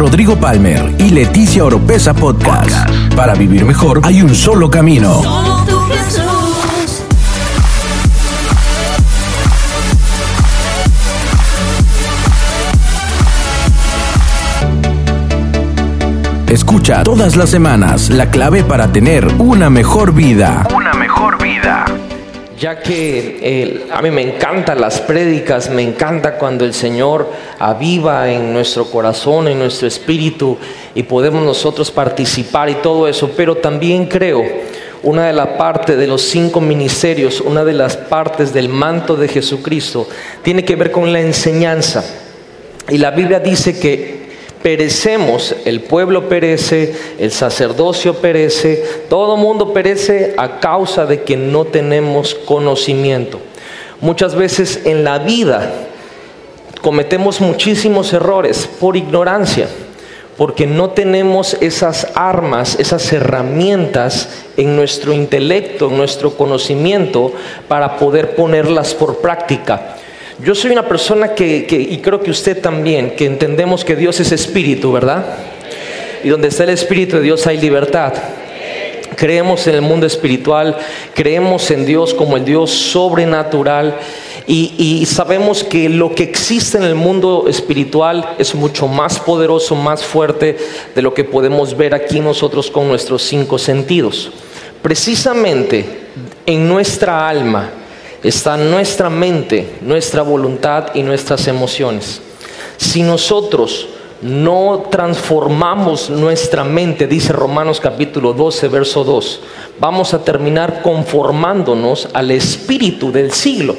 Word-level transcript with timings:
Rodrigo 0.00 0.34
Palmer 0.34 0.94
y 0.98 1.10
Leticia 1.10 1.62
Oropesa 1.62 2.14
Podcast. 2.14 2.90
Para 3.14 3.34
vivir 3.34 3.66
mejor 3.66 4.00
hay 4.02 4.22
un 4.22 4.34
solo 4.34 4.70
camino. 4.70 5.20
Escucha 16.48 17.02
todas 17.02 17.36
las 17.36 17.50
semanas 17.50 18.08
la 18.08 18.30
clave 18.30 18.64
para 18.64 18.90
tener 18.90 19.28
una 19.38 19.68
mejor 19.68 20.14
vida. 20.14 20.66
Una. 20.74 20.89
Ya 22.60 22.78
que 22.78 23.38
eh, 23.40 23.86
a 23.90 24.02
mí 24.02 24.10
me 24.10 24.20
encantan 24.20 24.82
las 24.82 25.00
prédicas, 25.00 25.70
me 25.70 25.80
encanta 25.80 26.36
cuando 26.36 26.66
el 26.66 26.74
Señor 26.74 27.32
aviva 27.58 28.30
en 28.30 28.52
nuestro 28.52 28.84
corazón, 28.84 29.48
en 29.48 29.58
nuestro 29.58 29.88
espíritu 29.88 30.58
y 30.94 31.04
podemos 31.04 31.42
nosotros 31.42 31.90
participar 31.90 32.68
y 32.68 32.74
todo 32.74 33.08
eso, 33.08 33.30
pero 33.34 33.56
también 33.56 34.04
creo 34.04 34.44
una 35.02 35.28
de 35.28 35.32
las 35.32 35.48
partes 35.56 35.96
de 35.96 36.06
los 36.06 36.20
cinco 36.20 36.60
ministerios, 36.60 37.40
una 37.40 37.64
de 37.64 37.72
las 37.72 37.96
partes 37.96 38.52
del 38.52 38.68
manto 38.68 39.16
de 39.16 39.28
Jesucristo, 39.28 40.06
tiene 40.42 40.62
que 40.62 40.76
ver 40.76 40.90
con 40.90 41.14
la 41.14 41.20
enseñanza. 41.20 42.04
Y 42.90 42.98
la 42.98 43.10
Biblia 43.10 43.40
dice 43.40 43.80
que 43.80 44.19
perecemos, 44.62 45.54
el 45.64 45.80
pueblo 45.80 46.28
perece, 46.28 46.94
el 47.18 47.30
sacerdocio 47.30 48.14
perece, 48.14 48.84
todo 49.08 49.36
mundo 49.36 49.72
perece 49.72 50.34
a 50.36 50.60
causa 50.60 51.06
de 51.06 51.22
que 51.22 51.36
no 51.36 51.64
tenemos 51.64 52.34
conocimiento. 52.34 53.40
Muchas 54.00 54.34
veces 54.34 54.82
en 54.84 55.04
la 55.04 55.18
vida 55.18 55.72
cometemos 56.82 57.40
muchísimos 57.40 58.12
errores 58.12 58.68
por 58.78 58.96
ignorancia, 58.96 59.68
porque 60.36 60.66
no 60.66 60.90
tenemos 60.90 61.56
esas 61.60 62.08
armas, 62.14 62.78
esas 62.78 63.12
herramientas 63.12 64.30
en 64.56 64.74
nuestro 64.76 65.12
intelecto, 65.12 65.88
en 65.88 65.98
nuestro 65.98 66.34
conocimiento, 66.34 67.32
para 67.68 67.98
poder 67.98 68.34
ponerlas 68.34 68.94
por 68.94 69.18
práctica. 69.18 69.96
Yo 70.42 70.54
soy 70.54 70.70
una 70.70 70.88
persona 70.88 71.34
que, 71.34 71.66
y 71.70 71.98
creo 71.98 72.22
que 72.22 72.30
usted 72.30 72.62
también, 72.62 73.10
que 73.10 73.26
entendemos 73.26 73.84
que 73.84 73.94
Dios 73.94 74.20
es 74.20 74.32
espíritu, 74.32 74.90
¿verdad? 74.90 75.24
Y 76.24 76.30
donde 76.30 76.48
está 76.48 76.64
el 76.64 76.70
espíritu 76.70 77.16
de 77.16 77.22
Dios 77.22 77.46
hay 77.46 77.60
libertad. 77.60 78.14
Creemos 79.16 79.66
en 79.66 79.74
el 79.74 79.82
mundo 79.82 80.06
espiritual, 80.06 80.78
creemos 81.14 81.70
en 81.70 81.84
Dios 81.84 82.14
como 82.14 82.38
el 82.38 82.46
Dios 82.46 82.70
sobrenatural 82.70 83.98
y, 84.46 84.72
y, 84.78 85.04
sabemos 85.04 85.62
que 85.62 85.90
lo 85.90 86.14
que 86.14 86.22
existe 86.22 86.78
en 86.78 86.84
el 86.84 86.94
mundo 86.94 87.44
espiritual 87.46 88.34
es 88.38 88.54
mucho 88.54 88.88
más 88.88 89.20
poderoso, 89.20 89.74
más 89.74 90.02
fuerte 90.02 90.56
de 90.94 91.02
lo 91.02 91.12
que 91.12 91.24
podemos 91.24 91.76
ver 91.76 91.94
aquí 91.94 92.18
nosotros 92.20 92.70
con 92.70 92.88
nuestros 92.88 93.22
cinco 93.22 93.58
sentidos. 93.58 94.32
Precisamente 94.82 95.84
en 96.46 96.66
nuestra 96.66 97.28
alma, 97.28 97.70
está 98.22 98.56
nuestra 98.56 99.08
mente, 99.10 99.78
nuestra 99.80 100.22
voluntad 100.22 100.88
y 100.94 101.02
nuestras 101.02 101.46
emociones. 101.48 102.20
Si 102.76 103.02
nosotros 103.02 103.88
no 104.22 104.84
transformamos 104.90 106.10
nuestra 106.10 106.64
mente, 106.64 107.06
dice 107.06 107.32
Romanos 107.32 107.80
capítulo 107.80 108.32
12, 108.34 108.68
verso 108.68 109.04
2, 109.04 109.40
vamos 109.78 110.12
a 110.12 110.22
terminar 110.22 110.82
conformándonos 110.82 112.08
al 112.12 112.30
espíritu 112.30 113.10
del 113.10 113.32
siglo. 113.32 113.74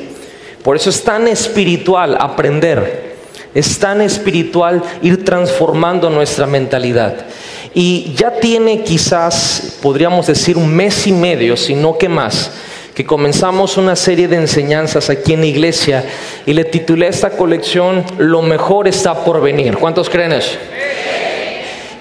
Por 0.64 0.75
eso 0.75 0.89
es 0.89 1.03
tan 1.03 1.28
espiritual 1.28 2.17
aprender, 2.19 3.16
es 3.53 3.78
tan 3.80 4.02
espiritual 4.02 4.81
ir 5.02 5.23
transformando 5.23 6.09
nuestra 6.09 6.47
mentalidad. 6.47 7.25
Y 7.73 8.14
ya 8.16 8.31
tiene 8.31 8.84
quizás, 8.84 9.78
podríamos 9.81 10.28
decir, 10.28 10.58
un 10.58 10.73
mes 10.73 11.08
y 11.08 11.12
medio, 11.12 11.56
si 11.56 11.73
no 11.73 11.97
que 11.97 12.09
más, 12.09 12.52
que 13.02 13.07
comenzamos 13.07 13.78
una 13.78 13.95
serie 13.95 14.28
de 14.28 14.35
enseñanzas 14.35 15.09
aquí 15.09 15.34
en 15.34 15.39
la 15.39 15.47
iglesia 15.47 16.06
y 16.45 16.53
le 16.53 16.66
titulé 16.66 17.07
esta 17.07 17.31
colección 17.31 18.06
Lo 18.19 18.44
mejor 18.44 18.88
está 18.88 19.23
por 19.23 19.41
venir. 19.41 19.75
¿Cuántos 19.78 20.07
creen 20.07 20.34
eso? 20.34 20.56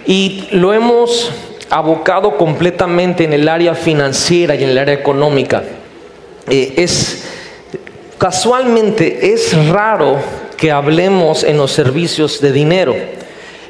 Y 0.06 0.44
lo 0.50 0.74
hemos 0.74 1.32
abocado 1.70 2.36
completamente 2.36 3.24
en 3.24 3.32
el 3.32 3.48
área 3.48 3.74
financiera 3.74 4.54
y 4.54 4.62
en 4.62 4.68
el 4.70 4.78
área 4.78 4.92
económica. 4.92 5.62
Eh, 6.50 6.74
es 6.76 7.24
casualmente 8.18 9.32
es 9.32 9.56
raro 9.68 10.18
que 10.58 10.70
hablemos 10.70 11.44
en 11.44 11.56
los 11.56 11.72
servicios 11.72 12.42
de 12.42 12.52
dinero. 12.52 12.94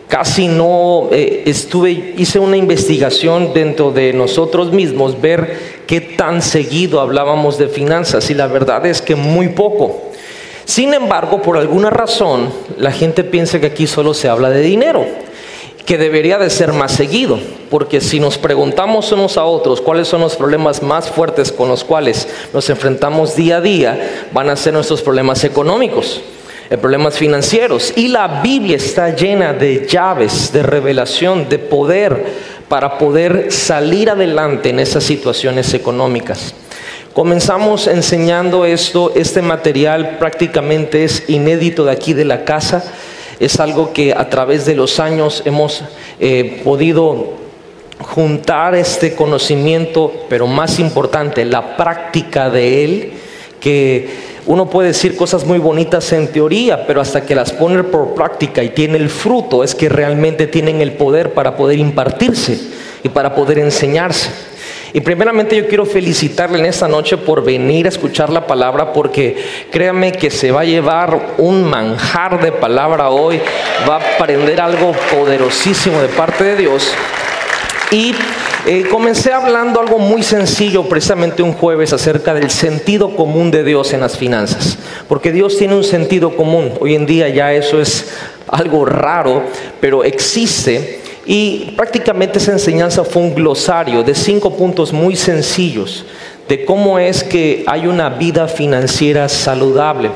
Casi 0.09 0.49
no 0.49 1.11
eh, 1.13 1.45
estuve, 1.47 2.15
hice 2.17 2.41
una 2.41 2.57
investigación 2.57 3.55
dentro 3.55 3.93
de 3.93 4.13
nosotros 4.13 4.73
mismos, 4.73 5.21
ver 5.21 5.80
qué 5.91 6.01
tan 6.01 6.41
seguido 6.41 7.01
hablábamos 7.01 7.59
de 7.59 7.67
finanzas 7.67 8.31
y 8.31 8.35
la 8.35 8.47
verdad 8.47 8.87
es 8.87 9.03
que 9.03 9.17
muy 9.17 9.49
poco. 9.49 10.01
Sin 10.65 10.95
embargo, 10.95 11.43
por 11.43 11.59
alguna 11.59 11.91
razón, 11.91 12.53
la 12.79 12.93
gente 12.93 13.25
piensa 13.25 13.59
que 13.59 13.67
aquí 13.67 13.89
solo 13.89 14.15
se 14.15 14.29
habla 14.29 14.51
de 14.51 14.61
dinero, 14.61 15.05
que 15.85 15.99
debería 15.99 16.39
de 16.39 16.49
ser 16.49 16.73
más 16.73 16.93
seguido, 16.93 17.41
porque 17.71 18.01
si 18.01 18.21
nos 18.21 18.39
preguntamos 18.39 19.11
unos 19.11 19.37
a 19.37 19.43
otros 19.43 19.81
cuáles 19.81 20.07
son 20.07 20.21
los 20.21 20.37
problemas 20.37 20.81
más 20.81 21.11
fuertes 21.11 21.51
con 21.51 21.69
los 21.69 21.83
cuales 21.83 22.29
nos 22.55 22.71
enfrentamos 22.71 23.35
día 23.35 23.57
a 23.57 23.61
día, 23.61 24.29
van 24.31 24.49
a 24.49 24.55
ser 24.55 24.75
nuestros 24.75 25.03
problemas 25.03 25.43
económicos 25.43 26.23
eh, 26.71 26.79
problemas 26.79 27.19
financieros. 27.19 27.93
Y 27.97 28.07
la 28.07 28.41
Biblia 28.43 28.77
está 28.77 29.13
llena 29.17 29.53
de 29.53 29.89
llaves, 29.89 30.53
de 30.53 30.63
revelación, 30.63 31.49
de 31.49 31.59
poder 31.59 32.25
para 32.71 32.99
poder 32.99 33.51
salir 33.51 34.11
adelante 34.11 34.69
en 34.69 34.79
esas 34.79 35.03
situaciones 35.03 35.75
económicas. 35.75 36.55
Comenzamos 37.13 37.89
enseñando 37.89 38.65
esto, 38.65 39.13
este 39.17 39.43
material 39.43 40.19
prácticamente 40.21 41.03
es 41.03 41.29
inédito 41.29 41.85
de 41.85 41.91
aquí 41.91 42.13
de 42.13 42.25
la 42.25 42.45
casa, 42.45 42.85
es 43.41 43.59
algo 43.59 43.93
que 43.93 44.13
a 44.13 44.31
través 44.31 44.67
de 44.67 44.77
los 44.77 45.01
años 45.01 45.43
hemos 45.45 45.83
eh, 46.21 46.61
podido 46.63 47.33
juntar 47.99 48.77
este 48.77 49.17
conocimiento, 49.17 50.13
pero 50.29 50.47
más 50.47 50.79
importante, 50.79 51.45
la 51.45 51.77
práctica 51.77 52.51
de 52.51 52.85
él, 52.85 53.13
que 53.59 54.30
uno 54.47 54.69
puede 54.69 54.89
decir 54.89 55.17
cosas 55.17 55.45
muy 55.45 55.59
bonitas 55.59 56.13
en 56.13 56.29
teoría, 56.29 56.87
pero 56.87 57.01
hasta 57.01 57.25
que 57.25 57.35
las 57.35 57.53
pone 57.53 57.85
por 57.85 58.15
práctica 58.15 58.63
y 58.63 58.71
tiene 58.71 58.99
el 58.99 59.11
fruto, 59.11 59.63
es 59.63 59.75
que 59.75 59.89
realmente 59.89 60.47
tienen 60.47 60.81
el 60.81 60.93
poder 60.93 61.35
para 61.35 61.57
poder 61.57 61.79
impartirse 61.79 62.59
y 63.03 63.09
para 63.09 63.35
poder 63.35 63.59
enseñarse. 63.59 64.31
Y 64.93 65.01
primeramente 65.03 65.57
yo 65.57 65.69
quiero 65.69 65.87
felicitarle 65.87 66.59
en 66.59 66.67
esta 66.67 66.89
noche 66.89 67.17
por 67.17 67.45
venir 67.45 67.87
a 67.87 67.91
escuchar 67.91 68.31
la 68.31 68.47
palabra, 68.47 68.93
porque 68.93 69.37
créame 69.71 70.13
que 70.13 70.31
se 70.31 70.51
va 70.51 70.63
a 70.63 70.65
llevar 70.65 71.35
un 71.39 71.63
manjar 71.65 72.43
de 72.43 72.51
palabra 72.51 73.11
hoy, 73.11 73.41
va 73.89 73.97
a 73.97 74.15
aprender 74.15 74.61
algo 74.61 74.93
poderosísimo 75.15 76.01
de 76.01 76.09
parte 76.09 76.43
de 76.43 76.57
Dios. 76.57 76.93
Y 77.93 78.15
eh, 78.67 78.85
comencé 78.91 79.33
hablando 79.33 79.81
algo 79.81 79.99
muy 79.99 80.23
sencillo 80.23 80.89
precisamente 80.89 81.43
un 81.43 81.53
jueves 81.55 81.93
acerca 81.93 82.35
del 82.35 82.51
sentido 82.51 83.17
común 83.17 83.51
de 83.51 83.65
Dios 83.65 83.93
en 83.93 84.01
las 84.01 84.17
finanzas. 84.17 84.79
Porque 85.09 85.33
Dios 85.33 85.57
tiene 85.57 85.75
un 85.75 85.85
sentido 85.85 86.37
común. 86.37 86.73
Hoy 86.81 86.95
en 86.95 87.07
día 87.07 87.29
ya 87.29 87.53
eso 87.53 87.81
es 87.81 88.13
algo 88.49 88.85
raro, 88.85 89.43
pero 89.81 90.05
existe. 90.05 91.01
Y 91.25 91.73
prácticamente 91.77 92.39
esa 92.39 92.53
enseñanza 92.53 93.05
fue 93.05 93.23
un 93.23 93.35
glosario 93.35 94.03
de 94.03 94.15
cinco 94.15 94.57
puntos 94.57 94.93
muy 94.93 95.17
sencillos 95.17 96.05
de 96.49 96.65
cómo 96.65 96.99
es 96.99 97.23
que 97.23 97.63
hay 97.67 97.87
una 97.87 98.09
vida 98.09 98.49
financiera 98.49 99.29
saludable 99.29 100.11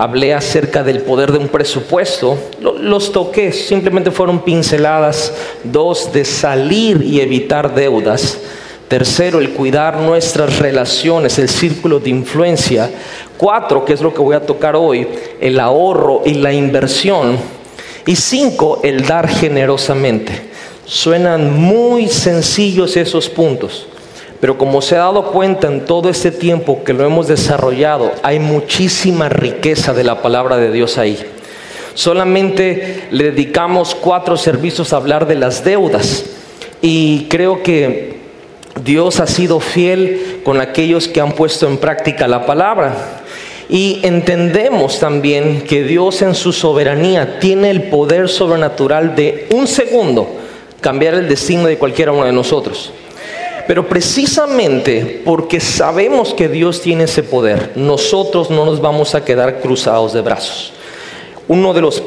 hablé 0.00 0.32
acerca 0.32 0.82
del 0.82 1.02
poder 1.02 1.30
de 1.30 1.36
un 1.36 1.48
presupuesto, 1.48 2.38
los 2.62 3.12
toqué, 3.12 3.52
simplemente 3.52 4.10
fueron 4.10 4.40
pinceladas. 4.40 5.30
Dos, 5.62 6.10
de 6.10 6.24
salir 6.24 7.02
y 7.02 7.20
evitar 7.20 7.74
deudas. 7.74 8.38
Tercero, 8.88 9.40
el 9.40 9.50
cuidar 9.50 9.98
nuestras 9.98 10.58
relaciones, 10.58 11.38
el 11.38 11.50
círculo 11.50 12.00
de 12.00 12.08
influencia. 12.08 12.90
Cuatro, 13.36 13.84
que 13.84 13.92
es 13.92 14.00
lo 14.00 14.14
que 14.14 14.22
voy 14.22 14.34
a 14.34 14.46
tocar 14.46 14.74
hoy, 14.74 15.06
el 15.38 15.60
ahorro 15.60 16.22
y 16.24 16.32
la 16.32 16.54
inversión. 16.54 17.36
Y 18.06 18.16
cinco, 18.16 18.80
el 18.82 19.06
dar 19.06 19.28
generosamente. 19.28 20.32
Suenan 20.86 21.60
muy 21.60 22.08
sencillos 22.08 22.96
esos 22.96 23.28
puntos. 23.28 23.86
Pero 24.40 24.56
como 24.56 24.80
se 24.80 24.96
ha 24.96 25.00
dado 25.00 25.26
cuenta 25.26 25.66
en 25.66 25.84
todo 25.84 26.08
este 26.08 26.30
tiempo 26.30 26.82
que 26.82 26.94
lo 26.94 27.04
hemos 27.04 27.28
desarrollado, 27.28 28.12
hay 28.22 28.38
muchísima 28.38 29.28
riqueza 29.28 29.92
de 29.92 30.04
la 30.04 30.22
palabra 30.22 30.56
de 30.56 30.72
Dios 30.72 30.96
ahí. 30.96 31.18
Solamente 31.94 33.08
le 33.10 33.24
dedicamos 33.32 33.94
cuatro 33.94 34.38
servicios 34.38 34.92
a 34.92 34.96
hablar 34.96 35.26
de 35.26 35.34
las 35.34 35.62
deudas. 35.62 36.24
Y 36.80 37.26
creo 37.28 37.62
que 37.62 38.20
Dios 38.82 39.20
ha 39.20 39.26
sido 39.26 39.60
fiel 39.60 40.40
con 40.42 40.60
aquellos 40.62 41.08
que 41.08 41.20
han 41.20 41.32
puesto 41.32 41.68
en 41.68 41.76
práctica 41.76 42.26
la 42.26 42.46
palabra. 42.46 42.94
Y 43.68 44.00
entendemos 44.02 44.98
también 44.98 45.62
que 45.62 45.84
Dios 45.84 46.22
en 46.22 46.34
su 46.34 46.52
soberanía 46.52 47.38
tiene 47.38 47.70
el 47.70 47.84
poder 47.84 48.28
sobrenatural 48.28 49.14
de 49.14 49.46
un 49.52 49.66
segundo 49.66 50.28
cambiar 50.80 51.14
el 51.14 51.28
destino 51.28 51.66
de 51.66 51.76
cualquiera 51.76 52.12
uno 52.12 52.24
de 52.24 52.32
nosotros. 52.32 52.92
Pero 53.70 53.86
precisamente 53.86 55.22
porque 55.24 55.60
sabemos 55.60 56.34
que 56.34 56.48
Dios 56.48 56.82
tiene 56.82 57.04
ese 57.04 57.22
poder, 57.22 57.70
nosotros 57.76 58.50
no 58.50 58.64
nos 58.64 58.80
vamos 58.80 59.14
a 59.14 59.24
quedar 59.24 59.60
cruzados 59.60 60.12
de 60.12 60.22
brazos. 60.22 60.72
Uno 61.46 61.72
de 61.72 61.80
los, 61.80 62.02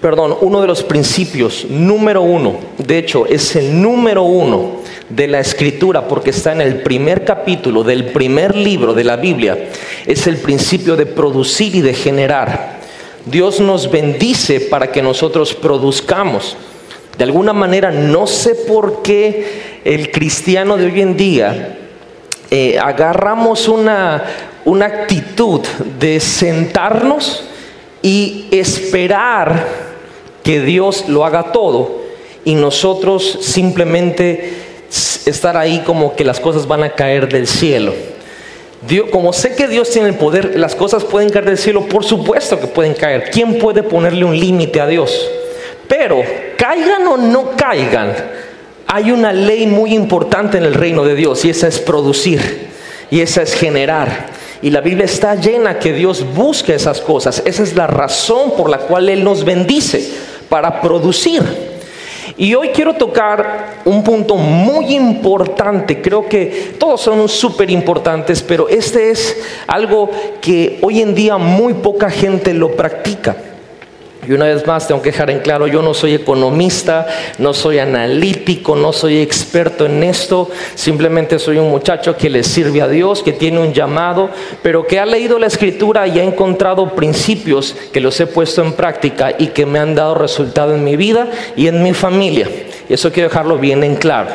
perdón, 0.00 0.36
uno 0.40 0.60
de 0.60 0.66
los 0.66 0.82
principios 0.82 1.66
número 1.70 2.22
uno, 2.22 2.56
de 2.78 2.98
hecho 2.98 3.26
es 3.26 3.54
el 3.54 3.80
número 3.80 4.24
uno 4.24 4.78
de 5.08 5.28
la 5.28 5.38
escritura, 5.38 6.08
porque 6.08 6.30
está 6.30 6.50
en 6.50 6.62
el 6.62 6.82
primer 6.82 7.24
capítulo 7.24 7.84
del 7.84 8.06
primer 8.06 8.56
libro 8.56 8.92
de 8.92 9.04
la 9.04 9.14
Biblia, 9.14 9.70
es 10.04 10.26
el 10.26 10.38
principio 10.38 10.96
de 10.96 11.06
producir 11.06 11.76
y 11.76 11.80
de 11.80 11.94
generar. 11.94 12.80
Dios 13.24 13.60
nos 13.60 13.88
bendice 13.88 14.58
para 14.58 14.90
que 14.90 15.00
nosotros 15.00 15.54
produzcamos. 15.54 16.56
De 17.16 17.24
alguna 17.24 17.52
manera, 17.52 17.90
no 17.90 18.26
sé 18.26 18.54
por 18.54 19.02
qué 19.02 19.80
el 19.84 20.10
cristiano 20.10 20.76
de 20.76 20.86
hoy 20.86 21.00
en 21.00 21.16
día 21.16 21.78
eh, 22.50 22.78
agarramos 22.78 23.68
una, 23.68 24.24
una 24.64 24.86
actitud 24.86 25.60
de 25.98 26.18
sentarnos 26.18 27.44
y 28.02 28.46
esperar 28.50 29.66
que 30.42 30.60
Dios 30.60 31.08
lo 31.08 31.24
haga 31.24 31.52
todo 31.52 32.02
y 32.44 32.54
nosotros 32.54 33.38
simplemente 33.40 34.54
estar 35.26 35.56
ahí 35.56 35.82
como 35.86 36.14
que 36.14 36.24
las 36.24 36.40
cosas 36.40 36.66
van 36.66 36.82
a 36.82 36.90
caer 36.90 37.28
del 37.28 37.46
cielo. 37.46 37.94
Dios, 38.86 39.08
como 39.10 39.32
sé 39.32 39.54
que 39.54 39.66
Dios 39.66 39.88
tiene 39.90 40.08
el 40.08 40.16
poder, 40.16 40.58
las 40.58 40.74
cosas 40.74 41.04
pueden 41.04 41.30
caer 41.30 41.46
del 41.46 41.58
cielo, 41.58 41.86
por 41.86 42.04
supuesto 42.04 42.60
que 42.60 42.66
pueden 42.66 42.92
caer. 42.92 43.30
¿Quién 43.30 43.58
puede 43.58 43.82
ponerle 43.82 44.24
un 44.24 44.38
límite 44.38 44.80
a 44.80 44.86
Dios? 44.86 45.26
Pero 45.88 46.22
caigan 46.56 47.06
o 47.06 47.16
no 47.16 47.50
caigan, 47.56 48.14
hay 48.86 49.10
una 49.10 49.32
ley 49.32 49.66
muy 49.66 49.94
importante 49.94 50.58
en 50.58 50.64
el 50.64 50.74
reino 50.74 51.04
de 51.04 51.14
Dios 51.14 51.44
y 51.44 51.50
esa 51.50 51.68
es 51.68 51.78
producir 51.78 52.68
y 53.10 53.20
esa 53.20 53.42
es 53.42 53.54
generar. 53.54 54.28
Y 54.62 54.70
la 54.70 54.80
Biblia 54.80 55.04
está 55.04 55.34
llena 55.34 55.78
que 55.78 55.92
Dios 55.92 56.24
busca 56.34 56.74
esas 56.74 57.00
cosas. 57.00 57.42
Esa 57.44 57.62
es 57.62 57.74
la 57.74 57.86
razón 57.86 58.52
por 58.56 58.70
la 58.70 58.78
cual 58.78 59.08
Él 59.08 59.22
nos 59.22 59.44
bendice, 59.44 60.10
para 60.48 60.80
producir. 60.80 61.42
Y 62.36 62.54
hoy 62.54 62.68
quiero 62.68 62.94
tocar 62.94 63.80
un 63.84 64.02
punto 64.02 64.36
muy 64.36 64.94
importante, 64.94 66.00
creo 66.00 66.28
que 66.28 66.74
todos 66.78 67.00
son 67.00 67.28
súper 67.28 67.70
importantes, 67.70 68.42
pero 68.42 68.68
este 68.68 69.10
es 69.10 69.36
algo 69.66 70.10
que 70.40 70.78
hoy 70.82 71.00
en 71.00 71.14
día 71.14 71.38
muy 71.38 71.74
poca 71.74 72.10
gente 72.10 72.54
lo 72.54 72.74
practica. 72.74 73.36
Y 74.26 74.32
una 74.32 74.46
vez 74.46 74.66
más 74.66 74.88
tengo 74.88 75.02
que 75.02 75.10
dejar 75.10 75.30
en 75.30 75.40
claro, 75.40 75.66
yo 75.66 75.82
no 75.82 75.94
soy 75.94 76.14
economista, 76.14 77.06
no 77.38 77.52
soy 77.52 77.78
analítico, 77.78 78.74
no 78.76 78.92
soy 78.92 79.18
experto 79.18 79.86
en 79.86 80.02
esto, 80.02 80.50
simplemente 80.74 81.38
soy 81.38 81.58
un 81.58 81.70
muchacho 81.70 82.16
que 82.16 82.30
le 82.30 82.42
sirve 82.42 82.82
a 82.82 82.88
Dios, 82.88 83.22
que 83.22 83.32
tiene 83.32 83.60
un 83.60 83.72
llamado, 83.72 84.30
pero 84.62 84.86
que 84.86 84.98
ha 84.98 85.06
leído 85.06 85.38
la 85.38 85.46
escritura 85.46 86.06
y 86.06 86.18
ha 86.18 86.24
encontrado 86.24 86.94
principios 86.94 87.76
que 87.92 88.00
los 88.00 88.18
he 88.20 88.26
puesto 88.26 88.62
en 88.62 88.72
práctica 88.72 89.34
y 89.38 89.48
que 89.48 89.66
me 89.66 89.78
han 89.78 89.94
dado 89.94 90.14
resultado 90.14 90.74
en 90.74 90.84
mi 90.84 90.96
vida 90.96 91.30
y 91.56 91.66
en 91.66 91.82
mi 91.82 91.92
familia. 91.92 92.48
Y 92.88 92.94
eso 92.94 93.12
quiero 93.12 93.28
dejarlo 93.28 93.58
bien 93.58 93.84
en 93.84 93.96
claro. 93.96 94.30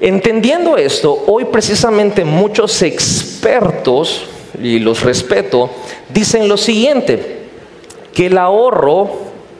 Entendiendo 0.00 0.76
esto, 0.76 1.24
hoy 1.26 1.44
precisamente 1.44 2.24
muchos 2.24 2.82
expertos, 2.82 4.26
y 4.60 4.78
los 4.78 5.02
respeto, 5.02 5.70
dicen 6.12 6.48
lo 6.48 6.56
siguiente, 6.56 7.39
que 8.14 8.26
el 8.26 8.38
ahorro 8.38 9.10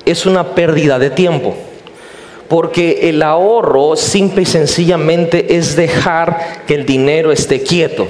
es 0.05 0.27
una 0.27 0.55
pérdida 0.55 0.99
de 0.99 1.11
tiempo. 1.11 1.55
Porque 2.49 3.09
el 3.09 3.23
ahorro 3.23 3.95
simple 3.97 4.43
y 4.43 4.47
sencillamente 4.47 5.57
es 5.57 5.77
dejar 5.77 6.65
que 6.67 6.75
el 6.75 6.85
dinero 6.85 7.31
esté 7.31 7.63
quieto. 7.63 8.09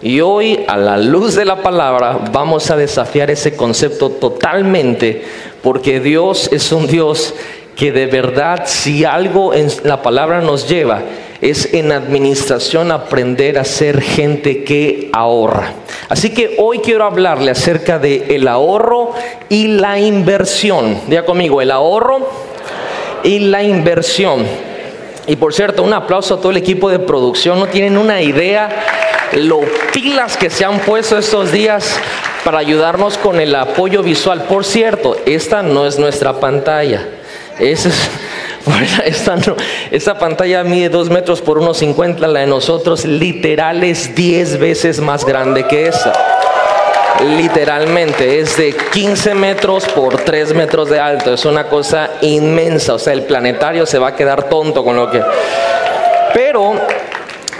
Y 0.00 0.20
hoy, 0.20 0.64
a 0.68 0.76
la 0.76 0.98
luz 0.98 1.34
de 1.34 1.44
la 1.44 1.62
palabra, 1.62 2.18
vamos 2.30 2.70
a 2.70 2.76
desafiar 2.76 3.30
ese 3.30 3.56
concepto 3.56 4.10
totalmente, 4.10 5.22
porque 5.62 5.98
Dios 5.98 6.50
es 6.52 6.70
un 6.72 6.86
Dios 6.86 7.34
que 7.74 7.90
de 7.90 8.06
verdad, 8.06 8.64
si 8.66 9.04
algo 9.04 9.54
en 9.54 9.68
la 9.82 10.02
palabra 10.02 10.40
nos 10.40 10.68
lleva, 10.68 11.02
es 11.44 11.74
en 11.74 11.92
administración 11.92 12.90
aprender 12.90 13.58
a 13.58 13.64
ser 13.64 14.00
gente 14.00 14.64
que 14.64 15.10
ahorra. 15.12 15.74
Así 16.08 16.30
que 16.30 16.56
hoy 16.58 16.78
quiero 16.78 17.04
hablarle 17.04 17.50
acerca 17.50 17.98
de 17.98 18.34
el 18.34 18.48
ahorro 18.48 19.12
y 19.50 19.68
la 19.68 20.00
inversión. 20.00 21.02
Diga 21.06 21.26
conmigo, 21.26 21.60
el 21.60 21.70
ahorro 21.70 22.26
y 23.22 23.40
la 23.40 23.62
inversión. 23.62 24.46
Y 25.26 25.36
por 25.36 25.52
cierto, 25.52 25.82
un 25.82 25.92
aplauso 25.92 26.36
a 26.36 26.38
todo 26.38 26.50
el 26.50 26.56
equipo 26.56 26.88
de 26.88 26.98
producción. 26.98 27.58
No 27.58 27.66
tienen 27.66 27.98
una 27.98 28.22
idea 28.22 28.70
lo 29.34 29.60
pilas 29.92 30.38
que 30.38 30.48
se 30.48 30.64
han 30.64 30.78
puesto 30.80 31.18
estos 31.18 31.52
días 31.52 31.98
para 32.42 32.58
ayudarnos 32.58 33.18
con 33.18 33.38
el 33.38 33.54
apoyo 33.54 34.02
visual. 34.02 34.44
Por 34.44 34.64
cierto, 34.64 35.18
esta 35.26 35.62
no 35.62 35.86
es 35.86 35.98
nuestra 35.98 36.40
pantalla. 36.40 37.06
Esa 37.58 37.90
es 37.90 38.10
esta, 39.90 40.18
pantalla 40.18 40.64
mide 40.64 40.88
2 40.88 41.10
metros 41.10 41.40
por 41.42 41.60
1,50, 41.60 42.26
la 42.26 42.40
de 42.40 42.46
nosotros 42.46 43.04
literal 43.04 43.84
es 43.84 44.14
10 44.14 44.58
veces 44.58 45.00
más 45.00 45.24
grande 45.24 45.66
que 45.66 45.88
esa. 45.88 46.12
Literalmente 47.36 48.40
es 48.40 48.56
de 48.56 48.74
15 48.92 49.34
metros 49.34 49.86
por 49.86 50.16
3 50.16 50.54
metros 50.54 50.90
de 50.90 50.98
alto, 50.98 51.34
es 51.34 51.44
una 51.44 51.68
cosa 51.68 52.10
inmensa, 52.22 52.94
o 52.94 52.98
sea, 52.98 53.12
el 53.12 53.22
planetario 53.22 53.86
se 53.86 53.98
va 53.98 54.08
a 54.08 54.16
quedar 54.16 54.48
tonto 54.48 54.82
con 54.82 54.96
lo 54.96 55.10
que... 55.10 55.22
Pero 56.32 56.74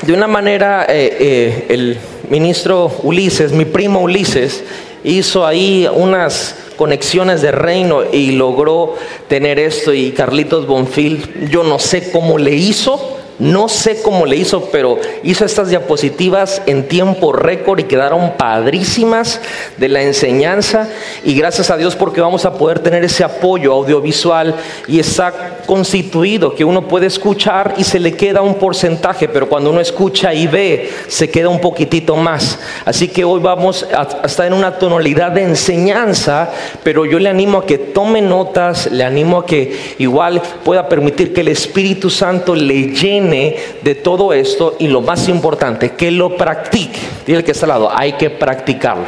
de 0.02 0.12
una 0.12 0.26
manera, 0.26 0.86
eh, 0.88 1.16
eh, 1.20 1.66
el 1.68 1.98
ministro 2.28 2.90
Ulises, 3.02 3.52
mi 3.52 3.64
primo 3.64 4.00
Ulises, 4.00 4.64
hizo 5.04 5.46
ahí 5.46 5.88
unas 5.92 6.56
conexiones 6.76 7.42
de 7.42 7.52
reino 7.52 8.02
y 8.12 8.32
logró 8.32 8.96
tener 9.28 9.58
esto 9.58 9.92
y 9.92 10.12
Carlitos 10.12 10.66
Bonfil, 10.66 11.48
yo 11.50 11.62
no 11.62 11.78
sé 11.78 12.10
cómo 12.10 12.38
le 12.38 12.54
hizo, 12.54 13.13
no 13.38 13.68
sé 13.68 14.00
cómo 14.00 14.26
le 14.26 14.36
hizo, 14.36 14.68
pero 14.70 14.98
hizo 15.24 15.44
estas 15.44 15.68
diapositivas 15.68 16.62
en 16.66 16.86
tiempo 16.86 17.32
récord 17.32 17.80
y 17.80 17.84
quedaron 17.84 18.34
padrísimas 18.36 19.40
de 19.76 19.88
la 19.88 20.02
enseñanza. 20.02 20.88
Y 21.24 21.34
gracias 21.34 21.70
a 21.70 21.76
Dios 21.76 21.96
porque 21.96 22.20
vamos 22.20 22.44
a 22.44 22.54
poder 22.54 22.78
tener 22.78 23.02
ese 23.02 23.24
apoyo 23.24 23.72
audiovisual 23.72 24.54
y 24.86 25.00
está 25.00 25.58
constituido 25.66 26.54
que 26.54 26.64
uno 26.64 26.86
puede 26.86 27.06
escuchar 27.06 27.74
y 27.76 27.82
se 27.82 27.98
le 27.98 28.14
queda 28.14 28.40
un 28.40 28.54
porcentaje, 28.54 29.28
pero 29.28 29.48
cuando 29.48 29.70
uno 29.70 29.80
escucha 29.80 30.32
y 30.32 30.46
ve, 30.46 30.90
se 31.08 31.28
queda 31.28 31.48
un 31.48 31.60
poquitito 31.60 32.14
más. 32.14 32.60
Así 32.84 33.08
que 33.08 33.24
hoy 33.24 33.40
vamos 33.40 33.84
a 33.92 34.26
estar 34.26 34.46
en 34.46 34.52
una 34.52 34.78
tonalidad 34.78 35.32
de 35.32 35.42
enseñanza, 35.42 36.50
pero 36.84 37.04
yo 37.04 37.18
le 37.18 37.28
animo 37.28 37.58
a 37.58 37.66
que 37.66 37.78
tome 37.78 38.22
notas, 38.22 38.90
le 38.92 39.02
animo 39.02 39.38
a 39.38 39.46
que 39.46 39.76
igual 39.98 40.40
pueda 40.64 40.88
permitir 40.88 41.34
que 41.34 41.40
el 41.40 41.48
Espíritu 41.48 42.10
Santo 42.10 42.54
le 42.54 42.92
llene 42.92 43.23
de 43.30 43.94
todo 43.94 44.32
esto 44.32 44.76
y 44.78 44.88
lo 44.88 45.00
más 45.00 45.28
importante, 45.28 45.90
que 45.92 46.10
lo 46.10 46.36
practique. 46.36 47.00
Dile 47.26 47.44
que 47.44 47.52
está 47.52 47.66
al 47.66 47.70
lado, 47.70 47.90
hay 47.94 48.12
que 48.14 48.30
practicarlo. 48.30 49.04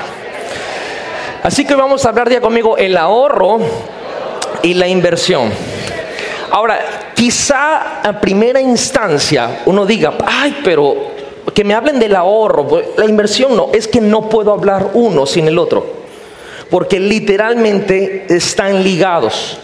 Así 1.42 1.64
que 1.64 1.74
vamos 1.74 2.04
a 2.04 2.08
hablar 2.08 2.30
ya 2.30 2.40
conmigo 2.40 2.76
el 2.76 2.96
ahorro 2.96 3.58
y 4.62 4.74
la 4.74 4.88
inversión. 4.88 5.50
Ahora, 6.50 7.12
quizá 7.14 8.00
a 8.02 8.20
primera 8.20 8.60
instancia 8.60 9.62
uno 9.66 9.86
diga, 9.86 10.14
ay, 10.26 10.60
pero 10.64 10.94
que 11.54 11.64
me 11.64 11.74
hablen 11.74 11.98
del 11.98 12.16
ahorro, 12.16 12.66
la 12.96 13.04
inversión 13.06 13.56
no, 13.56 13.70
es 13.72 13.88
que 13.88 14.00
no 14.00 14.28
puedo 14.28 14.52
hablar 14.52 14.90
uno 14.94 15.26
sin 15.26 15.48
el 15.48 15.58
otro, 15.58 15.86
porque 16.70 16.98
literalmente 16.98 18.26
están 18.28 18.82
ligados. 18.82 19.58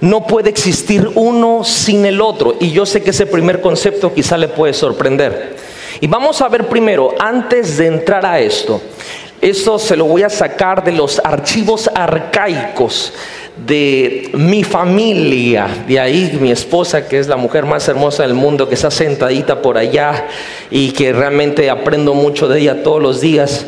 No 0.00 0.26
puede 0.26 0.50
existir 0.50 1.10
uno 1.14 1.64
sin 1.64 2.04
el 2.04 2.20
otro. 2.20 2.56
Y 2.60 2.72
yo 2.72 2.86
sé 2.86 3.02
que 3.02 3.10
ese 3.10 3.26
primer 3.26 3.60
concepto 3.60 4.12
quizá 4.12 4.36
le 4.36 4.48
puede 4.48 4.72
sorprender. 4.72 5.56
Y 6.00 6.06
vamos 6.06 6.40
a 6.42 6.48
ver 6.48 6.68
primero, 6.68 7.14
antes 7.18 7.78
de 7.78 7.86
entrar 7.86 8.26
a 8.26 8.40
esto, 8.40 8.80
esto 9.40 9.78
se 9.78 9.96
lo 9.96 10.06
voy 10.06 10.22
a 10.22 10.30
sacar 10.30 10.82
de 10.84 10.92
los 10.92 11.20
archivos 11.22 11.90
arcaicos 11.94 13.12
de 13.56 14.30
mi 14.32 14.64
familia, 14.64 15.68
de 15.86 16.00
ahí 16.00 16.36
mi 16.40 16.50
esposa, 16.50 17.06
que 17.06 17.18
es 17.18 17.28
la 17.28 17.36
mujer 17.36 17.64
más 17.64 17.86
hermosa 17.88 18.24
del 18.24 18.34
mundo, 18.34 18.68
que 18.68 18.74
está 18.74 18.90
sentadita 18.90 19.62
por 19.62 19.78
allá 19.78 20.26
y 20.70 20.90
que 20.90 21.12
realmente 21.12 21.70
aprendo 21.70 22.14
mucho 22.14 22.48
de 22.48 22.60
ella 22.60 22.82
todos 22.82 23.00
los 23.00 23.20
días. 23.20 23.66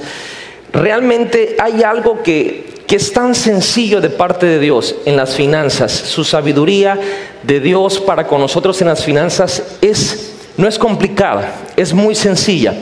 Realmente 0.72 1.56
hay 1.58 1.82
algo 1.82 2.22
que 2.22 2.75
que 2.86 2.96
es 2.96 3.12
tan 3.12 3.34
sencillo 3.34 4.00
de 4.00 4.10
parte 4.10 4.46
de 4.46 4.58
Dios 4.58 4.94
en 5.04 5.16
las 5.16 5.34
finanzas. 5.34 5.92
Su 5.92 6.24
sabiduría 6.24 6.98
de 7.42 7.60
Dios 7.60 7.98
para 7.98 8.26
con 8.26 8.40
nosotros 8.40 8.80
en 8.80 8.88
las 8.88 9.04
finanzas 9.04 9.62
es 9.80 10.32
no 10.56 10.66
es 10.66 10.78
complicada, 10.78 11.52
es 11.76 11.92
muy 11.92 12.14
sencilla. 12.14 12.74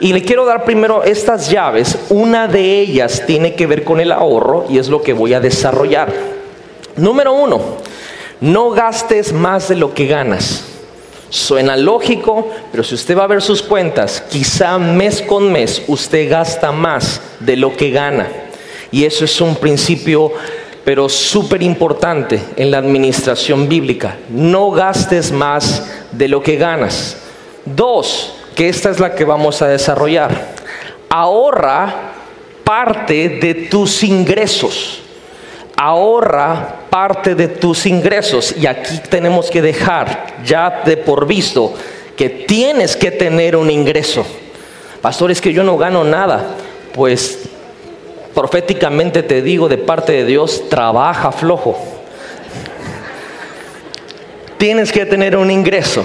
Y 0.00 0.14
le 0.14 0.22
quiero 0.22 0.46
dar 0.46 0.64
primero 0.64 1.02
estas 1.02 1.50
llaves. 1.50 1.98
Una 2.08 2.48
de 2.48 2.80
ellas 2.80 3.24
tiene 3.26 3.54
que 3.54 3.66
ver 3.66 3.84
con 3.84 4.00
el 4.00 4.12
ahorro 4.12 4.64
y 4.70 4.78
es 4.78 4.88
lo 4.88 5.02
que 5.02 5.12
voy 5.12 5.34
a 5.34 5.40
desarrollar. 5.40 6.10
Número 6.96 7.34
uno, 7.34 7.60
no 8.40 8.70
gastes 8.70 9.32
más 9.32 9.68
de 9.68 9.76
lo 9.76 9.92
que 9.92 10.06
ganas. 10.06 10.64
Suena 11.28 11.76
lógico, 11.76 12.48
pero 12.72 12.82
si 12.82 12.94
usted 12.94 13.16
va 13.16 13.24
a 13.24 13.28
ver 13.28 13.42
sus 13.42 13.62
cuentas, 13.62 14.24
quizá 14.30 14.78
mes 14.78 15.22
con 15.22 15.52
mes 15.52 15.82
usted 15.86 16.28
gasta 16.30 16.72
más 16.72 17.20
de 17.38 17.56
lo 17.56 17.76
que 17.76 17.90
gana. 17.90 18.49
Y 18.92 19.04
eso 19.04 19.24
es 19.24 19.40
un 19.40 19.56
principio, 19.56 20.32
pero 20.84 21.08
súper 21.08 21.62
importante 21.62 22.40
en 22.56 22.70
la 22.70 22.78
administración 22.78 23.68
bíblica. 23.68 24.16
No 24.28 24.70
gastes 24.70 25.30
más 25.30 25.88
de 26.12 26.28
lo 26.28 26.42
que 26.42 26.56
ganas. 26.56 27.16
Dos, 27.64 28.34
que 28.54 28.68
esta 28.68 28.90
es 28.90 28.98
la 28.98 29.14
que 29.14 29.24
vamos 29.24 29.62
a 29.62 29.68
desarrollar. 29.68 30.54
Ahorra 31.08 32.12
parte 32.64 33.28
de 33.28 33.54
tus 33.54 34.02
ingresos. 34.02 35.00
Ahorra 35.76 36.76
parte 36.90 37.34
de 37.34 37.48
tus 37.48 37.86
ingresos. 37.86 38.54
Y 38.56 38.66
aquí 38.66 39.00
tenemos 39.08 39.50
que 39.50 39.62
dejar 39.62 40.36
ya 40.44 40.82
de 40.84 40.96
por 40.96 41.26
visto 41.26 41.74
que 42.16 42.28
tienes 42.28 42.96
que 42.96 43.10
tener 43.10 43.56
un 43.56 43.70
ingreso. 43.70 44.26
Pastor, 45.00 45.30
es 45.30 45.40
que 45.40 45.52
yo 45.52 45.64
no 45.64 45.78
gano 45.78 46.04
nada. 46.04 46.54
Pues 46.92 47.49
proféticamente 48.40 49.22
te 49.22 49.42
digo 49.42 49.68
de 49.68 49.76
parte 49.76 50.12
de 50.12 50.24
Dios, 50.24 50.68
trabaja 50.70 51.30
flojo. 51.30 51.78
Tienes 54.56 54.92
que 54.92 55.04
tener 55.04 55.36
un 55.36 55.50
ingreso 55.50 56.04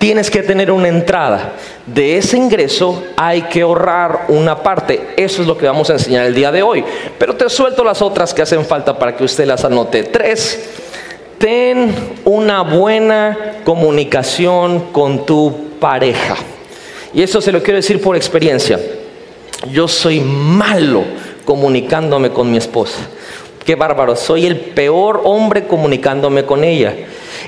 tienes 0.00 0.30
que 0.30 0.42
tener 0.42 0.70
una 0.70 0.88
entrada. 0.88 1.52
De 1.86 2.16
ese 2.16 2.38
ingreso 2.38 3.04
hay 3.18 3.42
que 3.42 3.60
ahorrar 3.60 4.24
una 4.28 4.62
parte. 4.62 5.10
Eso 5.14 5.42
es 5.42 5.46
lo 5.46 5.58
que 5.58 5.66
vamos 5.66 5.90
a 5.90 5.92
enseñar 5.92 6.24
el 6.24 6.34
día 6.34 6.50
de 6.50 6.62
hoy. 6.62 6.82
Pero 7.18 7.36
te 7.36 7.48
suelto 7.50 7.84
las 7.84 8.00
otras 8.00 8.32
que 8.32 8.40
hacen 8.40 8.64
falta 8.64 8.98
para 8.98 9.14
que 9.14 9.24
usted 9.24 9.44
las 9.44 9.62
anote. 9.62 10.04
Tres, 10.04 10.70
ten 11.36 11.94
una 12.24 12.62
buena 12.62 13.58
comunicación 13.62 14.90
con 14.90 15.26
tu 15.26 15.68
pareja. 15.78 16.36
Y 17.12 17.22
eso 17.22 17.42
se 17.42 17.52
lo 17.52 17.62
quiero 17.62 17.76
decir 17.76 18.00
por 18.00 18.16
experiencia. 18.16 18.80
Yo 19.70 19.86
soy 19.86 20.20
malo 20.20 21.04
comunicándome 21.50 22.30
con 22.30 22.48
mi 22.48 22.58
esposa. 22.58 23.00
Qué 23.64 23.74
bárbaro, 23.74 24.14
soy 24.14 24.46
el 24.46 24.56
peor 24.56 25.22
hombre 25.24 25.66
comunicándome 25.66 26.44
con 26.44 26.62
ella. 26.62 26.94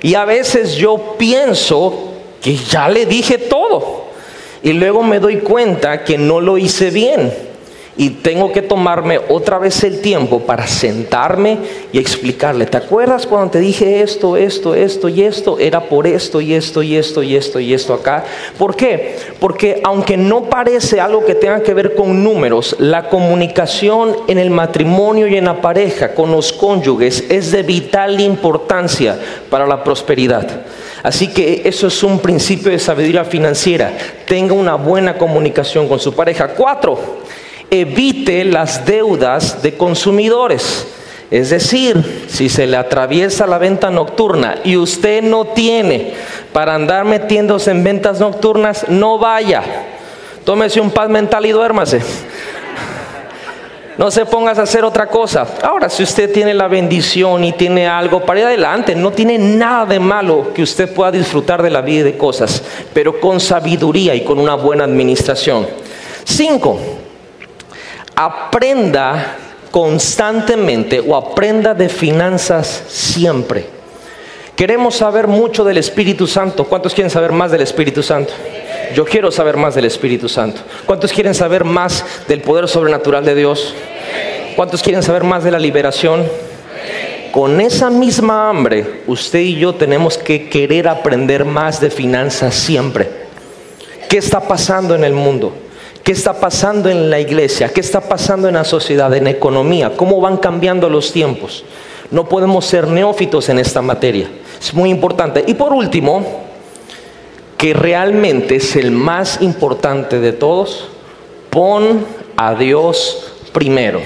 Y 0.03 0.17
a 0.17 0.25
veces 0.25 0.75
yo 0.75 1.15
pienso 1.17 2.11
que 2.41 2.57
ya 2.57 2.89
le 2.89 3.07
dije 3.07 3.39
todo. 3.39 4.07
Y 4.61 4.73
luego 4.73 5.05
me 5.05 5.21
doy 5.21 5.37
cuenta 5.39 6.03
que 6.03 6.19
no 6.19 6.41
lo 6.41 6.59
hice 6.59 6.91
bien. 6.91 7.33
Y 7.95 8.09
tengo 8.09 8.53
que 8.53 8.63
tomarme 8.63 9.21
otra 9.29 9.59
vez 9.59 9.85
el 9.85 10.01
tiempo 10.01 10.41
para 10.41 10.67
sentarme 10.67 11.59
y 11.93 11.99
explicarle, 11.99 12.65
¿te 12.65 12.79
acuerdas 12.79 13.27
cuando 13.27 13.51
te 13.51 13.61
dije 13.61 14.01
esto, 14.01 14.39
esto, 14.39 14.75
esto 14.75 15.11
y 15.11 15.23
esto? 15.23 15.59
Era 15.59 15.81
por 15.89 16.07
esto 16.07 16.41
y 16.41 16.55
esto 16.55 16.83
y 16.83 16.97
esto 16.97 17.23
y 17.23 17.37
esto 17.37 17.61
y 17.61 17.75
esto 17.75 17.93
acá. 17.93 18.25
¿Por 18.57 18.77
qué? 18.77 19.17
Porque 19.39 19.81
aunque 19.85 20.17
no 20.17 20.45
parece 20.45 21.01
algo 21.01 21.27
que 21.27 21.35
tenga 21.35 21.63
que 21.63 21.75
ver 21.75 21.95
con 21.95 22.25
números, 22.25 22.77
la 22.79 23.11
comunicación 23.11 24.17
en 24.27 24.39
el 24.39 24.49
matrimonio 24.49 25.27
y 25.27 25.37
en 25.37 25.45
la 25.45 25.61
pareja 25.61 26.15
con 26.15 26.31
los 26.31 26.51
cónyuges 26.51 27.25
es 27.29 27.53
de 27.53 27.63
vital 27.63 28.19
importancia 28.21 29.19
para 29.51 29.67
la 29.67 29.85
prosperidad. 29.85 30.63
Así 31.03 31.29
que 31.29 31.63
eso 31.65 31.89
es 31.89 32.03
un 32.03 32.21
principio 32.21 32.71
de 32.71 32.79
sabiduría 32.79 33.25
financiera. 33.25 33.93
Tenga 34.27 34.55
una 34.55 34.77
buena 34.77 35.19
comunicación 35.19 35.89
con 35.89 35.99
su 35.99 36.15
pareja. 36.15 36.49
Cuatro, 36.49 36.99
evite 37.73 38.45
las 38.45 38.85
deudas 38.85 39.62
de 39.62 39.76
consumidores. 39.79 40.87
Es 41.31 41.49
decir, 41.49 42.26
si 42.29 42.50
se 42.50 42.67
le 42.67 42.76
atraviesa 42.76 43.47
la 43.47 43.57
venta 43.57 43.91
nocturna 43.91 44.57
y 44.62 44.76
usted 44.76 45.23
no 45.23 45.47
tiene 45.47 46.12
para 46.52 46.75
andar 46.75 47.07
metiéndose 47.07 47.71
en 47.71 47.83
ventas 47.83 48.21
nocturnas, 48.21 48.87
no 48.91 49.19
vaya. 49.19 49.62
Tómese 50.45 50.83
un 50.83 50.91
paz 50.91 51.09
mental 51.09 51.47
y 51.47 51.52
duérmase. 51.52 52.02
No 53.97 54.11
se 54.11 54.26
pongas 54.26 54.59
a 54.59 54.62
hacer 54.62 54.85
otra 54.85 55.07
cosa. 55.07 55.47
Ahora, 55.62 55.88
si 55.88 56.02
usted 56.02 56.31
tiene 56.31 56.52
la 56.52 56.69
bendición 56.69 57.43
y 57.45 57.52
tiene 57.52 57.87
algo 57.87 58.21
para 58.21 58.41
ir 58.41 58.47
adelante, 58.47 58.95
no 58.95 59.12
tiene 59.12 59.38
nada 59.38 59.87
de 59.87 59.99
malo 59.99 60.52
que 60.52 60.62
usted 60.62 60.93
pueda 60.93 61.12
disfrutar 61.12 61.62
de 61.62 61.71
la 61.71 61.81
vida 61.81 62.00
y 62.00 62.12
de 62.12 62.19
cosas, 62.19 62.62
pero 62.93 63.19
con 63.19 63.41
sabiduría 63.41 64.14
y 64.14 64.25
con 64.25 64.38
una 64.38 64.57
buena 64.57 64.85
administración. 64.85 65.67
Cinco, 66.25 66.79
aprenda 68.14 69.37
constantemente 69.71 71.00
o 71.00 71.16
aprenda 71.16 71.75
de 71.75 71.88
finanzas 71.88 72.85
siempre. 72.88 73.66
Queremos 74.54 74.97
saber 74.97 75.26
mucho 75.26 75.64
del 75.64 75.78
Espíritu 75.78 76.26
Santo. 76.26 76.64
¿Cuántos 76.64 76.95
quieren 76.95 77.11
saber 77.11 77.33
más 77.33 77.50
del 77.50 77.62
Espíritu 77.62 78.02
Santo? 78.02 78.33
Yo 78.95 79.04
quiero 79.07 79.31
saber 79.31 79.57
más 79.57 79.75
del 79.75 79.87
Espíritu 79.87 80.28
Santo. 80.28 80.61
¿Cuántos 80.85 81.12
quieren 81.12 81.35
saber 81.35 81.64
más 81.64 82.04
del 82.28 82.42
poder 82.42 82.69
sobrenatural 82.69 83.25
de 83.25 83.35
Dios? 83.35 83.75
¿Cuántos 84.54 84.83
quieren 84.83 85.02
saber 85.02 85.25
más 85.25 85.42
de 85.42 85.50
la 85.50 85.59
liberación? 85.59 86.26
Con 87.33 87.62
esa 87.62 87.88
misma 87.88 88.50
hambre, 88.50 89.00
usted 89.07 89.38
y 89.38 89.54
yo 89.54 89.75
tenemos 89.75 90.19
que 90.19 90.50
querer 90.50 90.87
aprender 90.87 91.47
más 91.47 91.81
de 91.81 91.88
finanzas 91.88 92.54
siempre. 92.54 93.09
¿Qué 94.11 94.19
está 94.19 94.40
pasando 94.40 94.95
en 94.95 95.02
el 95.02 95.14
mundo? 95.14 95.54
¿Qué 96.03 96.13
está 96.13 96.35
pasando 96.35 96.89
en 96.89 97.11
la 97.11 97.21
iglesia? 97.21 97.69
¿Qué 97.69 97.81
está 97.81 98.01
pasando 98.01 98.49
en 98.49 98.55
la 98.55 98.65
sociedad, 98.65 99.15
en 99.15 99.25
la 99.25 99.31
economía? 99.31 99.93
¿Cómo 99.97 100.21
van 100.21 100.37
cambiando 100.37 100.89
los 100.89 101.13
tiempos? 101.13 101.65
No 102.11 102.29
podemos 102.29 102.65
ser 102.65 102.89
neófitos 102.89 103.49
en 103.49 103.61
esta 103.61 103.83
materia. 103.83 104.29
Es 104.61 104.75
muy 104.75 104.91
importante. 104.91 105.45
Y 105.47 105.55
por 105.55 105.73
último, 105.73 106.43
que 107.57 107.73
realmente 107.73 108.57
es 108.57 108.75
el 108.75 108.91
más 108.91 109.41
importante 109.43 110.19
de 110.19 110.33
todos, 110.33 110.89
pon 111.51 112.05
a 112.37 112.57
Dios 112.57 113.33
primero. 113.53 114.01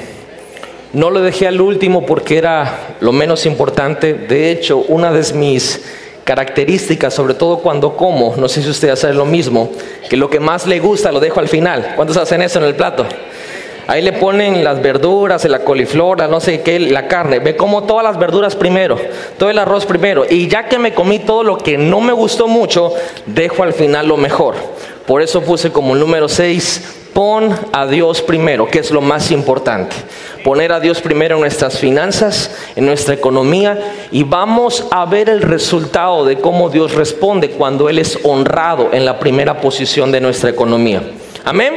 No 0.93 1.11
lo 1.11 1.23
dejé 1.23 1.47
al 1.47 1.63
último 1.63 2.05
porque 2.05 2.37
era 2.37 2.97
lo 3.01 3.13
menos 3.13 3.47
importante. 3.47 4.13
De 4.13 4.51
hecho, 4.51 4.79
una 4.89 5.11
de 5.13 5.33
mis 5.33 5.83
características, 6.27 7.15
sobre 7.15 7.35
todo 7.35 7.59
cuando 7.59 7.97
como, 7.97 8.35
no 8.37 8.49
sé 8.49 8.61
si 8.61 8.69
usted 8.69 8.89
hace 8.89 9.15
lo 9.15 9.25
mismo, 9.25 9.71
que 10.11 10.17
lo 10.17 10.29
que 10.29 10.41
más 10.41 10.67
le 10.67 10.81
gusta 10.81 11.13
lo 11.13 11.21
dejo 11.21 11.39
al 11.39 11.47
final. 11.47 11.93
¿Cuántos 11.95 12.17
hacen 12.17 12.43
eso 12.43 12.59
en 12.59 12.65
el 12.65 12.75
plato? 12.75 13.07
Ahí 13.87 14.03
le 14.03 14.13
ponen 14.13 14.65
las 14.65 14.83
verduras, 14.83 15.45
la 15.45 15.61
coliflor, 15.61 16.29
no 16.29 16.41
sé 16.41 16.63
qué, 16.63 16.81
la 16.81 17.07
carne. 17.07 17.39
Ve 17.39 17.55
como 17.55 17.85
todas 17.85 18.03
las 18.03 18.19
verduras 18.19 18.57
primero, 18.57 18.99
todo 19.39 19.51
el 19.51 19.59
arroz 19.61 19.87
primero. 19.87 20.25
Y 20.29 20.49
ya 20.49 20.69
que 20.69 20.81
me 20.81 20.93
comí 20.93 21.21
todo 21.21 21.45
lo 21.45 21.59
que 21.59 21.79
no 21.79 22.01
me 22.01 22.13
gustó 22.13 22.49
mucho, 22.49 22.93
dejo 23.27 23.63
al 23.63 23.73
final 23.73 24.09
lo 24.09 24.17
mejor. 24.17 24.57
Por 25.07 25.23
eso 25.23 25.43
puse 25.43 25.71
como 25.71 25.95
número 25.95 26.29
6, 26.29 27.11
pon 27.15 27.55
a 27.73 27.87
Dios 27.87 28.21
primero, 28.21 28.69
que 28.69 28.81
es 28.81 28.91
lo 28.91 29.01
más 29.01 29.31
importante. 29.31 29.95
Poner 30.45 30.73
a 30.73 30.81
Dios 30.81 31.01
primero 31.01 31.37
en 31.37 31.41
nuestras 31.41 31.79
finanzas, 31.79 32.51
en 32.75 32.87
nuestra 32.87 33.15
economía, 33.15 33.95
y 34.11 34.25
vamos 34.25 34.87
a 34.91 35.07
ver 35.07 35.29
el 35.29 35.43
resultado 35.43 36.25
de 36.25 36.39
cómo 36.39 36.71
Dios 36.71 36.95
responde 36.95 37.51
cuando 37.51 37.89
Él 37.89 37.99
es 37.99 38.19
honrado 38.25 38.91
en 38.93 39.05
la 39.05 39.19
primera 39.19 39.61
posición 39.61 40.11
de 40.13 40.21
nuestra 40.21 40.51
economía. 40.51 41.03
Amén. 41.45 41.75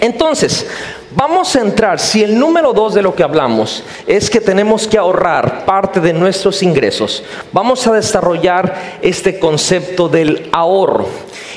Entonces, 0.00 0.66
Vamos 1.14 1.54
a 1.56 1.60
entrar, 1.60 2.00
si 2.00 2.22
el 2.22 2.38
número 2.38 2.72
dos 2.72 2.94
de 2.94 3.02
lo 3.02 3.14
que 3.14 3.22
hablamos 3.22 3.84
es 4.06 4.30
que 4.30 4.40
tenemos 4.40 4.88
que 4.88 4.96
ahorrar 4.96 5.66
parte 5.66 6.00
de 6.00 6.14
nuestros 6.14 6.62
ingresos, 6.62 7.22
vamos 7.52 7.86
a 7.86 7.92
desarrollar 7.92 8.98
este 9.02 9.38
concepto 9.38 10.08
del 10.08 10.48
ahorro. 10.52 11.06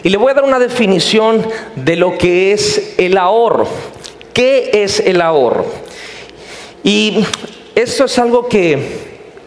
Y 0.06 0.10
le 0.10 0.18
voy 0.18 0.30
a 0.30 0.36
dar 0.36 0.44
una 0.44 0.60
definición 0.60 1.44
de 1.76 1.96
lo 1.96 2.16
que 2.16 2.52
es 2.52 2.94
el 3.00 3.18
ahorro. 3.18 3.68
¿Qué 4.34 4.84
es 4.84 5.00
el 5.00 5.20
ahorro? 5.20 5.66
Y 6.84 7.26
esto 7.74 8.06
es 8.06 8.20
algo 8.20 8.48
que 8.48 9.00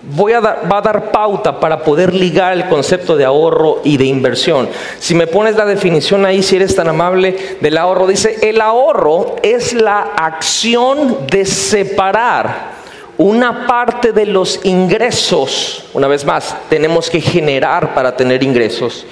voy 0.03 0.33
a 0.33 0.41
dar, 0.41 0.69
va 0.69 0.79
a 0.79 0.83
dar 0.83 1.13
pauta 1.13 1.61
para 1.61 1.85
poder 1.85 2.13
ligar 2.13 2.55
el 2.55 2.69
concepto 2.69 3.17
de 3.17 3.25
ahorro 3.25 3.83
y 3.85 3.99
de 3.99 4.07
inversión. 4.07 4.69
Si 4.99 5.15
me 5.15 5.29
pones 5.29 5.55
la 5.55 5.65
definición 5.65 6.27
ahí, 6.27 6.43
si 6.43 6.57
eres 6.57 6.75
tan 6.75 6.89
amable, 6.89 7.37
del 7.61 7.79
ahorro, 7.79 8.09
dice, 8.09 8.39
el 8.43 8.61
ahorro 8.61 9.37
es 9.45 9.75
la 9.75 10.01
acción 10.17 11.25
de 11.31 11.47
separar 11.47 12.79
una 13.17 13.65
parte 13.69 14.11
de 14.11 14.27
los 14.27 14.59
ingresos, 14.65 15.85
una 15.93 16.09
vez 16.09 16.25
más, 16.25 16.57
tenemos 16.69 17.11
que 17.11 17.21
generar 17.21 17.95
para 17.95 18.17
tener 18.17 18.43
ingresos, 18.43 19.07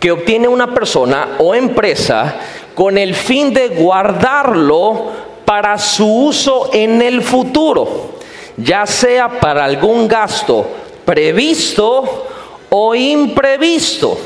que 0.00 0.12
obtiene 0.12 0.48
una 0.48 0.72
persona 0.72 1.36
o 1.38 1.54
empresa 1.54 2.36
con 2.74 2.98
el 2.98 3.14
fin 3.14 3.52
de 3.52 3.68
guardarlo 3.68 5.26
para 5.44 5.78
su 5.78 6.06
uso 6.06 6.70
en 6.72 7.00
el 7.02 7.22
futuro 7.22 8.16
ya 8.56 8.86
sea 8.86 9.40
para 9.40 9.64
algún 9.64 10.08
gasto 10.08 10.66
previsto 11.04 12.26
o 12.70 12.94
imprevisto. 12.94 14.18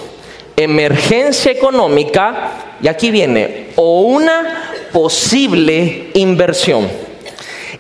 emergencia 0.56 1.50
económica, 1.50 2.76
y 2.82 2.88
aquí 2.88 3.10
viene, 3.10 3.68
o 3.76 4.02
una 4.02 4.74
posible 4.92 6.10
inversión. 6.12 6.86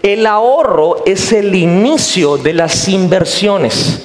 El 0.02 0.26
ahorro 0.26 1.02
es 1.04 1.30
el 1.32 1.54
inicio 1.54 2.38
de 2.38 2.54
las 2.54 2.88
inversiones. 2.88 4.00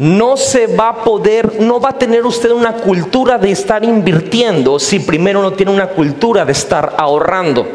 No 0.00 0.38
se 0.38 0.66
va 0.66 0.88
a 0.88 1.04
poder, 1.04 1.60
no 1.60 1.78
va 1.78 1.90
a 1.90 1.98
tener 1.98 2.24
usted 2.24 2.52
una 2.52 2.72
cultura 2.72 3.36
de 3.36 3.50
estar 3.50 3.84
invirtiendo 3.84 4.78
si 4.78 5.00
primero 5.00 5.42
no 5.42 5.52
tiene 5.52 5.72
una 5.72 5.88
cultura 5.88 6.46
de 6.46 6.52
estar 6.52 6.94
ahorrando. 6.96 7.66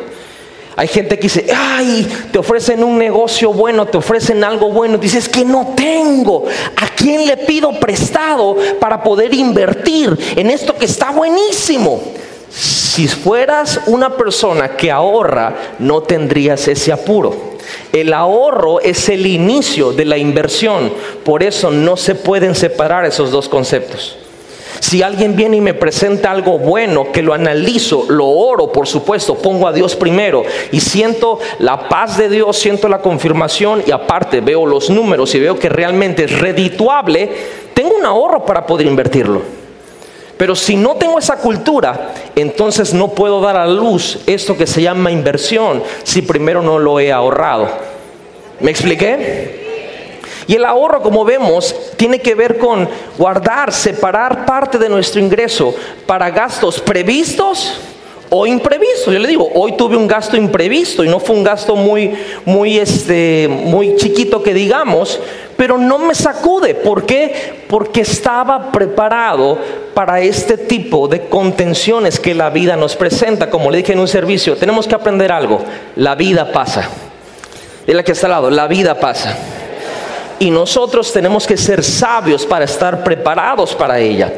Hay 0.76 0.88
gente 0.88 1.20
que 1.20 1.28
dice, 1.28 1.46
ay, 1.56 2.08
te 2.32 2.40
ofrecen 2.40 2.84
un 2.84 2.98
negocio 2.98 3.54
bueno, 3.54 3.86
te 3.86 3.98
ofrecen 3.98 4.44
algo 4.44 4.72
bueno. 4.72 4.98
Dices 4.98 5.30
que 5.30 5.46
no 5.46 5.74
tengo. 5.76 6.46
¿A 6.78 6.88
quién 6.96 7.28
le 7.28 7.38
pido 7.38 7.80
prestado 7.80 8.58
para 8.80 9.04
poder 9.04 9.32
invertir 9.32 10.18
en 10.36 10.50
esto 10.50 10.76
que 10.76 10.86
está 10.86 11.12
buenísimo? 11.12 12.02
Si 12.96 13.10
fueras 13.10 13.82
una 13.88 14.16
persona 14.16 14.78
que 14.78 14.90
ahorra, 14.90 15.54
no 15.80 16.04
tendrías 16.04 16.66
ese 16.70 16.94
apuro. 16.94 17.36
El 17.92 18.14
ahorro 18.14 18.80
es 18.80 19.10
el 19.10 19.26
inicio 19.26 19.92
de 19.92 20.06
la 20.06 20.18
inversión. 20.18 20.94
Por 21.26 21.44
eso 21.44 21.72
no 21.72 21.98
se 21.98 22.16
pueden 22.16 22.56
separar 22.56 23.04
esos 23.04 23.32
dos 23.32 23.50
conceptos. 23.50 24.16
Si 24.80 25.04
alguien 25.04 25.36
viene 25.36 25.58
y 25.58 25.62
me 25.62 25.74
presenta 25.74 26.32
algo 26.32 26.58
bueno, 26.58 27.12
que 27.12 27.22
lo 27.22 27.34
analizo, 27.34 28.06
lo 28.08 28.28
oro, 28.28 28.72
por 28.72 28.88
supuesto, 28.88 29.36
pongo 29.36 29.68
a 29.68 29.74
Dios 29.74 29.94
primero 29.98 30.46
y 30.72 30.80
siento 30.80 31.40
la 31.60 31.90
paz 31.90 32.18
de 32.18 32.30
Dios, 32.30 32.56
siento 32.56 32.88
la 32.88 33.00
confirmación 33.00 33.84
y 33.86 33.92
aparte 33.92 34.40
veo 34.40 34.66
los 34.66 34.90
números 34.90 35.36
y 35.36 35.42
veo 35.42 35.60
que 35.60 35.68
realmente 35.68 36.24
es 36.24 36.40
redituable, 36.40 37.30
tengo 37.74 37.94
un 37.94 38.06
ahorro 38.06 38.46
para 38.46 38.66
poder 38.66 38.88
invertirlo. 38.88 39.65
Pero 40.38 40.56
si 40.56 40.76
no 40.76 40.96
tengo 40.96 41.18
esa 41.18 41.38
cultura, 41.38 42.14
entonces 42.36 42.94
no 42.94 43.10
puedo 43.10 43.40
dar 43.40 43.56
a 43.56 43.68
luz 43.68 44.20
esto 44.28 44.58
que 44.58 44.68
se 44.68 44.82
llama 44.82 45.12
inversión 45.12 45.82
si 46.04 46.22
primero 46.22 46.62
no 46.62 46.78
lo 46.78 47.00
he 47.00 47.12
ahorrado. 47.12 47.70
¿Me 48.60 48.72
expliqué? 48.72 49.64
Y 50.48 50.56
el 50.56 50.66
ahorro, 50.66 51.02
como 51.02 51.26
vemos, 51.26 51.76
tiene 51.98 52.20
que 52.20 52.36
ver 52.36 52.58
con 52.58 52.88
guardar, 53.18 53.72
separar 53.72 54.46
parte 54.46 54.78
de 54.78 54.90
nuestro 54.90 55.20
ingreso 55.20 55.74
para 56.06 56.30
gastos 56.30 56.80
previstos 56.80 57.80
o 58.30 58.46
imprevistos. 58.46 59.14
Yo 59.14 59.20
le 59.20 59.28
digo, 59.28 59.50
hoy 59.56 59.76
tuve 59.78 59.96
un 59.96 60.08
gasto 60.08 60.38
imprevisto 60.38 61.04
y 61.04 61.10
no 61.10 61.20
fue 61.20 61.36
un 61.36 61.44
gasto 61.44 61.76
muy, 61.76 62.14
muy, 62.44 62.78
este, 62.78 63.48
muy 63.50 63.96
chiquito 63.96 64.44
que 64.44 64.54
digamos, 64.54 65.20
pero 65.58 65.78
no 65.78 65.98
me 66.00 66.16
sacude. 66.16 66.76
¿Por 66.76 67.06
qué? 67.06 67.64
Porque 67.68 68.02
estaba 68.02 68.72
preparado 68.72 69.58
para 69.94 70.20
este 70.20 70.58
tipo 70.58 71.08
de 71.08 71.28
contenciones 71.28 72.20
que 72.20 72.36
la 72.36 72.50
vida 72.50 72.76
nos 72.76 72.96
presenta. 72.96 73.50
Como 73.50 73.72
le 73.72 73.78
dije 73.78 73.94
en 73.94 74.00
un 74.00 74.08
servicio, 74.08 74.56
tenemos 74.58 74.88
que 74.88 74.96
aprender 74.96 75.32
algo. 75.32 75.60
La 75.96 76.16
vida 76.16 76.52
pasa. 76.52 76.90
Dile 77.88 78.04
que 78.04 78.14
está 78.14 78.28
al 78.28 78.32
lado, 78.32 78.50
la 78.50 78.68
vida 78.68 79.00
pasa 79.00 79.38
y 80.40 80.50
nosotros 80.50 81.12
tenemos 81.14 81.48
que 81.48 81.58
ser 81.58 81.84
sabios 81.84 82.46
para 82.46 82.66
estar 82.66 83.04
preparados 83.04 83.74
para 83.76 84.00
ella. 84.00 84.32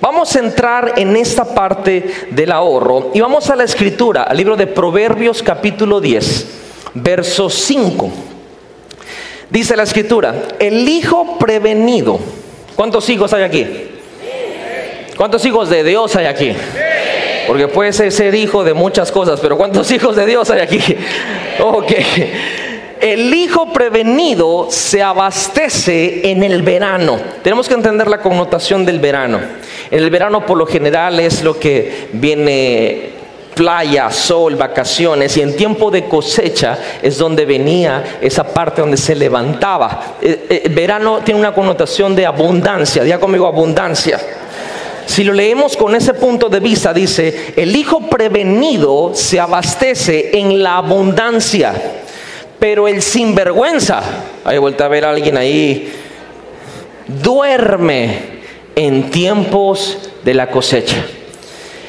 Vamos 0.00 0.34
a 0.36 0.38
entrar 0.38 0.94
en 0.96 1.16
esta 1.16 1.44
parte 1.44 2.28
del 2.30 2.52
ahorro 2.52 3.10
y 3.14 3.20
vamos 3.20 3.50
a 3.50 3.56
la 3.56 3.64
escritura, 3.64 4.24
al 4.24 4.36
libro 4.36 4.56
de 4.56 4.66
Proverbios 4.66 5.42
capítulo 5.42 6.00
10, 6.00 6.46
verso 6.94 7.50
5. 7.50 8.10
Dice 9.50 9.76
la 9.76 9.82
escritura, 9.82 10.34
el 10.58 10.88
hijo 10.88 11.38
prevenido. 11.38 12.18
¿Cuántos 12.76 13.08
hijos 13.08 13.32
hay 13.32 13.42
aquí? 13.42 13.66
¿Cuántos 15.16 15.44
hijos 15.44 15.68
de 15.68 15.82
Dios 15.82 16.14
hay 16.16 16.26
aquí? 16.26 16.52
Porque 17.46 17.66
puede 17.66 17.92
ser, 17.92 18.34
hijo 18.34 18.62
de 18.62 18.74
muchas 18.74 19.10
cosas, 19.10 19.40
pero 19.40 19.56
¿cuántos 19.56 19.90
hijos 19.92 20.16
de 20.16 20.26
Dios 20.26 20.50
hay 20.50 20.60
aquí? 20.60 20.80
Ok 21.60 21.92
el 23.00 23.32
hijo 23.34 23.72
prevenido 23.72 24.68
se 24.70 25.02
abastece 25.02 26.30
en 26.30 26.42
el 26.42 26.62
verano. 26.62 27.18
Tenemos 27.42 27.68
que 27.68 27.74
entender 27.74 28.08
la 28.08 28.20
connotación 28.20 28.84
del 28.84 28.98
verano. 28.98 29.40
En 29.90 30.02
el 30.02 30.10
verano 30.10 30.44
por 30.44 30.58
lo 30.58 30.66
general 30.66 31.20
es 31.20 31.42
lo 31.42 31.58
que 31.58 32.08
viene 32.12 33.17
playa, 33.58 34.08
sol, 34.12 34.54
vacaciones 34.54 35.36
y 35.36 35.40
en 35.40 35.56
tiempo 35.56 35.90
de 35.90 36.04
cosecha 36.04 36.78
es 37.02 37.18
donde 37.18 37.44
venía 37.44 38.18
esa 38.20 38.44
parte 38.44 38.82
donde 38.82 38.96
se 38.96 39.16
levantaba. 39.16 40.14
Eh, 40.22 40.46
eh, 40.48 40.68
verano 40.70 41.22
tiene 41.24 41.40
una 41.40 41.52
connotación 41.52 42.14
de 42.14 42.24
abundancia, 42.24 43.02
diga 43.02 43.18
conmigo 43.18 43.48
abundancia. 43.48 44.20
Si 45.06 45.24
lo 45.24 45.32
leemos 45.32 45.76
con 45.76 45.96
ese 45.96 46.14
punto 46.14 46.48
de 46.48 46.60
vista, 46.60 46.94
dice, 46.94 47.54
el 47.56 47.74
hijo 47.74 48.08
prevenido 48.08 49.10
se 49.14 49.40
abastece 49.40 50.38
en 50.38 50.62
la 50.62 50.76
abundancia. 50.76 51.74
Pero 52.60 52.86
el 52.86 53.02
sinvergüenza, 53.02 54.02
hay 54.44 54.58
vuelta 54.58 54.84
a 54.84 54.88
ver 54.88 55.04
a 55.04 55.10
alguien 55.10 55.36
ahí, 55.36 55.92
duerme 57.08 58.38
en 58.76 59.10
tiempos 59.10 60.10
de 60.22 60.34
la 60.34 60.48
cosecha. 60.48 61.04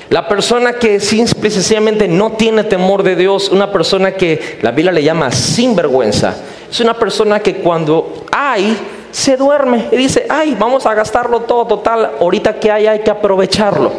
La 0.09 0.27
persona 0.27 0.73
que 0.73 0.99
sencillamente 0.99 2.07
no 2.07 2.31
tiene 2.31 2.63
temor 2.63 3.03
de 3.03 3.15
Dios, 3.15 3.49
una 3.49 3.71
persona 3.71 4.13
que 4.13 4.57
la 4.63 4.71
Biblia 4.71 4.91
le 4.91 5.03
llama 5.03 5.31
sinvergüenza, 5.31 6.35
es 6.69 6.79
una 6.79 6.95
persona 6.95 7.39
que 7.39 7.57
cuando 7.57 8.25
hay, 8.31 8.75
se 9.11 9.37
duerme 9.37 9.87
y 9.91 9.97
dice, 9.97 10.25
ay, 10.27 10.55
vamos 10.57 10.87
a 10.87 10.95
gastarlo 10.95 11.41
todo 11.41 11.65
total, 11.67 12.11
ahorita 12.19 12.59
que 12.59 12.71
hay 12.71 12.87
hay 12.87 12.99
que 13.01 13.11
aprovecharlo. 13.11 13.91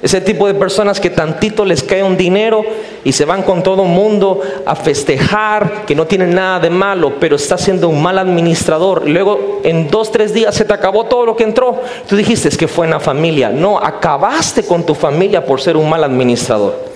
Ese 0.00 0.20
tipo 0.20 0.46
de 0.46 0.54
personas 0.54 1.00
que 1.00 1.10
tantito 1.10 1.64
les 1.64 1.82
cae 1.82 2.04
un 2.04 2.16
dinero 2.16 2.64
y 3.02 3.12
se 3.12 3.24
van 3.24 3.42
con 3.42 3.64
todo 3.64 3.82
el 3.82 3.88
mundo 3.88 4.40
a 4.64 4.76
festejar, 4.76 5.84
que 5.86 5.96
no 5.96 6.06
tienen 6.06 6.34
nada 6.34 6.60
de 6.60 6.70
malo, 6.70 7.14
pero 7.18 7.34
está 7.34 7.58
siendo 7.58 7.88
un 7.88 8.00
mal 8.00 8.18
administrador. 8.18 9.08
Luego 9.08 9.60
en 9.64 9.88
dos, 9.88 10.12
tres 10.12 10.32
días 10.32 10.54
se 10.54 10.64
te 10.64 10.72
acabó 10.72 11.06
todo 11.06 11.26
lo 11.26 11.34
que 11.34 11.42
entró. 11.42 11.80
Tú 12.08 12.16
dijiste 12.16 12.48
es 12.48 12.56
que 12.56 12.68
fue 12.68 12.86
en 12.86 12.92
la 12.92 13.00
familia. 13.00 13.50
No, 13.50 13.78
acabaste 13.78 14.64
con 14.64 14.86
tu 14.86 14.94
familia 14.94 15.44
por 15.44 15.60
ser 15.60 15.76
un 15.76 15.90
mal 15.90 16.04
administrador. 16.04 16.88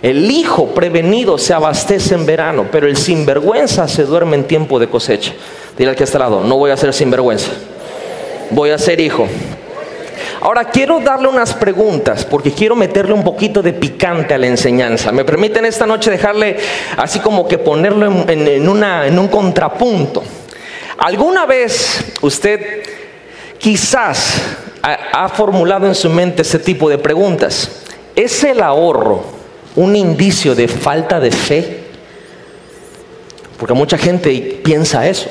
El 0.00 0.30
hijo 0.30 0.66
prevenido 0.66 1.38
se 1.38 1.54
abastece 1.54 2.14
en 2.14 2.26
verano, 2.26 2.66
pero 2.70 2.86
el 2.86 2.96
sinvergüenza 2.96 3.88
se 3.88 4.04
duerme 4.04 4.36
en 4.36 4.44
tiempo 4.44 4.78
de 4.78 4.86
cosecha. 4.86 5.32
Dile 5.78 5.90
al 5.90 5.96
que 5.96 6.04
está 6.04 6.18
al 6.18 6.30
lado, 6.30 6.44
no 6.44 6.56
voy 6.58 6.70
a 6.70 6.76
ser 6.76 6.92
sinvergüenza, 6.92 7.50
voy 8.50 8.70
a 8.70 8.78
ser 8.78 9.00
hijo. 9.00 9.26
Ahora 10.44 10.66
quiero 10.66 11.00
darle 11.00 11.26
unas 11.28 11.54
preguntas 11.54 12.26
porque 12.26 12.52
quiero 12.52 12.76
meterle 12.76 13.14
un 13.14 13.24
poquito 13.24 13.62
de 13.62 13.72
picante 13.72 14.34
a 14.34 14.38
la 14.38 14.46
enseñanza. 14.46 15.10
¿Me 15.10 15.24
permiten 15.24 15.64
esta 15.64 15.86
noche 15.86 16.10
dejarle 16.10 16.58
así 16.98 17.18
como 17.20 17.48
que 17.48 17.56
ponerlo 17.56 18.04
en, 18.28 19.18
un 19.18 19.28
contrapunto? 19.28 20.22
¿Alguna 20.98 21.46
vez 21.46 22.12
usted 22.20 22.82
quizás 23.56 24.42
ha, 24.82 25.24
ha 25.24 25.28
formulado 25.30 25.86
en 25.86 25.94
su 25.94 26.10
mente 26.10 26.42
ese 26.42 26.58
tipo 26.58 26.90
de 26.90 26.98
preguntas? 26.98 27.80
¿Es 28.14 28.44
el 28.44 28.62
ahorro 28.62 29.24
un 29.76 29.96
indicio 29.96 30.54
de 30.54 30.68
falta 30.68 31.20
de 31.20 31.30
fe? 31.30 31.84
Porque 33.58 33.72
mucha 33.72 33.96
gente 33.96 34.60
piensa 34.62 35.08
eso. 35.08 35.30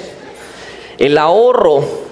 El 0.97 1.19
ahorro 1.19 2.02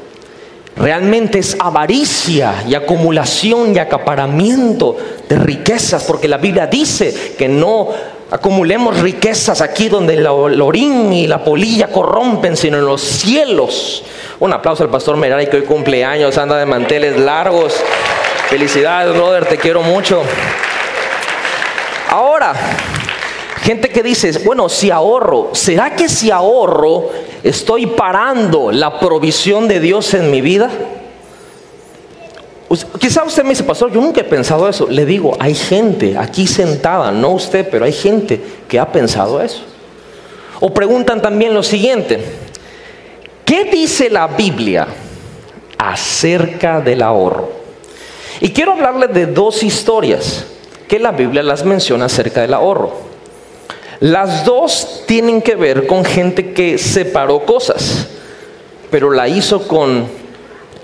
Realmente 0.76 1.40
es 1.40 1.58
avaricia 1.60 2.64
y 2.68 2.76
acumulación 2.76 3.76
y 3.76 3.80
acaparamiento 3.80 4.98
de 5.28 5.36
riquezas, 5.36 6.04
porque 6.06 6.28
la 6.28 6.38
Biblia 6.38 6.68
dice 6.68 7.36
que 7.38 7.48
no 7.48 7.90
acumulemos 8.32 9.00
riquezas 9.02 9.60
aquí 9.62 9.90
donde 9.90 10.14
el 10.14 10.26
orín 10.26 11.12
y 11.12 11.28
la 11.28 11.44
polilla 11.44 11.88
corrompen, 11.88 12.56
sino 12.56 12.78
en 12.78 12.86
los 12.86 13.02
cielos. 13.02 14.04
Un 14.40 14.54
aplauso 14.54 14.84
al 14.84 14.90
pastor 14.90 15.18
Merari 15.18 15.48
que 15.48 15.58
hoy 15.58 15.64
cumpleaños, 15.64 16.38
anda 16.38 16.58
de 16.58 16.66
manteles 16.66 17.20
largos. 17.20 17.76
Felicidades, 18.50 19.14
brother, 19.14 19.46
te 19.46 19.58
quiero 19.58 19.84
mucho. 19.84 20.24
Ahora, 22.10 22.54
gente 23.62 23.90
que 23.90 24.04
dice, 24.04 24.32
bueno, 24.46 24.70
si 24.70 24.92
ahorro, 24.92 25.50
¿será 25.54 25.96
que 25.96 26.10
si 26.10 26.32
ahorro 26.32 27.10
¿Estoy 27.44 27.88
parando 27.88 28.72
la 28.72 29.00
provisión 29.00 29.68
de 29.68 29.80
Dios 29.80 30.14
en 30.14 30.30
mi 30.30 30.42
vida? 30.42 30.70
Quizá 33.00 33.24
usted 33.24 33.44
me 33.44 33.50
dice, 33.50 33.64
pastor, 33.64 33.92
yo 33.92 34.00
nunca 34.00 34.22
he 34.22 34.26
pensado 34.26 34.70
eso. 34.70 34.88
Le 34.88 35.06
digo, 35.06 35.36
hay 35.40 35.56
gente 35.56 36.18
aquí 36.18 36.46
sentada, 36.46 37.12
no 37.12 37.32
usted, 37.32 37.68
pero 37.70 37.84
hay 37.84 37.92
gente 37.92 38.40
que 38.68 38.80
ha 38.80 38.92
pensado 38.92 39.42
eso. 39.42 39.64
O 40.60 40.72
preguntan 40.72 41.22
también 41.22 41.54
lo 41.54 41.64
siguiente, 41.64 42.24
¿qué 43.44 43.66
dice 43.66 44.10
la 44.10 44.28
Biblia 44.28 44.88
acerca 45.78 46.80
del 46.80 47.02
ahorro? 47.02 47.50
Y 48.40 48.52
quiero 48.52 48.74
hablarle 48.74 49.08
de 49.08 49.26
dos 49.26 49.64
historias 49.64 50.46
que 50.88 51.00
la 51.00 51.12
Biblia 51.12 51.42
las 51.42 51.66
menciona 51.66 52.06
acerca 52.06 52.42
del 52.42 52.54
ahorro. 52.54 53.11
Las 54.02 54.46
dos 54.46 55.04
tienen 55.06 55.44
que 55.44 55.56
ver 55.56 55.86
con 55.86 56.04
gente 56.04 56.54
que 56.54 56.80
separó 56.80 57.46
cosas, 57.46 58.08
pero 58.90 59.12
la 59.12 59.28
hizo 59.28 59.68
con 59.68 60.08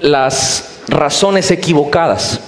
las 0.01 0.81
razones 0.87 1.49
equivocadas. 1.49 2.39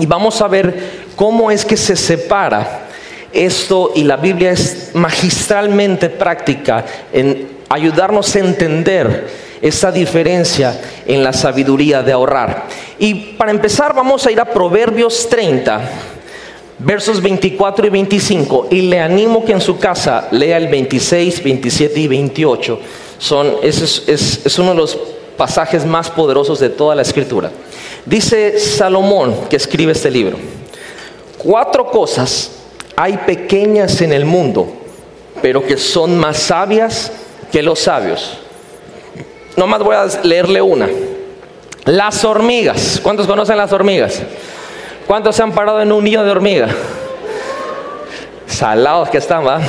Y 0.00 0.06
vamos 0.06 0.42
a 0.42 0.48
ver 0.48 1.06
cómo 1.14 1.52
es 1.52 1.64
que 1.64 1.76
se 1.76 1.94
separa 1.94 2.88
esto 3.32 3.92
y 3.94 4.02
la 4.02 4.16
Biblia 4.16 4.50
es 4.50 4.90
magistralmente 4.94 6.10
práctica 6.10 6.84
en 7.12 7.48
ayudarnos 7.68 8.34
a 8.34 8.40
entender 8.40 9.28
esa 9.62 9.92
diferencia 9.92 10.80
en 11.06 11.22
la 11.22 11.32
sabiduría 11.32 12.02
de 12.02 12.10
ahorrar. 12.10 12.64
Y 12.98 13.14
para 13.36 13.52
empezar 13.52 13.94
vamos 13.94 14.26
a 14.26 14.32
ir 14.32 14.40
a 14.40 14.46
Proverbios 14.46 15.28
30, 15.28 15.80
versos 16.78 17.22
24 17.22 17.86
y 17.86 17.90
25, 17.90 18.68
y 18.70 18.82
le 18.82 19.00
animo 19.00 19.44
que 19.44 19.52
en 19.52 19.60
su 19.60 19.78
casa 19.78 20.28
lea 20.30 20.56
el 20.56 20.68
26, 20.68 21.42
27 21.42 22.00
y 22.00 22.08
28. 22.08 22.78
Son, 23.18 23.56
es, 23.62 24.08
es 24.08 24.58
uno 24.58 24.70
de 24.70 24.76
los 24.76 24.98
pasajes 25.36 25.84
más 25.84 26.10
poderosos 26.10 26.58
de 26.60 26.70
toda 26.70 26.94
la 26.94 27.02
escritura. 27.02 27.50
Dice 28.04 28.58
Salomón, 28.58 29.34
que 29.48 29.56
escribe 29.56 29.92
este 29.92 30.10
libro, 30.10 30.36
cuatro 31.38 31.86
cosas 31.86 32.50
hay 32.96 33.18
pequeñas 33.18 34.00
en 34.00 34.12
el 34.12 34.24
mundo, 34.24 34.68
pero 35.42 35.64
que 35.64 35.76
son 35.76 36.16
más 36.18 36.38
sabias 36.38 37.12
que 37.52 37.62
los 37.62 37.80
sabios. 37.80 38.38
Nomás 39.56 39.82
voy 39.82 39.94
a 39.94 40.06
leerle 40.22 40.62
una. 40.62 40.88
Las 41.84 42.24
hormigas. 42.24 43.00
¿Cuántos 43.02 43.26
conocen 43.26 43.56
las 43.56 43.72
hormigas? 43.72 44.22
¿Cuántos 45.06 45.36
se 45.36 45.42
han 45.44 45.52
parado 45.52 45.80
en 45.80 45.92
un 45.92 46.02
nido 46.02 46.24
de 46.24 46.30
hormiga? 46.32 46.68
Salados 48.46 49.08
que 49.08 49.18
están, 49.18 49.46
¿va? 49.46 49.60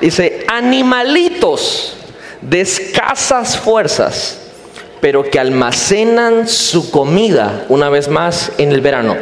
Dice, 0.00 0.44
animalitos 0.46 1.96
de 2.40 2.60
escasas 2.60 3.58
fuerzas, 3.58 4.38
pero 5.00 5.28
que 5.28 5.40
almacenan 5.40 6.46
su 6.46 6.92
comida 6.92 7.64
una 7.68 7.88
vez 7.88 8.08
más 8.08 8.52
en 8.58 8.70
el 8.70 8.80
verano. 8.80 9.16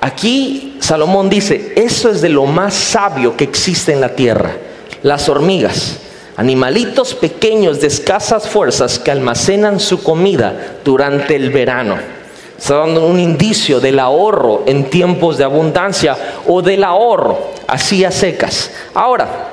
Aquí 0.00 0.76
Salomón 0.80 1.30
dice, 1.30 1.72
eso 1.76 2.10
es 2.10 2.20
de 2.20 2.28
lo 2.28 2.46
más 2.46 2.74
sabio 2.74 3.36
que 3.36 3.44
existe 3.44 3.92
en 3.92 4.00
la 4.00 4.16
tierra, 4.16 4.56
las 5.02 5.28
hormigas, 5.28 5.98
animalitos 6.36 7.14
pequeños 7.14 7.80
de 7.80 7.86
escasas 7.86 8.48
fuerzas 8.48 8.98
que 8.98 9.12
almacenan 9.12 9.78
su 9.78 10.02
comida 10.02 10.78
durante 10.84 11.36
el 11.36 11.50
verano. 11.50 12.15
Está 12.58 12.76
dando 12.76 13.06
un 13.06 13.20
indicio 13.20 13.80
del 13.80 13.98
ahorro 13.98 14.62
en 14.66 14.88
tiempos 14.88 15.38
de 15.38 15.44
abundancia 15.44 16.16
o 16.46 16.62
del 16.62 16.84
ahorro 16.84 17.38
así 17.66 18.04
a 18.04 18.10
secas. 18.10 18.70
Ahora, 18.94 19.50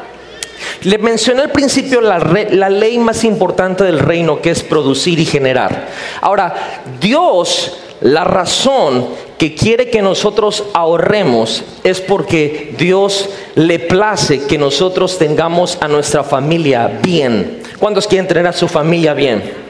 le 0.83 0.97
mencioné 0.97 1.43
al 1.43 1.51
principio 1.51 2.01
la, 2.01 2.19
la, 2.19 2.69
ley 2.69 2.97
más 2.97 3.23
importante 3.23 3.83
del 3.83 3.99
reino 3.99 4.41
que 4.41 4.51
es 4.51 4.63
producir 4.63 5.19
y 5.19 5.25
generar. 5.25 5.87
Ahora, 6.21 6.81
Dios, 6.99 7.77
la 8.01 8.23
razón 8.23 9.07
que 9.37 9.55
quiere 9.55 9.89
que 9.89 10.01
nosotros 10.01 10.65
ahorremos 10.73 11.63
es 11.83 11.99
porque 12.01 12.73
Dios 12.77 13.29
le 13.55 13.79
place 13.79 14.45
que 14.45 14.57
nosotros 14.57 15.17
tengamos 15.17 15.77
a 15.81 15.87
nuestra 15.87 16.23
familia 16.23 16.99
bien. 17.01 17.61
¿Cuántos 17.79 18.07
quieren 18.07 18.27
tener 18.27 18.47
a 18.47 18.53
su 18.53 18.67
familia 18.67 19.13
bien? 19.13 19.62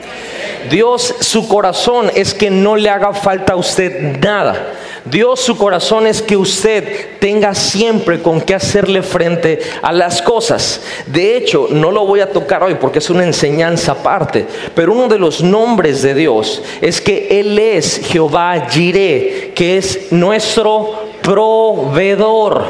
Dios, 0.69 1.15
su 1.19 1.47
corazón 1.47 2.12
es 2.15 2.34
que 2.34 2.49
no 2.49 2.76
le 2.76 2.89
haga 2.89 3.13
falta 3.13 3.54
a 3.54 3.58
usted 3.58 4.17
nada. 4.19 4.73
Dios 5.06 5.41
su 5.41 5.58
corazón 5.58 6.08
es 6.08 6.21
que 6.21 6.38
usted 6.38 7.19
tenga 7.19 7.54
siempre 7.54 8.21
con 8.21 8.39
qué 8.39 8.56
hacerle 8.56 9.04
frente 9.04 9.60
a 9.82 9.91
las 9.91 10.21
cosas. 10.21 10.82
De 11.08 11.36
hecho, 11.36 11.67
no 11.69 11.91
lo 11.91 12.06
voy 12.06 12.21
a 12.21 12.32
tocar 12.32 12.63
hoy 12.63 12.76
porque 12.76 12.99
es 12.99 13.10
una 13.10 13.26
enseñanza 13.26 13.91
aparte, 13.93 14.45
pero 14.73 14.93
uno 14.93 15.10
de 15.10 15.19
los 15.19 15.41
nombres 15.43 16.02
de 16.02 16.13
Dios 16.13 16.62
es 16.80 17.02
que 17.02 17.39
Él 17.39 17.60
es 17.60 17.99
Jehová 18.06 18.67
Jireh, 18.69 19.52
que 19.54 19.78
es 19.78 20.12
nuestro 20.12 20.93
proveedor. 21.21 22.63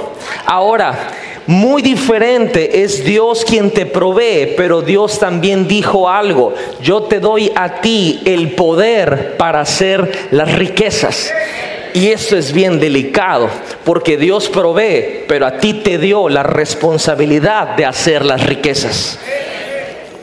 Ahora, 0.47 1.11
muy 1.47 1.81
diferente 1.81 2.83
es 2.83 3.03
Dios 3.03 3.43
quien 3.45 3.71
te 3.71 3.85
provee, 3.85 4.53
pero 4.55 4.81
Dios 4.81 5.19
también 5.19 5.67
dijo 5.67 6.09
algo, 6.09 6.53
yo 6.81 7.03
te 7.03 7.19
doy 7.19 7.51
a 7.55 7.81
ti 7.81 8.21
el 8.25 8.51
poder 8.51 9.35
para 9.37 9.61
hacer 9.61 10.29
las 10.31 10.53
riquezas. 10.55 11.33
Y 11.93 12.07
eso 12.07 12.37
es 12.37 12.53
bien 12.53 12.79
delicado, 12.79 13.49
porque 13.83 14.17
Dios 14.17 14.49
provee, 14.49 15.25
pero 15.27 15.45
a 15.45 15.57
ti 15.57 15.75
te 15.75 15.97
dio 15.97 16.27
la 16.27 16.43
responsabilidad 16.43 17.75
de 17.75 17.85
hacer 17.85 18.25
las 18.25 18.45
riquezas. 18.45 19.19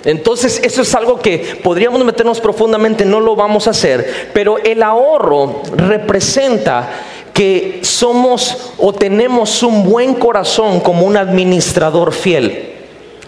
Entonces 0.05 0.61
eso 0.65 0.83
es 0.83 0.95
algo 0.95 1.21
que 1.21 1.59
podríamos 1.63 2.03
meternos 2.05 2.41
profundamente, 2.41 3.05
no 3.05 3.21
lo 3.21 3.37
vamos 3.37 3.67
a 3.67 3.71
hacer, 3.71 4.31
pero 4.33 4.59
el 4.59 4.83
ahorro 4.83 5.63
representa 5.77 6.89
que 7.33 7.81
somos 7.83 8.73
o 8.79 8.93
tenemos 8.93 9.63
un 9.63 9.85
buen 9.85 10.15
corazón 10.15 10.81
como 10.81 11.07
un 11.07 11.17
administrador 11.17 12.13
fiel. 12.13 12.71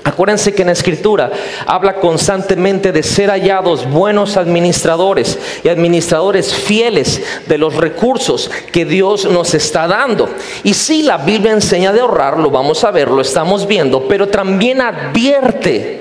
Acuérdense 0.05 0.53
que 0.53 0.63
en 0.63 0.67
la 0.67 0.73
escritura 0.73 1.31
habla 1.65 1.95
constantemente 1.95 2.91
de 2.91 3.05
ser 3.05 3.31
hallados 3.31 3.89
buenos 3.89 4.37
administradores 4.37 5.39
y 5.63 5.69
administradores 5.69 6.53
fieles 6.53 7.23
de 7.47 7.57
los 7.57 7.77
recursos 7.77 8.51
que 8.73 8.85
Dios 8.85 9.27
nos 9.27 9.55
está 9.55 9.87
dando. 9.87 10.29
Y 10.65 10.75
si 10.75 11.05
la 11.05 11.19
Biblia 11.19 11.53
enseña 11.53 11.93
de 11.93 12.01
ahorrar, 12.01 12.39
lo 12.39 12.51
vamos 12.51 12.83
a 12.83 12.91
ver, 12.91 13.11
lo 13.11 13.23
estamos 13.23 13.69
viendo, 13.69 14.09
pero 14.09 14.27
también 14.27 14.81
advierte 14.81 16.01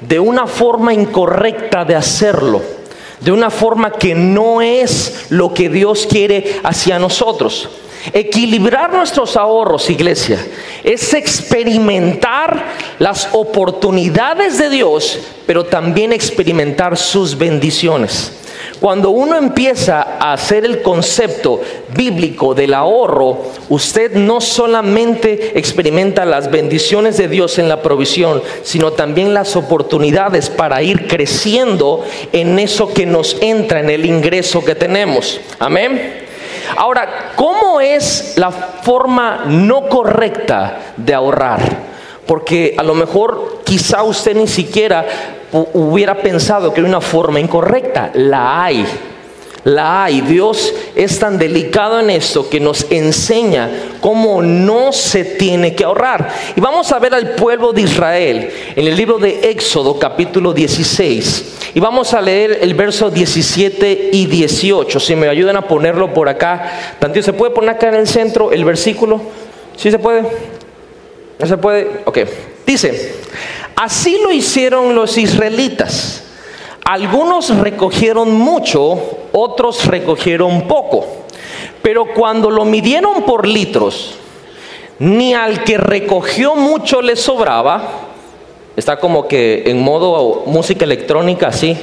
de 0.00 0.18
una 0.18 0.48
forma 0.48 0.92
incorrecta 0.92 1.84
de 1.84 1.94
hacerlo, 1.94 2.62
de 3.20 3.32
una 3.32 3.50
forma 3.50 3.92
que 3.92 4.14
no 4.14 4.60
es 4.60 5.26
lo 5.30 5.54
que 5.54 5.68
Dios 5.68 6.06
quiere 6.08 6.60
hacia 6.62 6.98
nosotros. 6.98 7.68
Equilibrar 8.12 8.92
nuestros 8.92 9.36
ahorros, 9.36 9.90
iglesia, 9.90 10.38
es 10.84 11.12
experimentar 11.12 12.64
las 13.00 13.28
oportunidades 13.32 14.58
de 14.58 14.70
Dios, 14.70 15.18
pero 15.46 15.64
también 15.64 16.12
experimentar 16.12 16.96
sus 16.96 17.36
bendiciones. 17.36 18.32
Cuando 18.80 19.10
uno 19.10 19.36
empieza 19.36 20.02
a 20.20 20.34
hacer 20.34 20.64
el 20.64 20.82
concepto 20.82 21.60
bíblico 21.94 22.54
del 22.54 22.74
ahorro, 22.74 23.38
usted 23.70 24.12
no 24.12 24.40
solamente 24.40 25.58
experimenta 25.58 26.24
las 26.26 26.50
bendiciones 26.50 27.16
de 27.16 27.28
Dios 27.28 27.58
en 27.58 27.68
la 27.68 27.80
provisión, 27.80 28.42
sino 28.62 28.92
también 28.92 29.32
las 29.32 29.56
oportunidades 29.56 30.50
para 30.50 30.82
ir 30.82 31.06
creciendo 31.08 32.04
en 32.32 32.58
eso 32.58 32.92
que 32.92 33.06
nos 33.06 33.36
entra, 33.40 33.80
en 33.80 33.88
el 33.88 34.04
ingreso 34.04 34.62
que 34.62 34.74
tenemos. 34.74 35.40
Amén. 35.58 36.26
Ahora, 36.76 37.32
¿cómo 37.36 37.80
es 37.80 38.34
la 38.36 38.50
forma 38.50 39.44
no 39.46 39.88
correcta 39.88 40.80
de 40.96 41.14
ahorrar? 41.14 41.60
Porque 42.26 42.74
a 42.76 42.82
lo 42.82 42.94
mejor 42.94 43.62
quizá 43.64 44.02
usted 44.02 44.36
ni 44.36 44.48
siquiera 44.48 45.06
hubiera 45.52 46.16
pensado 46.16 46.72
que 46.72 46.80
hay 46.80 46.86
una 46.86 47.00
forma 47.00 47.40
incorrecta. 47.40 48.10
La 48.14 48.64
hay 48.64 48.84
la 49.66 50.04
hay. 50.04 50.20
Dios 50.20 50.72
es 50.94 51.18
tan 51.18 51.38
delicado 51.38 51.98
en 51.98 52.10
esto 52.10 52.48
que 52.48 52.60
nos 52.60 52.86
enseña 52.88 53.68
cómo 54.00 54.40
no 54.40 54.92
se 54.92 55.24
tiene 55.24 55.74
que 55.74 55.82
ahorrar. 55.82 56.28
Y 56.54 56.60
vamos 56.60 56.92
a 56.92 57.00
ver 57.00 57.12
al 57.14 57.30
pueblo 57.30 57.72
de 57.72 57.82
Israel 57.82 58.48
en 58.76 58.86
el 58.86 58.96
libro 58.96 59.18
de 59.18 59.50
Éxodo 59.50 59.98
capítulo 59.98 60.52
16. 60.52 61.72
Y 61.74 61.80
vamos 61.80 62.14
a 62.14 62.22
leer 62.22 62.60
el 62.62 62.74
verso 62.74 63.10
17 63.10 64.10
y 64.12 64.26
18. 64.26 65.00
Si 65.00 65.16
me 65.16 65.28
ayudan 65.28 65.56
a 65.56 65.66
ponerlo 65.66 66.14
por 66.14 66.28
acá. 66.28 66.96
Tanto 67.00 67.20
¿se 67.20 67.32
puede 67.32 67.52
poner 67.52 67.70
acá 67.70 67.88
en 67.88 67.96
el 67.96 68.06
centro 68.06 68.52
el 68.52 68.64
versículo? 68.64 69.20
¿Sí 69.76 69.90
se 69.90 69.98
puede? 69.98 70.22
¿No 71.40 71.46
se 71.46 71.56
puede? 71.56 72.02
Ok. 72.04 72.20
Dice, 72.64 73.14
así 73.76 74.18
lo 74.22 74.32
hicieron 74.32 74.94
los 74.94 75.16
israelitas 75.18 76.24
algunos 76.86 77.50
recogieron 77.58 78.32
mucho, 78.32 78.96
otros 79.32 79.86
recogieron 79.86 80.68
poco. 80.68 81.04
Pero 81.82 82.14
cuando 82.14 82.48
lo 82.48 82.64
midieron 82.64 83.24
por 83.24 83.44
litros, 83.44 84.14
ni 85.00 85.34
al 85.34 85.64
que 85.64 85.78
recogió 85.78 86.54
mucho 86.54 87.02
le 87.02 87.16
sobraba, 87.16 87.88
está 88.76 89.00
como 89.00 89.26
que 89.26 89.64
en 89.66 89.82
modo 89.82 90.44
música 90.46 90.84
electrónica 90.84 91.48
así, 91.48 91.76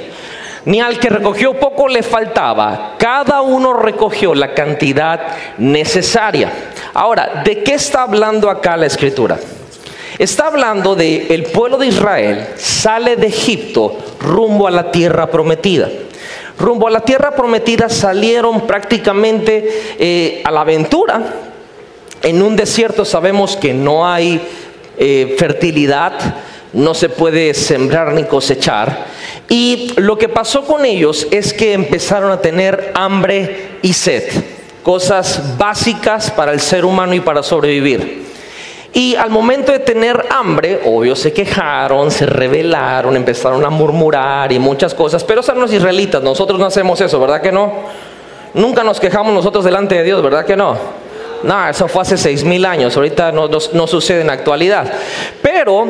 ni 0.63 0.79
al 0.79 0.97
que 0.99 1.10
recogió 1.10 1.60
poco 1.60 1.89
le 1.89 2.01
faltaba, 2.01 2.95
cada 2.97 3.41
uno 3.41 3.73
recogió 3.73 4.34
la 4.34 4.53
cantidad 4.53 5.36
necesaria. 5.58 6.49
Ahora, 6.93 7.41
¿de 7.43 7.62
qué 7.62 7.73
está 7.73 8.03
hablando 8.03 8.49
acá 8.49 8.77
la 8.77 8.86
escritura? 8.86 9.38
Está 10.19 10.47
hablando 10.47 10.95
de 10.95 11.28
el 11.30 11.43
pueblo 11.45 11.78
de 11.78 11.88
Israel 11.88 12.47
sale 12.58 13.15
de 13.15 13.28
Egipto 13.28 13.97
rumbo 14.19 14.67
a 14.67 14.71
la 14.71 14.91
tierra 14.91 15.30
prometida. 15.30 15.89
Rumbo 16.60 16.88
a 16.88 16.91
la 16.91 17.02
tierra 17.02 17.36
prometida 17.36 17.89
salieron 17.89 18.67
prácticamente 18.67 19.95
eh, 19.97 20.41
a 20.45 20.52
la 20.52 20.62
aventura. 20.62 21.21
En 22.21 22.41
un 22.41 22.56
desierto 22.56 23.06
sabemos 23.06 23.58
que 23.58 23.73
no 23.73 24.08
hay 24.08 24.39
eh, 24.97 25.36
fertilidad, 25.38 26.13
no 26.73 26.93
se 26.93 27.10
puede 27.10 27.54
sembrar 27.56 28.13
ni 28.13 28.23
cosechar. 28.23 29.06
Y 29.49 29.93
lo 29.97 30.17
que 30.17 30.30
pasó 30.30 30.63
con 30.63 30.86
ellos 30.86 31.28
es 31.32 31.54
que 31.54 31.73
empezaron 31.73 32.32
a 32.32 32.39
tener 32.39 32.91
hambre 32.93 33.78
y 33.82 33.93
sed. 33.93 34.23
cosas 34.84 35.58
básicas 35.58 36.30
para 36.30 36.52
el 36.52 36.60
ser 36.60 36.86
humano 36.86 37.13
y 37.13 37.21
para 37.21 37.41
sobrevivir. 37.41 38.32
Y 38.95 39.15
al 39.15 39.32
momento 39.32 39.71
de 39.71 39.79
tener 39.79 40.27
hambre, 40.29 40.82
obvio, 40.86 41.15
se 41.15 41.34
quejaron, 41.34 42.12
se 42.12 42.27
rebelaron, 42.27 43.15
empezaron 43.15 43.65
a 43.65 43.71
murmurar 43.71 44.51
y 44.51 44.60
muchas 44.60 44.93
cosas, 44.93 45.23
pero 45.23 45.41
son 45.41 45.60
los 45.60 45.73
israelitas, 45.73 46.21
nosotros 46.21 46.60
no 46.60 46.67
hacemos 46.67 47.01
eso, 47.01 47.19
¿verdad 47.19 47.41
que 47.41 47.51
no? 47.51 47.73
Nunca 48.53 48.84
nos 48.84 48.99
quejamos 48.99 49.34
nosotros 49.34 49.65
delante 49.65 49.95
de 49.95 50.03
Dios, 50.03 50.21
¿verdad 50.21 50.45
que 50.45 50.56
no? 50.56 50.77
No, 51.41 51.67
eso 51.67 51.88
fue 51.88 52.03
hace 52.03 52.17
seis 52.17 52.43
mil 52.43 52.65
años, 52.65 52.95
ahorita 52.95 53.32
no, 53.32 53.47
no 53.47 53.88
sucede 53.88 54.21
en 54.21 54.27
la 54.27 54.34
actualidad. 54.34 54.93
Pero 55.41 55.88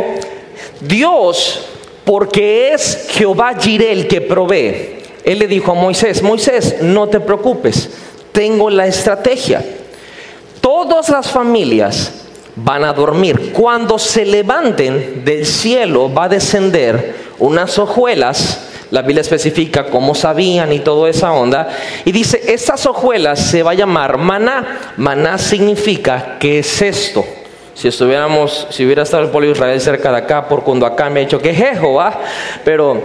Dios, 0.80 1.66
porque 2.06 2.72
es 2.72 3.10
Jehová 3.12 3.54
Jirel 3.60 4.08
que 4.08 4.22
provee, 4.22 5.00
Él 5.26 5.40
le 5.40 5.48
dijo 5.48 5.74
a 5.74 5.76
Moisés, 5.76 6.24
Moisés, 6.24 6.78
no 6.82 7.10
te 7.10 7.20
preocupes, 7.20 7.90
tengo 8.32 8.70
la 8.70 8.88
estrategia. 8.88 9.62
Todas 10.62 11.10
las 11.10 11.30
familias 11.30 12.23
van 12.56 12.84
a 12.84 12.94
dormir. 12.94 13.52
Cuando 13.54 13.98
se 13.98 14.26
levanten 14.26 15.24
del 15.24 15.46
cielo 15.46 16.14
va 16.14 16.26
a 16.26 16.30
descender 16.30 17.16
unas 17.40 17.78
hojuelas. 17.78 18.70
La 18.92 19.02
Biblia 19.02 19.22
especifica 19.22 19.86
cómo 19.86 20.14
sabían 20.14 20.72
y 20.72 20.80
toda 20.80 21.10
esa 21.10 21.32
onda. 21.32 21.68
Y 22.06 22.12
dice, 22.12 22.42
estas 22.48 22.86
hojuelas 22.86 23.40
se 23.40 23.64
va 23.64 23.72
a 23.72 23.76
llamar 23.76 24.18
maná. 24.18 24.94
Maná 24.98 25.38
significa, 25.40 26.38
¿qué 26.40 26.60
es 26.60 26.82
esto? 26.82 27.26
Si 27.74 27.88
estuviéramos, 27.88 28.68
si 28.70 28.86
hubiera 28.86 29.02
estado 29.02 29.24
el 29.24 29.30
pueblo 29.30 29.48
de 29.48 29.54
Israel 29.54 29.82
cerca 29.82 30.12
de 30.12 30.18
acá, 30.18 30.48
por 30.48 30.64
cuando 30.64 30.86
acá 30.86 31.10
me 31.10 31.22
ha 31.22 31.24
dicho 31.24 31.42
que 31.42 31.50
es 31.50 31.58
Jehová, 31.58 32.20
pero 32.64 33.02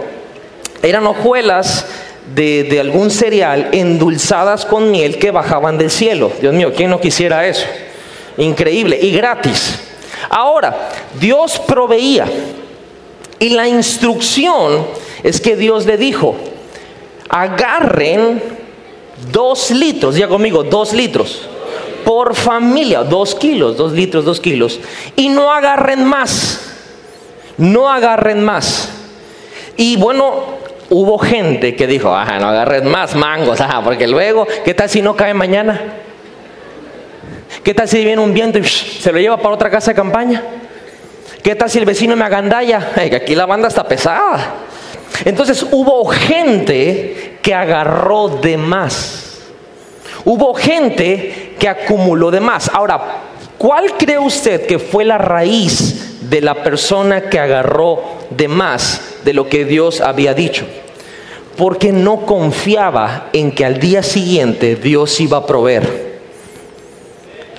eran 0.83 1.07
hojuelas 1.07 1.87
de, 2.35 2.65
de, 2.65 2.79
algún 2.79 3.09
cereal 3.09 3.69
endulzadas 3.71 4.65
con 4.65 4.91
miel 4.91 5.17
que 5.17 5.31
bajaban 5.31 5.79
del 5.79 5.89
cielo. 5.89 6.31
Dios 6.39 6.53
mío, 6.53 6.71
¿quién 6.75 6.91
no 6.91 7.01
quisiera 7.01 7.47
eso? 7.47 7.65
Increíble 8.37 8.99
y 9.01 9.11
gratis. 9.11 9.79
Ahora, 10.29 10.89
Dios 11.19 11.59
proveía. 11.59 12.25
Y 13.39 13.49
la 13.49 13.67
instrucción 13.67 14.85
es 15.23 15.39
que 15.39 15.55
Dios 15.55 15.85
le 15.85 15.97
dijo, 15.97 16.35
agarren 17.29 18.41
dos 19.31 19.71
litros, 19.71 20.15
ya 20.15 20.27
conmigo, 20.27 20.63
dos 20.63 20.93
litros 20.93 21.47
por 22.09 22.35
familia, 22.35 23.03
dos 23.03 23.35
kilos, 23.35 23.77
dos 23.77 23.91
litros, 23.91 24.25
dos 24.25 24.39
kilos, 24.39 24.79
y 25.15 25.29
no 25.29 25.51
agarren 25.51 26.03
más, 26.05 26.59
no 27.57 27.87
agarren 27.87 28.43
más. 28.43 28.89
Y 29.77 29.95
bueno, 29.97 30.43
hubo 30.89 31.19
gente 31.19 31.75
que 31.75 31.87
dijo, 31.87 32.15
ajá, 32.15 32.39
no 32.39 32.47
agarren 32.47 32.89
más 32.89 33.15
mangos, 33.15 33.61
ajá, 33.61 33.81
porque 33.83 34.07
luego, 34.07 34.47
¿qué 34.65 34.73
tal 34.73 34.89
si 34.89 35.01
no 35.01 35.15
cae 35.15 35.33
mañana? 35.33 35.79
¿Qué 37.69 37.75
tal 37.75 37.87
si 37.87 38.03
viene 38.03 38.19
un 38.19 38.33
viento 38.33 38.57
y 38.57 38.63
se 38.63 39.11
lo 39.11 39.19
lleva 39.19 39.37
para 39.37 39.53
otra 39.53 39.69
casa 39.69 39.91
de 39.91 39.95
campaña? 39.95 40.43
¿Qué 41.43 41.53
tal 41.53 41.69
si 41.69 41.77
el 41.77 41.85
vecino 41.85 42.15
me 42.15 42.25
agandalla? 42.25 42.93
que 42.95 43.15
aquí 43.15 43.35
la 43.35 43.45
banda 43.45 43.67
está 43.67 43.87
pesada. 43.87 44.55
Entonces 45.23 45.63
hubo 45.69 46.03
gente 46.07 47.37
que 47.43 47.53
agarró 47.53 48.27
de 48.27 48.57
más. 48.57 49.41
Hubo 50.25 50.55
gente 50.55 51.53
que 51.59 51.69
acumuló 51.69 52.31
de 52.31 52.39
más. 52.39 52.71
Ahora, 52.73 53.19
¿cuál 53.59 53.95
cree 53.99 54.17
usted 54.17 54.65
que 54.65 54.79
fue 54.79 55.05
la 55.05 55.19
raíz 55.19 56.27
de 56.27 56.41
la 56.41 56.63
persona 56.63 57.29
que 57.29 57.37
agarró 57.37 58.01
de 58.31 58.47
más 58.47 59.17
de 59.23 59.35
lo 59.35 59.47
que 59.47 59.65
Dios 59.65 60.01
había 60.01 60.33
dicho? 60.33 60.65
Porque 61.55 61.91
no 61.91 62.25
confiaba 62.25 63.29
en 63.31 63.51
que 63.51 63.63
al 63.63 63.79
día 63.79 64.01
siguiente 64.01 64.75
Dios 64.75 65.19
iba 65.19 65.37
a 65.37 65.45
proveer 65.45 66.08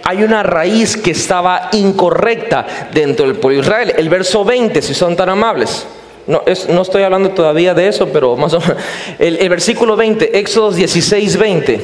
hay 0.05 0.23
una 0.23 0.43
raíz 0.43 0.97
que 0.97 1.13
estaba 1.13 1.69
incorrecta 1.73 2.89
dentro 2.93 3.27
del 3.27 3.37
pueblo 3.37 3.61
de 3.61 3.67
Israel. 3.67 3.95
El 3.97 4.09
verso 4.09 4.45
20, 4.45 4.83
si 4.83 4.95
son 4.95 5.17
tan 5.17 5.29
amables. 5.29 5.87
No, 6.27 6.43
no 6.69 6.83
estoy 6.83 7.03
hablando 7.03 7.31
todavía 7.31 7.75
de 7.75 7.89
eso, 7.89 8.09
pero 8.09 8.37
más 8.37 8.53
o 8.55 8.61
menos. 8.61 8.77
El, 9.19 9.49
versículo 9.49 9.97
20, 9.97 10.39
Éxodo 10.39 10.71
16, 10.73 11.37
20. 11.37 11.81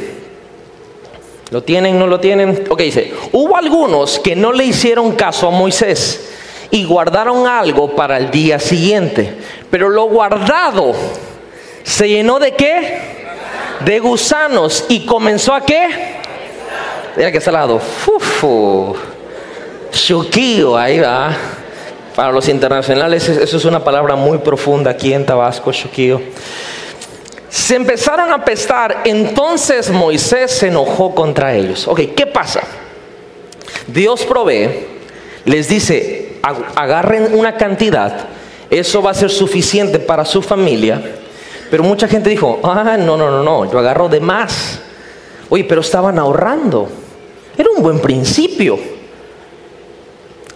¿Lo 1.51 1.63
tienen? 1.63 1.99
¿No 1.99 2.07
lo 2.07 2.21
tienen? 2.21 2.65
Ok, 2.69 2.81
dice, 2.81 3.13
hubo 3.33 3.57
algunos 3.57 4.19
que 4.19 4.35
no 4.35 4.53
le 4.53 4.65
hicieron 4.65 5.13
caso 5.13 5.49
a 5.49 5.51
Moisés 5.51 6.33
y 6.71 6.85
guardaron 6.85 7.47
algo 7.47 7.95
para 7.95 8.17
el 8.17 8.31
día 8.31 8.59
siguiente, 8.59 9.33
pero 9.71 9.89
lo 9.89 10.05
guardado 10.05 10.93
se 11.85 12.09
llenó 12.09 12.41
de 12.41 12.55
qué? 12.55 12.99
De 13.85 14.01
gusanos 14.01 14.85
y 14.89 15.07
comenzó 15.07 15.55
a 15.55 15.65
qué? 15.65 16.17
Mira 17.17 17.33
que 17.33 17.41
salado. 17.41 17.79
Fufu. 17.79 18.95
Chuquillo, 19.91 20.77
ahí 20.77 20.99
va. 20.99 21.35
Para 22.15 22.33
los 22.33 22.49
internacionales, 22.49 23.29
eso 23.29 23.57
es 23.57 23.65
una 23.65 23.83
palabra 23.83 24.17
muy 24.17 24.39
profunda 24.39 24.91
aquí 24.91 25.13
en 25.13 25.25
Tabasco, 25.25 25.73
chuquillo. 25.73 26.21
Se 27.49 27.77
empezaron 27.77 28.33
a 28.33 28.45
pestar, 28.45 29.03
entonces 29.05 29.91
Moisés 29.91 30.51
se 30.51 30.69
enojó 30.69 31.15
contra 31.15 31.55
ellos. 31.55 31.87
Ok, 31.89 32.01
¿qué 32.15 32.27
pasa? 32.27 32.63
Dios 33.87 34.25
provee, 34.25 34.87
les 35.45 35.69
dice, 35.69 36.39
agarren 36.75 37.35
una 37.35 37.57
cantidad, 37.57 38.27
eso 38.71 39.03
va 39.03 39.11
a 39.11 39.15
ser 39.15 39.31
suficiente 39.31 39.99
para 39.99 40.25
su 40.25 40.43
familia, 40.43 41.03
pero 41.71 41.83
mucha 41.83 42.09
gente 42.09 42.31
dijo, 42.31 42.61
ah, 42.63 42.97
no, 42.99 43.17
no, 43.17 43.31
no, 43.31 43.43
no, 43.43 43.71
yo 43.71 43.79
agarro 43.79 44.09
de 44.09 44.21
más. 44.21 44.81
Oye, 45.49 45.65
pero 45.65 45.81
estaban 45.81 46.19
ahorrando. 46.19 46.89
Era 47.59 47.71
un 47.75 47.83
buen 47.83 48.01
principio. 48.01 48.79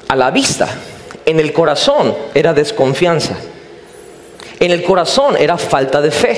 A 0.09 0.17
la 0.17 0.31
vista, 0.31 0.69
en 1.25 1.41
el 1.41 1.53
corazón 1.53 2.15
era 2.35 2.53
desconfianza. 2.53 3.37
En 4.59 4.71
el 4.71 4.83
corazón 4.83 5.37
era 5.39 5.57
falta 5.57 6.01
de 6.01 6.11
fe, 6.11 6.37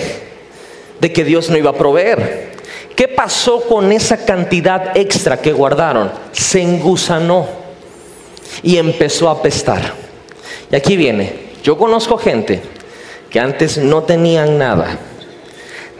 de 1.01 1.12
que 1.12 1.25
Dios 1.25 1.51
no 1.51 1.57
iba 1.57 1.70
a 1.70 1.75
proveer. 1.75 2.53
¿Qué 2.94 3.09
pasó 3.09 3.62
con 3.62 3.90
esa 3.90 4.25
cantidad 4.25 4.96
extra 4.96 5.40
que 5.40 5.53
guardaron? 5.53 6.12
Se 6.31 6.61
engusanó 6.61 7.48
y 8.62 8.77
empezó 8.77 9.29
a 9.29 9.33
apestar. 9.33 9.94
Y 10.70 10.77
aquí 10.77 10.96
viene, 10.96 11.33
yo 11.64 11.77
conozco 11.77 12.18
gente 12.18 12.62
que 13.31 13.40
antes 13.40 13.79
no 13.79 14.03
tenían 14.03 14.59
nada. 14.59 14.98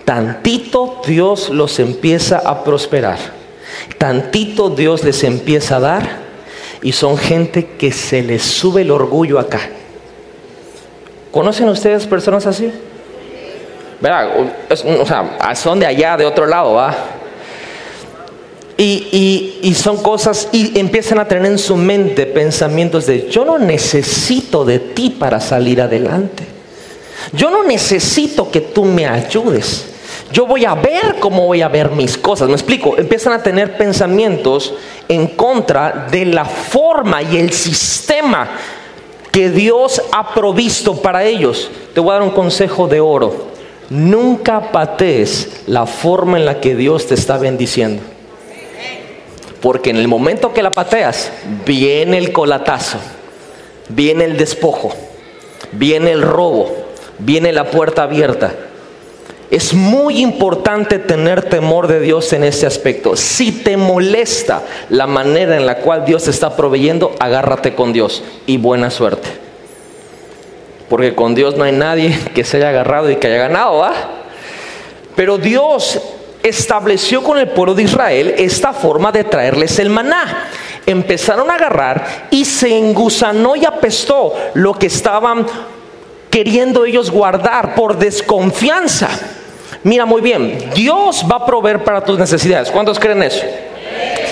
Tantito 0.05 1.01
Dios 1.07 1.49
los 1.49 1.79
empieza 1.79 2.39
a 2.39 2.63
prosperar 2.63 3.42
Tantito 3.99 4.71
Dios 4.71 5.05
les 5.05 5.23
empieza 5.25 5.77
a 5.77 5.81
dar 5.81 6.23
y 6.83 6.93
son 6.93 7.17
gente 7.17 7.67
que 7.79 7.93
se 7.93 8.23
les 8.23 8.43
sube 8.43 8.83
el 8.83 8.91
orgullo 8.91 9.39
acá. 9.39 9.61
¿Conocen 11.31 11.69
ustedes 11.69 12.07
personas 12.07 12.47
así? 12.47 12.71
O 15.01 15.07
sea, 15.07 15.55
son 15.55 15.79
de 15.79 15.87
allá, 15.87 16.17
de 16.17 16.27
otro 16.27 16.47
lado, 16.47 16.75
¿va? 16.75 16.95
Y, 18.77 19.59
y, 19.63 19.75
son 19.75 20.03
cosas, 20.03 20.49
y 20.51 20.77
empiezan 20.79 21.21
a 21.21 21.29
tener 21.29 21.47
en 21.47 21.59
su 21.59 21.77
mente 21.77 22.27
pensamientos 22.27 23.07
de, 23.07 23.29
yo 23.29 23.45
no 23.45 23.57
necesito 23.59 24.65
de 24.65 24.81
ti 24.81 25.11
para 25.11 25.39
salir 25.39 25.81
adelante. 25.81 26.45
Yo 27.33 27.49
no 27.51 27.63
necesito 27.63 28.51
que 28.51 28.61
tú 28.61 28.85
me 28.85 29.07
ayudes. 29.07 29.92
Yo 30.33 30.47
voy 30.47 30.65
a 30.65 30.75
ver 30.75 31.17
cómo 31.21 31.47
voy 31.47 31.61
a 31.61 31.69
ver 31.69 31.91
mis 31.91 32.17
cosas. 32.17 32.49
Me 32.49 32.55
explico, 32.55 32.97
empiezan 32.97 33.35
a 33.35 33.43
tener 33.43 33.77
pensamientos 33.77 34.73
en 35.07 35.27
contra 35.27 36.09
de 36.11 36.25
la 36.25 36.47
forma 36.47 37.23
y 37.23 37.37
el 37.37 37.53
sistema 37.53 38.49
que 39.31 39.51
Dios 39.51 40.03
ha 40.11 40.33
provisto 40.33 41.03
para 41.03 41.25
ellos. 41.25 41.71
Te 41.93 42.01
voy 42.01 42.11
a 42.11 42.15
dar 42.15 42.23
un 42.23 42.31
consejo 42.31 42.89
de 42.89 43.01
oro. 43.01 43.49
Nunca 43.91 44.73
patees 44.73 45.65
la 45.67 45.85
forma 45.85 46.39
en 46.39 46.47
la 46.47 46.61
que 46.61 46.77
Dios 46.77 47.07
te 47.07 47.15
está 47.15 47.37
bendiciendo. 47.37 48.03
Porque 49.61 49.91
en 49.91 49.97
el 49.97 50.09
momento 50.09 50.55
que 50.55 50.63
la 50.63 50.73
pateas, 50.73 51.31
viene 51.67 52.17
el 52.17 52.33
colatazo, 52.33 52.99
viene 53.91 54.25
el 54.25 54.39
despojo, 54.39 54.93
viene 55.73 56.13
el 56.13 56.23
robo, 56.23 56.75
viene 57.19 57.53
la 57.53 57.71
puerta 57.71 58.05
abierta 58.05 58.55
es 59.53 59.75
muy 59.75 60.23
importante 60.23 60.99
tener 60.99 61.43
temor 61.43 61.87
de 61.87 62.01
Dios 62.01 62.33
en 62.33 62.43
ese 62.43 62.67
aspecto. 62.67 63.17
Si 63.17 63.53
te 63.53 63.77
molesta 63.77 64.63
la 64.89 65.07
manera 65.07 65.55
en 65.59 65.67
la 65.67 65.77
cual 65.77 66.07
Dios 66.07 66.27
está 66.27 66.57
proveyendo, 66.57 67.15
agárrate 67.21 67.75
con 67.75 67.93
Dios 67.93 68.25
y 68.47 68.57
buena 68.57 68.91
suerte. 68.91 69.29
Porque 70.89 71.15
con 71.15 71.35
Dios 71.35 71.55
no 71.59 71.65
hay 71.65 71.73
nadie 71.73 72.19
que 72.35 72.45
se 72.45 72.57
haya 72.57 72.71
agarrado 72.71 73.11
y 73.11 73.17
que 73.17 73.27
haya 73.27 73.37
ganado, 73.37 73.85
¿ah? 73.85 73.93
Pero 75.17 75.37
Dios 75.37 76.01
estableció 76.43 77.23
con 77.23 77.37
el 77.37 77.49
pueblo 77.49 77.75
de 77.75 77.83
Israel 77.83 78.35
esta 78.39 78.73
forma 78.73 79.13
de 79.13 79.25
traerles 79.25 79.79
el 79.79 79.91
maná. 79.91 80.49
Empezaron 80.87 81.51
a 81.51 81.57
agarrar 81.57 82.29
y 82.31 82.47
se 82.47 82.75
engusanó 82.75 83.55
y 83.55 83.67
apestó 83.67 84.35
lo 84.55 84.73
que 84.73 84.87
estaban 84.87 85.45
queriendo 86.31 86.87
ellos 86.87 87.11
guardar 87.11 87.75
por 87.75 87.99
desconfianza. 87.99 89.11
Mira 89.85 90.07
muy 90.07 90.21
bien, 90.21 90.71
Dios 90.75 91.25
va 91.31 91.37
a 91.37 91.47
proveer 91.47 91.83
para 91.83 92.05
tus 92.05 92.19
necesidades. 92.19 92.71
¿Cuántos 92.71 92.99
creen 92.99 93.23
eso? 93.23 93.43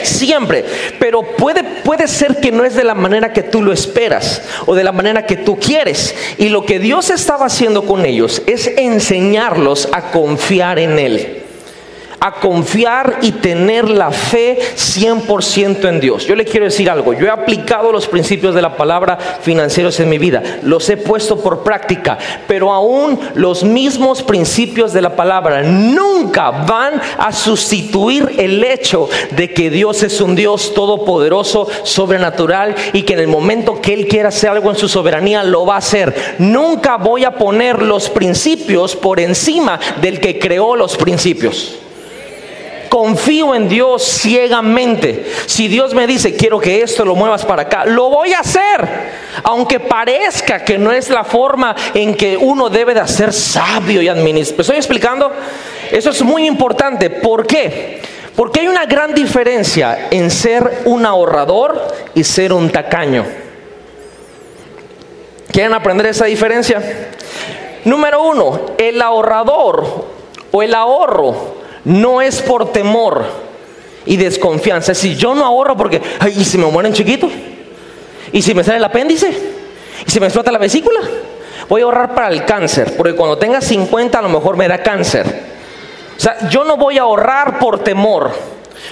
Siempre, 0.03 0.65
pero 0.99 1.23
puede, 1.23 1.63
puede 1.63 2.09
ser 2.09 2.41
que 2.41 2.53
no 2.53 2.65
es 2.65 2.75
de 2.75 2.85
la 2.85 2.95
manera 2.95 3.33
que 3.33 3.43
tú 3.43 3.63
lo 3.63 3.73
esperas 3.73 4.43
o 4.67 4.75
de 4.75 4.85
la 4.85 4.93
manera 4.93 5.27
que 5.27 5.37
tú 5.37 5.59
quieres. 5.59 6.15
Y 6.39 6.49
lo 6.49 6.65
que 6.65 6.79
Dios 6.79 7.11
estaba 7.11 7.47
haciendo 7.47 7.85
con 7.85 8.07
ellos 8.07 8.43
es 8.47 8.69
enseñarlos 8.77 9.89
a 9.93 10.11
confiar 10.11 10.79
en 10.79 10.99
Él 10.99 11.40
a 12.21 12.33
confiar 12.33 13.19
y 13.23 13.33
tener 13.33 13.89
la 13.89 14.11
fe 14.11 14.59
100% 14.77 15.89
en 15.89 16.01
Dios. 16.01 16.27
Yo 16.27 16.35
le 16.35 16.45
quiero 16.45 16.67
decir 16.67 16.91
algo, 16.91 17.15
yo 17.15 17.27
he 17.27 17.31
aplicado 17.31 17.91
los 17.93 18.07
principios 18.07 18.55
de 18.55 18.63
la 18.63 18.77
palabra 18.77 19.19
financieros 19.41 19.99
en 20.01 20.09
mi 20.09 20.19
vida, 20.19 20.43
los 20.63 20.89
he 20.91 20.99
puesto 20.99 21.41
por 21.41 21.63
práctica, 21.63 22.19
pero 22.47 22.73
aún 22.73 23.19
los 23.35 23.65
mismos 23.65 24.23
principios 24.23 24.93
de 24.93 25.01
la 25.03 25.17
palabra 25.17 25.63
nunca 25.63 26.51
van 26.51 27.01
a 27.19 27.33
sustituir 27.33 28.35
el 28.37 28.63
hecho 28.63 29.09
de 29.31 29.53
que 29.53 29.71
Dios 29.71 30.03
es 30.03 30.21
un 30.21 30.37
Dios 30.37 30.75
todopoderoso, 30.75 31.69
sobrenatural 31.85 32.75
y 32.93 33.03
que 33.03 33.15
en 33.15 33.21
el 33.21 33.29
momento 33.29 33.81
que 33.81 33.95
Él 33.95 34.07
quiera 34.07 34.29
hacer 34.29 34.51
algo 34.51 34.71
en 34.71 34.77
su 34.77 34.89
soberanía 34.89 35.43
lo 35.43 35.65
va 35.65 35.77
a 35.77 35.79
hacer. 35.79 36.15
Nunca 36.39 36.99
voy 36.99 37.25
a 37.25 37.33
poner 37.33 37.83
los 37.83 38.11
principios 38.11 38.95
por 38.95 39.21
encima 39.21 39.81
del 40.03 40.21
que 40.21 40.39
creó 40.39 40.77
los 40.77 40.97
principios 40.97 41.80
confío 42.91 43.55
en 43.55 43.69
Dios 43.69 44.03
ciegamente. 44.03 45.25
Si 45.47 45.69
Dios 45.69 45.95
me 45.95 46.07
dice, 46.07 46.37
quiero 46.37 46.61
que 46.61 46.83
esto 46.83 47.07
lo 47.07 47.15
muevas 47.15 47.47
para 47.47 47.63
acá, 47.63 47.87
lo 47.87 48.11
voy 48.11 48.35
a 48.35 48.41
hacer. 48.41 48.87
Aunque 49.45 49.81
parezca 49.81 50.63
que 50.63 50.77
no 50.77 50.93
es 50.93 51.09
la 51.09 51.25
forma 51.25 51.75
en 51.95 52.15
que 52.15 52.37
uno 52.37 52.69
debe 52.69 52.93
de 52.93 53.33
sabio 53.33 54.03
y 54.03 54.09
administrar. 54.09 54.59
¿Me 54.59 54.63
estoy 54.63 54.77
explicando? 54.77 55.33
Eso 55.91 56.11
es 56.11 56.23
muy 56.23 56.47
importante. 56.47 57.09
¿Por 57.09 57.47
qué? 57.47 58.03
Porque 58.37 58.61
hay 58.61 58.69
una 58.69 58.85
gran 58.85 59.15
diferencia 59.15 60.09
en 60.11 60.31
ser 60.31 60.83
un 60.85 61.07
ahorrador 61.07 61.81
y 62.15 62.25
ser 62.25 62.53
un 62.53 62.71
tacaño. 62.71 63.25
¿Quieren 65.53 65.73
aprender 65.73 66.07
esa 66.07 66.27
diferencia? 66.27 66.83
Número 67.85 68.23
uno, 68.23 68.61
el 68.79 69.01
ahorrador 69.01 70.07
o 70.51 70.63
el 70.63 70.75
ahorro 70.75 71.60
no 71.85 72.21
es 72.21 72.43
por 72.43 72.73
temor 72.73 73.25
y 74.07 74.17
desconfianza. 74.17 74.95
Si 74.95 75.17
yo 75.17 75.35
no 75.35 75.45
ahorro 75.45 75.77
porque, 75.77 76.01
ay, 76.19 76.35
¿y 76.37 76.45
si 76.45 76.59
me 76.59 76.67
mueren 76.67 76.93
chiquito? 76.93 77.29
¿Y 78.33 78.43
si 78.43 78.55
me 78.55 78.65
sale 78.65 78.79
el 78.79 78.85
apéndice? 78.85 79.31
¿Y 80.07 80.11
si 80.11 80.21
me 80.21 80.27
explota 80.27 80.53
la 80.53 80.59
vesícula? 80.59 81.01
Voy 81.69 81.83
a 81.83 81.85
ahorrar 81.85 82.15
para 82.15 82.29
el 82.29 82.45
cáncer, 82.45 82.95
porque 82.97 83.15
cuando 83.15 83.39
tenga 83.39 83.61
50 83.61 84.19
a 84.19 84.23
lo 84.23 84.29
mejor 84.29 84.57
me 84.57 84.67
da 84.67 84.83
cáncer. 84.83 85.51
O 86.17 86.21
sea, 86.21 86.49
yo 86.49 86.65
no 86.65 86.77
voy 86.77 86.99
a 86.99 87.03
ahorrar 87.03 87.59
por 87.59 87.79
temor. 87.79 88.33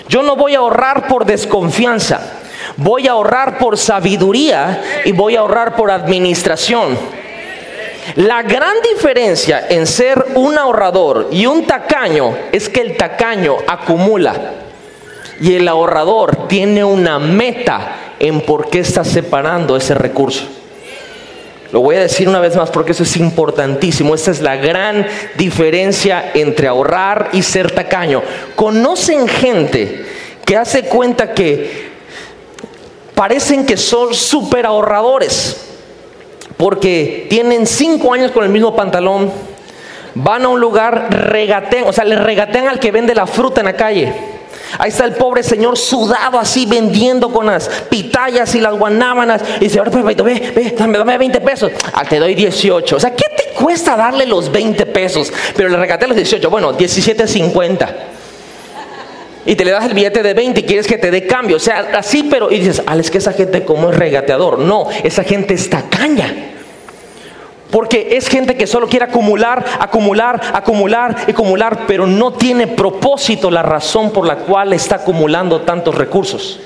Yo 0.08 0.22
no 0.22 0.36
voy 0.36 0.54
a 0.54 0.58
ahorrar 0.58 1.08
por 1.08 1.24
desconfianza. 1.24 2.20
Voy 2.76 3.08
a 3.08 3.12
ahorrar 3.12 3.58
por 3.58 3.76
sabiduría 3.76 4.82
y 5.04 5.12
voy 5.12 5.36
a 5.36 5.40
ahorrar 5.40 5.74
por 5.76 5.90
administración. 5.90 6.96
La 8.16 8.42
gran 8.42 8.74
diferencia 8.82 9.66
en 9.68 9.86
ser 9.86 10.24
un 10.34 10.56
ahorrador 10.56 11.28
y 11.30 11.46
un 11.46 11.66
tacaño 11.66 12.36
es 12.52 12.68
que 12.68 12.80
el 12.80 12.96
tacaño 12.96 13.56
acumula 13.66 14.34
y 15.40 15.54
el 15.54 15.68
ahorrador 15.68 16.48
tiene 16.48 16.84
una 16.84 17.18
meta 17.18 18.14
en 18.18 18.40
por 18.40 18.70
qué 18.70 18.80
está 18.80 19.04
separando 19.04 19.76
ese 19.76 19.94
recurso. 19.94 20.44
Lo 21.70 21.80
voy 21.80 21.96
a 21.96 22.00
decir 22.00 22.28
una 22.28 22.40
vez 22.40 22.56
más 22.56 22.70
porque 22.70 22.92
eso 22.92 23.02
es 23.02 23.16
importantísimo. 23.18 24.14
Esta 24.14 24.30
es 24.30 24.40
la 24.40 24.56
gran 24.56 25.06
diferencia 25.36 26.32
entre 26.34 26.66
ahorrar 26.66 27.28
y 27.32 27.42
ser 27.42 27.70
tacaño. 27.72 28.22
Conocen 28.56 29.28
gente 29.28 30.06
que 30.46 30.56
hace 30.56 30.84
cuenta 30.84 31.34
que 31.34 31.88
parecen 33.14 33.66
que 33.66 33.76
son 33.76 34.14
súper 34.14 34.64
ahorradores 34.64 35.67
porque 36.58 37.26
tienen 37.30 37.66
cinco 37.66 38.12
años 38.12 38.32
con 38.32 38.44
el 38.44 38.50
mismo 38.50 38.76
pantalón, 38.76 39.32
van 40.14 40.44
a 40.44 40.48
un 40.48 40.60
lugar, 40.60 41.08
regatean, 41.10 41.84
o 41.86 41.92
sea, 41.92 42.04
le 42.04 42.16
regatean 42.16 42.68
al 42.68 42.80
que 42.80 42.90
vende 42.90 43.14
la 43.14 43.26
fruta 43.26 43.62
en 43.62 43.66
la 43.66 43.76
calle. 43.76 44.12
Ahí 44.78 44.90
está 44.90 45.06
el 45.06 45.12
pobre 45.12 45.42
señor 45.42 45.78
sudado 45.78 46.38
así 46.38 46.66
vendiendo 46.66 47.30
con 47.30 47.46
las 47.46 47.68
pitayas 47.88 48.54
y 48.54 48.60
las 48.60 48.74
guanábanas. 48.74 49.42
Y 49.60 49.64
dice, 49.64 49.78
ahora 49.78 49.90
ve, 49.90 50.52
ve, 50.54 50.74
dame, 50.76 50.98
dame 50.98 51.16
20 51.16 51.40
pesos. 51.40 51.72
Ah, 51.94 52.04
te 52.04 52.18
doy 52.18 52.34
18. 52.34 52.96
O 52.96 53.00
sea, 53.00 53.14
¿qué 53.14 53.24
te 53.34 53.54
cuesta 53.54 53.96
darle 53.96 54.26
los 54.26 54.52
20 54.52 54.84
pesos? 54.86 55.32
Pero 55.56 55.70
le 55.70 55.78
regatean 55.78 56.10
los 56.10 56.16
18. 56.16 56.50
Bueno, 56.50 56.76
17.50 56.76 58.17
y 59.48 59.56
te 59.56 59.64
le 59.64 59.70
das 59.70 59.86
el 59.86 59.94
billete 59.94 60.22
de 60.22 60.34
20 60.34 60.60
y 60.60 60.62
quieres 60.64 60.86
que 60.86 60.98
te 60.98 61.10
dé 61.10 61.26
cambio. 61.26 61.56
O 61.56 61.58
sea, 61.58 61.92
así, 61.96 62.24
pero 62.24 62.52
y 62.52 62.58
dices, 62.58 62.82
es 62.98 63.10
que 63.10 63.16
esa 63.16 63.32
gente 63.32 63.64
como 63.64 63.88
es 63.88 63.96
regateador. 63.96 64.58
No, 64.58 64.88
esa 65.02 65.24
gente 65.24 65.54
está 65.54 65.84
caña. 65.88 66.50
Porque 67.70 68.08
es 68.18 68.28
gente 68.28 68.58
que 68.58 68.66
solo 68.66 68.88
quiere 68.88 69.06
acumular, 69.06 69.64
acumular, 69.80 70.38
acumular, 70.52 71.16
acumular, 71.26 71.86
pero 71.86 72.06
no 72.06 72.34
tiene 72.34 72.66
propósito 72.66 73.50
la 73.50 73.62
razón 73.62 74.12
por 74.12 74.26
la 74.26 74.36
cual 74.36 74.74
está 74.74 74.96
acumulando 74.96 75.62
tantos 75.62 75.94
recursos. 75.94 76.60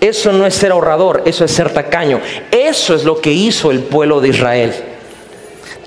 Eso 0.00 0.30
no 0.32 0.46
es 0.46 0.54
ser 0.54 0.70
ahorrador, 0.70 1.24
eso 1.26 1.44
es 1.44 1.50
ser 1.50 1.72
tacaño. 1.72 2.20
Eso 2.52 2.94
es 2.94 3.02
lo 3.02 3.20
que 3.20 3.32
hizo 3.32 3.72
el 3.72 3.80
pueblo 3.80 4.20
de 4.20 4.28
Israel. 4.28 4.72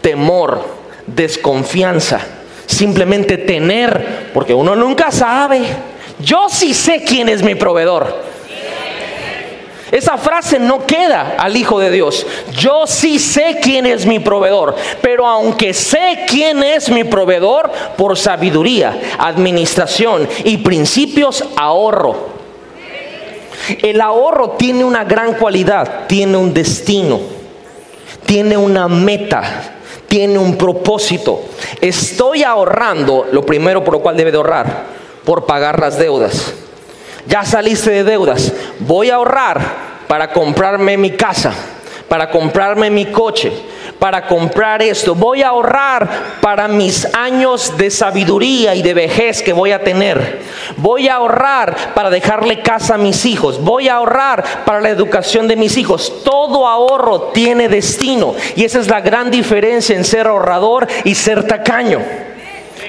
Temor, 0.01 0.61
desconfianza, 1.07 2.19
simplemente 2.65 3.37
tener, 3.37 4.29
porque 4.33 4.53
uno 4.53 4.75
nunca 4.75 5.09
sabe. 5.09 5.92
Yo 6.23 6.47
sí 6.49 6.73
sé 6.73 7.03
quién 7.03 7.29
es 7.29 7.43
mi 7.43 7.55
proveedor. 7.55 8.33
Esa 9.91 10.17
frase 10.17 10.57
no 10.57 10.87
queda 10.87 11.35
al 11.37 11.55
Hijo 11.55 11.79
de 11.79 11.91
Dios. 11.91 12.25
Yo 12.51 12.87
sí 12.87 13.19
sé 13.19 13.59
quién 13.61 13.85
es 13.85 14.07
mi 14.07 14.17
proveedor, 14.17 14.75
pero 15.03 15.27
aunque 15.27 15.71
sé 15.71 16.25
quién 16.27 16.63
es 16.63 16.89
mi 16.89 17.03
proveedor, 17.03 17.71
por 17.95 18.17
sabiduría, 18.17 18.99
administración 19.19 20.27
y 20.45 20.57
principios 20.57 21.45
ahorro. 21.55 22.33
El 23.83 24.01
ahorro 24.01 24.51
tiene 24.51 24.83
una 24.83 25.03
gran 25.03 25.35
cualidad, 25.35 26.07
tiene 26.07 26.37
un 26.37 26.55
destino, 26.55 27.19
tiene 28.25 28.57
una 28.57 28.87
meta, 28.87 29.43
tiene 30.07 30.39
un 30.39 30.57
propósito. 30.57 31.41
Estoy 31.79 32.41
ahorrando, 32.41 33.27
lo 33.31 33.45
primero 33.45 33.83
por 33.83 33.93
lo 33.93 33.99
cual 34.01 34.17
debe 34.17 34.31
de 34.31 34.37
ahorrar, 34.37 35.02
por 35.25 35.45
pagar 35.45 35.79
las 35.79 35.97
deudas. 35.97 36.53
Ya 37.27 37.45
saliste 37.45 37.91
de 37.91 38.03
deudas. 38.03 38.51
Voy 38.79 39.09
a 39.09 39.15
ahorrar 39.15 39.61
para 40.07 40.31
comprarme 40.31 40.97
mi 40.97 41.11
casa, 41.11 41.53
para 42.09 42.29
comprarme 42.29 42.89
mi 42.89 43.05
coche, 43.05 43.51
para 43.97 44.27
comprar 44.27 44.81
esto. 44.81 45.15
Voy 45.15 45.41
a 45.41 45.49
ahorrar 45.49 46.09
para 46.41 46.67
mis 46.67 47.05
años 47.15 47.77
de 47.77 47.89
sabiduría 47.89 48.75
y 48.75 48.81
de 48.81 48.93
vejez 48.93 49.41
que 49.41 49.53
voy 49.53 49.71
a 49.71 49.81
tener. 49.81 50.41
Voy 50.75 51.07
a 51.07 51.15
ahorrar 51.15 51.93
para 51.93 52.09
dejarle 52.09 52.61
casa 52.61 52.95
a 52.95 52.97
mis 52.97 53.25
hijos. 53.25 53.63
Voy 53.63 53.87
a 53.87 53.95
ahorrar 53.95 54.43
para 54.65 54.81
la 54.81 54.89
educación 54.89 55.47
de 55.47 55.55
mis 55.55 55.77
hijos. 55.77 56.21
Todo 56.25 56.67
ahorro 56.67 57.31
tiene 57.33 57.69
destino. 57.69 58.35
Y 58.57 58.65
esa 58.65 58.81
es 58.81 58.89
la 58.89 58.99
gran 58.99 59.31
diferencia 59.31 59.95
en 59.95 60.03
ser 60.03 60.27
ahorrador 60.27 60.87
y 61.05 61.15
ser 61.15 61.47
tacaño. 61.47 62.01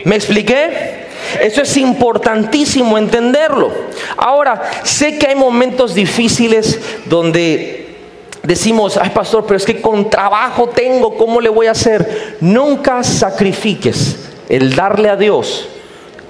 ¿Me 0.05 0.17
expliqué? 0.17 1.04
Eso 1.41 1.63
es 1.63 1.77
importantísimo 1.77 2.99
entenderlo. 2.99 3.73
Ahora, 4.17 4.63
sé 4.83 5.19
que 5.19 5.29
hay 5.29 5.35
momentos 5.35 5.95
difíciles 5.95 6.81
donde 7.07 7.97
decimos, 8.43 8.97
ay 8.97 9.11
pastor, 9.11 9.45
pero 9.47 9.57
es 9.57 9.65
que 9.65 9.81
con 9.81 10.11
trabajo 10.11 10.69
tengo, 10.69 11.17
¿cómo 11.17 11.41
le 11.41 11.49
voy 11.49 11.67
a 11.67 11.73
hacer? 11.73 12.37
Nunca 12.41 13.03
sacrifiques 13.03 14.31
el 14.49 14.75
darle 14.75 15.09
a 15.09 15.17
Dios 15.17 15.69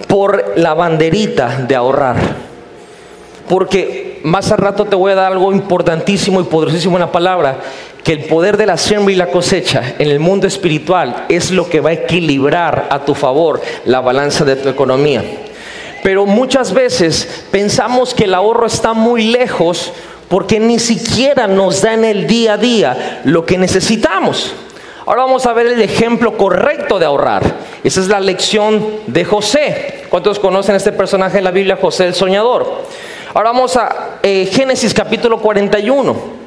por 0.08 0.54
la 0.56 0.74
banderita 0.74 1.64
de 1.66 1.74
ahorrar. 1.74 2.16
Porque 3.48 4.20
más 4.24 4.50
al 4.52 4.58
rato 4.58 4.86
te 4.86 4.96
voy 4.96 5.12
a 5.12 5.16
dar 5.16 5.32
algo 5.32 5.52
importantísimo 5.52 6.40
y 6.40 6.44
poderosísimo 6.44 6.96
en 6.96 7.00
la 7.00 7.12
palabra 7.12 7.58
que 8.04 8.12
el 8.12 8.26
poder 8.26 8.58
de 8.58 8.66
la 8.66 8.76
siembra 8.76 9.12
y 9.12 9.16
la 9.16 9.30
cosecha 9.30 9.94
en 9.98 10.10
el 10.10 10.20
mundo 10.20 10.46
espiritual 10.46 11.24
es 11.30 11.50
lo 11.50 11.68
que 11.70 11.80
va 11.80 11.90
a 11.90 11.94
equilibrar 11.94 12.86
a 12.90 13.04
tu 13.04 13.14
favor 13.14 13.62
la 13.86 14.02
balanza 14.02 14.44
de 14.44 14.56
tu 14.56 14.68
economía. 14.68 15.24
Pero 16.02 16.26
muchas 16.26 16.74
veces 16.74 17.46
pensamos 17.50 18.12
que 18.12 18.24
el 18.24 18.34
ahorro 18.34 18.66
está 18.66 18.92
muy 18.92 19.24
lejos 19.24 19.90
porque 20.28 20.60
ni 20.60 20.78
siquiera 20.78 21.46
nos 21.46 21.80
da 21.80 21.94
en 21.94 22.04
el 22.04 22.26
día 22.26 22.52
a 22.52 22.58
día 22.58 23.22
lo 23.24 23.46
que 23.46 23.56
necesitamos. 23.56 24.54
Ahora 25.06 25.22
vamos 25.22 25.46
a 25.46 25.54
ver 25.54 25.66
el 25.66 25.80
ejemplo 25.80 26.36
correcto 26.36 26.98
de 26.98 27.06
ahorrar. 27.06 27.42
Esa 27.82 28.00
es 28.00 28.08
la 28.08 28.20
lección 28.20 28.86
de 29.06 29.24
José. 29.24 30.04
¿Cuántos 30.10 30.38
conocen 30.38 30.76
este 30.76 30.92
personaje 30.92 31.38
en 31.38 31.44
la 31.44 31.50
Biblia, 31.50 31.78
José 31.80 32.06
el 32.06 32.14
Soñador? 32.14 32.82
Ahora 33.32 33.50
vamos 33.52 33.76
a 33.76 34.18
eh, 34.22 34.46
Génesis 34.52 34.92
capítulo 34.92 35.38
41. 35.40 36.43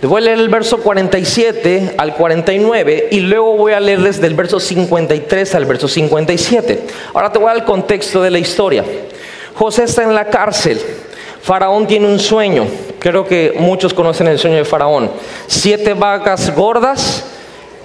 Voy 0.00 0.22
a 0.22 0.24
leer 0.26 0.38
el 0.38 0.48
verso 0.48 0.78
47 0.78 1.94
al 1.98 2.14
49 2.14 3.08
y 3.10 3.20
luego 3.20 3.56
voy 3.56 3.72
a 3.72 3.80
leerles 3.80 4.20
del 4.20 4.34
verso 4.34 4.60
53 4.60 5.54
al 5.56 5.64
verso 5.64 5.88
57. 5.88 6.86
Ahora 7.14 7.32
te 7.32 7.38
voy 7.40 7.46
a 7.46 7.48
dar 7.54 7.56
el 7.56 7.64
contexto 7.64 8.22
de 8.22 8.30
la 8.30 8.38
historia. 8.38 8.84
José 9.54 9.82
está 9.84 10.04
en 10.04 10.14
la 10.14 10.26
cárcel. 10.26 10.80
Faraón 11.42 11.88
tiene 11.88 12.06
un 12.06 12.20
sueño. 12.20 12.66
Creo 13.00 13.26
que 13.26 13.54
muchos 13.58 13.92
conocen 13.92 14.28
el 14.28 14.38
sueño 14.38 14.56
de 14.58 14.64
Faraón. 14.64 15.10
Siete 15.48 15.94
vacas 15.94 16.54
gordas 16.54 17.24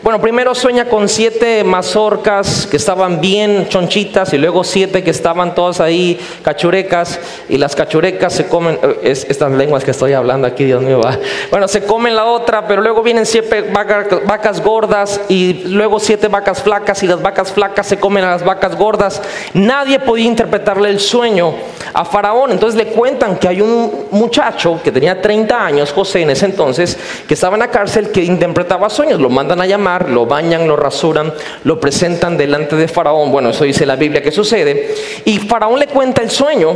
bueno, 0.03 0.19
primero 0.19 0.53
sueña 0.53 0.89
con 0.89 1.07
siete 1.07 1.63
mazorcas 1.63 2.67
que 2.67 2.75
estaban 2.75 3.21
bien 3.21 3.69
chonchitas 3.69 4.33
y 4.33 4.37
luego 4.37 4.65
siete 4.65 5.01
que 5.01 5.11
estaban 5.11 5.55
todas 5.55 5.79
ahí 5.79 6.19
cachurecas 6.43 7.21
y 7.47 7.57
las 7.57 7.73
cachurecas 7.73 8.33
se 8.33 8.47
comen, 8.47 8.77
eh, 8.83 8.99
es, 9.03 9.25
estas 9.29 9.53
lenguas 9.53 9.85
que 9.85 9.91
estoy 9.91 10.11
hablando 10.11 10.45
aquí, 10.45 10.65
Dios 10.65 10.83
mío, 10.83 10.99
va. 10.99 11.17
bueno, 11.51 11.69
se 11.69 11.85
comen 11.85 12.17
la 12.17 12.25
otra, 12.25 12.67
pero 12.67 12.81
luego 12.81 13.01
vienen 13.01 13.25
siete 13.25 13.61
vacas, 13.71 14.07
vacas 14.27 14.61
gordas 14.61 15.21
y 15.29 15.63
luego 15.67 16.01
siete 16.01 16.27
vacas 16.27 16.61
flacas 16.61 17.01
y 17.03 17.07
las 17.07 17.21
vacas 17.21 17.53
flacas 17.53 17.87
se 17.87 17.97
comen 17.97 18.25
a 18.25 18.31
las 18.31 18.43
vacas 18.43 18.75
gordas. 18.77 19.21
Nadie 19.53 19.99
podía 19.99 20.25
interpretarle 20.25 20.89
el 20.89 20.99
sueño 20.99 21.53
a 21.93 22.03
Faraón, 22.03 22.51
entonces 22.51 22.77
le 22.77 22.91
cuentan 22.91 23.37
que 23.37 23.47
hay 23.47 23.61
un 23.61 24.07
muchacho 24.11 24.81
que 24.83 24.91
tenía 24.91 25.21
30 25.21 25.65
años, 25.65 25.93
José 25.93 26.23
en 26.23 26.31
ese 26.31 26.47
entonces, 26.47 26.97
que 27.25 27.35
estaba 27.35 27.55
en 27.55 27.61
la 27.61 27.69
cárcel 27.69 28.11
que 28.11 28.21
interpretaba 28.21 28.89
sueños, 28.89 29.21
lo 29.21 29.29
mandan 29.29 29.61
a 29.61 29.65
llamar 29.65 29.92
lo 29.99 30.25
bañan, 30.25 30.67
lo 30.67 30.75
rasuran, 30.75 31.33
lo 31.63 31.79
presentan 31.79 32.37
delante 32.37 32.75
de 32.75 32.87
Faraón. 32.87 33.31
Bueno, 33.31 33.49
eso 33.49 33.63
dice 33.63 33.85
la 33.85 33.95
Biblia 33.95 34.21
que 34.21 34.31
sucede. 34.31 34.95
Y 35.25 35.39
Faraón 35.39 35.79
le 35.79 35.87
cuenta 35.87 36.21
el 36.21 36.29
sueño 36.29 36.75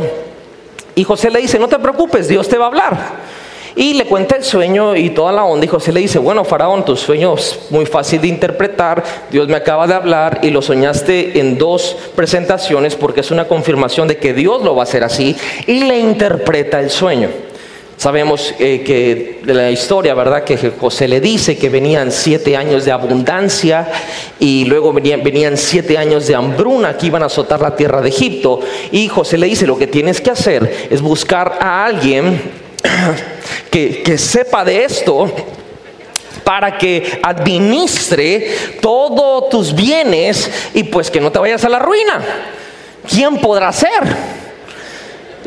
y 0.94 1.04
José 1.04 1.30
le 1.30 1.40
dice, 1.40 1.58
no 1.58 1.68
te 1.68 1.78
preocupes, 1.78 2.28
Dios 2.28 2.48
te 2.48 2.58
va 2.58 2.64
a 2.64 2.68
hablar. 2.68 2.98
Y 3.76 3.94
le 3.94 4.06
cuenta 4.06 4.34
el 4.34 4.42
sueño 4.42 4.96
y 4.96 5.10
toda 5.10 5.30
la 5.30 5.44
onda. 5.44 5.64
Y 5.64 5.68
José 5.68 5.92
le 5.92 6.00
dice, 6.00 6.18
bueno, 6.18 6.44
Faraón, 6.44 6.84
tu 6.84 6.96
sueño 6.96 7.34
es 7.34 7.68
muy 7.70 7.86
fácil 7.86 8.20
de 8.20 8.26
interpretar. 8.26 9.04
Dios 9.30 9.46
me 9.46 9.54
acaba 9.54 9.86
de 9.86 9.94
hablar 9.94 10.40
y 10.42 10.50
lo 10.50 10.62
soñaste 10.62 11.38
en 11.38 11.56
dos 11.56 11.96
presentaciones 12.16 12.96
porque 12.96 13.20
es 13.20 13.30
una 13.30 13.46
confirmación 13.46 14.08
de 14.08 14.16
que 14.16 14.34
Dios 14.34 14.64
lo 14.64 14.74
va 14.74 14.82
a 14.82 14.84
hacer 14.84 15.04
así. 15.04 15.36
Y 15.68 15.84
le 15.84 16.00
interpreta 16.00 16.80
el 16.80 16.90
sueño. 16.90 17.28
Sabemos 17.98 18.54
eh, 18.60 18.84
que 18.86 19.40
de 19.44 19.54
la 19.54 19.72
historia, 19.72 20.14
¿verdad? 20.14 20.44
Que 20.44 20.56
José 20.70 21.08
le 21.08 21.20
dice 21.20 21.58
que 21.58 21.68
venían 21.68 22.12
siete 22.12 22.56
años 22.56 22.84
de 22.84 22.92
abundancia 22.92 23.88
y 24.38 24.66
luego 24.66 24.92
venían, 24.92 25.24
venían 25.24 25.56
siete 25.56 25.98
años 25.98 26.28
de 26.28 26.36
hambruna 26.36 26.96
que 26.96 27.06
iban 27.06 27.24
a 27.24 27.26
azotar 27.26 27.60
la 27.60 27.74
tierra 27.74 28.00
de 28.00 28.10
Egipto. 28.10 28.60
Y 28.92 29.08
José 29.08 29.36
le 29.36 29.48
dice, 29.48 29.66
lo 29.66 29.76
que 29.76 29.88
tienes 29.88 30.20
que 30.20 30.30
hacer 30.30 30.86
es 30.88 31.02
buscar 31.02 31.58
a 31.60 31.86
alguien 31.86 32.40
que, 33.72 34.00
que 34.04 34.16
sepa 34.16 34.64
de 34.64 34.84
esto 34.84 35.28
para 36.44 36.78
que 36.78 37.18
administre 37.20 38.78
todos 38.80 39.48
tus 39.48 39.74
bienes 39.74 40.48
y 40.72 40.84
pues 40.84 41.10
que 41.10 41.20
no 41.20 41.32
te 41.32 41.40
vayas 41.40 41.64
a 41.64 41.68
la 41.68 41.80
ruina. 41.80 42.24
¿Quién 43.08 43.38
podrá 43.38 43.72
ser? 43.72 44.37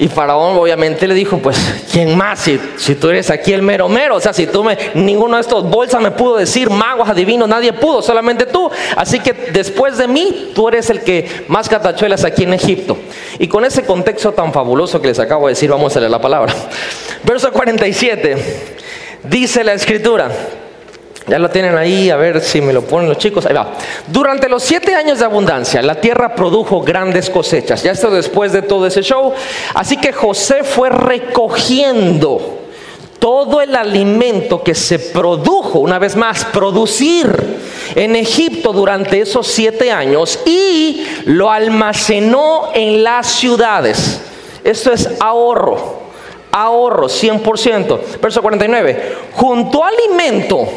Y 0.01 0.07
Faraón 0.07 0.57
obviamente 0.57 1.07
le 1.07 1.13
dijo, 1.13 1.37
pues, 1.37 1.59
¿quién 1.91 2.17
más? 2.17 2.39
Si, 2.39 2.59
si, 2.75 2.95
tú 2.95 3.09
eres 3.09 3.29
aquí 3.29 3.53
el 3.53 3.61
mero 3.61 3.87
mero, 3.87 4.15
o 4.15 4.19
sea, 4.19 4.33
si 4.33 4.47
tú 4.47 4.63
me, 4.63 4.75
ninguno 4.95 5.35
de 5.35 5.41
estos 5.41 5.63
bolsas 5.69 6.01
me 6.01 6.09
pudo 6.09 6.37
decir, 6.37 6.71
magos, 6.71 7.07
adivinos, 7.07 7.47
nadie 7.47 7.71
pudo, 7.71 8.01
solamente 8.01 8.47
tú. 8.47 8.71
Así 8.95 9.19
que 9.19 9.31
después 9.31 9.99
de 9.99 10.07
mí, 10.07 10.53
tú 10.55 10.67
eres 10.69 10.89
el 10.89 11.01
que 11.01 11.45
más 11.49 11.69
catachuelas 11.69 12.25
aquí 12.25 12.45
en 12.45 12.55
Egipto. 12.55 12.97
Y 13.37 13.47
con 13.47 13.63
ese 13.63 13.85
contexto 13.85 14.31
tan 14.31 14.51
fabuloso 14.51 14.99
que 14.99 15.09
les 15.09 15.19
acabo 15.19 15.45
de 15.45 15.51
decir, 15.51 15.69
vamos 15.69 15.95
a 15.95 15.99
leer 15.99 16.09
la 16.09 16.19
palabra. 16.19 16.51
Verso 17.23 17.51
47, 17.51 18.37
dice 19.25 19.63
la 19.63 19.73
escritura. 19.73 20.31
Ya 21.27 21.37
lo 21.37 21.49
tienen 21.49 21.77
ahí, 21.77 22.09
a 22.09 22.15
ver 22.15 22.41
si 22.41 22.61
me 22.61 22.73
lo 22.73 22.81
ponen 22.81 23.07
los 23.07 23.17
chicos. 23.17 23.45
Ahí 23.45 23.53
va. 23.53 23.73
Durante 24.07 24.49
los 24.49 24.63
siete 24.63 24.95
años 24.95 25.19
de 25.19 25.25
abundancia, 25.25 25.81
la 25.81 25.95
tierra 25.95 26.33
produjo 26.33 26.81
grandes 26.81 27.29
cosechas. 27.29 27.83
Ya 27.83 27.91
esto 27.91 28.09
después 28.09 28.51
de 28.51 28.63
todo 28.63 28.87
ese 28.87 29.03
show. 29.03 29.33
Así 29.75 29.97
que 29.97 30.11
José 30.11 30.63
fue 30.63 30.89
recogiendo 30.89 32.59
todo 33.19 33.61
el 33.61 33.75
alimento 33.75 34.63
que 34.63 34.73
se 34.73 34.97
produjo, 34.97 35.77
una 35.79 35.99
vez 35.99 36.15
más, 36.15 36.43
producir 36.45 37.59
en 37.93 38.15
Egipto 38.15 38.73
durante 38.73 39.21
esos 39.21 39.45
siete 39.45 39.91
años 39.91 40.39
y 40.43 41.05
lo 41.25 41.51
almacenó 41.51 42.71
en 42.73 43.03
las 43.03 43.27
ciudades. 43.27 44.21
Esto 44.63 44.91
es 44.91 45.07
ahorro, 45.19 45.99
ahorro 46.51 47.07
100%. 47.07 47.99
Verso 48.19 48.41
49. 48.41 49.17
Junto 49.33 49.83
alimento 49.83 50.67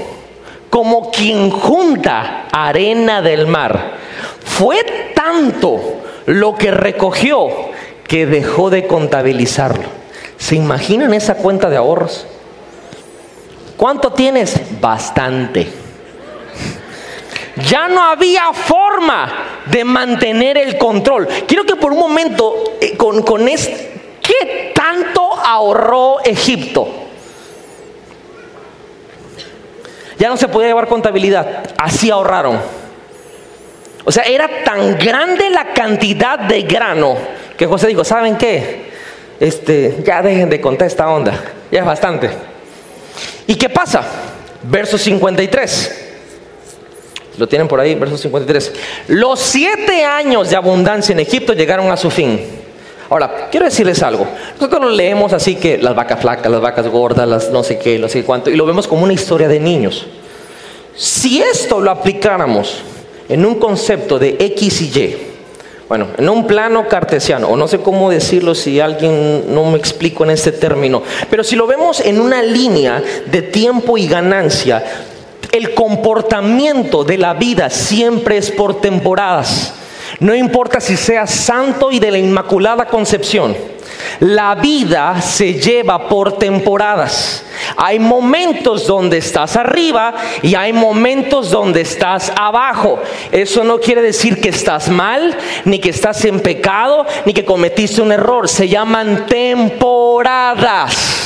como 0.75 1.13
quien 1.13 1.51
junta 1.53 2.47
arena 2.51 3.23
del 3.23 3.47
mar. 3.47 3.93
Fue 4.45 5.13
tanto 5.15 6.03
lo 6.27 6.57
que 6.57 6.73
recogió 6.73 7.47
que 8.09 8.27
dejó 8.27 8.71
de 8.71 8.89
contabilizarlo. 8.89 9.85
¿Se 10.37 10.57
imaginan 10.57 11.15
esa 11.15 11.37
cuenta 11.37 11.71
de 11.71 11.77
ahorros? 11.77 12.27
¿Cuánto 13.77 14.15
tienes? 14.15 14.61
Bastante. 14.81 15.69
Ya 17.69 17.87
no 17.87 18.03
había 18.03 18.53
forma 18.53 19.33
de 19.67 19.85
mantener 19.85 20.59
el 20.59 20.77
control. 20.77 21.29
Quiero 21.47 21.63
que 21.63 21.77
por 21.77 21.93
un 21.93 22.01
momento, 22.01 22.65
eh, 22.81 22.97
con, 22.97 23.23
con 23.23 23.47
¿qué 23.47 24.73
tanto 24.75 25.35
ahorró 25.35 26.19
Egipto? 26.25 27.04
Ya 30.19 30.29
no 30.29 30.37
se 30.37 30.49
podía 30.49 30.69
llevar 30.69 30.89
contabilidad, 30.89 31.65
así 31.77 32.11
ahorraron. 32.11 32.61
O 34.05 34.13
sea, 34.13 34.25
era 34.25 34.49
tan 34.65 34.99
grande 34.99 35.51
la 35.51 35.73
cantidad 35.73 36.39
de 36.39 36.63
grano 36.63 37.17
que 37.57 37.67
José 37.67 37.89
dijo, 37.89 38.05
¿saben 38.05 38.37
qué? 38.37 38.93
Este, 39.41 40.03
ya 40.05 40.23
dejen 40.23 40.51
de 40.51 40.61
contar 40.61 40.87
esta 40.87 41.09
onda, 41.09 41.33
ya 41.71 41.81
es 41.81 41.87
bastante. 41.87 42.31
¿Y 43.47 43.57
qué 43.57 43.69
pasa? 43.69 44.05
Verso 44.63 44.99
53. 44.99 46.03
Lo 47.37 47.49
tienen 47.49 47.67
por 47.67 47.81
ahí, 47.81 47.95
verso 47.95 48.17
53. 48.17 48.73
Los 49.09 49.41
siete 49.41 50.05
años 50.05 50.51
de 50.51 50.57
abundancia 50.57 51.13
en 51.13 51.21
Egipto 51.21 51.53
llegaron 51.53 51.91
a 51.91 51.97
su 51.97 52.11
fin. 52.11 52.64
Ahora, 53.15 53.47
quiero 53.49 53.67
decirles 53.67 54.03
algo. 54.03 54.27
Nosotros 54.59 54.93
leemos 54.93 55.33
así 55.33 55.55
que 55.55 55.79
las 55.79 55.95
vacas 55.95 56.21
flacas, 56.21 56.51
las 56.51 56.61
vacas 56.61 56.89
gordas, 56.89 57.29
las 57.29 57.49
no 57.49 57.63
sé 57.63 57.79
qué, 57.79 57.97
no 57.97 58.09
sé 58.09 58.25
cuánto, 58.25 58.51
y 58.51 58.57
lo 58.57 58.67
vemos 58.67 58.89
como 58.89 59.05
una 59.05 59.13
historia 59.13 59.47
de 59.47 59.61
niños. 59.61 60.05
Si 60.97 61.41
esto 61.41 61.81
lo 61.81 61.93
aplicáramos 61.93 62.83
en 63.29 63.47
un 63.47 63.55
concepto 63.55 64.19
de 64.19 64.37
X 64.41 64.83
y 64.83 64.99
Y, 64.99 65.17
bueno, 65.89 66.09
en 66.19 66.29
un 66.29 66.45
plano 66.49 66.89
cartesiano, 66.89 67.47
o 67.51 67.57
no 67.57 67.69
sé 67.69 67.79
cómo 67.79 68.11
decirlo 68.11 68.53
si 68.53 68.81
alguien 68.81 69.55
no 69.55 69.71
me 69.71 69.79
explico 69.79 70.25
en 70.25 70.31
este 70.31 70.51
término, 70.51 71.01
pero 71.31 71.45
si 71.45 71.55
lo 71.55 71.69
vemos 71.69 72.01
en 72.01 72.21
una 72.21 72.43
línea 72.43 73.01
de 73.27 73.43
tiempo 73.43 73.97
y 73.97 74.09
ganancia, 74.09 74.85
el 75.53 75.73
comportamiento 75.73 77.05
de 77.05 77.19
la 77.19 77.35
vida 77.35 77.71
siempre 77.71 78.39
es 78.39 78.51
por 78.51 78.81
temporadas. 78.81 79.73
No 80.21 80.35
importa 80.35 80.81
si 80.81 80.97
seas 80.97 81.31
santo 81.31 81.91
y 81.91 81.99
de 81.99 82.11
la 82.11 82.19
Inmaculada 82.19 82.87
Concepción. 82.87 83.57
La 84.21 84.55
vida 84.55 85.21
se 85.21 85.55
lleva 85.55 86.09
por 86.09 86.39
temporadas. 86.39 87.45
Hay 87.77 87.99
momentos 87.99 88.87
donde 88.87 89.19
estás 89.19 89.57
arriba 89.57 90.15
y 90.43 90.55
hay 90.55 90.73
momentos 90.73 91.51
donde 91.51 91.81
estás 91.81 92.33
abajo. 92.37 93.01
Eso 93.33 93.65
no 93.65 93.81
quiere 93.81 94.03
decir 94.03 94.41
que 94.41 94.51
estás 94.51 94.89
mal, 94.89 95.37
ni 95.65 95.79
que 95.79 95.91
estás 95.91 96.25
en 96.25 96.41
pecado, 96.41 97.07
ni 97.25 97.33
que 97.33 97.45
cometiste 97.45 98.03
un 98.03 98.13
error. 98.13 98.49
Se 98.49 98.69
llaman 98.69 99.27
temporadas. 99.27 101.24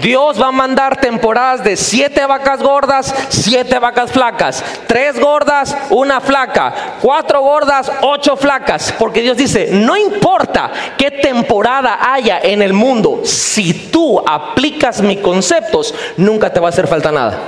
Dios 0.00 0.40
va 0.40 0.48
a 0.48 0.52
mandar 0.52 1.00
temporadas 1.00 1.62
de 1.62 1.76
siete 1.76 2.24
vacas 2.26 2.62
gordas, 2.62 3.14
siete 3.28 3.78
vacas 3.78 4.10
flacas, 4.10 4.64
tres 4.86 5.18
gordas, 5.18 5.76
una 5.90 6.20
flaca, 6.20 6.96
cuatro 7.00 7.42
gordas, 7.42 7.90
ocho 8.02 8.36
flacas, 8.36 8.94
porque 8.98 9.22
Dios 9.22 9.36
dice, 9.36 9.70
no 9.72 9.96
importa 9.96 10.70
qué 10.96 11.10
temporada 11.10 11.98
haya 12.12 12.40
en 12.42 12.62
el 12.62 12.72
mundo, 12.72 13.20
si 13.24 13.72
tú 13.90 14.22
aplicas 14.26 15.00
mis 15.02 15.18
conceptos, 15.20 15.94
nunca 16.16 16.52
te 16.52 16.60
va 16.60 16.68
a 16.68 16.70
hacer 16.70 16.86
falta 16.86 17.12
nada. 17.12 17.38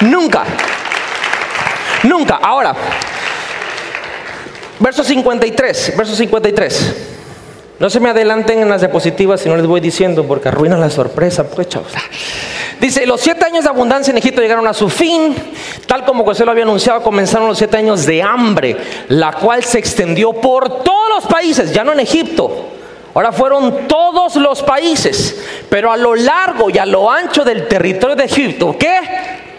Nunca. 0.00 0.44
Nunca. 2.02 2.40
Ahora, 2.42 2.74
verso 4.80 5.04
53, 5.04 5.96
verso 5.96 6.16
53. 6.16 7.21
No 7.82 7.90
se 7.90 7.98
me 7.98 8.10
adelanten 8.10 8.60
en 8.60 8.68
las 8.68 8.80
diapositivas 8.80 9.40
si 9.40 9.48
no 9.48 9.56
les 9.56 9.66
voy 9.66 9.80
diciendo 9.80 10.24
porque 10.24 10.46
arruinan 10.46 10.78
la 10.78 10.88
sorpresa, 10.88 11.50
pues 11.50 11.68
chavos. 11.68 11.90
Dice, 12.78 13.04
los 13.06 13.20
siete 13.20 13.44
años 13.44 13.64
de 13.64 13.70
abundancia 13.70 14.12
en 14.12 14.18
Egipto 14.18 14.40
llegaron 14.40 14.68
a 14.68 14.72
su 14.72 14.88
fin, 14.88 15.34
tal 15.84 16.04
como 16.04 16.22
José 16.22 16.44
lo 16.44 16.52
había 16.52 16.62
anunciado, 16.62 17.02
comenzaron 17.02 17.48
los 17.48 17.58
siete 17.58 17.78
años 17.78 18.06
de 18.06 18.22
hambre, 18.22 18.76
la 19.08 19.32
cual 19.32 19.64
se 19.64 19.80
extendió 19.80 20.32
por 20.32 20.84
todos 20.84 21.08
los 21.16 21.26
países, 21.26 21.72
ya 21.72 21.82
no 21.82 21.92
en 21.92 21.98
Egipto, 21.98 22.68
Ahora 23.14 23.32
fueron 23.32 23.88
todos 23.88 24.36
los 24.36 24.62
países, 24.62 25.44
pero 25.68 25.90
a 25.90 25.96
lo 25.96 26.14
largo 26.14 26.70
y 26.70 26.78
a 26.78 26.86
lo 26.86 27.10
ancho 27.10 27.42
del 27.42 27.66
territorio 27.66 28.14
de 28.14 28.26
Egipto, 28.26 28.76
¿qué? 28.78 28.96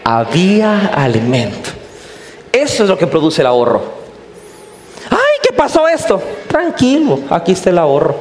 Había 0.02 0.86
alimento. 0.86 1.68
Eso 2.50 2.84
es 2.84 2.88
lo 2.88 2.96
que 2.96 3.06
produce 3.06 3.42
el 3.42 3.48
ahorro. 3.48 4.03
Ay, 5.64 5.70
¿qué 5.70 5.78
pasó 5.78 5.88
esto? 5.88 6.22
Tranquilo, 6.48 7.20
aquí 7.30 7.52
está 7.52 7.70
el 7.70 7.78
ahorro. 7.78 8.14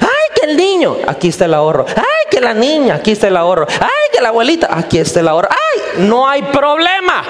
Ay, 0.00 0.34
que 0.34 0.50
el 0.50 0.56
niño, 0.56 0.96
aquí 1.06 1.28
está 1.28 1.46
el 1.46 1.54
ahorro. 1.54 1.84
Ay, 1.88 2.28
que 2.30 2.40
la 2.40 2.54
niña, 2.54 2.96
aquí 2.96 3.12
está 3.12 3.28
el 3.28 3.36
ahorro. 3.36 3.66
Ay, 3.68 4.10
que 4.12 4.20
la 4.20 4.28
abuelita, 4.28 4.68
aquí 4.70 4.98
está 4.98 5.20
el 5.20 5.28
ahorro. 5.28 5.48
Ay, 5.50 6.04
no 6.04 6.28
hay 6.28 6.42
problema. 6.42 7.24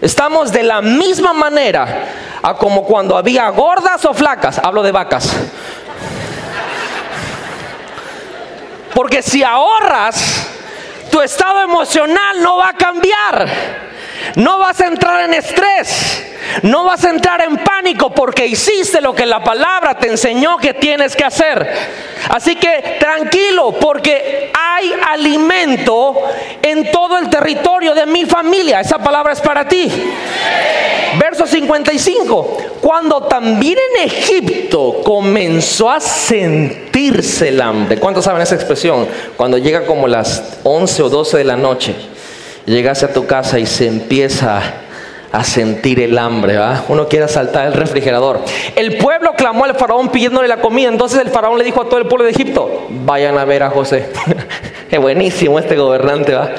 Estamos 0.00 0.52
de 0.52 0.62
la 0.62 0.82
misma 0.82 1.32
manera 1.32 2.08
a 2.42 2.54
como 2.54 2.84
cuando 2.84 3.16
había 3.16 3.48
gordas 3.48 4.04
o 4.04 4.12
flacas. 4.12 4.58
Hablo 4.58 4.82
de 4.82 4.92
vacas. 4.92 5.34
Porque 8.92 9.22
si 9.22 9.42
ahorras, 9.42 10.48
tu 11.10 11.22
estado 11.22 11.62
emocional 11.62 12.42
no 12.42 12.58
va 12.58 12.68
a 12.68 12.74
cambiar. 12.74 13.48
No 14.36 14.58
vas 14.58 14.80
a 14.80 14.86
entrar 14.86 15.24
en 15.24 15.34
estrés. 15.34 16.33
No 16.62 16.84
vas 16.84 17.04
a 17.04 17.10
entrar 17.10 17.42
en 17.42 17.56
pánico 17.58 18.10
porque 18.10 18.46
hiciste 18.46 19.00
lo 19.00 19.14
que 19.14 19.26
la 19.26 19.42
palabra 19.42 19.98
te 19.98 20.08
enseñó 20.08 20.56
que 20.56 20.74
tienes 20.74 21.16
que 21.16 21.24
hacer. 21.24 21.68
Así 22.28 22.56
que 22.56 22.96
tranquilo 22.98 23.72
porque 23.80 24.50
hay 24.52 24.92
alimento 25.08 26.14
en 26.62 26.90
todo 26.90 27.18
el 27.18 27.28
territorio 27.28 27.94
de 27.94 28.06
mi 28.06 28.24
familia. 28.24 28.80
Esa 28.80 28.98
palabra 28.98 29.32
es 29.32 29.40
para 29.40 29.66
ti. 29.68 29.90
Verso 31.18 31.46
55. 31.46 32.58
Cuando 32.80 33.22
también 33.22 33.78
en 33.94 34.06
Egipto 34.06 35.00
comenzó 35.04 35.90
a 35.90 36.00
sentirse 36.00 37.48
el 37.48 37.60
hambre. 37.60 37.98
¿Cuántos 37.98 38.24
saben 38.24 38.42
esa 38.42 38.54
expresión? 38.54 39.06
Cuando 39.36 39.58
llega 39.58 39.86
como 39.86 40.08
las 40.08 40.58
11 40.62 41.02
o 41.02 41.08
12 41.08 41.38
de 41.38 41.44
la 41.44 41.56
noche, 41.56 41.94
llegas 42.66 43.02
a 43.02 43.12
tu 43.12 43.26
casa 43.26 43.58
y 43.58 43.66
se 43.66 43.86
empieza 43.86 44.62
a 45.34 45.42
sentir 45.42 45.98
el 45.98 46.16
hambre, 46.16 46.56
¿va? 46.56 46.84
Uno 46.86 47.08
quiere 47.08 47.26
saltar 47.26 47.66
el 47.66 47.72
refrigerador. 47.72 48.40
El 48.76 48.98
pueblo 48.98 49.32
clamó 49.36 49.64
al 49.64 49.74
faraón 49.74 50.10
pidiéndole 50.10 50.46
la 50.46 50.58
comida. 50.60 50.88
Entonces 50.88 51.18
el 51.18 51.30
faraón 51.30 51.58
le 51.58 51.64
dijo 51.64 51.82
a 51.82 51.88
todo 51.88 51.98
el 51.98 52.06
pueblo 52.06 52.24
de 52.24 52.30
Egipto: 52.30 52.86
Vayan 53.04 53.36
a 53.36 53.44
ver 53.44 53.64
a 53.64 53.70
José. 53.70 54.10
es 54.90 55.00
buenísimo 55.00 55.58
este 55.58 55.74
gobernante, 55.74 56.34
¿va? 56.34 56.52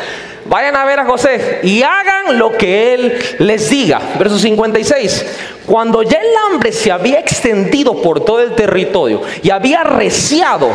Vayan 0.43 0.75
a 0.75 0.83
ver 0.83 0.99
a 0.99 1.05
José 1.05 1.61
y 1.63 1.83
hagan 1.83 2.37
lo 2.37 2.51
que 2.51 2.93
él 2.93 3.17
les 3.39 3.69
diga. 3.69 4.01
Verso 4.19 4.37
56. 4.37 5.25
Cuando 5.65 6.03
ya 6.03 6.19
el 6.19 6.35
hambre 6.45 6.73
se 6.73 6.91
había 6.91 7.21
extendido 7.21 8.01
por 8.01 8.25
todo 8.25 8.41
el 8.41 8.55
territorio 8.55 9.21
y 9.41 9.51
había 9.51 9.85
reciado 9.85 10.67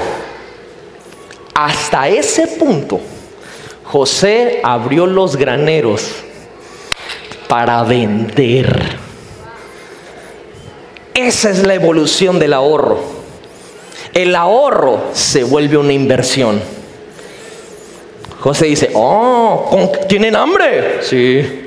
hasta 1.53 2.09
ese 2.09 2.47
punto, 2.47 2.99
José 3.85 4.61
abrió 4.65 5.07
los 5.07 5.37
graneros 5.37 6.25
para 7.51 7.83
vender. 7.83 8.97
Esa 11.13 11.51
es 11.51 11.67
la 11.67 11.75
evolución 11.75 12.39
del 12.39 12.53
ahorro. 12.53 13.01
El 14.15 14.37
ahorro 14.37 15.09
se 15.15 15.43
vuelve 15.43 15.77
una 15.77 15.93
inversión. 15.93 16.63
José 18.39 18.67
dice, 18.67 18.93
oh, 18.95 19.93
¿tienen 20.09 20.37
hambre? 20.37 21.03
Sí, 21.03 21.67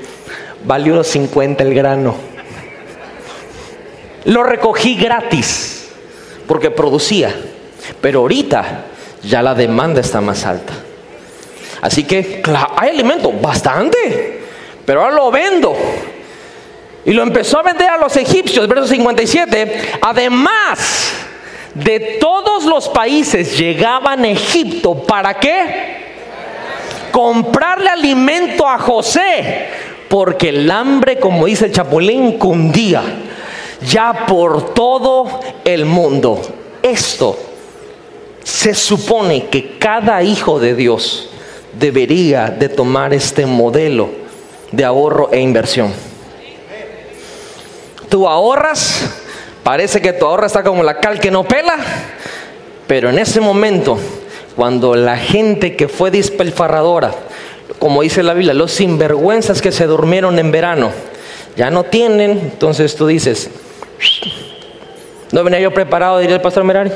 valió 0.64 0.94
los 0.94 1.06
50 1.06 1.62
el 1.62 1.74
grano. 1.74 2.14
Lo 4.24 4.42
recogí 4.42 4.96
gratis 4.96 5.90
porque 6.48 6.70
producía, 6.70 7.34
pero 8.00 8.20
ahorita 8.20 8.86
ya 9.22 9.42
la 9.42 9.54
demanda 9.54 10.00
está 10.00 10.22
más 10.22 10.46
alta. 10.46 10.72
Así 11.82 12.04
que 12.04 12.42
hay 12.74 12.88
alimento, 12.88 13.30
bastante. 13.30 14.43
Pero 14.84 15.02
ahora 15.02 15.14
lo 15.14 15.30
vendo. 15.30 15.74
Y 17.04 17.12
lo 17.12 17.22
empezó 17.22 17.58
a 17.58 17.62
vender 17.62 17.88
a 17.88 17.98
los 17.98 18.16
egipcios, 18.16 18.66
verso 18.66 18.86
57. 18.86 19.98
Además 20.00 21.12
de 21.74 22.18
todos 22.20 22.64
los 22.64 22.88
países 22.88 23.58
llegaban 23.58 24.24
a 24.24 24.30
Egipto. 24.30 24.94
¿Para 24.94 25.34
qué? 25.34 26.04
Comprarle 27.12 27.90
alimento 27.90 28.66
a 28.66 28.78
José. 28.78 29.66
Porque 30.08 30.50
el 30.50 30.70
hambre, 30.70 31.18
como 31.18 31.46
dice 31.46 31.66
el 31.66 31.72
chapulín, 31.72 32.38
cundía 32.38 33.02
ya 33.86 34.26
por 34.26 34.72
todo 34.72 35.40
el 35.64 35.84
mundo. 35.84 36.40
Esto 36.82 37.36
se 38.42 38.74
supone 38.74 39.46
que 39.46 39.78
cada 39.78 40.22
hijo 40.22 40.58
de 40.58 40.74
Dios 40.74 41.28
debería 41.78 42.46
de 42.46 42.68
tomar 42.68 43.12
este 43.12 43.46
modelo 43.46 44.23
de 44.76 44.84
ahorro 44.84 45.28
e 45.32 45.40
inversión. 45.40 45.92
Tú 48.08 48.28
ahorras, 48.28 49.10
parece 49.62 50.00
que 50.00 50.12
tu 50.12 50.26
ahorro 50.26 50.46
está 50.46 50.62
como 50.62 50.82
la 50.82 50.98
cal 50.98 51.20
que 51.20 51.30
no 51.30 51.44
pela, 51.44 51.76
pero 52.86 53.10
en 53.10 53.18
ese 53.18 53.40
momento, 53.40 53.98
cuando 54.56 54.94
la 54.94 55.16
gente 55.16 55.76
que 55.76 55.88
fue 55.88 56.10
despilfarradora, 56.10 57.12
como 57.78 58.02
dice 58.02 58.22
la 58.22 58.34
Biblia, 58.34 58.54
los 58.54 58.72
sinvergüenzas 58.72 59.62
que 59.62 59.72
se 59.72 59.86
durmieron 59.86 60.38
en 60.38 60.50
verano, 60.52 60.90
ya 61.56 61.70
no 61.70 61.84
tienen, 61.84 62.30
entonces 62.30 62.94
tú 62.96 63.06
dices, 63.06 63.50
no 65.32 65.42
venía 65.42 65.60
yo 65.60 65.72
preparado, 65.72 66.18
diría 66.18 66.36
el 66.36 66.42
pastor 66.42 66.64
Merari, 66.64 66.90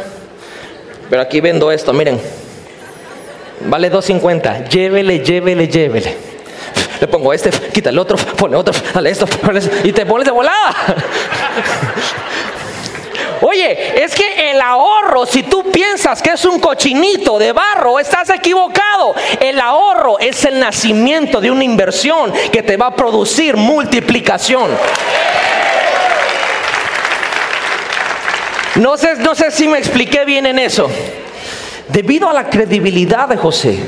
pero 1.10 1.22
aquí 1.22 1.40
vendo 1.40 1.72
esto, 1.72 1.92
miren, 1.92 2.20
vale 3.66 3.90
2.50, 3.90 4.68
llévele, 4.68 5.20
llévele, 5.20 5.68
llévele 5.68 6.37
le 7.00 7.08
pongo 7.08 7.32
este, 7.32 7.50
quita 7.50 7.90
el 7.90 7.98
otro, 7.98 8.16
pone 8.16 8.56
otro, 8.56 8.74
dale 8.92 9.10
esto, 9.10 9.26
y 9.84 9.92
te 9.92 10.06
pones 10.06 10.24
de 10.24 10.30
volada. 10.30 10.74
Oye, 13.40 14.02
es 14.02 14.14
que 14.14 14.50
el 14.50 14.60
ahorro, 14.60 15.24
si 15.24 15.44
tú 15.44 15.70
piensas 15.70 16.20
que 16.20 16.30
es 16.30 16.44
un 16.44 16.58
cochinito 16.58 17.38
de 17.38 17.52
barro, 17.52 18.00
estás 18.00 18.30
equivocado. 18.30 19.14
El 19.38 19.60
ahorro 19.60 20.18
es 20.18 20.44
el 20.44 20.58
nacimiento 20.58 21.40
de 21.40 21.50
una 21.50 21.62
inversión 21.62 22.32
que 22.52 22.62
te 22.62 22.76
va 22.76 22.86
a 22.86 22.96
producir 22.96 23.56
multiplicación. 23.56 24.70
No 28.76 28.96
sé, 28.96 29.16
no 29.16 29.34
sé 29.34 29.50
si 29.50 29.68
me 29.68 29.78
expliqué 29.78 30.24
bien 30.24 30.46
en 30.46 30.58
eso. 30.58 30.90
Debido 31.88 32.28
a 32.28 32.32
la 32.32 32.50
credibilidad 32.50 33.28
de 33.28 33.36
José, 33.36 33.78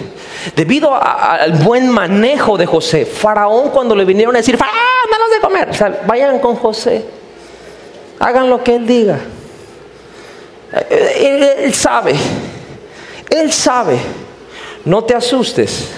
Debido 0.56 0.94
al 0.94 1.52
buen 1.52 1.88
manejo 1.90 2.56
de 2.56 2.66
José, 2.66 3.04
Faraón 3.04 3.70
cuando 3.70 3.94
le 3.94 4.04
vinieron 4.04 4.34
a 4.34 4.38
decir, 4.38 4.56
Faraón, 4.56 4.78
danos 5.10 5.30
de 5.30 5.40
comer, 5.40 5.68
o 5.70 5.74
sea, 5.74 6.02
vayan 6.06 6.38
con 6.38 6.56
José, 6.56 7.04
hagan 8.18 8.48
lo 8.48 8.62
que 8.64 8.76
él 8.76 8.86
diga. 8.86 9.18
Él, 10.88 11.42
él 11.42 11.74
sabe, 11.74 12.14
él 13.28 13.52
sabe. 13.52 13.98
No 14.84 15.04
te 15.04 15.14
asustes 15.14 15.88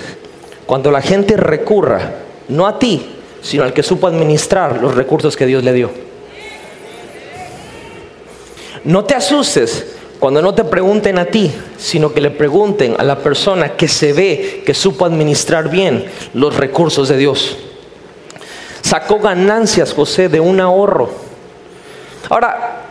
cuando 0.67 0.91
la 0.91 1.01
gente 1.01 1.37
recurra, 1.37 2.01
no 2.49 2.67
a 2.67 2.79
ti, 2.79 3.15
sino 3.43 3.63
al 3.63 3.73
que 3.73 3.83
supo 3.83 4.07
administrar 4.07 4.81
los 4.81 4.95
recursos 4.95 5.37
que 5.37 5.47
Dios 5.47 5.63
le 5.63 5.73
dio. 5.73 5.91
No 8.85 9.05
te 9.05 9.15
asustes 9.15 9.87
cuando 10.23 10.41
no 10.41 10.55
te 10.55 10.63
pregunten 10.63 11.19
a 11.19 11.25
ti, 11.25 11.53
sino 11.77 12.15
que 12.15 12.21
le 12.21 12.31
pregunten 12.31 12.95
a 12.97 13.03
la 13.03 13.19
persona 13.19 13.71
que 13.71 13.89
se 13.89 14.13
ve 14.13 14.63
que 14.65 14.73
supo 14.73 15.05
administrar 15.05 15.69
bien 15.69 16.05
los 16.33 16.55
recursos 16.55 17.09
de 17.09 17.17
Dios. 17.17 17.57
Sacó 18.83 19.19
ganancias 19.19 19.93
José 19.93 20.29
de 20.29 20.39
un 20.39 20.61
ahorro. 20.61 21.11
Ahora, 22.31 22.83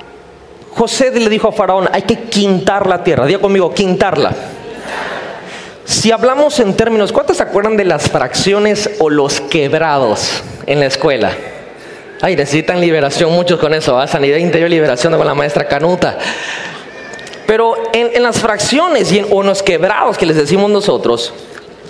José 0.71 1.17
le 1.17 1.29
dijo 1.29 1.47
a 1.47 1.53
Faraón, 1.53 1.88
hay 1.93 2.01
que 2.01 2.23
quintar 2.23 2.86
la 2.86 3.01
tierra. 3.01 3.25
Diga 3.25 3.39
conmigo, 3.39 3.73
quintarla. 3.73 4.34
Si 5.86 6.11
hablamos 6.11 6.59
en 6.59 6.73
términos, 6.75 7.13
¿cuántos 7.13 7.38
se 7.38 7.43
acuerdan 7.43 7.77
de 7.77 7.86
las 7.86 8.09
fracciones 8.09 8.89
o 8.99 9.09
los 9.09 9.39
quebrados 9.39 10.43
en 10.65 10.82
la 10.82 10.88
escuela? 10.88 11.32
Ay, 12.19 12.36
necesitan 12.36 12.82
liberación 12.82 13.32
muchos 13.32 13.57
con 13.57 13.73
eso, 13.73 13.93
¿va? 13.93 14.05
sanidad 14.05 14.36
interior, 14.36 14.69
liberación 14.69 15.15
con 15.15 15.25
la 15.25 15.34
maestra 15.34 15.65
Canuta. 15.65 16.17
Pero 17.46 17.76
en, 17.94 18.22
las 18.24 18.39
fracciones 18.39 19.12
y 19.12 19.20
en, 19.20 19.28
o 19.30 19.42
en 19.42 19.48
los 19.48 19.62
quebrados 19.64 20.18
que 20.18 20.26
les 20.26 20.38
decimos 20.38 20.70
nosotros, 20.70 21.34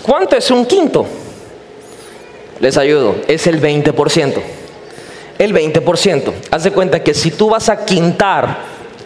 ¿cuánto 0.02 0.36
es 0.36 0.50
un 0.50 0.66
quinto? 0.66 1.06
Les 2.60 2.76
ayudo, 2.76 3.16
es 3.28 3.46
el 3.46 3.60
20%. 3.60 4.34
El 5.38 5.54
20%. 5.54 6.32
Haz 6.50 6.64
de 6.64 6.70
cuenta 6.70 7.02
que 7.02 7.14
si 7.14 7.30
tú 7.30 7.50
vas 7.50 7.68
a 7.68 7.84
quintar 7.84 8.58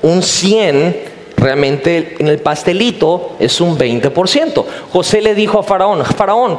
un 0.02 0.22
100, 0.22 0.96
realmente 1.36 2.16
en 2.18 2.28
el 2.28 2.38
pastelito 2.38 3.36
es 3.38 3.60
un 3.60 3.78
20%. 3.78 4.64
José 4.92 5.20
le 5.20 5.34
dijo 5.34 5.58
a 5.58 5.62
Faraón, 5.62 6.04
Faraón, 6.04 6.58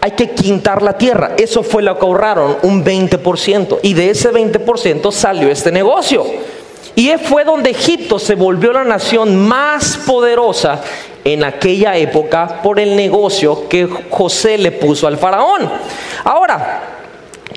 hay 0.00 0.10
que 0.10 0.30
quintar 0.32 0.82
la 0.82 0.98
tierra. 0.98 1.34
Eso 1.38 1.62
fue 1.62 1.82
lo 1.82 1.98
que 1.98 2.04
ahorraron, 2.04 2.58
un 2.62 2.84
20%. 2.84 3.78
Y 3.82 3.94
de 3.94 4.10
ese 4.10 4.30
20% 4.30 5.10
salió 5.12 5.48
este 5.48 5.72
negocio. 5.72 6.26
Y 6.96 7.10
fue 7.18 7.44
donde 7.44 7.70
Egipto 7.70 8.18
se 8.18 8.34
volvió 8.34 8.72
la 8.72 8.84
nación 8.84 9.36
más 9.36 9.98
poderosa 10.06 10.80
en 11.24 11.42
aquella 11.42 11.96
época 11.96 12.60
por 12.62 12.78
el 12.78 12.94
negocio 12.94 13.68
que 13.68 13.88
José 14.10 14.58
le 14.58 14.72
puso 14.72 15.06
al 15.06 15.18
faraón. 15.18 15.68
Ahora, 16.22 16.82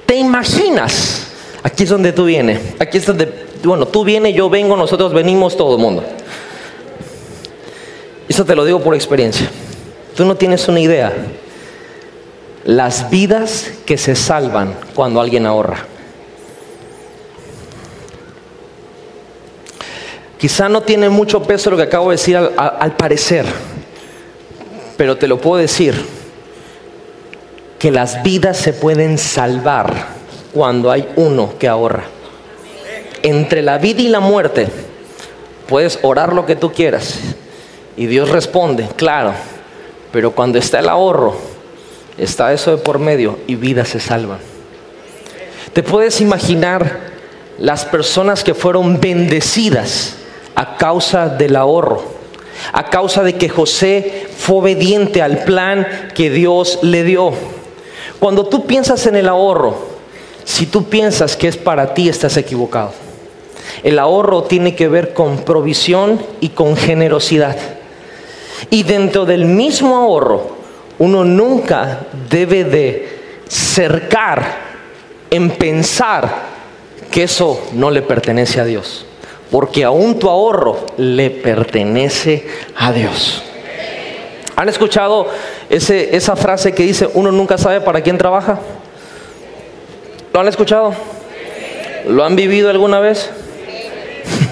¿te 0.05 0.15
imaginas? 0.15 1.27
Aquí 1.61 1.83
es 1.83 1.89
donde 1.89 2.13
tú 2.13 2.25
vienes. 2.25 2.61
Aquí 2.79 2.97
es 2.97 3.05
donde, 3.05 3.45
bueno, 3.63 3.85
tú 3.85 4.03
vienes, 4.03 4.33
yo 4.33 4.49
vengo, 4.49 4.75
nosotros 4.75 5.13
venimos, 5.13 5.55
todo 5.55 5.75
el 5.75 5.81
mundo. 5.81 6.03
Eso 8.27 8.43
te 8.45 8.55
lo 8.55 8.65
digo 8.65 8.79
por 8.81 8.95
experiencia. 8.95 9.49
Tú 10.15 10.25
no 10.25 10.35
tienes 10.35 10.67
una 10.67 10.79
idea. 10.79 11.13
Las 12.63 13.09
vidas 13.09 13.71
que 13.85 13.97
se 13.97 14.15
salvan 14.15 14.75
cuando 14.95 15.21
alguien 15.21 15.45
ahorra. 15.45 15.85
Quizá 20.37 20.69
no 20.69 20.81
tiene 20.81 21.09
mucho 21.09 21.41
peso 21.43 21.71
lo 21.71 21.77
que 21.77 21.83
acabo 21.83 22.09
de 22.09 22.17
decir 22.17 22.37
al, 22.37 22.95
parecer, 22.95 23.45
pero 24.95 25.17
te 25.17 25.27
lo 25.27 25.41
puedo 25.41 25.59
decir, 25.59 25.95
que 27.79 27.91
las 27.91 28.21
vidas 28.23 28.57
se 28.57 28.73
pueden 28.73 29.17
salvar 29.17 29.93
cuando 30.53 30.91
hay 30.91 31.07
uno 31.15 31.53
que 31.57 31.67
ahorra. 31.67 32.03
Entre 33.23 33.63
la 33.63 33.79
vida 33.79 34.01
y 34.01 34.09
la 34.09 34.19
muerte, 34.19 34.67
puedes 35.67 35.99
orar 36.03 36.33
lo 36.33 36.45
que 36.45 36.55
tú 36.55 36.71
quieras 36.71 37.19
y 37.95 38.05
Dios 38.05 38.29
responde, 38.29 38.87
claro, 38.95 39.33
pero 40.11 40.31
cuando 40.31 40.59
está 40.59 40.79
el 40.79 40.89
ahorro, 40.89 41.35
está 42.17 42.53
eso 42.53 42.71
de 42.71 42.77
por 42.77 42.99
medio 42.99 43.39
y 43.47 43.55
vidas 43.55 43.89
se 43.89 43.99
salvan. 43.99 44.37
Te 45.73 45.81
puedes 45.81 46.21
imaginar 46.21 47.17
las 47.57 47.85
personas 47.85 48.43
que 48.43 48.53
fueron 48.53 48.99
bendecidas 48.99 50.13
a 50.57 50.75
causa 50.75 51.29
del 51.29 51.55
ahorro, 51.55 52.01
a 52.73 52.89
causa 52.89 53.21
de 53.21 53.35
que 53.35 53.47
José 53.47 54.25
fue 54.35 54.57
obediente 54.57 55.21
al 55.21 55.43
plan 55.43 55.87
que 56.15 56.31
Dios 56.31 56.79
le 56.81 57.03
dio. 57.03 57.31
Cuando 58.17 58.47
tú 58.47 58.65
piensas 58.65 59.05
en 59.05 59.15
el 59.15 59.29
ahorro, 59.29 59.77
si 60.45 60.65
tú 60.65 60.85
piensas 60.85 61.37
que 61.37 61.47
es 61.47 61.57
para 61.57 61.93
ti, 61.93 62.09
estás 62.09 62.37
equivocado. 62.37 62.91
El 63.83 63.99
ahorro 63.99 64.45
tiene 64.45 64.73
que 64.75 64.87
ver 64.87 65.13
con 65.13 65.37
provisión 65.43 66.19
y 66.39 66.49
con 66.49 66.75
generosidad. 66.75 67.55
Y 68.71 68.81
dentro 68.81 69.27
del 69.27 69.45
mismo 69.45 69.95
ahorro, 69.95 70.57
uno 70.97 71.23
nunca 71.23 71.99
debe 72.31 72.63
de 72.63 73.19
cercar 73.47 74.57
en 75.29 75.51
pensar 75.51 76.47
que 77.11 77.23
eso 77.23 77.61
no 77.73 77.91
le 77.91 78.01
pertenece 78.01 78.59
a 78.59 78.65
Dios 78.65 79.06
porque 79.51 79.83
aún 79.83 80.19
tu 80.19 80.29
ahorro 80.29 80.85
le 80.97 81.29
pertenece 81.29 82.47
a 82.75 82.91
Dios. 82.91 83.43
¿Han 84.55 84.69
escuchado 84.69 85.27
esa 85.69 86.35
frase 86.35 86.73
que 86.73 86.83
dice, 86.83 87.07
uno 87.13 87.31
nunca 87.31 87.57
sabe 87.57 87.79
para 87.79 88.01
quién 88.01 88.17
trabaja? 88.17 88.59
¿Lo 90.33 90.39
han 90.39 90.47
escuchado? 90.47 90.93
¿Lo 92.07 92.23
han 92.23 92.35
vivido 92.35 92.69
alguna 92.69 92.99
vez? 92.99 93.29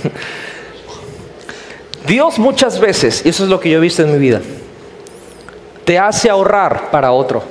Dios 2.08 2.38
muchas 2.38 2.80
veces, 2.80 3.26
y 3.26 3.30
eso 3.30 3.46
es 3.46 3.50
lo 3.50 3.60
que 3.60 3.72
yo 3.72 3.80
he 3.80 3.82
visto 3.82 4.04
en 4.04 4.12
mi 4.12 4.20
vida, 4.20 4.42
te 5.86 5.98
hace 5.98 6.30
ahorrar 6.30 6.92
para 6.92 7.12
otro. 7.12 7.44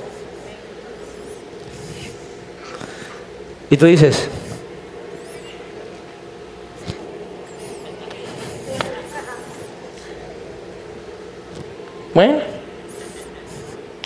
Y 3.69 3.77
tú 3.77 3.85
dices, 3.85 4.29
Bueno, 12.15 12.37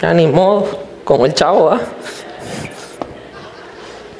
ya 0.01 0.15
ni 0.15 0.25
modo, 0.25 0.67
como 1.03 1.27
el 1.27 1.35
chavo, 1.35 1.69
¿ah? 1.69 1.79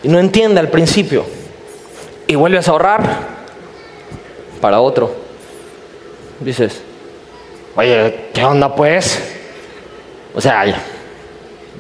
Y 0.04 0.08
no 0.08 0.20
entiende 0.20 0.60
al 0.60 0.68
principio. 0.68 1.26
Y 2.28 2.36
vuelves 2.36 2.68
a 2.68 2.72
ahorrar 2.72 3.02
para 4.62 4.80
otro. 4.80 5.12
Dices, 6.40 6.84
oye, 7.76 8.28
¿qué 8.32 8.44
onda 8.46 8.76
pues? 8.76 9.20
O 10.36 10.40
sea, 10.40 10.68
ya, 10.68 10.80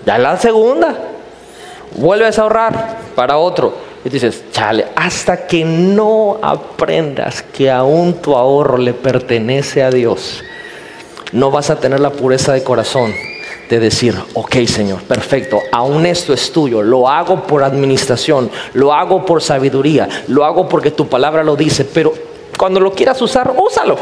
ya 0.03 0.17
la 0.17 0.35
segunda. 0.37 0.95
Vuelves 1.91 2.39
a 2.39 2.41
ahorrar 2.41 2.97
para 3.13 3.37
otro. 3.37 3.75
Y 4.03 4.09
dices, 4.09 4.45
chale, 4.51 4.87
hasta 4.95 5.45
que 5.45 5.63
no 5.63 6.39
aprendas 6.41 7.43
que 7.43 7.69
aún 7.69 8.15
tu 8.15 8.35
ahorro 8.35 8.79
le 8.79 8.93
pertenece 8.93 9.83
a 9.83 9.91
Dios 9.91 10.43
no 11.31 11.51
vas 11.51 11.69
a 11.69 11.79
tener 11.79 11.99
la 11.99 12.11
pureza 12.11 12.53
de 12.53 12.63
corazón 12.63 13.13
de 13.69 13.79
decir, 13.79 14.15
ok 14.33 14.55
Señor, 14.65 15.03
perfecto, 15.03 15.61
aún 15.71 16.05
esto 16.05 16.33
es 16.33 16.51
tuyo, 16.51 16.81
lo 16.81 17.07
hago 17.07 17.43
por 17.43 17.63
administración, 17.63 18.49
lo 18.73 18.93
hago 18.93 19.25
por 19.25 19.43
sabiduría, 19.43 20.09
lo 20.27 20.43
hago 20.43 20.67
porque 20.67 20.91
tu 20.91 21.07
palabra 21.07 21.43
lo 21.43 21.55
dice, 21.55 21.85
pero 21.85 22.13
cuando 22.57 22.79
lo 22.79 22.91
quieras 22.93 23.21
usar, 23.21 23.53
úsalo. 23.55 23.97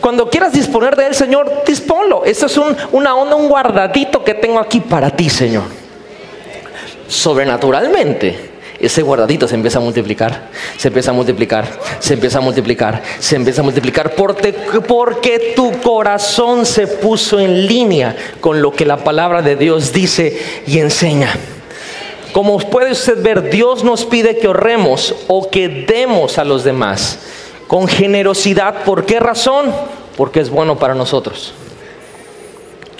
Cuando 0.00 0.28
quieras 0.28 0.52
disponer 0.52 0.96
de 0.96 1.06
él, 1.06 1.14
Señor, 1.14 1.62
disponlo. 1.66 2.24
Esto 2.24 2.46
es 2.46 2.58
una 2.92 3.16
onda, 3.16 3.36
un 3.36 3.48
guardadito 3.48 4.24
que 4.24 4.34
tengo 4.34 4.58
aquí 4.58 4.80
para 4.80 5.10
ti, 5.10 5.30
Señor. 5.30 5.62
Sobrenaturalmente, 7.06 8.53
ese 8.84 9.02
guardadito 9.02 9.48
se 9.48 9.54
empieza 9.54 9.78
a 9.78 9.82
multiplicar, 9.82 10.50
se 10.76 10.88
empieza 10.88 11.10
a 11.10 11.14
multiplicar, 11.14 11.66
se 11.98 12.14
empieza 12.14 12.38
a 12.38 12.40
multiplicar, 12.40 13.02
se 13.18 13.36
empieza 13.36 13.60
a 13.60 13.64
multiplicar, 13.64 14.14
porque, 14.14 14.52
porque 14.86 15.54
tu 15.56 15.72
corazón 15.80 16.66
se 16.66 16.86
puso 16.86 17.40
en 17.40 17.66
línea 17.66 18.16
con 18.40 18.62
lo 18.62 18.72
que 18.72 18.84
la 18.84 18.98
palabra 18.98 19.42
de 19.42 19.56
Dios 19.56 19.92
dice 19.92 20.38
y 20.66 20.78
enseña. 20.78 21.34
Como 22.32 22.58
puede 22.58 22.92
usted 22.92 23.22
ver, 23.22 23.48
Dios 23.48 23.84
nos 23.84 24.04
pide 24.04 24.38
que 24.38 24.48
ahorremos 24.48 25.14
o 25.28 25.48
que 25.50 25.68
demos 25.68 26.38
a 26.38 26.44
los 26.44 26.64
demás 26.64 27.18
con 27.68 27.86
generosidad. 27.86 28.82
¿Por 28.84 29.06
qué 29.06 29.20
razón? 29.20 29.72
Porque 30.16 30.40
es 30.40 30.50
bueno 30.50 30.76
para 30.76 30.94
nosotros. 30.94 31.54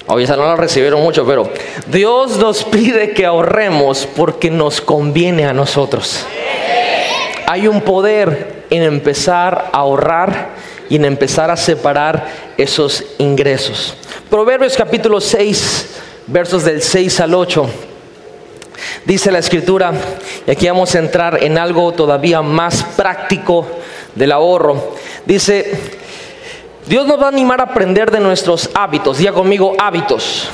Hoy 0.06 0.26
no 0.26 0.36
la 0.36 0.56
recibieron 0.56 1.00
mucho, 1.02 1.24
pero 1.24 1.48
Dios 1.86 2.36
nos 2.36 2.62
pide 2.62 3.12
que 3.12 3.24
ahorremos 3.24 4.06
porque 4.14 4.50
nos 4.50 4.82
conviene 4.82 5.46
a 5.46 5.54
nosotros. 5.54 6.26
Hay 7.46 7.66
un 7.66 7.80
poder 7.80 8.64
en 8.68 8.82
empezar 8.82 9.70
a 9.72 9.78
ahorrar 9.78 10.50
y 10.90 10.96
en 10.96 11.06
empezar 11.06 11.50
a 11.50 11.56
separar 11.56 12.28
esos 12.58 13.02
ingresos. 13.16 13.96
Proverbios 14.28 14.76
capítulo 14.76 15.22
6, 15.22 15.88
versos 16.26 16.64
del 16.64 16.82
6 16.82 17.20
al 17.20 17.34
8. 17.34 17.66
Dice 19.06 19.32
la 19.32 19.38
escritura, 19.38 19.92
y 20.46 20.50
aquí 20.50 20.68
vamos 20.68 20.94
a 20.94 20.98
entrar 20.98 21.42
en 21.42 21.56
algo 21.56 21.92
todavía 21.92 22.42
más 22.42 22.84
práctico 22.94 23.66
del 24.14 24.32
ahorro. 24.32 24.96
Dice, 25.24 25.78
Dios 26.86 27.06
nos 27.06 27.18
va 27.18 27.26
a 27.26 27.28
animar 27.28 27.60
a 27.60 27.64
aprender 27.64 28.10
de 28.10 28.20
nuestros 28.20 28.70
hábitos. 28.74 29.18
Diga 29.18 29.32
conmigo 29.32 29.74
hábitos. 29.78 30.48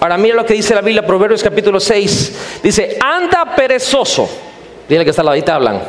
Ahora 0.00 0.16
mira 0.16 0.34
lo 0.34 0.44
que 0.44 0.54
dice 0.54 0.74
la 0.74 0.80
Biblia, 0.80 1.06
Proverbios 1.06 1.42
capítulo 1.42 1.78
6. 1.78 2.60
Dice, 2.62 2.96
anda 3.00 3.54
perezoso. 3.54 4.28
Dile 4.88 5.04
que 5.04 5.10
está 5.10 5.22
la 5.22 5.30
ladita 5.30 5.54
hablan. 5.54 5.80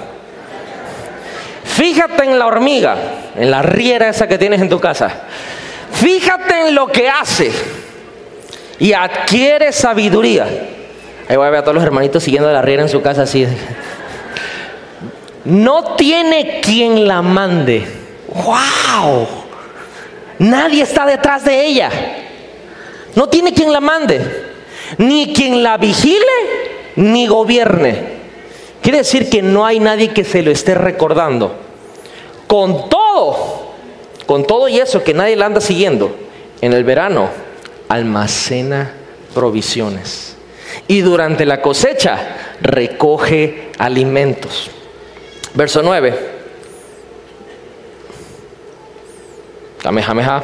Fíjate 1.63 2.25
en 2.25 2.37
la 2.37 2.45
hormiga, 2.45 2.95
en 3.35 3.49
la 3.49 3.61
riera 3.61 4.09
esa 4.09 4.27
que 4.27 4.37
tienes 4.37 4.61
en 4.61 4.69
tu 4.69 4.79
casa. 4.79 5.23
Fíjate 5.91 6.67
en 6.67 6.75
lo 6.75 6.87
que 6.87 7.09
hace 7.09 7.51
y 8.77 8.93
adquiere 8.93 9.71
sabiduría. 9.71 10.45
Ahí 11.27 11.35
voy 11.37 11.47
a 11.47 11.49
ver 11.49 11.59
a 11.61 11.63
todos 11.63 11.75
los 11.75 11.83
hermanitos 11.83 12.23
siguiendo 12.23 12.51
la 12.51 12.61
riera 12.61 12.83
en 12.83 12.89
su 12.89 13.01
casa 13.01 13.23
así. 13.23 13.47
No 15.45 15.95
tiene 15.95 16.59
quien 16.61 17.07
la 17.07 17.21
mande. 17.21 17.87
¡Wow! 18.27 19.40
Nadie 20.41 20.81
está 20.81 21.05
detrás 21.05 21.45
de 21.45 21.67
ella. 21.67 21.91
No 23.13 23.29
tiene 23.29 23.53
quien 23.53 23.71
la 23.71 23.79
mande, 23.79 24.19
ni 24.97 25.33
quien 25.33 25.61
la 25.61 25.77
vigile, 25.77 26.25
ni 26.95 27.27
gobierne. 27.27 28.21
Quiere 28.81 28.97
decir 28.97 29.29
que 29.29 29.43
no 29.43 29.67
hay 29.67 29.79
nadie 29.79 30.09
que 30.09 30.23
se 30.23 30.41
lo 30.41 30.49
esté 30.49 30.73
recordando. 30.73 31.53
Con 32.47 32.89
todo, 32.89 33.73
con 34.25 34.47
todo 34.47 34.67
y 34.67 34.79
eso 34.79 35.03
que 35.03 35.13
nadie 35.13 35.35
la 35.35 35.45
anda 35.45 35.61
siguiendo, 35.61 36.15
en 36.59 36.73
el 36.73 36.85
verano 36.85 37.29
almacena 37.87 38.93
provisiones. 39.35 40.37
Y 40.87 41.01
durante 41.01 41.45
la 41.45 41.61
cosecha 41.61 42.55
recoge 42.61 43.69
alimentos. 43.77 44.71
Verso 45.53 45.83
9. 45.83 46.40
Kamehameha. 49.81 50.43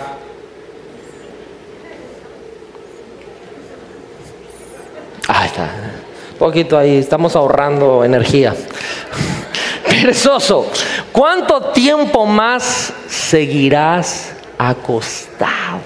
Ah, 5.27 5.45
está. 5.45 5.69
Poquito 6.39 6.77
ahí, 6.77 6.97
estamos 6.97 7.35
ahorrando 7.35 8.03
energía. 8.03 8.55
perezoso, 9.87 10.67
¿cuánto 11.11 11.71
tiempo 11.71 12.25
más 12.25 12.93
seguirás 13.07 14.33
acostado? 14.57 15.81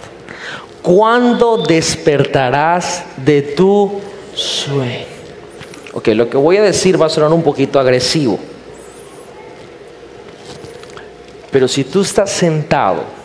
¿Cuándo 0.81 1.57
despertarás 1.57 3.03
de 3.17 3.41
tu 3.41 4.01
sueño? 4.33 5.05
Ok, 5.93 6.07
lo 6.09 6.29
que 6.29 6.37
voy 6.37 6.57
a 6.57 6.63
decir 6.63 7.01
va 7.01 7.07
a 7.07 7.09
sonar 7.09 7.31
un 7.31 7.43
poquito 7.43 7.79
agresivo. 7.79 8.39
Pero 11.51 11.67
si 11.67 11.83
tú 11.83 12.01
estás 12.01 12.31
sentado 12.31 13.20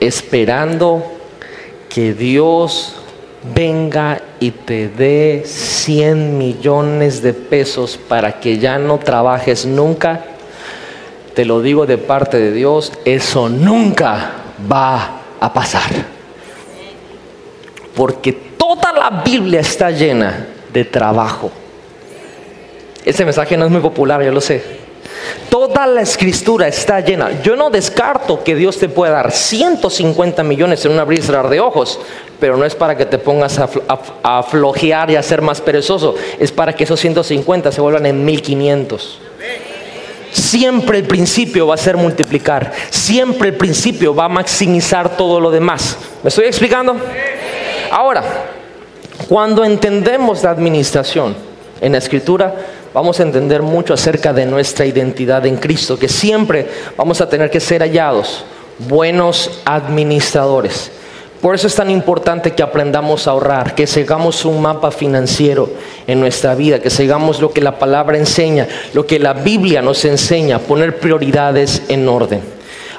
esperando 0.00 1.02
que 1.88 2.12
Dios 2.12 2.96
venga 3.54 4.20
y 4.40 4.50
te 4.50 4.88
dé 4.88 5.42
100 5.44 6.38
millones 6.38 7.22
de 7.22 7.32
pesos 7.32 7.98
para 8.08 8.40
que 8.40 8.58
ya 8.58 8.78
no 8.78 8.98
trabajes 8.98 9.66
nunca, 9.66 10.24
te 11.34 11.44
lo 11.44 11.60
digo 11.60 11.86
de 11.86 11.98
parte 11.98 12.38
de 12.38 12.52
Dios, 12.52 12.92
eso 13.04 13.48
nunca 13.48 14.32
va 14.70 15.20
a 15.40 15.52
pasar. 15.52 15.90
Porque 17.94 18.32
toda 18.32 18.92
la 18.92 19.22
Biblia 19.24 19.60
está 19.60 19.90
llena 19.90 20.46
de 20.72 20.84
trabajo. 20.84 21.50
Ese 23.04 23.24
mensaje 23.24 23.56
no 23.56 23.66
es 23.66 23.70
muy 23.70 23.80
popular, 23.80 24.22
yo 24.22 24.32
lo 24.32 24.40
sé. 24.40 24.83
Toda 25.48 25.86
la 25.86 26.02
escritura 26.02 26.68
está 26.68 27.00
llena. 27.00 27.42
Yo 27.42 27.56
no 27.56 27.70
descarto 27.70 28.42
que 28.42 28.54
Dios 28.54 28.78
te 28.78 28.88
pueda 28.88 29.12
dar 29.12 29.32
150 29.32 30.42
millones 30.42 30.84
en 30.84 30.92
una 30.92 31.02
abrir 31.02 31.22
de 31.22 31.60
ojos, 31.60 32.00
pero 32.40 32.56
no 32.56 32.64
es 32.64 32.74
para 32.74 32.96
que 32.96 33.06
te 33.06 33.18
pongas 33.18 33.58
a, 33.58 33.68
a, 34.22 34.42
flojear 34.42 35.10
y 35.10 35.16
a 35.16 35.22
ser 35.22 35.42
más 35.42 35.60
perezoso. 35.60 36.14
Es 36.38 36.50
para 36.50 36.74
que 36.74 36.84
esos 36.84 36.98
150 37.00 37.72
se 37.72 37.80
vuelvan 37.80 38.06
en 38.06 38.24
1500. 38.24 39.20
Siempre 40.32 40.98
el 40.98 41.04
principio 41.04 41.66
va 41.66 41.74
a 41.74 41.78
ser 41.78 41.96
multiplicar. 41.96 42.72
Siempre 42.90 43.50
el 43.50 43.54
principio 43.54 44.14
va 44.14 44.24
a 44.24 44.28
maximizar 44.28 45.16
todo 45.16 45.38
lo 45.40 45.50
demás. 45.50 45.96
¿Me 46.22 46.28
estoy 46.28 46.46
explicando? 46.46 46.96
Ahora, 47.90 48.24
cuando 49.28 49.64
entendemos 49.64 50.42
la 50.42 50.50
administración 50.50 51.36
en 51.80 51.92
la 51.92 51.98
escritura, 51.98 52.54
vamos 52.94 53.18
a 53.18 53.24
entender 53.24 53.60
mucho 53.60 53.92
acerca 53.92 54.32
de 54.32 54.46
nuestra 54.46 54.86
identidad 54.86 55.44
en 55.44 55.56
Cristo, 55.56 55.98
que 55.98 56.08
siempre 56.08 56.66
vamos 56.96 57.20
a 57.20 57.28
tener 57.28 57.50
que 57.50 57.60
ser 57.60 57.82
hallados 57.82 58.44
buenos 58.78 59.60
administradores. 59.64 60.92
Por 61.42 61.54
eso 61.54 61.66
es 61.66 61.74
tan 61.74 61.90
importante 61.90 62.52
que 62.52 62.62
aprendamos 62.62 63.26
a 63.26 63.32
ahorrar, 63.32 63.74
que 63.74 63.86
sigamos 63.86 64.46
un 64.46 64.62
mapa 64.62 64.90
financiero 64.90 65.68
en 66.06 66.20
nuestra 66.20 66.54
vida, 66.54 66.78
que 66.78 66.88
sigamos 66.88 67.40
lo 67.40 67.52
que 67.52 67.60
la 67.60 67.78
palabra 67.78 68.16
enseña, 68.16 68.66
lo 68.94 69.06
que 69.06 69.18
la 69.18 69.34
Biblia 69.34 69.82
nos 69.82 70.06
enseña, 70.06 70.60
poner 70.60 70.98
prioridades 70.98 71.82
en 71.88 72.08
orden. 72.08 72.53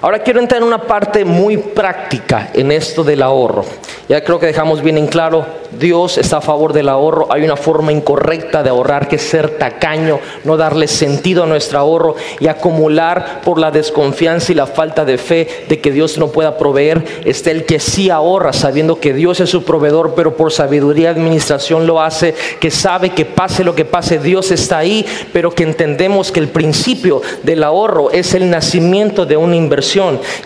Ahora 0.06 0.20
quiero 0.20 0.40
entrar 0.40 0.62
en 0.62 0.68
una 0.68 0.84
parte 0.84 1.26
muy 1.26 1.58
práctica 1.58 2.52
en 2.54 2.72
esto 2.72 3.04
del 3.04 3.24
ahorro. 3.24 3.66
Ya 4.08 4.24
creo 4.24 4.40
que 4.40 4.46
dejamos 4.46 4.84
bien 4.84 5.00
en 5.00 5.08
claro, 5.08 5.48
Dios 5.80 6.20
está 6.20 6.38
a 6.38 6.42
favor 6.42 6.74
del 6.74 6.90
ahorro. 6.90 7.28
Hay 7.32 7.44
una 7.44 7.58
forma 7.58 7.92
incorrecta 7.92 8.62
de 8.62 8.70
ahorrar 8.70 9.08
que 9.08 9.16
es 9.16 9.24
ser 9.24 9.58
tacaño, 9.58 10.20
no 10.44 10.58
darle 10.58 10.88
sentido 10.88 11.44
a 11.44 11.48
nuestro 11.48 11.80
ahorro 11.80 12.16
y 12.40 12.46
acumular 12.46 13.42
por 13.44 13.58
la 13.58 13.72
desconfianza 13.72 14.52
y 14.52 14.56
la 14.56 14.68
falta 14.68 15.06
de 15.06 15.18
fe 15.18 15.66
de 15.68 15.82
que 15.82 15.92
Dios 15.92 16.20
no 16.20 16.28
pueda 16.28 16.56
proveer. 16.60 17.04
Está 17.26 17.50
el 17.50 17.66
que 17.66 17.80
sí 17.80 18.12
ahorra 18.12 18.54
sabiendo 18.54 19.00
que 19.00 19.12
Dios 19.12 19.40
es 19.40 19.50
su 19.50 19.64
proveedor, 19.64 20.14
pero 20.16 20.38
por 20.38 20.52
sabiduría 20.52 21.06
y 21.06 21.14
administración 21.14 21.88
lo 21.88 22.00
hace, 22.00 22.36
que 22.60 22.70
sabe 22.70 23.10
que 23.10 23.26
pase 23.26 23.64
lo 23.64 23.74
que 23.74 23.86
pase, 23.86 24.20
Dios 24.20 24.52
está 24.52 24.78
ahí, 24.78 25.04
pero 25.34 25.50
que 25.50 25.64
entendemos 25.64 26.32
que 26.32 26.42
el 26.42 26.50
principio 26.50 27.24
del 27.42 27.64
ahorro 27.64 28.12
es 28.12 28.36
el 28.36 28.52
nacimiento 28.52 29.26
de 29.26 29.36
una 29.36 29.56
inversión 29.56 29.95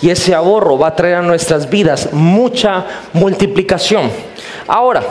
y 0.01 0.09
ese 0.09 0.35
ahorro 0.35 0.77
va 0.77 0.89
a 0.89 0.95
traer 0.95 1.15
a 1.15 1.21
nuestras 1.21 1.69
vidas 1.69 2.09
mucha 2.11 2.85
multiplicación. 3.13 4.11
Ahora, 4.67 5.01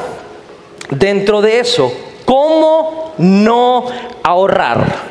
dentro 0.90 1.40
de 1.40 1.60
eso, 1.60 1.92
¿cómo 2.24 3.14
no 3.18 3.86
ahorrar? 4.22 5.08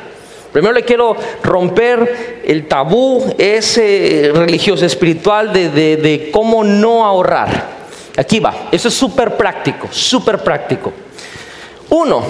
Primero 0.54 0.74
le 0.74 0.84
quiero 0.84 1.16
romper 1.44 2.42
el 2.46 2.68
tabú 2.68 3.34
ese 3.38 4.32
religioso 4.34 4.86
espiritual 4.86 5.52
de, 5.52 5.70
de 5.70 6.30
cómo 6.32 6.64
no 6.64 7.06
ahorrar. 7.06 7.78
Aquí 8.18 8.40
va, 8.40 8.70
eso 8.72 8.88
es 8.88 8.94
súper 8.94 9.36
práctico, 9.36 9.88
súper 9.92 10.40
práctico. 10.40 10.94
Uno, 11.90 12.24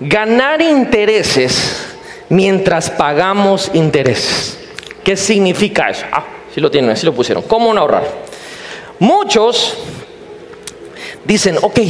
ganar 0.00 0.62
intereses 0.62 1.86
mientras 2.28 2.88
pagamos 2.88 3.70
intereses. 3.74 4.61
¿Qué 5.04 5.16
significa 5.16 5.88
eso? 5.88 6.04
Ah, 6.12 6.24
sí 6.54 6.60
lo 6.60 6.70
tienen, 6.70 6.96
sí 6.96 7.06
lo 7.06 7.12
pusieron. 7.12 7.42
¿Cómo 7.44 7.72
no 7.74 7.80
ahorrar? 7.80 8.04
Muchos 8.98 9.76
dicen, 11.24 11.58
ok, 11.60 11.80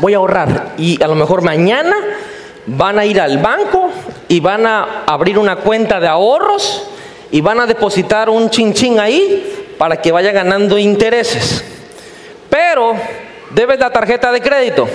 voy 0.00 0.14
a 0.14 0.18
ahorrar 0.18 0.74
y 0.76 1.02
a 1.02 1.06
lo 1.06 1.14
mejor 1.14 1.42
mañana 1.42 1.96
van 2.66 2.98
a 2.98 3.06
ir 3.06 3.20
al 3.20 3.38
banco 3.38 3.90
y 4.28 4.40
van 4.40 4.66
a 4.66 5.04
abrir 5.06 5.38
una 5.38 5.56
cuenta 5.56 6.00
de 6.00 6.08
ahorros 6.08 6.88
y 7.30 7.40
van 7.40 7.60
a 7.60 7.66
depositar 7.66 8.28
un 8.28 8.50
chinchín 8.50 9.00
ahí 9.00 9.74
para 9.78 10.00
que 10.00 10.12
vaya 10.12 10.32
ganando 10.32 10.78
intereses. 10.78 11.64
Pero 12.50 12.94
debes 13.50 13.78
la 13.78 13.90
tarjeta 13.90 14.30
de 14.32 14.40
crédito. 14.40 14.88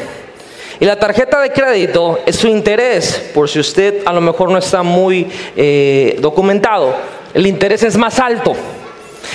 Y 0.80 0.86
la 0.86 1.00
tarjeta 1.00 1.40
de 1.40 1.52
crédito 1.52 2.20
es 2.26 2.36
su 2.36 2.48
interés, 2.48 3.32
por 3.34 3.48
si 3.48 3.60
usted 3.60 4.02
a 4.06 4.12
lo 4.12 4.22
mejor 4.22 4.52
no 4.52 4.58
está 4.58 4.84
muy 4.84 5.28
eh, 5.56 6.18
documentado, 6.20 6.96
el 7.34 7.48
interés 7.48 7.84
es 7.84 7.98
más 7.98 8.20
alto. 8.20 8.56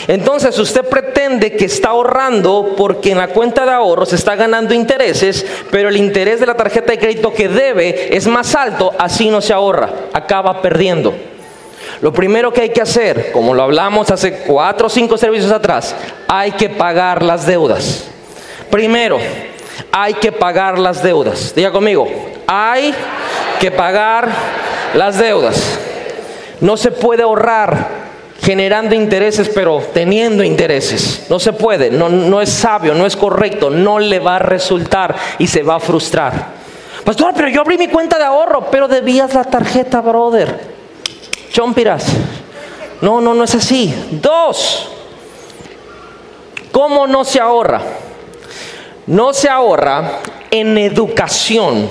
Entonces 0.07 0.59
usted 0.59 0.89
pretende 0.89 1.57
que 1.57 1.65
está 1.65 1.91
ahorrando 1.91 2.75
porque 2.77 3.11
en 3.11 3.19
la 3.19 3.29
cuenta 3.29 3.65
de 3.65 3.73
ahorros 3.73 4.13
está 4.13 4.37
ganando 4.37 4.75
intereses, 4.75 5.45
pero 5.71 5.89
el 5.89 5.97
interés 5.97 6.41
de 6.41 6.47
la 6.47 6.57
tarjeta 6.57 6.93
de 6.93 6.99
crédito 6.99 7.33
que 7.33 7.49
debe 7.49 8.17
es 8.17 8.27
más 8.27 8.55
alto, 8.55 8.93
así 8.99 9.29
no 9.29 9.41
se 9.41 9.53
ahorra, 9.53 9.91
acaba 10.13 10.63
perdiendo. 10.63 11.15
Lo 12.01 12.13
primero 12.13 12.53
que 12.53 12.63
hay 12.63 12.69
que 12.71 12.81
hacer, 12.81 13.33
como 13.33 13.55
lo 13.55 13.63
hablamos 13.63 14.11
hace 14.11 14.41
cuatro 14.47 14.87
o 14.87 14.91
cinco 14.91 15.17
servicios 15.17 15.51
atrás, 15.51 15.97
hay 16.29 16.53
que 16.53 16.69
pagar 16.69 17.23
las 17.23 17.45
deudas. 17.47 18.09
Primero, 18.71 19.19
hay 19.91 20.15
que 20.15 20.31
pagar 20.31 20.79
las 20.79 21.03
deudas. 21.03 21.55
Diga 21.55 21.73
conmigo, 21.73 22.09
hay 22.47 22.95
que 23.59 23.71
pagar 23.71 24.29
las 24.95 25.19
deudas. 25.19 25.79
No 26.61 26.77
se 26.77 26.91
puede 26.91 27.23
ahorrar 27.23 28.09
generando 28.43 28.95
intereses, 28.95 29.51
pero 29.55 29.83
teniendo 29.93 30.43
intereses. 30.43 31.27
No 31.29 31.39
se 31.39 31.53
puede, 31.53 31.91
no, 31.91 32.09
no 32.09 32.41
es 32.41 32.51
sabio, 32.51 32.95
no 32.95 33.07
es 33.07 33.17
correcto, 33.17 33.71
no 33.71 33.99
le 33.99 34.19
va 34.19 34.37
a 34.37 34.39
resultar 34.41 35.15
y 35.39 35.47
se 35.47 35.63
va 35.63 35.77
a 35.77 35.81
frustrar. 35.81 36.59
Pastor, 37.05 37.33
pero 37.35 37.49
yo 37.49 37.61
abrí 37.61 37.79
mi 37.79 37.89
cuenta 37.89 38.19
de 38.19 38.25
ahorro, 38.25 38.69
pero 38.71 38.89
debías 38.89 39.35
la 39.35 39.45
tarjeta, 39.45 40.01
brother. 40.01 40.61
Chompiras. 41.51 42.07
No, 43.01 43.21
no, 43.21 43.35
no 43.35 43.45
es 43.45 43.55
así. 43.55 43.95
Dos, 44.11 44.89
¿cómo 46.73 47.07
no 47.07 47.25
se 47.25 47.41
ahorra? 47.41 47.81
No 49.07 49.33
se 49.33 49.49
ahorra 49.49 50.21
en 50.51 50.77
educación. 50.79 51.89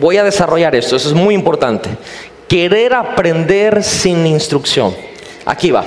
Voy 0.00 0.16
a 0.16 0.24
desarrollar 0.24 0.74
esto, 0.74 0.96
eso 0.96 1.08
es 1.08 1.14
muy 1.14 1.34
importante. 1.34 1.90
Querer 2.50 2.94
aprender 2.94 3.80
sin 3.84 4.26
instrucción. 4.26 4.92
Aquí 5.46 5.70
va. 5.70 5.84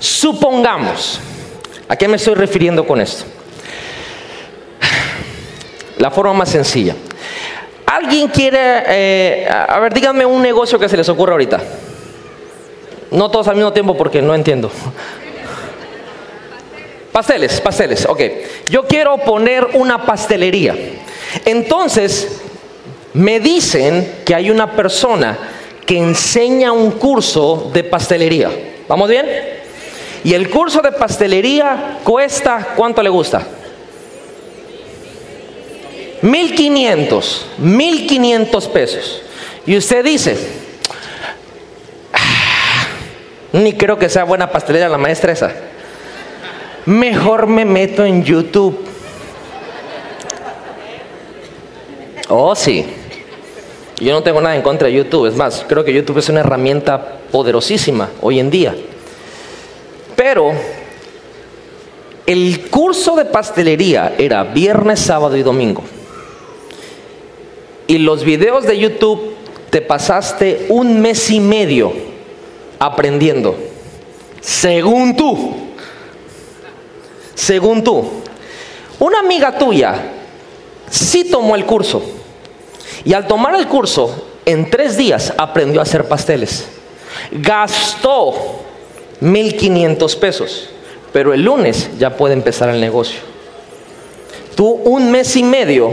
Supongamos, 0.00 1.20
¿a 1.88 1.94
qué 1.94 2.08
me 2.08 2.16
estoy 2.16 2.34
refiriendo 2.34 2.84
con 2.84 3.00
esto? 3.00 3.24
La 5.98 6.10
forma 6.10 6.32
más 6.32 6.48
sencilla. 6.48 6.96
¿Alguien 7.86 8.26
quiere, 8.26 8.58
eh, 8.88 9.48
a 9.48 9.78
ver, 9.78 9.94
díganme 9.94 10.26
un 10.26 10.42
negocio 10.42 10.80
que 10.80 10.88
se 10.88 10.96
les 10.96 11.08
ocurra 11.08 11.34
ahorita? 11.34 11.62
No 13.12 13.30
todos 13.30 13.46
al 13.46 13.54
mismo 13.54 13.72
tiempo 13.72 13.96
porque 13.96 14.20
no 14.20 14.34
entiendo. 14.34 14.68
Pasteles, 17.12 17.60
pasteles, 17.60 18.04
ok. 18.04 18.20
Yo 18.68 18.84
quiero 18.88 19.16
poner 19.18 19.64
una 19.74 20.04
pastelería. 20.04 20.74
Entonces, 21.44 22.42
me 23.16 23.40
dicen 23.40 24.20
que 24.26 24.34
hay 24.34 24.50
una 24.50 24.72
persona 24.72 25.38
que 25.86 25.96
enseña 25.96 26.72
un 26.72 26.92
curso 26.92 27.70
de 27.72 27.82
pastelería. 27.82 28.50
¿Vamos 28.88 29.08
bien? 29.08 29.26
Y 30.22 30.34
el 30.34 30.50
curso 30.50 30.82
de 30.82 30.92
pastelería 30.92 32.00
cuesta, 32.04 32.74
¿cuánto 32.76 33.02
le 33.02 33.08
gusta? 33.08 33.42
1500, 36.20 37.46
1500 37.56 38.68
pesos. 38.68 39.22
Y 39.64 39.78
usted 39.78 40.04
dice, 40.04 40.36
ah, 42.12 42.86
ni 43.52 43.72
creo 43.72 43.98
que 43.98 44.10
sea 44.10 44.24
buena 44.24 44.50
pastelería 44.50 44.90
la 44.90 44.98
maestra 44.98 45.32
esa. 45.32 45.52
Mejor 46.84 47.46
me 47.46 47.64
meto 47.64 48.04
en 48.04 48.22
YouTube. 48.22 48.84
Oh, 52.28 52.54
sí. 52.54 52.84
Yo 53.98 54.12
no 54.12 54.22
tengo 54.22 54.40
nada 54.42 54.56
en 54.56 54.62
contra 54.62 54.88
de 54.88 54.94
YouTube, 54.94 55.26
es 55.26 55.36
más, 55.36 55.64
creo 55.66 55.82
que 55.84 55.92
YouTube 55.92 56.18
es 56.18 56.28
una 56.28 56.40
herramienta 56.40 57.18
poderosísima 57.30 58.10
hoy 58.20 58.38
en 58.38 58.50
día. 58.50 58.74
Pero 60.14 60.52
el 62.26 62.68
curso 62.68 63.16
de 63.16 63.24
pastelería 63.24 64.14
era 64.18 64.44
viernes, 64.44 65.00
sábado 65.00 65.36
y 65.36 65.42
domingo. 65.42 65.82
Y 67.86 67.98
los 67.98 68.24
videos 68.24 68.66
de 68.66 68.78
YouTube 68.78 69.34
te 69.70 69.80
pasaste 69.80 70.66
un 70.68 71.00
mes 71.00 71.30
y 71.30 71.40
medio 71.40 71.92
aprendiendo. 72.78 73.56
Según 74.40 75.16
tú. 75.16 75.54
Según 77.34 77.82
tú. 77.82 78.04
Una 78.98 79.20
amiga 79.20 79.56
tuya 79.56 80.12
sí 80.90 81.24
tomó 81.30 81.54
el 81.54 81.64
curso. 81.64 82.15
Y 83.06 83.14
al 83.14 83.28
tomar 83.28 83.54
el 83.54 83.68
curso, 83.68 84.26
en 84.44 84.68
tres 84.68 84.96
días 84.96 85.32
aprendió 85.38 85.78
a 85.78 85.84
hacer 85.84 86.06
pasteles. 86.08 86.66
Gastó 87.30 88.34
1.500 89.22 90.18
pesos. 90.18 90.70
Pero 91.12 91.32
el 91.32 91.42
lunes 91.42 91.88
ya 91.98 92.16
puede 92.16 92.34
empezar 92.34 92.68
el 92.68 92.80
negocio. 92.80 93.20
Tú 94.56 94.66
un 94.66 95.12
mes 95.12 95.36
y 95.36 95.44
medio 95.44 95.92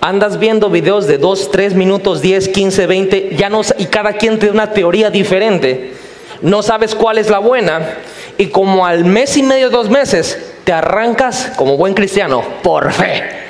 andas 0.00 0.40
viendo 0.40 0.68
videos 0.68 1.06
de 1.06 1.18
2, 1.18 1.50
3 1.52 1.74
minutos, 1.74 2.20
10, 2.22 2.48
15, 2.48 2.86
20, 2.86 3.36
ya 3.36 3.48
no, 3.48 3.60
y 3.78 3.86
cada 3.86 4.14
quien 4.14 4.40
tiene 4.40 4.54
una 4.54 4.72
teoría 4.72 5.10
diferente. 5.10 5.94
No 6.42 6.62
sabes 6.62 6.96
cuál 6.96 7.18
es 7.18 7.30
la 7.30 7.38
buena. 7.38 7.98
Y 8.36 8.46
como 8.46 8.84
al 8.84 9.04
mes 9.04 9.36
y 9.36 9.44
medio, 9.44 9.70
dos 9.70 9.88
meses, 9.88 10.36
te 10.64 10.72
arrancas 10.72 11.52
como 11.56 11.76
buen 11.76 11.94
cristiano, 11.94 12.42
por 12.64 12.92
fe. 12.92 13.47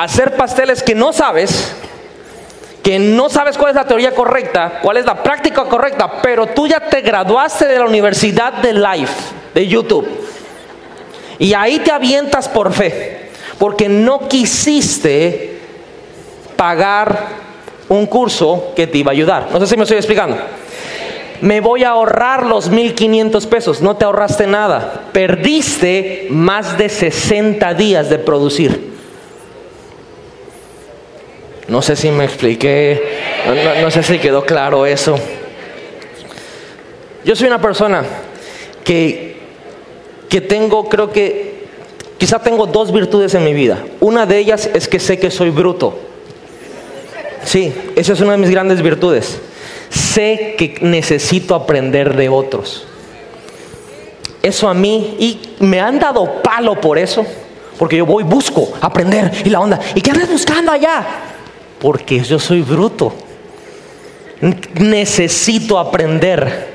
Hacer 0.00 0.34
pasteles 0.34 0.82
que 0.82 0.94
no 0.94 1.12
sabes, 1.12 1.74
que 2.82 2.98
no 2.98 3.28
sabes 3.28 3.58
cuál 3.58 3.72
es 3.72 3.76
la 3.76 3.86
teoría 3.86 4.14
correcta, 4.14 4.78
cuál 4.80 4.96
es 4.96 5.04
la 5.04 5.22
práctica 5.22 5.64
correcta, 5.64 6.22
pero 6.22 6.46
tú 6.46 6.66
ya 6.66 6.80
te 6.80 7.02
graduaste 7.02 7.66
de 7.66 7.78
la 7.78 7.84
Universidad 7.84 8.54
de 8.54 8.72
Life, 8.72 9.12
de 9.52 9.68
YouTube. 9.68 10.08
Y 11.38 11.52
ahí 11.52 11.80
te 11.80 11.92
avientas 11.92 12.48
por 12.48 12.72
fe 12.72 13.28
porque 13.58 13.90
no 13.90 14.26
quisiste 14.26 15.60
pagar 16.56 17.26
un 17.90 18.06
curso 18.06 18.72
que 18.74 18.86
te 18.86 18.96
iba 18.96 19.10
a 19.10 19.12
ayudar. 19.12 19.48
No 19.52 19.60
sé 19.60 19.66
si 19.66 19.76
me 19.76 19.82
estoy 19.82 19.98
explicando. 19.98 20.38
Me 21.42 21.60
voy 21.60 21.84
a 21.84 21.90
ahorrar 21.90 22.46
los 22.46 22.70
1500 22.70 23.46
pesos. 23.46 23.82
No 23.82 23.98
te 23.98 24.06
ahorraste 24.06 24.46
nada. 24.46 25.08
Perdiste 25.12 26.26
más 26.30 26.78
de 26.78 26.88
60 26.88 27.74
días 27.74 28.08
de 28.08 28.18
producir. 28.18 28.99
No 31.70 31.80
sé 31.80 31.96
si 31.96 32.10
me 32.10 32.24
expliqué. 32.24 33.00
No, 33.80 33.90
sé 33.90 34.02
si 34.02 34.18
quedó 34.18 34.44
claro 34.44 34.84
eso. 34.84 35.18
Yo 37.24 37.34
soy 37.34 37.46
una 37.46 37.60
persona 37.60 38.04
que, 38.84 39.38
que 40.28 40.40
tengo, 40.42 40.88
creo 40.88 41.10
que 41.10 41.50
Quizá 42.20 42.38
tengo 42.38 42.66
dos 42.66 42.92
virtudes 42.92 43.34
en 43.34 43.44
mi 43.44 43.54
vida. 43.54 43.82
Una 43.98 44.26
de 44.26 44.36
ellas 44.36 44.68
es 44.74 44.88
que 44.88 45.00
sé 45.00 45.18
que 45.18 45.30
soy 45.30 45.48
bruto. 45.48 45.98
Sí, 47.46 47.72
esa 47.96 48.12
es 48.12 48.20
una 48.20 48.32
de 48.32 48.36
mis 48.36 48.50
grandes 48.50 48.82
virtudes. 48.82 49.38
Sé 49.88 50.54
que 50.58 50.76
necesito 50.82 51.54
aprender 51.54 52.14
de 52.14 52.28
otros. 52.28 52.84
Eso 54.42 54.68
a 54.68 54.74
mí, 54.74 55.16
y 55.18 55.64
me 55.64 55.80
han 55.80 55.98
dado 55.98 56.42
palo 56.42 56.78
por 56.78 56.98
eso, 56.98 57.24
porque 57.78 57.96
yo 57.96 58.04
voy, 58.04 58.22
busco 58.22 58.70
aprender 58.82 59.32
y 59.42 59.48
la 59.48 59.60
onda. 59.60 59.80
¿Y 59.94 60.02
qué 60.02 60.10
andas 60.10 60.30
buscando 60.30 60.72
allá? 60.72 61.29
Porque 61.80 62.20
yo 62.20 62.38
soy 62.38 62.62
bruto. 62.62 63.12
Necesito 64.74 65.78
aprender 65.78 66.70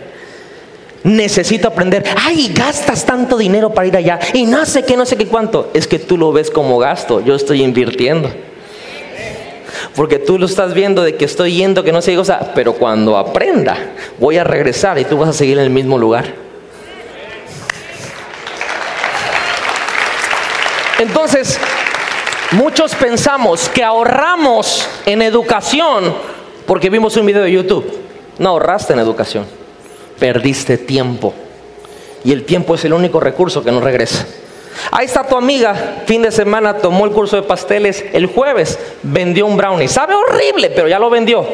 necesito 1.06 1.68
aprender. 1.68 2.04
Ay, 2.20 2.52
gastas 2.54 3.06
tanto 3.06 3.38
dinero 3.38 3.70
para 3.70 3.88
ir 3.88 3.96
allá 3.96 4.20
y 4.34 4.46
no 4.46 4.66
sé 4.66 4.84
qué, 4.84 4.98
no 4.98 5.06
sé 5.06 5.16
qué 5.16 5.28
cuánto. 5.28 5.70
Es 5.74 5.88
que 5.88 6.00
tú 6.00 6.18
lo 6.18 6.34
ves 6.34 6.50
como 6.50 6.80
gasto, 6.80 7.22
yo 7.22 7.36
estoy 7.36 7.64
invirtiendo. 7.64 8.32
Porque 9.96 10.18
tú 10.20 10.40
lo 10.40 10.48
estás 10.48 10.74
viendo 10.74 11.04
de 11.04 11.16
que 11.16 11.26
estoy 11.26 11.54
yendo, 11.54 11.84
que 11.84 11.92
no 11.92 12.02
sé 12.02 12.12
qué 12.12 12.18
cosa, 12.18 12.52
pero 12.56 12.74
cuando 12.74 13.18
aprenda, 13.18 13.78
voy 14.20 14.38
a 14.38 14.44
regresar 14.44 14.98
y 14.98 15.06
tú 15.06 15.18
vas 15.18 15.30
a 15.30 15.34
seguir 15.34 15.58
en 15.58 15.66
el 15.66 15.70
mismo 15.70 15.98
lugar. 15.98 16.34
Entonces, 20.98 21.60
muchos 22.52 22.96
pensamos 22.96 23.70
que 23.70 23.84
ahorramos 23.84 24.88
en 25.06 25.22
educación 25.22 26.14
porque 26.66 26.90
vimos 26.90 27.18
un 27.18 27.26
video 27.26 27.44
de 27.44 27.52
YouTube. 27.52 28.00
No 28.38 28.50
ahorraste 28.50 28.94
en 28.94 29.00
educación 29.00 29.46
perdiste 30.20 30.78
tiempo. 30.78 31.34
Y 32.24 32.32
el 32.32 32.46
tiempo 32.46 32.76
es 32.76 32.86
el 32.86 32.94
único 32.94 33.20
recurso 33.20 33.64
que 33.64 33.72
no 33.72 33.82
regresa. 33.82 34.26
Ahí 34.92 35.06
está 35.06 35.24
tu 35.24 35.38
amiga, 35.38 36.04
fin 36.06 36.22
de 36.22 36.32
semana 36.32 36.78
tomó 36.78 37.06
el 37.06 37.12
curso 37.12 37.38
de 37.38 37.44
pasteles, 37.44 38.04
el 38.14 38.26
jueves 38.26 38.78
vendió 39.04 39.46
un 39.46 39.56
brownie. 39.58 39.88
Sabe 39.88 40.16
horrible, 40.16 40.70
pero 40.70 40.88
ya 40.88 41.00
lo 41.00 41.10
vendió. 41.10 41.46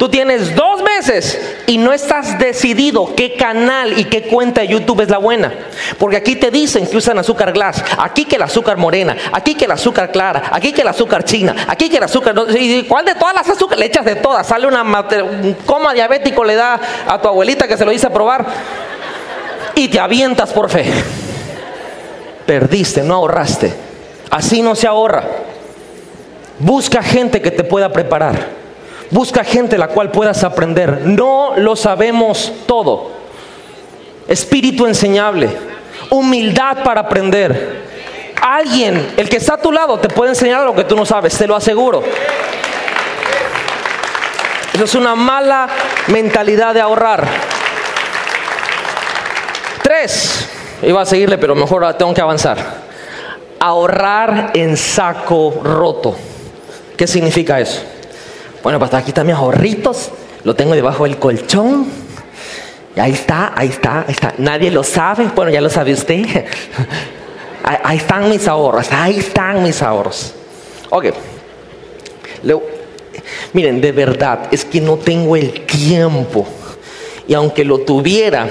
Tú 0.00 0.08
tienes 0.08 0.56
dos 0.56 0.82
meses 0.82 1.38
y 1.66 1.76
no 1.76 1.92
estás 1.92 2.38
decidido 2.38 3.14
qué 3.14 3.36
canal 3.36 3.98
y 3.98 4.04
qué 4.04 4.22
cuenta 4.22 4.62
de 4.62 4.68
YouTube 4.68 5.02
es 5.02 5.10
la 5.10 5.18
buena. 5.18 5.52
Porque 5.98 6.16
aquí 6.16 6.36
te 6.36 6.50
dicen 6.50 6.86
que 6.86 6.96
usan 6.96 7.18
azúcar 7.18 7.52
glass, 7.52 7.84
aquí 7.98 8.24
que 8.24 8.36
el 8.36 8.42
azúcar 8.42 8.78
morena, 8.78 9.14
aquí 9.30 9.54
que 9.54 9.66
el 9.66 9.72
azúcar 9.72 10.10
clara, 10.10 10.44
aquí 10.52 10.72
que 10.72 10.80
el 10.80 10.88
azúcar 10.88 11.22
china, 11.24 11.54
aquí 11.68 11.90
que 11.90 11.98
el 11.98 12.04
azúcar... 12.04 12.34
¿Cuál 12.88 13.04
de 13.04 13.14
todas 13.14 13.34
las 13.34 13.46
azúcares? 13.50 13.78
Le 13.78 13.84
echas 13.84 14.06
de 14.06 14.16
todas. 14.16 14.46
Sale 14.46 14.66
una, 14.66 14.82
un 14.82 15.54
coma 15.66 15.92
diabético, 15.92 16.44
le 16.44 16.54
da 16.54 16.80
a 17.06 17.20
tu 17.20 17.28
abuelita 17.28 17.68
que 17.68 17.76
se 17.76 17.84
lo 17.84 17.92
hice 17.92 18.08
probar. 18.08 18.46
Y 19.74 19.88
te 19.88 20.00
avientas 20.00 20.50
por 20.50 20.70
fe. 20.70 20.90
Perdiste, 22.46 23.02
no 23.02 23.16
ahorraste. 23.16 23.74
Así 24.30 24.62
no 24.62 24.74
se 24.74 24.86
ahorra. 24.86 25.24
Busca 26.58 27.02
gente 27.02 27.42
que 27.42 27.50
te 27.50 27.64
pueda 27.64 27.92
preparar. 27.92 28.59
Busca 29.10 29.42
gente 29.42 29.76
la 29.76 29.88
cual 29.88 30.10
puedas 30.10 30.44
aprender. 30.44 31.02
No 31.04 31.54
lo 31.56 31.74
sabemos 31.74 32.52
todo. 32.66 33.10
Espíritu 34.28 34.86
enseñable. 34.86 35.50
Humildad 36.10 36.84
para 36.84 37.00
aprender. 37.02 37.88
Alguien, 38.40 39.14
el 39.16 39.28
que 39.28 39.36
está 39.36 39.54
a 39.54 39.60
tu 39.60 39.72
lado, 39.72 39.98
te 39.98 40.08
puede 40.08 40.30
enseñar 40.30 40.64
lo 40.64 40.74
que 40.74 40.84
tú 40.84 40.96
no 40.96 41.04
sabes, 41.04 41.36
te 41.36 41.46
lo 41.46 41.56
aseguro. 41.56 42.02
Eso 44.72 44.84
es 44.84 44.94
una 44.94 45.14
mala 45.14 45.68
mentalidad 46.06 46.72
de 46.72 46.80
ahorrar. 46.80 47.26
Tres, 49.82 50.48
iba 50.82 51.02
a 51.02 51.04
seguirle, 51.04 51.36
pero 51.36 51.54
mejor 51.54 51.92
tengo 51.94 52.14
que 52.14 52.20
avanzar. 52.20 52.58
Ahorrar 53.58 54.52
en 54.54 54.76
saco 54.76 55.60
roto. 55.62 56.16
¿Qué 56.96 57.06
significa 57.06 57.60
eso? 57.60 57.82
Bueno, 58.62 58.78
pues 58.78 58.92
aquí 58.92 59.08
están 59.08 59.26
mis 59.26 59.36
ahorritos, 59.36 60.10
lo 60.44 60.54
tengo 60.54 60.74
debajo 60.74 61.04
del 61.04 61.16
colchón. 61.16 61.86
Y 62.94 63.00
ahí 63.00 63.12
está, 63.12 63.52
ahí 63.56 63.68
está, 63.68 64.00
ahí 64.00 64.12
está. 64.12 64.34
Nadie 64.36 64.70
lo 64.70 64.82
sabe, 64.82 65.30
bueno, 65.34 65.50
ya 65.50 65.62
lo 65.62 65.70
sabe 65.70 65.94
usted. 65.94 66.26
ahí, 67.64 67.96
están 67.96 68.28
mis 68.28 68.46
ahorros, 68.46 68.92
ahí 68.92 69.18
están 69.18 69.62
mis 69.62 69.80
ahorros. 69.80 70.34
Ok. 70.90 71.06
miren, 73.54 73.80
de 73.80 73.92
verdad, 73.92 74.48
es 74.50 74.64
que 74.66 74.80
no 74.80 74.96
tengo 74.96 75.36
el 75.36 75.64
tiempo. 75.64 76.46
Y 77.26 77.32
aunque 77.32 77.64
lo 77.64 77.78
tuviera, 77.78 78.46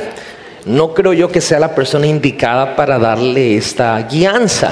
no 0.66 0.94
creo 0.96 1.14
yo 1.14 1.32
que 1.32 1.42
sea 1.42 1.60
la 1.60 1.76
persona 1.76 2.08
indicada 2.08 2.76
para 2.76 2.98
darle 2.98 3.58
esta 3.58 4.02
guianza. 4.02 4.72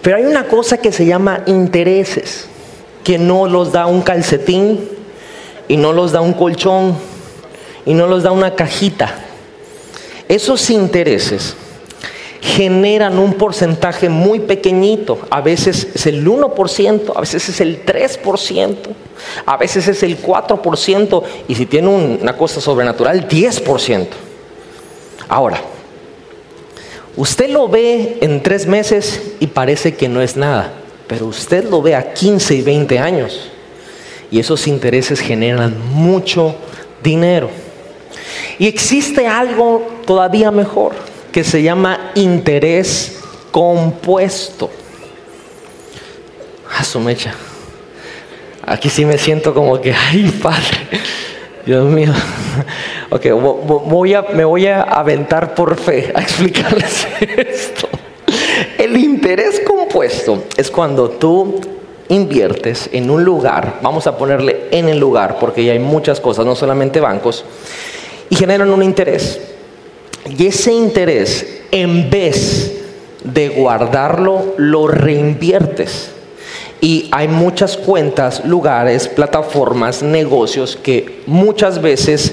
Pero 0.00 0.16
hay 0.16 0.24
una 0.24 0.44
cosa 0.44 0.78
que 0.78 0.92
se 0.92 1.04
llama 1.04 1.42
intereses 1.46 2.48
que 3.04 3.18
no 3.18 3.46
los 3.46 3.70
da 3.70 3.86
un 3.86 4.02
calcetín 4.02 4.88
y 5.68 5.76
no 5.76 5.92
los 5.92 6.12
da 6.12 6.20
un 6.22 6.32
colchón 6.32 6.96
y 7.86 7.94
no 7.94 8.06
los 8.06 8.22
da 8.22 8.32
una 8.32 8.54
cajita. 8.54 9.14
Esos 10.28 10.70
intereses 10.70 11.54
generan 12.40 13.18
un 13.18 13.34
porcentaje 13.34 14.08
muy 14.08 14.40
pequeñito. 14.40 15.18
A 15.30 15.40
veces 15.40 15.88
es 15.94 16.06
el 16.06 16.26
1%, 16.26 17.12
a 17.14 17.20
veces 17.20 17.48
es 17.48 17.60
el 17.60 17.84
3%, 17.84 18.76
a 19.46 19.56
veces 19.56 19.88
es 19.88 20.02
el 20.02 20.20
4% 20.20 21.22
y 21.48 21.54
si 21.54 21.66
tiene 21.66 21.88
una 21.88 22.36
cosa 22.36 22.60
sobrenatural, 22.60 23.28
10%. 23.28 24.06
Ahora, 25.28 25.60
usted 27.16 27.50
lo 27.50 27.68
ve 27.68 28.18
en 28.20 28.42
tres 28.42 28.66
meses 28.66 29.20
y 29.40 29.46
parece 29.46 29.94
que 29.94 30.08
no 30.08 30.20
es 30.20 30.36
nada. 30.36 30.83
Pero 31.06 31.26
usted 31.26 31.68
lo 31.68 31.82
ve 31.82 31.94
a 31.94 32.14
15 32.14 32.54
y 32.54 32.62
20 32.62 32.98
años 32.98 33.50
y 34.30 34.38
esos 34.38 34.66
intereses 34.66 35.20
generan 35.20 35.76
mucho 35.92 36.56
dinero. 37.02 37.50
Y 38.58 38.66
existe 38.66 39.26
algo 39.26 39.86
todavía 40.06 40.50
mejor 40.50 40.94
que 41.30 41.44
se 41.44 41.62
llama 41.62 42.12
interés 42.14 43.20
compuesto. 43.50 44.70
su 46.82 47.00
mecha. 47.00 47.34
Aquí 48.66 48.88
sí 48.88 49.04
me 49.04 49.18
siento 49.18 49.54
como 49.54 49.80
que, 49.80 49.92
ay, 49.92 50.28
padre, 50.42 51.00
Dios 51.64 51.84
mío. 51.86 52.12
Ok, 53.10 53.26
voy 53.30 54.14
a, 54.14 54.22
me 54.22 54.44
voy 54.44 54.66
a 54.66 54.82
aventar 54.82 55.54
por 55.54 55.76
fe 55.76 56.12
a 56.14 56.20
explicarles 56.20 57.06
esto. 57.20 57.88
El 58.78 58.96
interés 58.96 59.60
compuesto 59.60 60.44
es 60.56 60.70
cuando 60.70 61.10
tú 61.10 61.60
inviertes 62.08 62.90
en 62.92 63.10
un 63.10 63.24
lugar, 63.24 63.78
vamos 63.82 64.06
a 64.06 64.16
ponerle 64.16 64.68
en 64.70 64.88
el 64.88 64.98
lugar, 64.98 65.38
porque 65.38 65.64
ya 65.64 65.72
hay 65.72 65.78
muchas 65.78 66.20
cosas, 66.20 66.44
no 66.44 66.54
solamente 66.54 67.00
bancos, 67.00 67.44
y 68.28 68.36
generan 68.36 68.70
un 68.70 68.82
interés. 68.82 69.40
Y 70.26 70.46
ese 70.46 70.72
interés, 70.72 71.62
en 71.70 72.10
vez 72.10 72.82
de 73.22 73.48
guardarlo, 73.48 74.54
lo 74.56 74.88
reinviertes. 74.88 76.10
Y 76.80 77.08
hay 77.12 77.28
muchas 77.28 77.76
cuentas, 77.76 78.44
lugares, 78.44 79.08
plataformas, 79.08 80.02
negocios 80.02 80.76
que 80.76 81.22
muchas 81.26 81.80
veces 81.80 82.32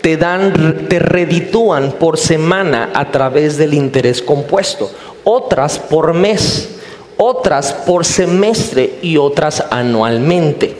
te 0.00 0.16
dan, 0.16 0.86
te 0.88 0.98
reditúan 0.98 1.92
por 1.92 2.18
semana 2.18 2.90
a 2.94 3.10
través 3.10 3.56
del 3.56 3.74
interés 3.74 4.20
compuesto, 4.20 4.90
otras 5.24 5.78
por 5.78 6.14
mes, 6.14 6.76
otras 7.16 7.72
por 7.72 8.04
semestre 8.04 8.98
y 9.02 9.16
otras 9.16 9.64
anualmente. 9.70 10.76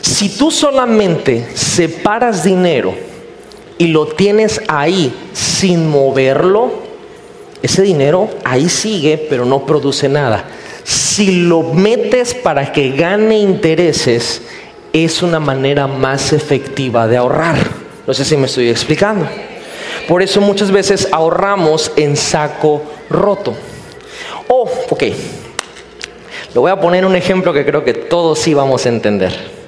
Si 0.00 0.30
tú 0.30 0.50
solamente 0.50 1.48
separas 1.54 2.42
dinero 2.42 2.94
y 3.78 3.88
lo 3.88 4.06
tienes 4.06 4.60
ahí 4.68 5.12
sin 5.32 5.88
moverlo, 5.88 6.70
ese 7.62 7.82
dinero 7.82 8.28
ahí 8.44 8.68
sigue, 8.68 9.26
pero 9.30 9.44
no 9.44 9.64
produce 9.64 10.08
nada. 10.08 10.44
Si 10.84 11.44
lo 11.46 11.62
metes 11.62 12.34
para 12.34 12.72
que 12.72 12.90
gane 12.90 13.38
intereses, 13.38 14.42
es 14.92 15.22
una 15.22 15.38
manera 15.38 15.86
más 15.86 16.32
efectiva 16.32 17.06
de 17.06 17.16
ahorrar. 17.16 17.56
No 18.06 18.12
sé 18.12 18.24
si 18.24 18.36
me 18.36 18.46
estoy 18.46 18.68
explicando. 18.68 19.26
Por 20.08 20.22
eso 20.22 20.40
muchas 20.40 20.72
veces 20.72 21.08
ahorramos 21.12 21.92
en 21.96 22.16
saco 22.16 22.82
roto. 23.12 23.54
Oh, 24.48 24.68
ok. 24.90 25.02
Le 25.02 26.60
voy 26.60 26.70
a 26.70 26.80
poner 26.80 27.06
un 27.06 27.16
ejemplo 27.16 27.52
que 27.52 27.64
creo 27.64 27.84
que 27.84 27.94
todos 27.94 28.38
sí 28.38 28.52
vamos 28.52 28.84
a 28.84 28.90
entender. 28.90 29.61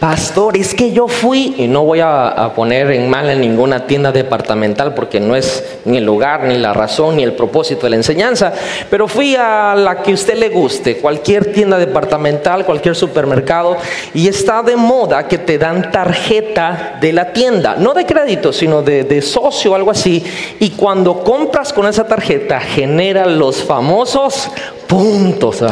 Pastor, 0.00 0.58
es 0.58 0.74
que 0.74 0.92
yo 0.92 1.08
fui, 1.08 1.54
y 1.56 1.68
no 1.68 1.84
voy 1.84 2.00
a, 2.00 2.52
poner 2.54 2.90
en 2.90 3.08
mal 3.08 3.30
en 3.30 3.40
ninguna 3.40 3.86
tienda 3.86 4.12
departamental 4.12 4.92
porque 4.94 5.20
no 5.20 5.34
es 5.34 5.64
ni 5.86 5.96
el 5.96 6.04
lugar, 6.04 6.44
ni 6.44 6.58
la 6.58 6.74
razón, 6.74 7.16
ni 7.16 7.22
el 7.22 7.32
propósito 7.32 7.82
de 7.86 7.90
la 7.90 7.96
enseñanza, 7.96 8.52
pero 8.90 9.08
fui 9.08 9.36
a 9.36 9.74
la 9.74 10.02
que 10.02 10.12
usted 10.12 10.36
le 10.36 10.50
guste, 10.50 10.98
cualquier 10.98 11.52
tienda 11.52 11.78
departamental, 11.78 12.66
cualquier 12.66 12.94
supermercado, 12.94 13.78
y 14.12 14.28
está 14.28 14.62
de 14.62 14.76
moda 14.76 15.28
que 15.28 15.38
te 15.38 15.56
dan 15.56 15.90
tarjeta 15.90 16.98
de 17.00 17.12
la 17.14 17.32
tienda, 17.32 17.76
no 17.78 17.94
de 17.94 18.04
crédito, 18.04 18.52
sino 18.52 18.82
de, 18.82 19.04
de 19.04 19.22
socio 19.22 19.72
o 19.72 19.74
algo 19.74 19.90
así, 19.90 20.22
y 20.60 20.70
cuando 20.70 21.20
compras 21.20 21.72
con 21.72 21.86
esa 21.86 22.06
tarjeta 22.06 22.60
genera 22.60 23.24
los 23.24 23.62
famosos 23.62 24.50
puntos. 24.86 25.62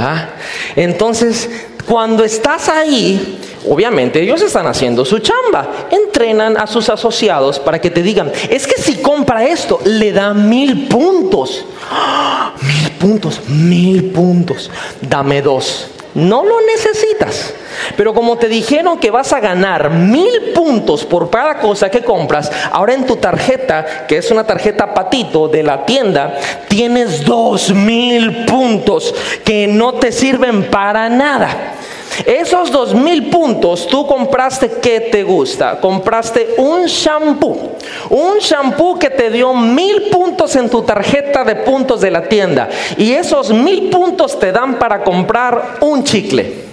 Entonces, 0.77 1.49
cuando 1.87 2.25
estás 2.25 2.69
ahí, 2.69 3.39
obviamente 3.69 4.21
ellos 4.21 4.41
están 4.43 4.67
haciendo 4.67 5.05
su 5.05 5.19
chamba. 5.19 5.89
Entrenan 5.91 6.57
a 6.57 6.67
sus 6.67 6.89
asociados 6.89 7.59
para 7.59 7.81
que 7.81 7.91
te 7.91 8.03
digan, 8.03 8.33
es 8.49 8.67
que 8.67 8.81
si 8.81 8.97
compra 8.97 9.45
esto, 9.47 9.81
le 9.85 10.13
da 10.13 10.35
mil 10.35 10.89
puntos. 10.89 11.65
Mil 12.61 12.91
puntos, 12.93 13.41
mil 13.49 14.11
puntos. 14.11 14.71
Dame 15.01 15.43
dos. 15.43 15.91
No 16.15 16.45
lo 16.45 16.61
necesitas. 16.61 17.55
Pero 17.97 18.15
como 18.15 18.39
te 18.39 18.49
dijeron 18.49 18.99
que 18.99 19.11
vas 19.11 19.33
a 19.33 19.41
ganar 19.41 19.91
mil 19.91 20.53
puntos 20.55 21.05
por 21.05 21.29
cada 21.29 21.59
cosa 21.59 21.91
que 21.91 22.03
compras, 22.03 22.51
ahora 22.71 22.95
en 22.95 23.05
tu 23.05 23.17
tarjeta, 23.17 24.07
que 24.07 24.19
es 24.19 24.31
una 24.31 24.45
tarjeta 24.45 24.95
patito 24.95 25.49
de 25.49 25.63
la 25.63 25.85
tienda, 25.85 26.39
tienes 26.69 27.25
dos 27.25 27.73
mil 27.75 28.45
puntos 28.45 29.15
que 29.45 29.67
no 29.67 29.95
te 29.95 30.13
sirven 30.13 30.71
para 30.71 31.09
nada. 31.09 31.75
Esos 32.27 32.71
dos 32.71 32.95
mil 32.95 33.29
puntos, 33.29 33.87
tú 33.89 34.07
compraste 34.07 34.71
que 34.71 35.01
te 35.01 35.23
gusta. 35.23 35.81
Compraste 35.81 36.55
un 36.59 36.87
shampoo. 36.87 37.77
Un 38.11 38.39
shampoo 38.39 38.99
que 38.99 39.11
te 39.11 39.31
dio 39.31 39.53
mil 39.55 40.11
puntos 40.11 40.55
en 40.57 40.69
tu 40.71 40.83
tarjeta 40.83 41.45
de 41.45 41.57
puntos 41.57 42.01
de 42.01 42.11
la 42.11 42.29
tienda. 42.29 42.69
Y 42.97 43.13
esos 43.13 43.51
mil 43.51 43.91
puntos 43.91 44.39
te 44.39 44.53
dan 44.53 44.79
para 44.79 45.03
comprar 45.03 45.79
un 45.81 46.05
chicle. 46.05 46.65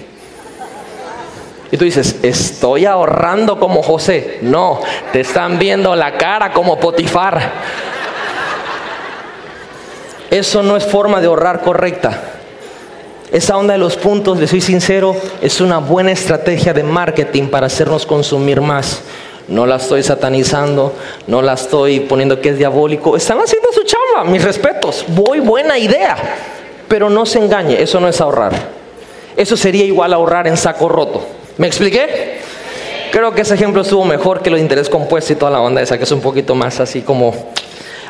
Y 1.72 1.78
tú 1.78 1.86
dices, 1.86 2.18
estoy 2.22 2.86
ahorrando 2.86 3.58
como 3.60 3.82
José. 3.82 4.40
No, 4.42 4.82
te 5.14 5.22
están 5.22 5.58
viendo 5.58 5.96
la 5.96 6.18
cara 6.18 6.52
como 6.52 6.78
Potifar. 6.78 7.54
Eso 10.30 10.64
no 10.64 10.76
es 10.78 10.86
forma 10.86 11.20
de 11.22 11.28
ahorrar 11.28 11.62
correcta. 11.62 12.41
Esa 13.32 13.56
onda 13.56 13.74
de 13.74 13.80
los 13.80 13.96
puntos, 13.96 14.38
le 14.40 14.48
soy 14.48 14.60
sincero, 14.60 15.16
es 15.42 15.62
una 15.62 15.78
buena 15.78 16.12
estrategia 16.12 16.74
de 16.74 16.84
marketing 16.84 17.48
para 17.48 17.68
hacernos 17.68 18.06
consumir 18.06 18.60
más. 18.60 19.04
No 19.48 19.66
la 19.66 19.78
estoy 19.78 20.04
satanizando, 20.04 20.94
no 21.28 21.42
la 21.42 21.54
estoy 21.54 22.02
poniendo 22.02 22.42
que 22.42 22.50
es 22.50 22.58
diabólico. 22.58 23.16
Están 23.16 23.40
haciendo 23.40 23.72
su 23.72 23.84
chamba, 23.84 24.30
mis 24.30 24.44
respetos. 24.44 25.06
Voy, 25.08 25.40
buena 25.40 25.78
idea. 25.78 26.18
Pero 26.90 27.10
no 27.10 27.26
se 27.26 27.40
engañe, 27.40 27.82
eso 27.82 28.02
no 28.02 28.10
es 28.10 28.20
ahorrar. 28.20 28.52
Eso 29.38 29.56
sería 29.56 29.86
igual 29.86 30.12
a 30.12 30.18
ahorrar 30.18 30.48
en 30.48 30.58
saco 30.58 30.90
roto. 30.90 31.26
¿Me 31.58 31.68
expliqué? 31.68 32.40
Creo 33.14 33.34
que 33.34 33.42
ese 33.44 33.56
ejemplo 33.56 33.82
estuvo 33.82 34.04
mejor 34.04 34.42
que 34.42 34.50
lo 34.50 34.58
de 34.58 34.62
interés 34.62 34.90
compuesto 34.90 35.32
y 35.32 35.38
toda 35.38 35.52
la 35.52 35.62
onda 35.62 35.82
esa, 35.82 35.98
que 35.98 36.04
es 36.04 36.12
un 36.12 36.22
poquito 36.22 36.54
más 36.54 36.82
así 36.82 37.02
como... 37.02 37.34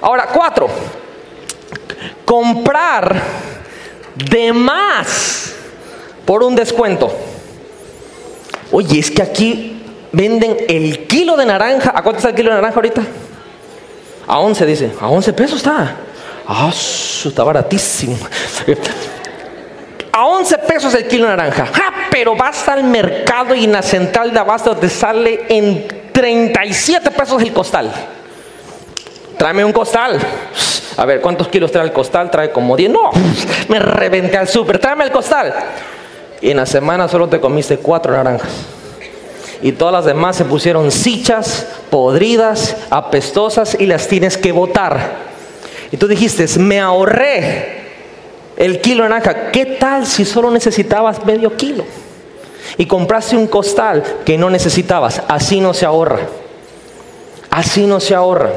Ahora, 0.02 0.30
cuatro. 0.34 0.68
Comprar 2.26 3.22
de 4.16 4.53
más 4.53 5.53
por 6.26 6.43
un 6.43 6.55
descuento. 6.55 7.12
Oye, 8.72 8.99
es 8.99 9.12
que 9.12 9.22
aquí 9.22 9.82
venden 10.12 10.57
el 10.68 11.07
kilo 11.07 11.36
de 11.36 11.45
naranja. 11.45 11.91
¿A 11.95 12.01
cuánto 12.01 12.18
está 12.18 12.30
el 12.30 12.36
kilo 12.36 12.49
de 12.49 12.55
naranja 12.55 12.76
ahorita? 12.76 13.01
A 14.28 14.39
11 14.39 14.66
dice. 14.66 14.91
A 14.99 15.09
11 15.09 15.34
pesos 15.34 15.57
está. 15.57 15.95
Ah, 16.47 16.72
está 16.72 17.43
baratísimo. 17.43 18.18
A 20.12 20.26
11 20.26 20.57
pesos 20.59 20.93
el 20.93 21.07
kilo 21.07 21.28
de 21.28 21.36
naranja. 21.36 21.68
Pero 22.09 22.36
vas 22.36 22.68
al 22.68 22.84
mercado 22.84 23.55
y 23.55 23.64
en 23.64 23.72
la 23.72 23.82
central 23.82 24.34
de 24.34 24.39
abasto 24.39 24.76
te 24.76 24.89
sale 24.89 25.45
en 25.47 25.88
37 26.12 27.12
pesos 27.12 27.41
el 27.41 27.53
costal. 27.53 27.91
Tráeme 29.38 29.64
un 29.64 29.72
costal. 29.72 30.20
A 30.98 31.06
ver, 31.06 31.22
¿cuántos 31.22 31.48
kilos 31.48 31.72
trae 31.72 31.86
el 31.86 31.94
costal? 31.94 32.30
Trae 32.30 32.52
como 32.52 32.76
10. 32.76 32.92
No, 32.92 33.12
me 33.70 33.80
reventé 33.80 34.38
al 34.38 34.48
súper. 34.48 34.80
Tráeme 34.80 35.04
el 35.04 35.12
costal. 35.12 35.54
Y 36.42 36.52
en 36.52 36.58
la 36.58 36.66
semana 36.66 37.08
solo 37.08 37.30
te 37.30 37.39
comiste 37.39 37.78
cuatro 37.78 38.14
naranjas. 38.14 38.52
Y 39.62 39.74
todas 39.74 39.94
las 39.94 40.06
demás 40.06 40.36
se 40.36 40.46
pusieron 40.46 40.92
sichas, 40.92 41.68
podridas, 41.89 42.76
apestosas 42.89 43.78
y 43.80 43.86
las 43.86 44.08
tienes 44.08 44.38
que 44.38 44.52
botar. 44.52 45.18
Y 45.92 45.98
tú 45.98 46.08
dijiste, 46.08 46.48
me 46.58 46.80
ahorré 46.80 47.82
el 48.58 48.82
kilo 48.82 49.04
de 49.04 49.10
naranja. 49.10 49.52
¿Qué 49.52 49.66
tal 49.66 50.08
si 50.08 50.26
solo 50.26 50.50
necesitabas 50.50 51.24
medio 51.26 51.56
kilo? 51.58 51.84
Y 52.78 52.88
compraste 52.88 53.36
un 53.36 53.48
costal 53.48 54.04
que 54.26 54.38
no 54.38 54.50
necesitabas. 54.50 55.22
Así 55.28 55.60
no 55.60 55.74
se 55.74 55.86
ahorra. 55.86 56.20
Así 57.52 57.86
no 57.86 58.00
se 58.00 58.16
ahorra. 58.16 58.52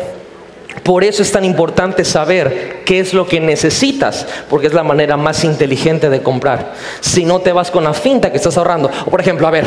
Por 0.83 1.05
eso 1.05 1.23
es 1.23 1.33
tan 1.33 1.45
importante 1.45 2.05
saber 2.05 2.83
qué 2.85 3.01
es 3.01 3.15
lo 3.15 3.27
que 3.27 3.41
necesitas, 3.41 4.27
porque 4.51 4.67
es 4.67 4.75
la 4.75 4.83
manera 4.83 5.17
más 5.17 5.45
inteligente 5.45 6.11
de 6.11 6.23
comprar. 6.23 6.75
Si 7.01 7.25
no 7.25 7.41
te 7.41 7.53
vas 7.53 7.71
con 7.71 7.85
la 7.85 7.95
finta 7.95 8.31
que 8.31 8.37
estás 8.37 8.57
ahorrando. 8.57 8.91
O 9.07 9.11
por 9.11 9.21
ejemplo, 9.21 9.47
a 9.47 9.51
ver, 9.51 9.65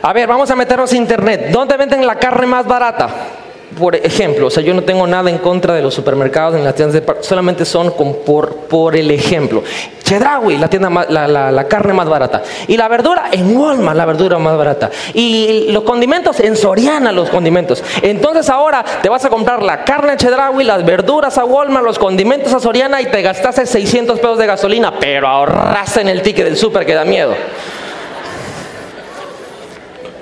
a 0.00 0.12
ver, 0.12 0.26
vamos 0.26 0.50
a 0.50 0.56
meternos 0.56 0.92
a 0.92 0.96
internet. 0.96 1.48
¿Dónde 1.50 1.76
venden 1.76 2.06
la 2.06 2.16
carne 2.16 2.46
más 2.46 2.66
barata? 2.66 3.43
Por 3.78 3.96
ejemplo, 3.96 4.46
o 4.46 4.50
sea, 4.50 4.62
yo 4.62 4.74
no 4.74 4.82
tengo 4.82 5.06
nada 5.06 5.30
en 5.30 5.38
contra 5.38 5.74
de 5.74 5.82
los 5.82 5.94
supermercados 5.94 6.56
en 6.56 6.64
las 6.64 6.74
tiendas 6.74 6.94
de 6.94 7.14
solamente 7.22 7.64
son 7.64 7.92
por, 8.24 8.56
por 8.56 8.96
el 8.96 9.10
ejemplo. 9.10 9.62
Chedraui, 10.02 10.58
la 10.58 10.68
tienda 10.68 10.90
la, 11.08 11.26
la, 11.50 11.64
carne 11.64 11.94
más 11.94 12.08
barata. 12.08 12.42
Y 12.68 12.76
la 12.76 12.88
verdura 12.88 13.24
en 13.32 13.56
Walmart, 13.56 13.96
la 13.96 14.04
verdura 14.04 14.38
más 14.38 14.56
barata. 14.56 14.90
Y 15.14 15.68
los 15.70 15.82
condimentos 15.84 16.40
en 16.40 16.56
Soriana, 16.56 17.10
los 17.10 17.30
condimentos. 17.30 17.82
Entonces 18.02 18.50
ahora 18.50 18.84
te 19.02 19.08
vas 19.08 19.24
a 19.24 19.30
comprar 19.30 19.62
la 19.62 19.82
carne 19.84 20.12
a 20.12 20.16
Chedraui, 20.16 20.64
las 20.64 20.84
verduras 20.84 21.38
a 21.38 21.44
Walmart, 21.44 21.84
los 21.84 21.98
condimentos 21.98 22.52
a 22.52 22.60
Soriana 22.60 23.00
y 23.00 23.06
te 23.06 23.22
gastaste 23.22 23.64
600 23.64 24.20
pesos 24.20 24.38
de 24.38 24.46
gasolina, 24.46 24.92
pero 25.00 25.26
ahorraste 25.26 26.02
en 26.02 26.08
el 26.08 26.20
ticket 26.20 26.44
del 26.44 26.56
súper 26.56 26.84
que 26.84 26.94
da 26.94 27.04
miedo. 27.04 27.34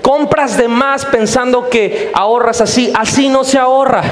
Compras 0.03 0.57
de 0.57 0.69
más 0.69 1.07
pensando 1.07 1.71
que 1.71 2.11
ahorras 2.13 2.61
así. 2.61 2.93
Así 2.95 3.29
no 3.29 3.45
se 3.45 3.59
ahorra. 3.59 4.03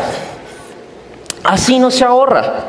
Así 1.43 1.79
no 1.79 1.91
se 1.91 2.05
ahorra. 2.05 2.67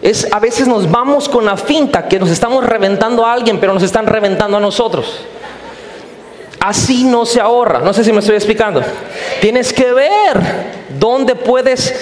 Es 0.00 0.32
a 0.32 0.38
veces 0.38 0.68
nos 0.68 0.88
vamos 0.90 1.28
con 1.28 1.44
la 1.44 1.56
finta 1.56 2.06
que 2.06 2.20
nos 2.20 2.30
estamos 2.30 2.64
reventando 2.64 3.26
a 3.26 3.32
alguien, 3.32 3.58
pero 3.58 3.74
nos 3.74 3.82
están 3.82 4.06
reventando 4.06 4.56
a 4.56 4.60
nosotros. 4.60 5.20
Así 6.60 7.04
no 7.04 7.26
se 7.26 7.40
ahorra. 7.40 7.80
No 7.80 7.92
sé 7.92 8.04
si 8.04 8.12
me 8.12 8.20
estoy 8.20 8.36
explicando. 8.36 8.82
Tienes 9.40 9.72
que 9.72 9.92
ver 9.92 10.40
dónde 10.98 11.34
puedes 11.34 11.94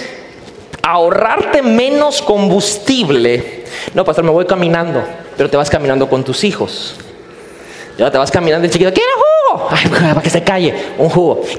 ahorrarte 0.83 1.63
menos 1.63 2.21
combustible. 2.23 3.65
No, 3.95 4.05
pastor, 4.05 4.25
me 4.25 4.31
voy 4.31 4.47
caminando, 4.47 5.03
pero 5.37 5.51
te 5.51 5.57
vas 5.57 5.71
caminando 5.71 6.09
con 6.09 6.25
tus 6.25 6.45
hijos. 6.45 6.97
Ya 7.99 8.11
te 8.11 8.19
vas 8.19 8.31
caminando 8.31 8.67
el 8.67 8.73
chiquito, 8.73 8.93
¿quiere 8.93 9.11
jugo? 9.15 9.69
Ay, 9.71 9.89
para 10.15 10.21
que 10.21 10.31
se 10.31 10.43
calle, 10.43 10.75
un 10.99 11.09
jugo. 11.09 11.41
¿Quiere 11.41 11.59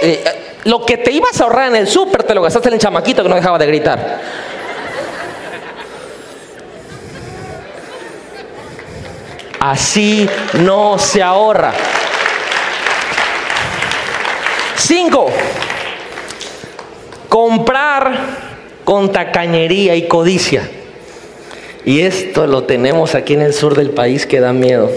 qué? 0.00 0.12
Eh, 0.12 0.24
lo 0.64 0.84
que 0.84 0.96
te 0.96 1.12
ibas 1.12 1.40
a 1.40 1.44
ahorrar 1.44 1.68
en 1.68 1.76
el 1.76 1.86
súper 1.86 2.24
te 2.24 2.34
lo 2.34 2.42
gastaste 2.42 2.68
en 2.68 2.74
el 2.74 2.80
chamaquito 2.80 3.22
que 3.22 3.28
no 3.28 3.36
dejaba 3.36 3.58
de 3.58 3.66
gritar. 3.66 4.20
Así 9.60 10.28
no 10.54 10.98
se 10.98 11.22
ahorra. 11.22 11.72
Cinco, 14.76 15.30
comprar 17.28 18.18
con 18.84 19.12
tacañería 19.12 19.94
y 19.94 20.08
codicia. 20.08 20.68
Y 21.84 22.00
esto 22.00 22.46
lo 22.46 22.64
tenemos 22.64 23.14
aquí 23.14 23.34
en 23.34 23.42
el 23.42 23.54
sur 23.54 23.76
del 23.76 23.90
país 23.90 24.26
que 24.26 24.40
da 24.40 24.52
miedo. 24.52 24.90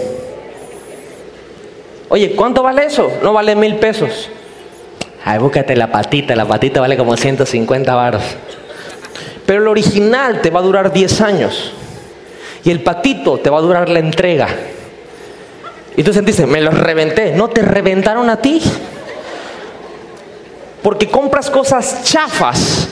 Oye, 2.14 2.36
¿cuánto 2.36 2.62
vale 2.62 2.84
eso? 2.84 3.10
No 3.24 3.32
vale 3.32 3.56
mil 3.56 3.74
pesos. 3.74 4.30
Ay, 5.24 5.40
búscate 5.40 5.74
la 5.74 5.90
patita, 5.90 6.36
la 6.36 6.44
patita 6.44 6.80
vale 6.80 6.96
como 6.96 7.16
150 7.16 7.92
baros. 7.92 8.22
Pero 9.44 9.62
el 9.62 9.66
original 9.66 10.40
te 10.40 10.50
va 10.50 10.60
a 10.60 10.62
durar 10.62 10.92
10 10.92 11.20
años. 11.22 11.72
Y 12.62 12.70
el 12.70 12.84
patito 12.84 13.38
te 13.38 13.50
va 13.50 13.58
a 13.58 13.62
durar 13.62 13.88
la 13.88 13.98
entrega. 13.98 14.46
Y 15.96 16.04
tú 16.04 16.12
sentiste, 16.12 16.46
me 16.46 16.60
los 16.60 16.78
reventé. 16.78 17.32
No 17.32 17.48
te 17.48 17.62
reventaron 17.62 18.30
a 18.30 18.40
ti. 18.40 18.62
Porque 20.84 21.08
compras 21.08 21.50
cosas 21.50 22.04
chafas. 22.04 22.90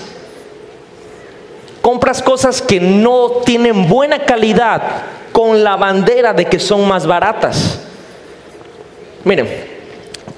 Compras 1.80 2.20
cosas 2.20 2.60
que 2.60 2.80
no 2.80 3.30
tienen 3.44 3.88
buena 3.88 4.24
calidad 4.24 4.82
con 5.30 5.62
la 5.62 5.76
bandera 5.76 6.32
de 6.32 6.46
que 6.46 6.58
son 6.58 6.88
más 6.88 7.06
baratas. 7.06 7.91
Miren, 9.24 9.48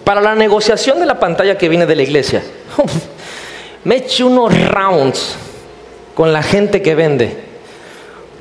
para 0.05 0.21
la 0.21 0.35
negociación 0.35 1.01
de 1.01 1.07
la 1.07 1.19
pantalla 1.19 1.57
que 1.57 1.69
viene 1.69 1.87
de 1.87 1.97
la 1.97 2.03
iglesia, 2.03 2.43
me 3.85 3.97
eché 3.97 4.25
unos 4.25 4.53
rounds 4.69 5.37
con 6.15 6.33
la 6.33 6.43
gente 6.43 6.83
que 6.83 6.95
vende. 6.95 7.37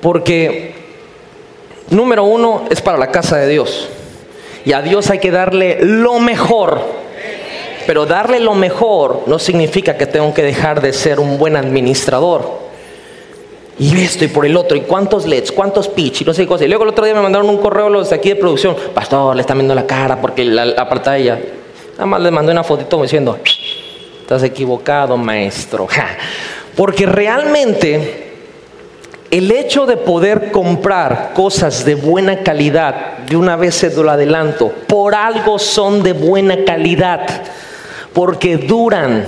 Porque, 0.02 0.76
número 1.90 2.26
uno, 2.26 2.66
es 2.70 2.82
para 2.82 2.98
la 2.98 3.12
casa 3.12 3.38
de 3.38 3.48
Dios. 3.48 3.90
Y 4.66 4.74
a 4.74 4.82
Dios 4.82 5.10
hay 5.10 5.20
que 5.20 5.32
darle 5.32 5.80
lo 5.82 6.20
mejor 6.20 7.04
pero 7.86 8.06
darle 8.06 8.40
lo 8.40 8.56
mejor 8.56 9.24
no 9.28 9.40
significa 9.40 9.98
que 9.98 10.06
tengo 10.06 10.34
que 10.34 10.44
dejar 10.44 10.82
de 10.82 10.94
ser 10.94 11.20
un 11.20 11.38
buen 11.38 11.56
administrador. 11.56 12.63
Y 13.80 14.00
esto 14.02 14.26
y 14.26 14.28
por 14.28 14.46
el 14.46 14.56
otro, 14.56 14.78
y 14.78 14.82
cuántos 14.82 15.26
LEDs, 15.26 15.52
cuántos 15.52 15.88
pitch, 15.88 16.22
y 16.22 16.26
no 16.26 16.34
sé 16.34 16.44
qué 16.44 16.48
cosa. 16.48 16.66
Y 16.66 16.68
luego 16.68 16.84
el 16.84 16.90
otro 16.90 17.06
día 17.06 17.14
me 17.16 17.22
mandaron 17.22 17.50
un 17.50 17.58
correo 17.58 17.90
los 17.90 18.10
de 18.10 18.16
aquí 18.16 18.30
de 18.30 18.36
producción. 18.36 18.76
Pastor, 18.94 19.36
le 19.36 19.42
están 19.42 19.58
viendo 19.58 19.74
la 19.74 19.86
cara 19.88 20.22
porque 20.22 20.46
la, 20.46 20.66
la 20.66 20.88
pantalla. 20.88 21.40
Nada 21.94 22.06
más 22.06 22.22
le 22.22 22.32
mandé 22.32 22.52
una 22.52 22.64
fotito 22.64 23.02
diciendo, 23.02 23.38
estás 24.22 24.44
equivocado, 24.44 25.18
maestro. 25.18 25.88
Porque 26.76 27.06
realmente 27.06 28.32
el 29.32 29.52
hecho 29.52 29.86
de 29.86 29.98
poder 29.98 30.52
comprar 30.52 31.32
cosas 31.34 31.84
de 31.86 31.96
buena 31.96 32.44
calidad, 32.44 33.18
de 33.20 33.36
una 33.36 33.56
vez 33.56 33.76
se 33.76 33.96
lo 33.96 34.10
adelanto, 34.10 34.72
por 34.88 35.16
algo 35.16 35.58
son 35.58 36.04
de 36.04 36.14
buena 36.14 36.64
calidad 36.64 37.26
porque 38.14 38.58
duran 38.58 39.26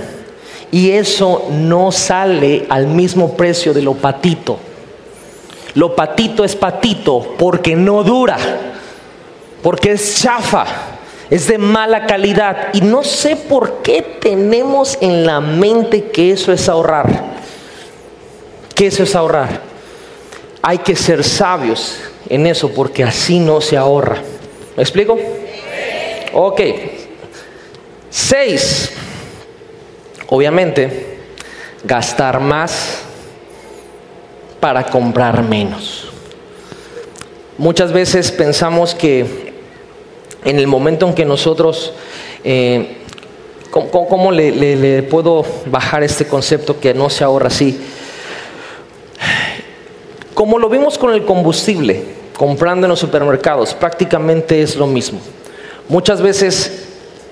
y 0.70 0.90
eso 0.90 1.48
no 1.50 1.92
sale 1.92 2.66
al 2.68 2.86
mismo 2.86 3.36
precio 3.36 3.72
de 3.72 3.82
lo 3.82 3.94
patito. 3.94 4.58
Lo 5.74 5.94
patito 5.94 6.44
es 6.44 6.56
patito 6.56 7.34
porque 7.38 7.76
no 7.76 8.02
dura, 8.02 8.38
porque 9.62 9.92
es 9.92 10.22
chafa, 10.22 10.64
es 11.28 11.48
de 11.48 11.58
mala 11.58 12.06
calidad 12.06 12.68
y 12.72 12.80
no 12.80 13.04
sé 13.04 13.36
por 13.36 13.82
qué 13.82 14.02
tenemos 14.20 14.96
en 15.00 15.26
la 15.26 15.40
mente 15.40 16.10
que 16.10 16.32
eso 16.32 16.52
es 16.52 16.68
ahorrar. 16.68 17.36
Que 18.74 18.86
eso 18.86 19.02
es 19.02 19.14
ahorrar. 19.14 19.60
Hay 20.62 20.78
que 20.78 20.96
ser 20.96 21.22
sabios 21.22 21.98
en 22.28 22.46
eso 22.46 22.70
porque 22.70 23.04
así 23.04 23.38
no 23.38 23.60
se 23.60 23.76
ahorra. 23.76 24.16
¿Me 24.76 24.82
explico? 24.82 25.18
Ok. 26.32 26.60
Seis, 28.10 28.92
obviamente, 30.28 31.18
gastar 31.84 32.40
más 32.40 33.02
para 34.60 34.84
comprar 34.84 35.42
menos. 35.42 36.08
Muchas 37.58 37.92
veces 37.92 38.30
pensamos 38.32 38.94
que 38.94 39.54
en 40.44 40.58
el 40.58 40.66
momento 40.66 41.06
en 41.06 41.14
que 41.14 41.24
nosotros, 41.24 41.92
eh, 42.44 42.98
¿cómo, 43.70 44.30
le, 44.30 44.52
le 44.76 45.02
puedo 45.02 45.44
bajar 45.66 46.02
este 46.02 46.26
concepto 46.26 46.78
que 46.78 46.94
no 46.94 47.08
se 47.08 47.24
ahorra 47.24 47.48
así? 47.48 47.80
Como 50.34 50.58
lo 50.58 50.68
vimos 50.68 50.98
con 50.98 51.14
el 51.14 51.24
combustible, 51.24 52.04
comprando 52.36 52.86
en 52.86 52.90
los 52.90 53.00
supermercados, 53.00 53.74
prácticamente 53.74 54.60
es 54.60 54.76
lo 54.76 54.86
mismo. 54.86 55.18
Muchas 55.88 56.20
veces 56.20 56.85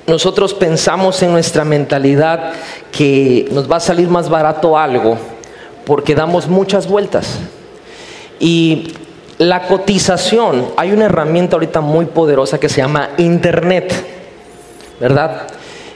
nosotros 0.07 0.53
pensamos 0.53 1.23
en 1.23 1.33
nuestra 1.33 1.65
mentalidad 1.65 2.53
que 2.93 3.49
nos 3.53 3.71
va 3.71 3.77
a 3.77 3.81
salir 3.81 4.09
más 4.09 4.29
barato 4.29 4.77
algo 4.77 5.17
porque 5.87 6.15
damos 6.15 6.49
muchas 6.49 6.87
vueltas. 6.87 7.39
Y 8.39 8.95
la 9.39 9.67
cotización, 9.67 10.67
hay 10.77 10.93
una 10.93 11.07
herramienta 11.07 11.57
ahorita 11.57 11.81
muy 11.81 12.07
poderosa 12.07 12.59
que 12.61 12.69
se 12.69 12.79
llama 12.79 13.11
Internet, 13.19 13.95
¿verdad? 15.01 15.49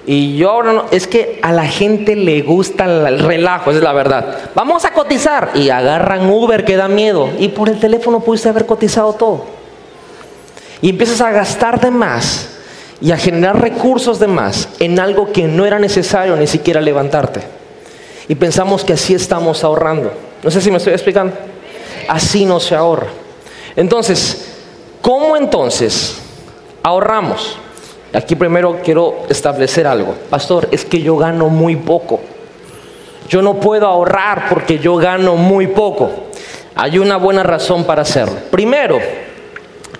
Y 0.06 0.38
yo 0.38 0.62
no, 0.62 0.86
es 0.90 1.06
que 1.06 1.38
a 1.42 1.52
la 1.52 1.66
gente 1.66 2.16
le 2.16 2.40
gusta 2.40 2.86
el 2.86 3.18
relajo, 3.18 3.70
esa 3.70 3.78
es 3.78 3.84
la 3.84 3.92
verdad. 3.92 4.38
Vamos 4.54 4.86
a 4.86 4.92
cotizar 4.92 5.50
y 5.54 5.68
agarran 5.68 6.30
Uber 6.30 6.64
que 6.64 6.76
da 6.76 6.88
miedo 6.88 7.28
y 7.38 7.48
por 7.48 7.68
el 7.68 7.78
teléfono 7.78 8.20
pudiste 8.20 8.48
haber 8.48 8.64
cotizado 8.64 9.12
todo. 9.12 9.44
Y 10.80 10.90
empiezas 10.90 11.20
a 11.20 11.30
gastar 11.30 11.80
de 11.80 11.90
más 11.90 12.57
y 13.00 13.12
a 13.12 13.16
generar 13.16 13.60
recursos 13.60 14.18
de 14.18 14.26
más 14.26 14.68
en 14.80 14.98
algo 14.98 15.32
que 15.32 15.44
no 15.44 15.64
era 15.64 15.78
necesario 15.78 16.36
ni 16.36 16.46
siquiera 16.46 16.80
levantarte. 16.80 17.40
Y 18.28 18.34
pensamos 18.34 18.84
que 18.84 18.92
así 18.92 19.14
estamos 19.14 19.64
ahorrando. 19.64 20.12
No 20.42 20.50
sé 20.50 20.60
si 20.60 20.70
me 20.70 20.78
estoy 20.78 20.92
explicando. 20.92 21.34
Así 22.08 22.44
no 22.44 22.60
se 22.60 22.74
ahorra. 22.74 23.08
Entonces, 23.76 24.56
¿cómo 25.00 25.36
entonces 25.36 26.18
ahorramos? 26.82 27.56
Aquí 28.12 28.34
primero 28.34 28.80
quiero 28.82 29.24
establecer 29.28 29.86
algo. 29.86 30.14
Pastor, 30.30 30.68
es 30.70 30.84
que 30.84 31.00
yo 31.00 31.16
gano 31.16 31.48
muy 31.48 31.76
poco. 31.76 32.20
Yo 33.28 33.42
no 33.42 33.60
puedo 33.60 33.86
ahorrar 33.86 34.48
porque 34.48 34.78
yo 34.78 34.96
gano 34.96 35.36
muy 35.36 35.66
poco. 35.66 36.10
Hay 36.74 36.98
una 36.98 37.16
buena 37.16 37.42
razón 37.42 37.84
para 37.84 38.02
hacerlo. 38.02 38.36
Primero, 38.50 38.98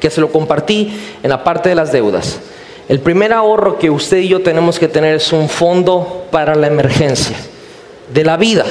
que 0.01 0.11
se 0.11 0.21
lo 0.21 0.31
compartí 0.31 0.99
en 1.23 1.31
la 1.31 1.45
parte 1.45 1.69
de 1.69 1.75
las 1.75 1.93
deudas. 1.93 2.41
El 2.89 3.01
primer 3.01 3.35
ahorro 3.35 3.79
que 3.79 3.91
usted 3.91 4.17
y 4.17 4.29
yo 4.29 4.41
tenemos 4.41 4.79
que 4.79 4.89
tener 4.89 5.17
es 5.17 5.33
un 5.35 5.51
fondo 5.51 6.25
para 6.31 6.55
la 6.55 6.69
emergencia, 6.69 7.37
de 8.13 8.25
la 8.25 8.39
vida, 8.39 8.65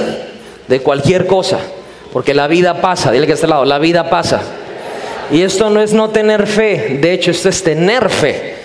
de 0.67 0.79
cualquier 0.79 1.27
cosa, 1.27 1.59
porque 2.11 2.33
la 2.33 2.47
vida 2.47 2.81
pasa, 2.81 3.11
dile 3.11 3.27
que 3.27 3.33
está 3.33 3.45
al 3.45 3.51
lado, 3.51 3.65
la 3.65 3.77
vida 3.77 4.09
pasa. 4.09 4.41
Y 5.31 5.43
esto 5.43 5.69
no 5.69 5.81
es 5.81 5.93
no 5.93 6.09
tener 6.09 6.47
fe, 6.47 6.97
de 6.99 7.13
hecho 7.13 7.29
esto 7.29 7.49
es 7.49 7.61
tener 7.61 8.09
fe. 8.09 8.55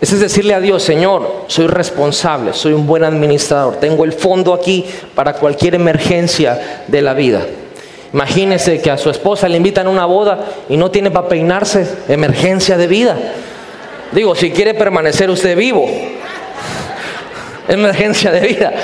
Es 0.00 0.18
decirle 0.18 0.54
a 0.54 0.60
Dios, 0.60 0.82
Señor, 0.82 1.44
soy 1.46 1.66
responsable, 1.66 2.54
soy 2.54 2.72
un 2.72 2.86
buen 2.86 3.04
administrador, 3.04 3.76
tengo 3.76 4.02
el 4.04 4.14
fondo 4.14 4.54
aquí 4.54 4.86
para 5.14 5.34
cualquier 5.34 5.74
emergencia 5.74 6.84
de 6.86 7.02
la 7.02 7.12
vida. 7.12 7.42
Imagínese 8.14 8.80
que 8.80 8.90
a 8.90 8.96
su 8.96 9.10
esposa 9.10 9.46
le 9.46 9.58
invitan 9.58 9.88
a 9.88 9.90
una 9.90 10.06
boda 10.06 10.38
y 10.70 10.78
no 10.78 10.90
tiene 10.90 11.10
para 11.10 11.28
peinarse, 11.28 11.86
emergencia 12.08 12.78
de 12.78 12.86
vida. 12.86 13.18
Digo, 14.12 14.34
si 14.34 14.50
quiere 14.50 14.74
permanecer 14.74 15.30
usted 15.30 15.56
vivo. 15.56 15.86
Emergencia 17.68 18.30
de 18.30 18.40
vida. 18.40 18.74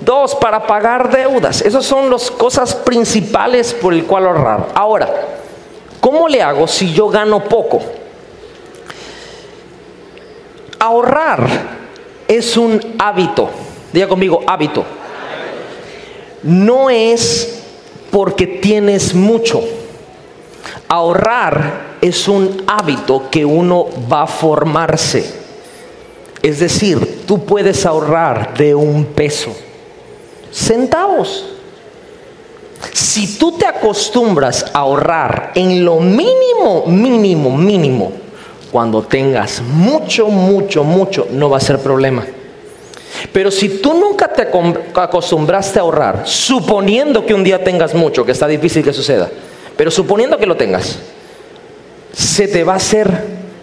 Dos, 0.00 0.34
para 0.34 0.66
pagar 0.66 1.10
deudas. 1.10 1.60
Esas 1.62 1.84
son 1.84 2.10
las 2.10 2.30
cosas 2.30 2.74
principales 2.74 3.72
por 3.74 3.94
el 3.94 4.04
cual 4.04 4.26
ahorrar. 4.26 4.68
Ahora, 4.74 5.10
¿cómo 6.00 6.28
le 6.28 6.42
hago 6.42 6.66
si 6.66 6.92
yo 6.92 7.08
gano 7.08 7.44
poco? 7.44 7.80
Ahorrar 10.78 11.46
es 12.26 12.56
un 12.56 12.80
hábito. 12.98 13.48
Diga 13.92 14.08
conmigo, 14.08 14.42
hábito. 14.46 14.84
No 16.42 16.90
es 16.90 17.62
porque 18.10 18.46
tienes 18.46 19.14
mucho. 19.14 19.62
Ahorrar 20.92 21.96
es 22.02 22.28
un 22.28 22.64
hábito 22.66 23.30
que 23.30 23.46
uno 23.46 23.86
va 24.12 24.24
a 24.24 24.26
formarse. 24.26 25.24
Es 26.42 26.60
decir, 26.60 27.24
tú 27.26 27.46
puedes 27.46 27.86
ahorrar 27.86 28.52
de 28.58 28.74
un 28.74 29.06
peso, 29.06 29.56
centavos. 30.52 31.46
Si 32.92 33.38
tú 33.38 33.52
te 33.52 33.64
acostumbras 33.64 34.66
a 34.74 34.80
ahorrar 34.80 35.52
en 35.54 35.82
lo 35.82 35.98
mínimo, 35.98 36.84
mínimo, 36.86 37.56
mínimo, 37.56 38.12
cuando 38.70 39.00
tengas 39.00 39.62
mucho, 39.62 40.26
mucho, 40.26 40.84
mucho, 40.84 41.26
no 41.30 41.48
va 41.48 41.56
a 41.56 41.60
ser 41.60 41.78
problema. 41.78 42.22
Pero 43.32 43.50
si 43.50 43.80
tú 43.80 43.94
nunca 43.94 44.30
te 44.30 44.46
acostumbraste 44.94 45.78
a 45.78 45.82
ahorrar, 45.82 46.24
suponiendo 46.26 47.24
que 47.24 47.32
un 47.32 47.42
día 47.42 47.64
tengas 47.64 47.94
mucho, 47.94 48.26
que 48.26 48.32
está 48.32 48.46
difícil 48.46 48.84
que 48.84 48.92
suceda, 48.92 49.30
pero 49.76 49.90
suponiendo 49.90 50.38
que 50.38 50.46
lo 50.46 50.56
tengas, 50.56 50.98
se 52.12 52.48
te 52.48 52.64
va 52.64 52.74
a 52.74 52.76
hacer, 52.76 53.08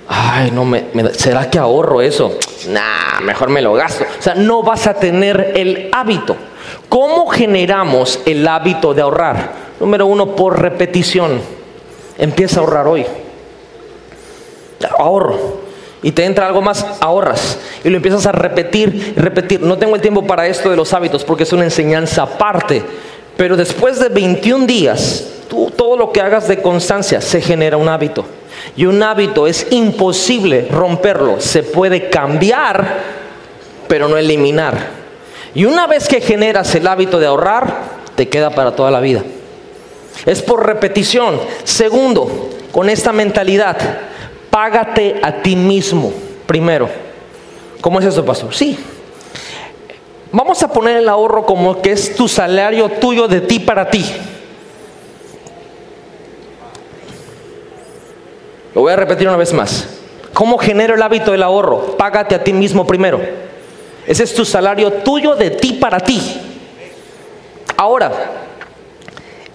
ay, 0.07 0.52
no 0.52 0.65
me, 0.65 0.86
¿será 1.14 1.49
que 1.49 1.60
ahorro 1.60 2.02
eso? 2.02 2.38
Nah, 2.69 3.19
mejor 3.22 3.49
me 3.49 3.61
lo 3.61 3.73
gasto. 3.73 4.06
O 4.19 4.22
sea, 4.22 4.36
no 4.36 4.64
vas 4.64 4.88
a 4.88 4.95
tener 4.95 5.53
el 5.56 5.90
hábito. 5.91 6.36
¿Cómo 6.88 7.27
generamos 7.27 8.19
el 8.26 8.48
hábito 8.48 8.94
de 8.94 9.02
ahorrar? 9.02 9.53
Número 9.80 10.06
uno, 10.06 10.36
por 10.36 10.61
repetición. 10.61 11.41
Empieza 12.18 12.60
a 12.60 12.64
ahorrar 12.64 12.88
hoy. 12.88 13.06
Ahorro 14.98 15.69
y 16.02 16.11
te 16.11 16.23
entra 16.23 16.48
algo 16.48 16.61
más, 16.61 16.86
ahorras. 17.02 17.57
Y 17.84 17.90
lo 17.90 17.98
empiezas 17.98 18.26
a 18.26 18.31
repetir, 18.31 19.14
repetir. 19.18 19.61
No 19.61 19.77
tengo 19.77 19.95
el 19.95 20.02
tiempo 20.02 20.26
para 20.26 20.48
esto 20.48 20.69
de 20.69 20.77
los 20.77 20.94
hábitos 20.94 21.23
porque 21.23 21.44
es 21.44 21.53
una 21.53 21.65
enseñanza 21.65 22.23
aparte. 22.23 22.84
Pero 23.40 23.56
después 23.56 23.98
de 24.02 24.10
21 24.10 24.66
días, 24.66 25.26
tú, 25.48 25.72
todo 25.72 25.95
lo 25.95 26.11
que 26.11 26.20
hagas 26.20 26.49
de 26.49 26.61
constancia 26.61 27.22
se 27.22 27.40
genera 27.40 27.78
un 27.78 27.88
hábito. 27.88 28.26
Y 28.76 28.86
un 28.86 29.02
hábito 29.02 29.48
es 29.48 29.66
imposible 29.70 30.68
romperlo. 30.70 31.40
Se 31.40 31.64
puede 31.64 32.10
cambiar, 32.10 32.98
pero 33.88 34.10
no 34.10 34.18
eliminar. 34.18 34.76
Y 35.56 35.64
una 35.64 35.88
vez 35.88 36.10
que 36.10 36.20
generas 36.20 36.76
el 36.76 36.86
hábito 36.86 37.18
de 37.18 37.28
ahorrar, 37.28 37.84
te 38.16 38.28
queda 38.28 38.49
para 38.49 38.76
toda 38.76 38.91
la 38.91 38.99
vida. 38.99 39.24
Es 40.26 40.41
por 40.41 40.66
repetición. 40.66 41.40
Segundo, 41.64 42.49
con 42.74 42.90
esta 42.90 43.14
mentalidad, 43.14 43.78
págate 44.49 45.18
a 45.24 45.41
ti 45.41 45.56
mismo 45.56 46.11
primero. 46.45 46.90
¿Cómo 47.80 48.02
es 48.02 48.06
eso, 48.06 48.26
pastor? 48.26 48.53
Sí. 48.53 48.78
Vamos 50.31 50.61
a 50.61 50.68
poner 50.72 50.97
el 50.97 51.10
ahorro 51.10 51.45
como 51.45 51.81
que 51.81 51.91
es 51.91 52.15
tu 52.15 52.27
salario 52.27 52.89
tuyo 52.89 53.27
de 53.27 53.41
ti 53.41 53.60
para 53.60 53.89
ti. 53.89 54.06
Lo 58.76 58.81
voy 58.81 58.93
a 58.93 58.95
repetir 58.95 59.27
una 59.27 59.38
vez 59.38 59.53
más. 59.53 59.88
¿Cómo 60.34 60.57
genero 60.57 60.93
el 60.95 61.01
hábito 61.01 61.31
del 61.31 61.43
ahorro? 61.43 61.97
Págate 61.97 62.35
a 62.35 62.43
ti 62.43 62.53
mismo 62.53 62.85
primero. 62.85 63.19
Ese 64.06 64.23
es 64.23 64.34
tu 64.34 64.45
salario 64.45 64.93
tuyo 64.93 65.35
de 65.35 65.49
ti 65.49 65.73
para 65.73 65.99
ti. 65.99 66.22
Ahora, 67.76 68.11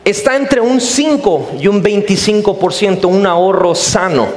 está 0.05 0.36
entre 0.36 0.60
un 0.60 0.80
5 0.80 1.52
y 1.60 1.68
un 1.68 1.82
25% 1.82 3.06
un 3.06 3.26
ahorro 3.26 3.74
sano. 3.74 4.28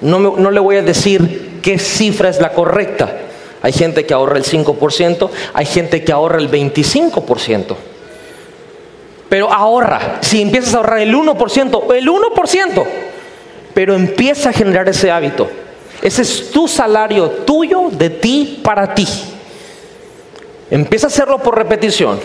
No, 0.00 0.50
le 0.50 0.60
voy 0.60 0.76
a 0.76 0.82
decir 0.82 1.60
qué 1.62 1.78
cifra 1.78 2.28
es 2.28 2.40
la 2.40 2.52
correcta. 2.52 3.10
Hay 3.64 3.72
gente 3.72 4.04
que 4.04 4.12
ahorra 4.12 4.36
el 4.36 4.44
5%, 4.44 5.30
hay 5.54 5.64
gente 5.64 6.04
que 6.04 6.12
ahorra 6.12 6.38
el 6.38 6.50
25%. 6.50 7.74
Pero 9.30 9.50
ahorra, 9.50 10.18
si 10.20 10.42
empiezas 10.42 10.74
a 10.74 10.76
ahorrar 10.76 10.98
el 10.98 11.14
1%, 11.14 11.94
el 11.94 12.06
1%, 12.06 12.84
pero 13.72 13.94
empieza 13.94 14.50
a 14.50 14.52
generar 14.52 14.86
ese 14.90 15.10
hábito. 15.10 15.48
Ese 16.02 16.20
es 16.20 16.50
tu 16.50 16.68
salario 16.68 17.30
tuyo, 17.30 17.88
de 17.90 18.10
ti, 18.10 18.60
para 18.62 18.94
ti. 18.94 19.08
Empieza 20.70 21.06
a 21.06 21.08
hacerlo 21.08 21.38
por 21.38 21.56
repetición. 21.56 22.20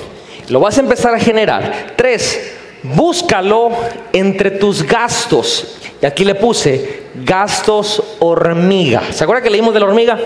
Lo 0.50 0.60
vas 0.60 0.78
a 0.78 0.82
empezar 0.82 1.16
a 1.16 1.20
generar. 1.20 1.94
Tres, 1.96 2.52
búscalo 2.84 3.72
entre 4.12 4.52
tus 4.52 4.84
gastos. 4.84 5.78
Y 6.02 6.06
aquí 6.06 6.26
le 6.26 6.36
puse 6.36 7.04
gastos 7.24 8.04
hormiga. 8.20 9.04
¿Se 9.14 9.24
acuerda 9.24 9.42
que 9.42 9.50
leímos 9.50 9.74
de 9.74 9.80
la 9.80 9.86
hormiga? 9.86 10.20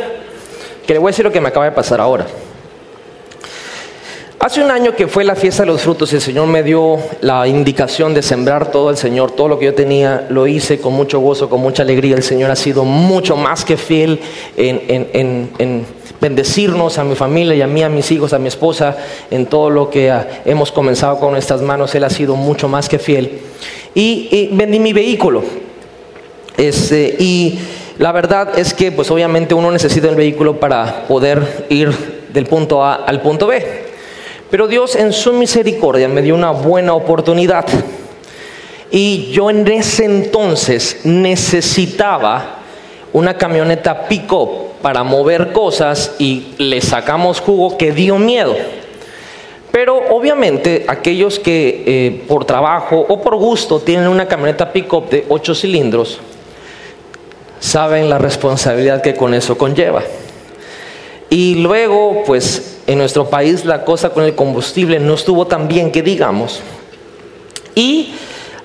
Que 0.85 0.93
le 0.93 0.99
voy 0.99 1.09
a 1.09 1.11
decir 1.11 1.25
lo 1.25 1.31
que 1.31 1.41
me 1.41 1.49
acaba 1.49 1.65
de 1.65 1.71
pasar 1.71 2.01
ahora. 2.01 2.25
Hace 4.39 4.61
un 4.61 4.71
año 4.71 4.93
que 4.93 5.07
fue 5.07 5.23
la 5.23 5.35
fiesta 5.35 5.63
de 5.63 5.67
los 5.67 5.81
frutos, 5.81 6.11
el 6.11 6.19
Señor 6.19 6.47
me 6.47 6.63
dio 6.63 6.97
la 7.21 7.47
indicación 7.47 8.13
de 8.13 8.21
sembrar 8.21 8.71
todo 8.71 8.89
el 8.89 8.97
Señor, 8.97 9.31
todo 9.31 9.47
lo 9.47 9.57
que 9.57 9.65
yo 9.65 9.73
tenía, 9.73 10.27
lo 10.29 10.47
hice 10.47 10.81
con 10.81 10.91
mucho 10.91 11.21
gozo, 11.21 11.49
con 11.49 11.61
mucha 11.61 11.83
alegría. 11.83 12.17
El 12.17 12.23
Señor 12.23 12.51
ha 12.51 12.57
sido 12.57 12.83
mucho 12.83 13.37
más 13.37 13.63
que 13.63 13.77
fiel 13.77 14.19
en, 14.57 15.87
bendecirnos 16.19 16.97
a 16.97 17.05
mi 17.05 17.15
familia 17.15 17.55
y 17.55 17.61
a 17.61 17.67
mí, 17.67 17.83
a 17.83 17.89
mis 17.89 18.11
hijos, 18.11 18.33
a 18.33 18.39
mi 18.39 18.49
esposa, 18.49 18.97
en 19.31 19.45
todo 19.45 19.69
lo 19.69 19.89
que 19.89 20.13
hemos 20.43 20.73
comenzado 20.73 21.19
con 21.19 21.31
nuestras 21.31 21.61
manos. 21.61 21.95
Él 21.95 22.03
ha 22.03 22.09
sido 22.09 22.35
mucho 22.35 22.67
más 22.67 22.89
que 22.89 22.99
fiel. 22.99 23.39
y 23.95 24.49
vendí 24.51 24.79
mi 24.79 24.91
vehículo. 24.91 25.43
Este, 26.57 27.15
y 27.17 27.59
la 27.99 28.11
verdad 28.11 28.57
es 28.57 28.73
que, 28.73 28.91
pues 28.91 29.11
obviamente 29.11 29.53
uno 29.53 29.71
necesita 29.71 30.09
el 30.09 30.15
vehículo 30.15 30.59
para 30.59 31.05
poder 31.07 31.65
ir 31.69 31.91
del 32.33 32.45
punto 32.45 32.83
A 32.83 32.95
al 32.95 33.21
punto 33.21 33.47
B. 33.47 33.83
Pero 34.49 34.67
Dios 34.67 34.95
en 34.95 35.13
su 35.13 35.33
misericordia 35.33 36.07
me 36.07 36.21
dio 36.21 36.35
una 36.35 36.51
buena 36.51 36.93
oportunidad. 36.93 37.65
Y 38.89 39.31
yo 39.31 39.49
en 39.49 39.67
ese 39.67 40.05
entonces 40.05 41.01
necesitaba 41.03 42.57
una 43.11 43.37
camioneta 43.37 44.07
pick-up 44.07 44.73
para 44.81 45.03
mover 45.03 45.51
cosas 45.51 46.15
y 46.19 46.53
le 46.57 46.81
sacamos 46.81 47.39
jugo 47.39 47.77
que 47.77 47.91
dio 47.91 48.17
miedo. 48.17 48.55
Pero 49.71 49.97
obviamente 50.09 50.85
aquellos 50.87 51.39
que 51.39 51.83
eh, 51.85 52.23
por 52.27 52.45
trabajo 52.45 53.03
o 53.07 53.21
por 53.21 53.35
gusto 53.37 53.79
tienen 53.79 54.07
una 54.07 54.27
camioneta 54.27 54.71
pick-up 54.71 55.09
de 55.09 55.25
8 55.29 55.55
cilindros, 55.55 56.19
saben 57.63 58.09
la 58.09 58.17
responsabilidad 58.17 59.01
que 59.01 59.15
con 59.15 59.33
eso 59.33 59.57
conlleva. 59.57 60.03
Y 61.29 61.55
luego, 61.55 62.23
pues 62.25 62.79
en 62.85 62.97
nuestro 62.97 63.29
país 63.29 63.63
la 63.63 63.85
cosa 63.85 64.09
con 64.09 64.25
el 64.25 64.35
combustible 64.35 64.99
no 64.99 65.13
estuvo 65.13 65.47
tan 65.47 65.69
bien 65.69 65.89
que 65.89 66.01
digamos. 66.03 66.59
Y 67.73 68.15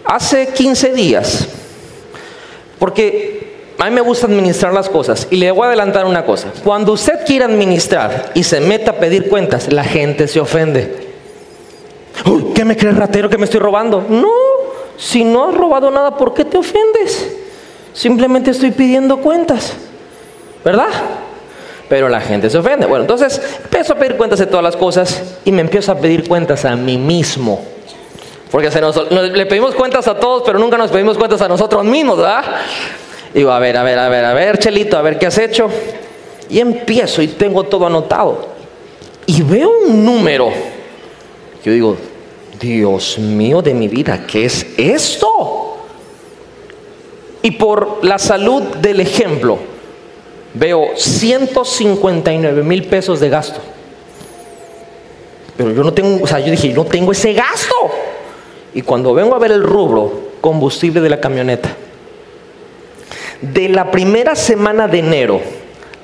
hace 0.04 0.48
15 0.48 0.92
días, 0.94 1.46
porque 2.80 3.74
a 3.78 3.84
mí 3.84 3.92
me 3.92 4.00
gusta 4.00 4.26
administrar 4.26 4.74
las 4.74 4.88
cosas, 4.88 5.28
y 5.30 5.36
le 5.36 5.52
voy 5.52 5.62
a 5.62 5.68
adelantar 5.68 6.04
una 6.04 6.24
cosa, 6.24 6.52
cuando 6.64 6.92
usted 6.92 7.24
quiere 7.24 7.44
administrar 7.44 8.32
y 8.34 8.42
se 8.42 8.60
meta 8.60 8.90
a 8.90 8.94
pedir 8.94 9.28
cuentas, 9.28 9.72
la 9.72 9.84
gente 9.84 10.26
se 10.26 10.40
ofende. 10.40 11.06
¿Qué 12.52 12.64
me 12.64 12.76
crees 12.76 12.96
ratero 12.96 13.30
que 13.30 13.38
me 13.38 13.44
estoy 13.44 13.60
robando? 13.60 14.04
No, 14.08 14.32
si 14.96 15.22
no 15.22 15.48
has 15.48 15.54
robado 15.54 15.88
nada, 15.88 16.16
¿por 16.16 16.34
qué 16.34 16.44
te 16.44 16.58
ofendes? 16.58 17.38
Simplemente 17.92 18.50
estoy 18.50 18.70
pidiendo 18.70 19.18
cuentas, 19.18 19.72
¿verdad? 20.64 20.88
Pero 21.88 22.08
la 22.08 22.20
gente 22.20 22.50
se 22.50 22.58
ofende. 22.58 22.86
Bueno, 22.86 23.04
entonces 23.04 23.40
empiezo 23.64 23.94
a 23.94 23.96
pedir 23.96 24.16
cuentas 24.16 24.38
de 24.38 24.46
todas 24.46 24.62
las 24.62 24.76
cosas 24.76 25.22
y 25.44 25.52
me 25.52 25.62
empiezo 25.62 25.92
a 25.92 25.96
pedir 25.96 26.28
cuentas 26.28 26.64
a 26.64 26.76
mí 26.76 26.98
mismo. 26.98 27.64
Porque 28.50 28.70
se 28.70 28.80
nos, 28.80 29.10
le 29.10 29.46
pedimos 29.46 29.74
cuentas 29.74 30.08
a 30.08 30.18
todos, 30.18 30.42
pero 30.44 30.58
nunca 30.58 30.76
nos 30.76 30.90
pedimos 30.90 31.18
cuentas 31.18 31.40
a 31.42 31.48
nosotros 31.48 31.84
mismos, 31.84 32.18
¿verdad? 32.18 32.44
Digo, 33.34 33.50
a 33.50 33.58
ver, 33.58 33.76
a 33.76 33.82
ver, 33.82 33.98
a 33.98 34.08
ver, 34.08 34.24
a 34.24 34.34
ver, 34.34 34.58
Chelito, 34.58 34.96
a 34.96 35.02
ver 35.02 35.18
qué 35.18 35.26
has 35.26 35.38
hecho. 35.38 35.68
Y 36.48 36.60
empiezo 36.60 37.20
y 37.20 37.28
tengo 37.28 37.64
todo 37.64 37.86
anotado. 37.86 38.48
Y 39.26 39.42
veo 39.42 39.70
un 39.86 40.04
número. 40.04 40.50
Yo 41.62 41.72
digo, 41.72 41.96
Dios 42.58 43.18
mío 43.18 43.60
de 43.60 43.74
mi 43.74 43.88
vida, 43.88 44.24
¿qué 44.26 44.46
es 44.46 44.66
esto? 44.76 45.57
Y 47.48 47.52
por 47.52 48.04
la 48.04 48.18
salud 48.18 48.62
del 48.62 49.00
ejemplo, 49.00 49.56
veo 50.52 50.88
159 50.96 52.62
mil 52.62 52.84
pesos 52.84 53.20
de 53.20 53.30
gasto. 53.30 53.58
Pero 55.56 55.72
yo 55.72 55.82
no 55.82 55.94
tengo, 55.94 56.22
o 56.22 56.26
sea, 56.26 56.40
yo 56.40 56.50
dije, 56.50 56.74
no 56.74 56.84
tengo 56.84 57.10
ese 57.10 57.32
gasto. 57.32 57.74
Y 58.74 58.82
cuando 58.82 59.14
vengo 59.14 59.34
a 59.34 59.38
ver 59.38 59.52
el 59.52 59.62
rubro, 59.62 60.28
combustible 60.42 61.00
de 61.00 61.08
la 61.08 61.20
camioneta, 61.20 61.70
de 63.40 63.70
la 63.70 63.90
primera 63.90 64.36
semana 64.36 64.86
de 64.86 64.98
enero 64.98 65.40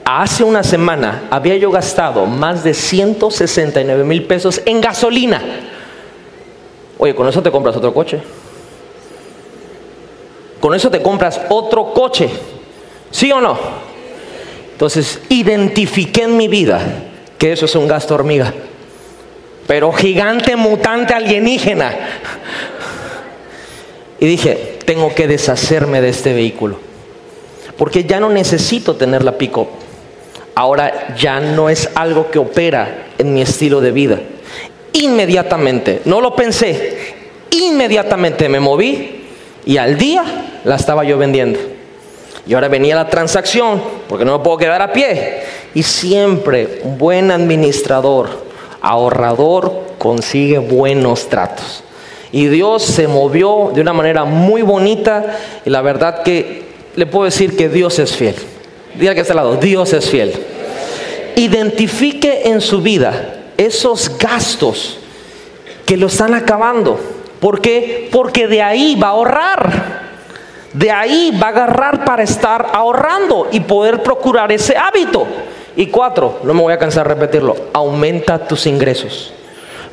a 0.02 0.22
hace 0.22 0.44
una 0.44 0.62
semana, 0.62 1.24
había 1.30 1.58
yo 1.58 1.70
gastado 1.70 2.24
más 2.24 2.64
de 2.64 2.72
169 2.72 4.02
mil 4.04 4.24
pesos 4.24 4.62
en 4.64 4.80
gasolina. 4.80 5.42
Oye, 6.96 7.14
con 7.14 7.28
eso 7.28 7.42
te 7.42 7.50
compras 7.50 7.76
otro 7.76 7.92
coche. 7.92 8.22
Con 10.64 10.74
eso 10.74 10.90
te 10.90 11.02
compras 11.02 11.42
otro 11.50 11.92
coche. 11.92 12.26
¿Sí 13.10 13.30
o 13.30 13.38
no? 13.38 13.58
Entonces, 14.72 15.20
identifiqué 15.28 16.22
en 16.22 16.38
mi 16.38 16.48
vida 16.48 16.80
que 17.36 17.52
eso 17.52 17.66
es 17.66 17.74
un 17.74 17.86
gasto 17.86 18.14
hormiga. 18.14 18.54
Pero 19.66 19.92
gigante, 19.92 20.56
mutante, 20.56 21.12
alienígena. 21.12 21.92
Y 24.18 24.24
dije, 24.24 24.78
tengo 24.86 25.14
que 25.14 25.28
deshacerme 25.28 26.00
de 26.00 26.08
este 26.08 26.32
vehículo. 26.32 26.78
Porque 27.76 28.04
ya 28.04 28.18
no 28.18 28.30
necesito 28.30 28.96
tener 28.96 29.22
la 29.22 29.36
pick-up. 29.36 29.68
Ahora 30.54 31.14
ya 31.14 31.40
no 31.40 31.68
es 31.68 31.90
algo 31.94 32.30
que 32.30 32.38
opera 32.38 33.08
en 33.18 33.34
mi 33.34 33.42
estilo 33.42 33.82
de 33.82 33.92
vida. 33.92 34.18
Inmediatamente, 34.94 36.00
no 36.06 36.22
lo 36.22 36.34
pensé, 36.34 37.16
inmediatamente 37.50 38.48
me 38.48 38.60
moví 38.60 39.13
y 39.66 39.76
al 39.76 39.96
día 39.96 40.24
la 40.64 40.76
estaba 40.76 41.04
yo 41.04 41.18
vendiendo. 41.18 41.58
Y 42.46 42.54
ahora 42.54 42.68
venía 42.68 42.94
la 42.94 43.08
transacción, 43.08 43.80
porque 44.08 44.24
no 44.24 44.38
me 44.38 44.44
puedo 44.44 44.58
quedar 44.58 44.82
a 44.82 44.92
pie. 44.92 45.42
Y 45.74 45.82
siempre 45.82 46.80
un 46.84 46.98
buen 46.98 47.30
administrador, 47.30 48.28
ahorrador, 48.82 49.84
consigue 49.98 50.58
buenos 50.58 51.28
tratos. 51.28 51.82
Y 52.30 52.48
Dios 52.48 52.82
se 52.82 53.08
movió 53.08 53.70
de 53.72 53.80
una 53.80 53.92
manera 53.92 54.24
muy 54.24 54.62
bonita 54.62 55.38
y 55.64 55.70
la 55.70 55.82
verdad 55.82 56.22
que 56.22 56.64
le 56.96 57.06
puedo 57.06 57.24
decir 57.24 57.56
que 57.56 57.68
Dios 57.68 57.98
es 57.98 58.14
fiel. 58.14 58.34
Diga 58.98 59.14
que 59.14 59.20
está 59.20 59.34
lado, 59.34 59.56
Dios 59.56 59.92
es 59.92 60.10
fiel. 60.10 60.32
Identifique 61.36 62.42
en 62.48 62.60
su 62.60 62.82
vida 62.82 63.36
esos 63.56 64.18
gastos 64.18 64.98
que 65.86 65.96
lo 65.96 66.08
están 66.08 66.34
acabando. 66.34 66.98
¿Por 67.44 67.60
qué? 67.60 68.08
Porque 68.10 68.48
de 68.48 68.62
ahí 68.62 68.94
va 68.98 69.08
a 69.08 69.10
ahorrar. 69.10 69.70
De 70.72 70.90
ahí 70.90 71.30
va 71.38 71.48
a 71.48 71.50
agarrar 71.50 72.02
para 72.02 72.22
estar 72.22 72.70
ahorrando 72.72 73.48
y 73.52 73.60
poder 73.60 74.02
procurar 74.02 74.50
ese 74.50 74.74
hábito. 74.78 75.26
Y 75.76 75.88
cuatro, 75.88 76.40
no 76.42 76.54
me 76.54 76.62
voy 76.62 76.72
a 76.72 76.78
cansar 76.78 77.06
de 77.06 77.12
repetirlo, 77.12 77.54
aumenta 77.74 78.38
tus 78.48 78.66
ingresos. 78.66 79.34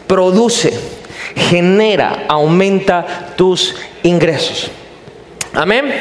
Produce, 0.07 0.79
genera, 1.35 2.23
aumenta 2.29 3.33
tus 3.35 3.75
ingresos. 4.03 4.71
Amén. 5.53 5.93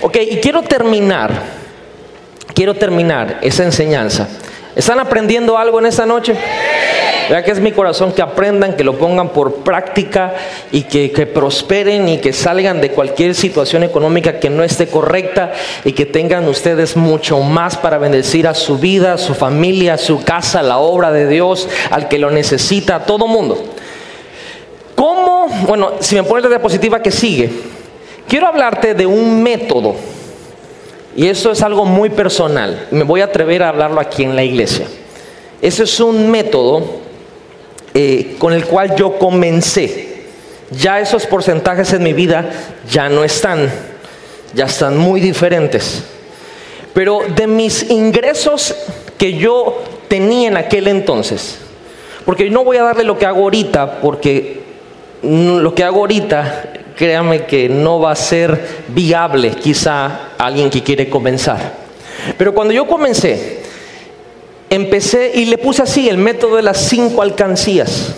Ok, 0.00 0.16
y 0.16 0.38
quiero 0.38 0.62
terminar, 0.62 1.30
quiero 2.56 2.74
terminar 2.74 3.38
esa 3.42 3.62
enseñanza. 3.62 4.26
¿Están 4.74 4.98
aprendiendo 4.98 5.56
algo 5.56 5.78
en 5.78 5.86
esta 5.86 6.06
noche? 6.06 6.34
Vea 7.28 7.42
que 7.44 7.50
es 7.50 7.60
mi 7.60 7.72
corazón 7.72 8.12
que 8.12 8.22
aprendan, 8.22 8.76
que 8.76 8.84
lo 8.84 8.98
pongan 8.98 9.30
por 9.30 9.56
práctica 9.56 10.34
y 10.70 10.82
que, 10.82 11.26
prosperen 11.26 12.08
y 12.08 12.18
que 12.18 12.32
salgan 12.32 12.80
de 12.80 12.90
cualquier 12.90 13.34
situación 13.34 13.82
económica 13.82 14.40
que 14.40 14.50
no 14.50 14.64
esté 14.64 14.88
correcta 14.88 15.52
y 15.84 15.92
que 15.92 16.06
tengan 16.06 16.48
ustedes 16.48 16.96
mucho 16.96 17.40
más 17.40 17.76
para 17.76 17.98
bendecir 17.98 18.46
a 18.46 18.54
su 18.54 18.78
vida, 18.78 19.14
a 19.14 19.18
su 19.18 19.34
familia, 19.34 19.94
a 19.94 19.98
su 19.98 20.22
casa, 20.22 20.62
la 20.62 20.78
obra 20.78 21.12
de 21.12 21.28
Dios, 21.28 21.68
al 21.90 22.08
que 22.08 22.18
lo 22.18 22.30
necesita, 22.30 22.96
a 22.96 23.04
todo 23.04 23.26
mundo. 23.26 23.62
¿Cómo? 24.94 25.48
Bueno, 25.66 25.92
si 26.00 26.16
me 26.16 26.22
pones 26.22 26.44
la 26.44 26.50
diapositiva 26.50 27.02
que 27.02 27.10
sigue, 27.10 27.50
quiero 28.28 28.46
hablarte 28.46 28.94
de 28.94 29.06
un 29.06 29.42
método. 29.42 29.94
Y 31.14 31.26
eso 31.26 31.50
es 31.50 31.62
algo 31.62 31.84
muy 31.84 32.08
personal. 32.08 32.86
Me 32.90 33.04
voy 33.04 33.20
a 33.20 33.24
atrever 33.24 33.62
a 33.62 33.68
hablarlo 33.68 34.00
aquí 34.00 34.22
en 34.22 34.34
la 34.34 34.44
iglesia. 34.44 34.86
Ese 35.60 35.84
es 35.84 36.00
un 36.00 36.30
método 36.30 37.02
eh, 37.94 38.36
con 38.38 38.52
el 38.52 38.64
cual 38.64 38.96
yo 38.96 39.18
comencé. 39.18 40.08
Ya 40.70 41.00
esos 41.00 41.26
porcentajes 41.26 41.92
en 41.92 42.02
mi 42.02 42.12
vida 42.12 42.50
ya 42.90 43.08
no 43.08 43.24
están, 43.24 43.70
ya 44.54 44.64
están 44.64 44.96
muy 44.96 45.20
diferentes. 45.20 46.02
Pero 46.94 47.22
de 47.34 47.46
mis 47.46 47.90
ingresos 47.90 48.74
que 49.18 49.34
yo 49.34 49.82
tenía 50.08 50.48
en 50.48 50.56
aquel 50.56 50.88
entonces, 50.88 51.58
porque 52.24 52.48
no 52.50 52.64
voy 52.64 52.76
a 52.76 52.82
darle 52.82 53.04
lo 53.04 53.18
que 53.18 53.26
hago 53.26 53.42
ahorita, 53.42 54.00
porque 54.00 54.62
lo 55.22 55.74
que 55.74 55.84
hago 55.84 56.00
ahorita, 56.00 56.72
créame 56.96 57.44
que 57.44 57.68
no 57.68 58.00
va 58.00 58.12
a 58.12 58.16
ser 58.16 58.82
viable 58.88 59.50
quizá 59.50 60.06
a 60.38 60.46
alguien 60.46 60.70
que 60.70 60.82
quiere 60.82 61.08
comenzar. 61.08 61.74
Pero 62.38 62.54
cuando 62.54 62.72
yo 62.72 62.86
comencé, 62.86 63.61
empecé 64.74 65.32
y 65.34 65.44
le 65.44 65.58
puse 65.58 65.82
así 65.82 66.08
el 66.08 66.16
método 66.16 66.56
de 66.56 66.62
las 66.62 66.78
cinco 66.78 67.20
alcancías. 67.22 68.14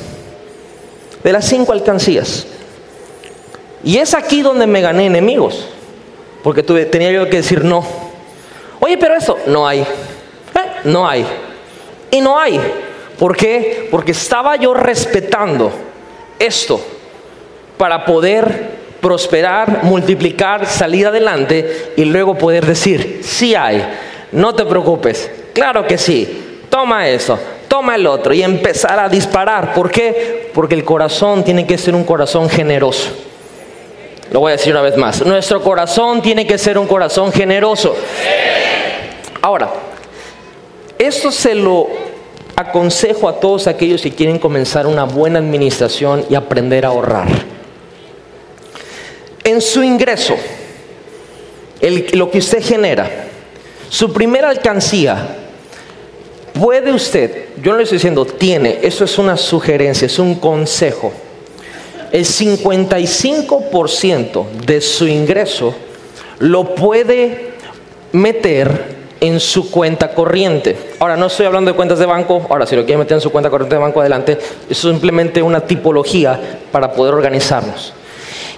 De 1.23 1.33
las 1.33 1.45
cinco 1.47 1.73
alcancías. 1.73 2.47
Y 3.83 3.99
es 3.99 4.15
aquí 4.15 4.41
donde 4.41 4.67
me 4.67 4.81
gané 4.81 5.07
enemigos. 5.07 5.67
Porque 6.43 6.63
tuve, 6.63 6.85
tenía 6.87 7.11
yo 7.11 7.29
que 7.29 7.39
decir 7.39 7.65
no. 7.65 7.85
Oye, 8.79 8.97
pero 8.99 9.17
eso 9.17 9.37
no 9.47 9.67
hay. 9.67 9.81
¿Eh? 9.81 9.87
No 10.85 11.09
hay. 11.09 11.27
Y 12.11 12.21
no 12.21 12.39
hay. 12.39 12.61
¿Por 13.19 13.37
qué? 13.37 13.89
Porque 13.91 14.13
estaba 14.13 14.55
yo 14.57 14.75
respetando 14.75 15.73
esto 16.39 16.81
para 17.77 18.05
poder 18.05 18.85
prosperar, 19.01 19.83
multiplicar, 19.83 20.67
salir 20.67 21.07
adelante 21.07 21.93
y 21.97 22.05
luego 22.05 22.39
poder 22.39 22.65
decir, 22.65 23.21
sí 23.23 23.55
hay, 23.55 23.85
no 24.33 24.55
te 24.55 24.65
preocupes, 24.65 25.31
claro 25.55 25.87
que 25.87 25.97
sí, 25.97 26.59
toma 26.69 27.09
eso, 27.09 27.39
toma 27.69 27.95
el 27.95 28.07
otro 28.07 28.35
y 28.35 28.43
empezar 28.43 28.99
a 28.99 29.09
disparar. 29.09 29.73
¿Por 29.73 29.91
qué? 29.91 30.51
Porque 30.53 30.75
el 30.75 30.85
corazón 30.85 31.43
tiene 31.45 31.67
que 31.67 31.79
ser 31.79 31.95
un 31.95 32.05
corazón 32.05 32.51
generoso. 32.51 33.11
Lo 34.31 34.41
voy 34.41 34.51
a 34.51 34.57
decir 34.57 34.73
una 34.73 34.83
vez 34.83 34.97
más. 34.97 35.25
Nuestro 35.25 35.63
corazón 35.63 36.21
tiene 36.21 36.47
que 36.47 36.59
ser 36.59 36.77
un 36.77 36.87
corazón 36.87 37.33
generoso. 37.33 37.95
Ahora, 39.41 39.71
esto 40.99 41.31
se 41.31 41.55
lo 41.55 41.89
aconsejo 42.57 43.29
a 43.29 43.39
todos 43.39 43.67
aquellos 43.67 44.03
que 44.03 44.13
quieren 44.13 44.39
comenzar 44.39 44.87
una 44.87 45.05
buena 45.05 45.39
administración 45.39 46.25
y 46.29 46.35
aprender 46.35 46.85
a 46.85 46.89
ahorrar. 46.89 47.29
En 49.45 49.61
su 49.61 49.83
ingreso, 49.83 50.35
lo 52.13 52.31
que 52.31 52.39
usted 52.39 52.65
genera, 52.65 53.09
su 53.89 54.13
primera 54.13 54.49
alcancía 54.49 55.44
Puede 56.55 56.91
usted, 56.93 57.49
yo 57.61 57.73
no 57.73 57.79
le 57.79 57.83
estoy 57.83 57.99
diciendo 57.99 58.25
tiene, 58.25 58.79
eso 58.83 59.05
es 59.05 59.19
una 59.19 59.37
sugerencia, 59.37 60.07
es 60.07 60.21
un 60.21 60.37
consejo. 60.37 61.13
El 62.13 62.25
55% 62.25 64.47
de 64.65 64.81
su 64.81 65.09
ingreso 65.09 65.75
lo 66.39 66.77
puede 66.77 67.55
meter 68.13 68.95
en 69.21 69.41
su 69.41 69.69
cuenta 69.69 70.15
corriente. 70.15 70.77
Ahora, 71.01 71.17
no 71.17 71.27
estoy 71.27 71.47
hablando 71.47 71.73
de 71.73 71.77
cuentas 71.77 71.99
de 71.99 72.07
banco, 72.07 72.47
ahora 72.49 72.67
si 72.67 72.77
lo 72.77 72.85
quiere 72.85 72.99
meter 72.99 73.17
en 73.17 73.21
su 73.21 73.33
cuenta 73.33 73.51
corriente 73.51 73.75
de 73.75 73.81
banco, 73.81 74.01
adelante, 74.01 74.39
es 74.71 74.79
simplemente 74.79 75.43
una 75.43 75.61
tipología 75.61 76.41
para 76.71 76.93
poder 76.93 77.15
organizarnos. 77.15 77.93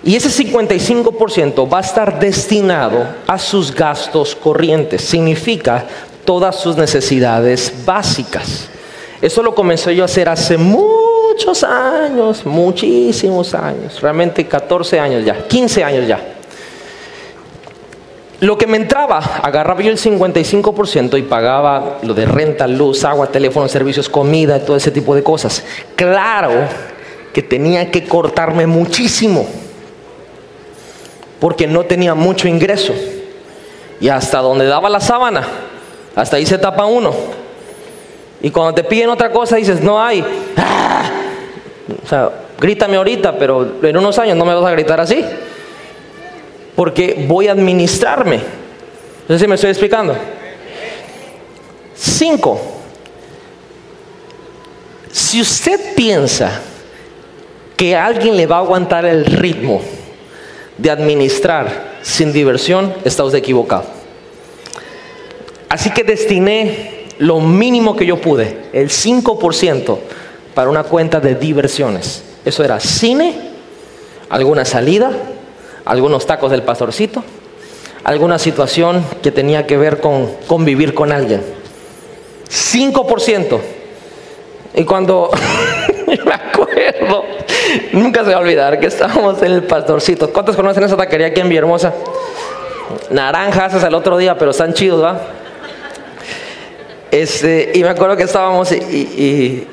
Y 0.05 0.17
ese 0.17 0.29
55% 0.29 1.73
va 1.73 1.79
a 1.79 1.81
estar 1.81 2.21
destinado 2.21 3.07
a 3.27 3.39
sus 3.39 3.75
gastos 3.75 4.37
corrientes. 4.37 5.01
Significa 5.03 5.87
todas 6.27 6.57
sus 6.57 6.77
necesidades 6.77 7.73
básicas. 7.87 8.69
Eso 9.23 9.43
lo 9.43 9.55
comencé 9.55 9.95
yo 9.97 10.03
a 10.03 10.05
hacer 10.05 10.29
hace 10.29 10.59
muchos 10.59 11.65
años, 11.65 12.45
muchísimos 12.45 13.55
años, 13.55 14.01
realmente 14.03 14.47
14 14.47 15.01
años 15.01 15.25
ya, 15.25 15.47
15 15.47 15.85
años 15.85 16.07
ya. 16.07 16.21
Lo 18.41 18.59
que 18.59 18.67
me 18.67 18.77
entraba, 18.77 19.19
agarraba 19.43 19.81
yo 19.81 19.91
el 19.91 19.97
55% 19.97 21.19
y 21.19 21.23
pagaba 21.23 21.99
lo 22.03 22.13
de 22.13 22.27
renta, 22.27 22.67
luz, 22.67 23.03
agua, 23.05 23.29
teléfono, 23.29 23.67
servicios, 23.67 24.11
comida, 24.11 24.61
todo 24.61 24.77
ese 24.77 24.91
tipo 24.91 25.15
de 25.15 25.23
cosas. 25.23 25.65
Claro 25.95 26.51
que 27.33 27.43
tenía 27.43 27.91
que 27.91 28.05
cortarme 28.05 28.67
muchísimo, 28.67 29.47
porque 31.41 31.67
no 31.67 31.85
tenía 31.85 32.15
mucho 32.15 32.47
ingreso. 32.47 32.93
Y 34.01 34.11
hasta 34.11 34.41
donde 34.41 34.67
daba 34.67 34.91
la 34.91 35.01
sábana, 35.01 35.49
hasta 36.17 36.39
ahí 36.39 36.47
se 36.47 36.59
tapa 36.59 36.87
uno. 36.87 37.15
Y 38.41 38.51
cuando 38.51 38.75
te 38.75 38.83
piden 38.83 39.11
otra 39.11 39.31
cosa 39.31 39.57
dices, 39.57 39.83
no 39.83 40.03
hay. 40.03 40.25
¡Ah! 40.57 41.11
O 42.03 42.09
sea, 42.09 42.31
grítame 42.59 42.97
ahorita, 42.97 43.39
pero 43.39 43.77
en 43.83 43.97
unos 43.97 44.19
años 44.19 44.37
no 44.37 44.45
me 44.45 44.55
vas 44.55 44.65
a 44.65 44.73
gritar 44.73 44.99
así. 44.99 45.25
Porque 46.75 47.25
voy 47.29 47.49
a 47.49 47.53
administrarme. 47.53 48.41
No 49.29 49.35
sé 49.35 49.41
si 49.41 49.47
me 49.47 49.57
estoy 49.57 49.71
explicando. 49.71 50.17
Cinco. 51.95 52.61
Si 55.13 55.41
usted 55.41 55.95
piensa 55.95 56.61
que 57.77 57.95
alguien 57.95 58.37
le 58.37 58.47
va 58.47 58.57
a 58.57 58.61
aguantar 58.61 59.05
el 59.05 59.27
ritmo 59.27 59.83
de 60.79 60.91
administrar 60.91 61.97
sin 62.01 62.33
diversión, 62.33 62.95
está 63.05 63.23
usted 63.25 63.39
equivocado. 63.39 63.96
Así 65.69 65.91
que 65.91 66.05
destiné 66.05 67.07
lo 67.19 67.41
mínimo 67.41 67.97
que 67.97 68.07
yo 68.07 68.21
pude, 68.21 68.67
el 68.73 68.89
5%, 68.89 69.99
para 70.55 70.71
una 70.71 70.85
cuenta 70.85 71.21
de 71.21 71.35
diversiones. 71.35 72.23
Eso 72.45 72.65
era 72.65 72.81
cine, 72.81 73.35
alguna 74.29 74.65
salida, 74.65 75.11
algunos 75.85 76.27
tacos 76.27 76.51
del 76.51 76.63
pastorcito, 76.63 77.25
alguna 78.05 78.39
situación 78.39 79.05
que 79.23 79.33
tenía 79.33 79.67
que 79.67 79.77
ver 79.77 80.01
con 80.01 80.31
convivir 80.47 80.95
con 80.95 81.13
alguien. 81.13 81.43
5%. 82.49 83.61
Y 84.75 84.85
cuando 84.85 85.31
me 86.07 86.33
acuerdo 86.33 87.25
Nunca 87.93 88.25
se 88.25 88.31
va 88.31 88.37
a 88.37 88.41
olvidar 88.41 88.79
que 88.79 88.87
estábamos 88.87 89.43
en 89.43 89.53
el 89.53 89.63
pastorcito. 89.65 90.33
¿Cuántos 90.33 90.57
conocen 90.57 90.85
esa 90.85 90.97
taquería 90.97 91.29
aquí 91.29 91.41
en 91.41 91.49
Villahermosa? 91.49 91.93
Naranjas 93.11 93.75
es 93.75 93.83
el 93.83 93.95
otro 93.95 94.17
día, 94.17 94.39
pero 94.39 94.51
están 94.51 94.75
chidos, 94.75 95.03
¿va? 95.03 95.21
Este, 97.11 97.73
y 97.75 97.83
me 97.83 97.89
acuerdo 97.89 98.17
que 98.17 98.25
estábamos 98.25 98.73
y, 98.73 99.67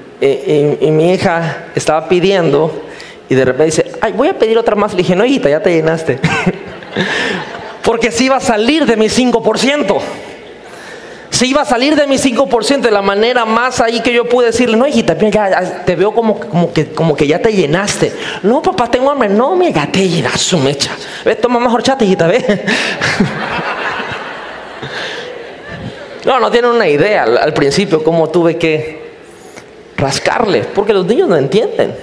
mi 0.82 1.14
hija 1.14 1.66
estaba 1.76 2.08
pidiendo 2.08 2.72
y 3.28 3.36
de 3.36 3.46
repente 3.46 3.66
dice, 3.66 3.92
ay, 4.02 4.14
voy 4.14 4.30
a 4.30 4.38
pedir 4.38 4.58
otra 4.58 4.76
más. 4.76 4.94
Le 4.94 5.00
dije, 5.00 5.16
no, 5.16 5.26
hijita, 5.26 5.50
ya 5.50 5.62
te 5.62 5.74
llenaste. 5.74 6.20
Porque 7.84 8.12
si 8.12 8.26
iba 8.26 8.38
a 8.38 8.40
salir 8.40 8.86
de 8.86 8.96
mi 8.96 9.08
5% 9.08 10.02
se 11.34 11.48
iba 11.48 11.64
a 11.64 11.66
salir 11.66 11.96
de 11.96 12.06
mi 12.06 12.18
5% 12.18 12.82
de 12.82 12.92
la 12.92 13.02
manera 13.02 13.44
más 13.44 13.82
ahí 13.82 14.02
que 14.02 14.14
yo 14.14 14.30
pude 14.30 14.46
decirle, 14.46 14.78
no, 14.78 14.86
hijita, 14.86 15.18
ya, 15.18 15.84
te 15.84 15.96
veo 15.96 16.14
como, 16.14 16.40
como, 16.40 16.72
que, 16.72 16.92
como 16.92 17.16
que 17.16 17.26
ya 17.26 17.40
te 17.40 17.52
llenaste. 17.52 18.14
No, 18.44 18.62
papá, 18.62 18.90
tengo 18.92 19.10
hambre. 19.10 19.30
No, 19.30 19.56
mira, 19.56 19.88
te 19.92 20.08
llenas 20.08 20.40
su 20.40 20.60
mecha. 20.60 20.92
Ve, 21.26 21.36
toma 21.36 21.60
mejor 21.60 21.82
chate, 21.82 22.06
hijita, 22.06 22.28
ve. 22.28 22.64
no, 26.26 26.40
no 26.40 26.52
tienen 26.52 26.72
una 26.72 26.88
idea 26.88 27.24
al, 27.24 27.54
principio 27.54 28.04
cómo 28.04 28.30
tuve 28.30 28.58
que 28.58 29.04
rascarle, 29.98 30.64
porque 30.74 30.94
los 30.94 31.06
niños 31.06 31.28
no 31.28 31.36
entienden. 31.36 31.96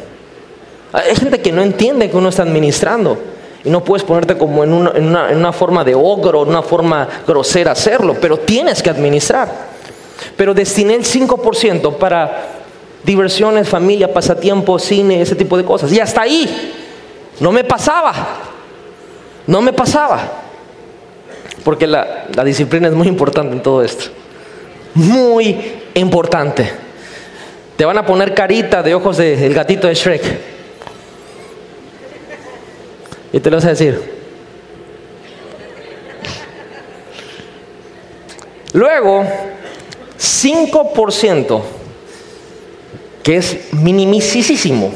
Hay 0.92 1.14
gente 1.16 1.40
que 1.40 1.52
no 1.52 1.62
entiende 1.62 2.10
que 2.10 2.16
uno 2.16 2.28
está 2.28 2.42
administrando. 2.42 3.18
Y 3.62 3.68
no 3.68 3.84
puedes 3.84 4.04
ponerte 4.04 4.38
como 4.38 4.64
en 4.64 4.72
una, 4.72 5.28
en 5.28 5.36
una, 5.36 5.52
forma 5.52 5.84
de 5.84 5.94
ogro, 5.94 6.44
en 6.44 6.48
una 6.48 6.62
forma 6.62 7.06
grosera 7.26 7.72
hacerlo, 7.72 8.16
pero 8.18 8.38
tienes 8.38 8.82
que 8.82 8.88
administrar. 8.88 9.48
Pero 10.34 10.54
destiné 10.54 10.94
el 10.94 11.04
5% 11.04 11.96
para 11.96 12.48
diversiones, 13.04 13.68
familia, 13.68 14.12
pasatiempos, 14.12 14.82
cine, 14.82 15.20
ese 15.20 15.34
tipo 15.34 15.58
de 15.58 15.64
cosas. 15.64 15.92
Y 15.92 16.00
hasta 16.00 16.22
ahí 16.22 16.72
no 17.38 17.52
me 17.52 17.64
pasaba. 17.64 18.14
No 19.46 19.60
me 19.60 19.72
pasaba. 19.72 20.39
Porque 21.64 21.86
la, 21.86 22.26
disciplina 22.44 22.88
es 22.88 22.94
muy 22.94 23.08
importante 23.08 23.54
en 23.54 23.62
todo 23.62 23.82
esto. 23.82 24.06
Muy 24.94 25.56
importante. 25.94 26.70
Te 27.76 27.84
van 27.84 27.98
a 27.98 28.06
poner 28.06 28.34
carita 28.34 28.82
de 28.82 28.94
ojos 28.94 29.16
del 29.16 29.54
gatito 29.54 29.86
de 29.86 29.94
Shrek. 29.94 30.22
Y 33.32 33.40
te 33.40 33.50
lo 33.50 33.56
vas 33.56 33.66
a 33.66 33.70
decir. 33.70 34.20
Luego, 38.72 39.24
5%, 40.18 41.62
que 43.22 43.36
es 43.36 43.72
minimísimo, 43.72 44.92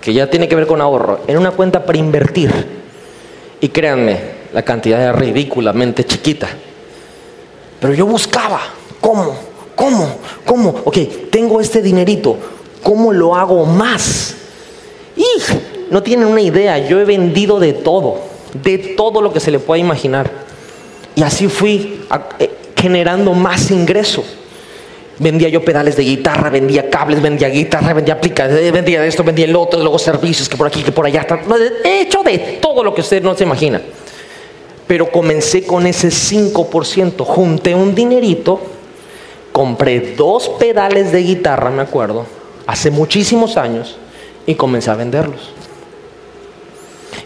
que 0.00 0.12
ya 0.12 0.28
tiene 0.28 0.48
que 0.48 0.54
ver 0.54 0.66
con 0.66 0.80
ahorro, 0.80 1.20
en 1.26 1.38
una 1.38 1.50
cuenta 1.50 1.84
para 1.84 1.98
invertir. 1.98 2.50
Y 3.60 3.68
créanme, 3.68 4.35
la 4.52 4.62
cantidad 4.62 5.10
es 5.10 5.14
ridículamente 5.16 6.04
chiquita. 6.04 6.48
Pero 7.80 7.94
yo 7.94 8.06
buscaba, 8.06 8.60
¿cómo? 9.00 9.36
¿Cómo? 9.74 10.18
¿Cómo? 10.44 10.74
Ok, 10.84 10.98
tengo 11.30 11.60
este 11.60 11.82
dinerito, 11.82 12.36
¿cómo 12.82 13.12
lo 13.12 13.36
hago 13.36 13.66
más? 13.66 14.34
Y 15.16 15.24
no 15.90 16.02
tienen 16.02 16.26
una 16.26 16.40
idea, 16.40 16.78
yo 16.78 16.98
he 16.98 17.04
vendido 17.04 17.60
de 17.60 17.72
todo, 17.72 18.20
de 18.62 18.78
todo 18.78 19.20
lo 19.20 19.32
que 19.32 19.40
se 19.40 19.50
le 19.50 19.58
pueda 19.58 19.78
imaginar. 19.78 20.30
Y 21.14 21.22
así 21.22 21.48
fui 21.48 22.00
eh, 22.38 22.50
generando 22.76 23.32
más 23.32 23.70
ingreso. 23.70 24.24
Vendía 25.18 25.48
yo 25.48 25.64
pedales 25.64 25.96
de 25.96 26.02
guitarra, 26.02 26.50
vendía 26.50 26.90
cables, 26.90 27.22
vendía 27.22 27.48
guitarra, 27.48 27.94
vendía 27.94 28.14
aplicaciones, 28.14 28.70
vendía 28.70 29.04
esto, 29.06 29.24
vendía 29.24 29.46
el 29.46 29.56
otro, 29.56 29.80
luego 29.80 29.98
servicios 29.98 30.46
que 30.46 30.58
por 30.58 30.66
aquí, 30.66 30.82
que 30.82 30.92
por 30.92 31.06
allá. 31.06 31.26
He 31.84 32.02
hecho 32.02 32.22
de 32.22 32.58
todo 32.60 32.84
lo 32.84 32.94
que 32.94 33.00
usted 33.00 33.22
no 33.22 33.34
se 33.34 33.44
imagina. 33.44 33.80
Pero 34.86 35.10
comencé 35.10 35.64
con 35.64 35.86
ese 35.86 36.08
5%, 36.08 37.24
junté 37.24 37.74
un 37.74 37.94
dinerito, 37.94 38.60
compré 39.52 40.14
dos 40.14 40.48
pedales 40.48 41.12
de 41.12 41.22
guitarra, 41.22 41.70
me 41.70 41.82
acuerdo, 41.82 42.26
hace 42.66 42.90
muchísimos 42.90 43.56
años, 43.56 43.98
y 44.46 44.54
comencé 44.54 44.90
a 44.90 44.94
venderlos. 44.94 45.52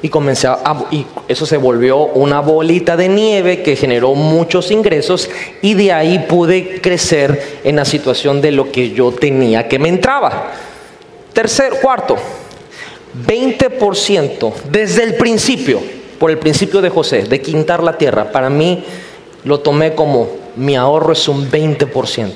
Y 0.03 0.09
comencé 0.09 0.47
a, 0.47 0.87
y 0.91 1.05
eso 1.28 1.45
se 1.45 1.59
volvió 1.59 1.99
una 1.99 2.41
bolita 2.41 2.97
de 2.97 3.09
nieve 3.09 3.62
que 3.62 3.77
generó 3.77 4.15
muchos 4.15 4.70
ingresos 4.70 5.28
y 5.61 5.74
de 5.74 5.93
ahí 5.93 6.20
pude 6.20 6.81
crecer 6.81 7.61
en 7.65 7.77
la 7.77 7.85
situación 7.85 8.41
de 8.41 8.53
lo 8.53 8.73
que 8.73 8.93
yo 8.93 9.12
tenía 9.12 9.69
que 9.69 9.78
me 9.78 9.91
entraba. 9.91 10.53
Tercer, 11.35 11.74
cuarto, 11.82 12.16
20% 13.27 14.53
desde 14.70 15.03
el 15.03 15.16
principio, 15.16 15.81
por 16.20 16.30
el 16.30 16.36
principio 16.36 16.82
de 16.82 16.90
José, 16.90 17.22
de 17.22 17.40
quintar 17.40 17.82
la 17.82 17.97
tierra, 17.97 18.30
para 18.30 18.51
mí 18.51 18.84
lo 19.42 19.60
tomé 19.60 19.94
como 19.94 20.28
mi 20.55 20.76
ahorro 20.76 21.14
es 21.14 21.26
un 21.26 21.51
20%. 21.51 22.32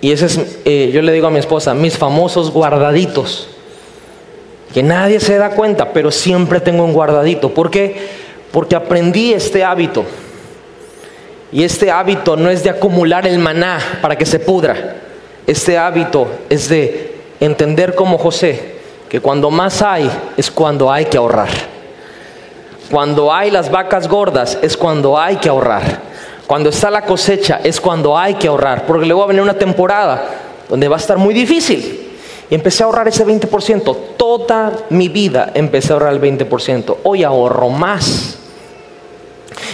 Y 0.00 0.10
ese 0.10 0.26
es, 0.26 0.40
eh, 0.64 0.90
yo 0.92 1.00
le 1.00 1.12
digo 1.12 1.28
a 1.28 1.30
mi 1.30 1.38
esposa, 1.38 1.72
mis 1.72 1.96
famosos 1.96 2.50
guardaditos 2.50 3.46
que 4.74 4.82
nadie 4.82 5.20
se 5.20 5.38
da 5.38 5.50
cuenta, 5.50 5.92
pero 5.92 6.10
siempre 6.10 6.58
tengo 6.58 6.82
un 6.82 6.92
guardadito. 6.92 7.54
¿Por 7.54 7.70
qué? 7.70 8.08
Porque 8.50 8.74
aprendí 8.74 9.32
este 9.32 9.62
hábito. 9.62 10.04
Y 11.52 11.62
este 11.62 11.92
hábito 11.92 12.36
no 12.36 12.50
es 12.50 12.64
de 12.64 12.70
acumular 12.70 13.28
el 13.28 13.38
maná 13.38 13.78
para 14.02 14.18
que 14.18 14.26
se 14.26 14.40
pudra. 14.40 14.96
Este 15.46 15.78
hábito 15.78 16.26
es 16.48 16.68
de 16.68 17.14
entender 17.38 17.94
como 17.94 18.18
José, 18.18 18.79
que 19.10 19.20
cuando 19.20 19.50
más 19.50 19.82
hay 19.82 20.08
es 20.36 20.50
cuando 20.52 20.90
hay 20.90 21.06
que 21.06 21.18
ahorrar. 21.18 21.48
Cuando 22.92 23.32
hay 23.32 23.50
las 23.50 23.68
vacas 23.68 24.06
gordas 24.06 24.56
es 24.62 24.76
cuando 24.76 25.18
hay 25.18 25.36
que 25.36 25.48
ahorrar. 25.48 26.00
Cuando 26.46 26.70
está 26.70 26.90
la 26.90 27.02
cosecha 27.02 27.60
es 27.64 27.80
cuando 27.80 28.16
hay 28.16 28.34
que 28.34 28.46
ahorrar. 28.46 28.86
Porque 28.86 29.06
luego 29.06 29.20
va 29.20 29.24
a 29.24 29.28
venir 29.28 29.42
una 29.42 29.58
temporada 29.58 30.30
donde 30.68 30.86
va 30.86 30.94
a 30.94 31.00
estar 31.00 31.18
muy 31.18 31.34
difícil. 31.34 32.08
Y 32.48 32.54
empecé 32.54 32.84
a 32.84 32.86
ahorrar 32.86 33.08
ese 33.08 33.26
20%. 33.26 33.96
Toda 34.16 34.72
mi 34.90 35.08
vida 35.08 35.50
empecé 35.54 35.92
a 35.92 35.94
ahorrar 35.94 36.12
el 36.12 36.20
20%. 36.20 36.98
Hoy 37.02 37.24
ahorro 37.24 37.68
más. 37.68 38.38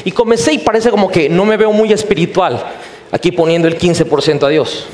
Y 0.05 0.13
comencé 0.13 0.55
y 0.55 0.59
parece 0.59 0.91
como 0.91 1.11
que 1.11 1.29
no 1.29 1.45
me 1.45 1.59
veo 1.59 1.73
muy 1.73 1.93
espiritual 1.93 2.59
aquí 3.13 3.33
poniendo 3.33 3.69
el 3.69 3.79
15% 3.79 4.45
a 4.45 4.49
Dios. 4.49 4.87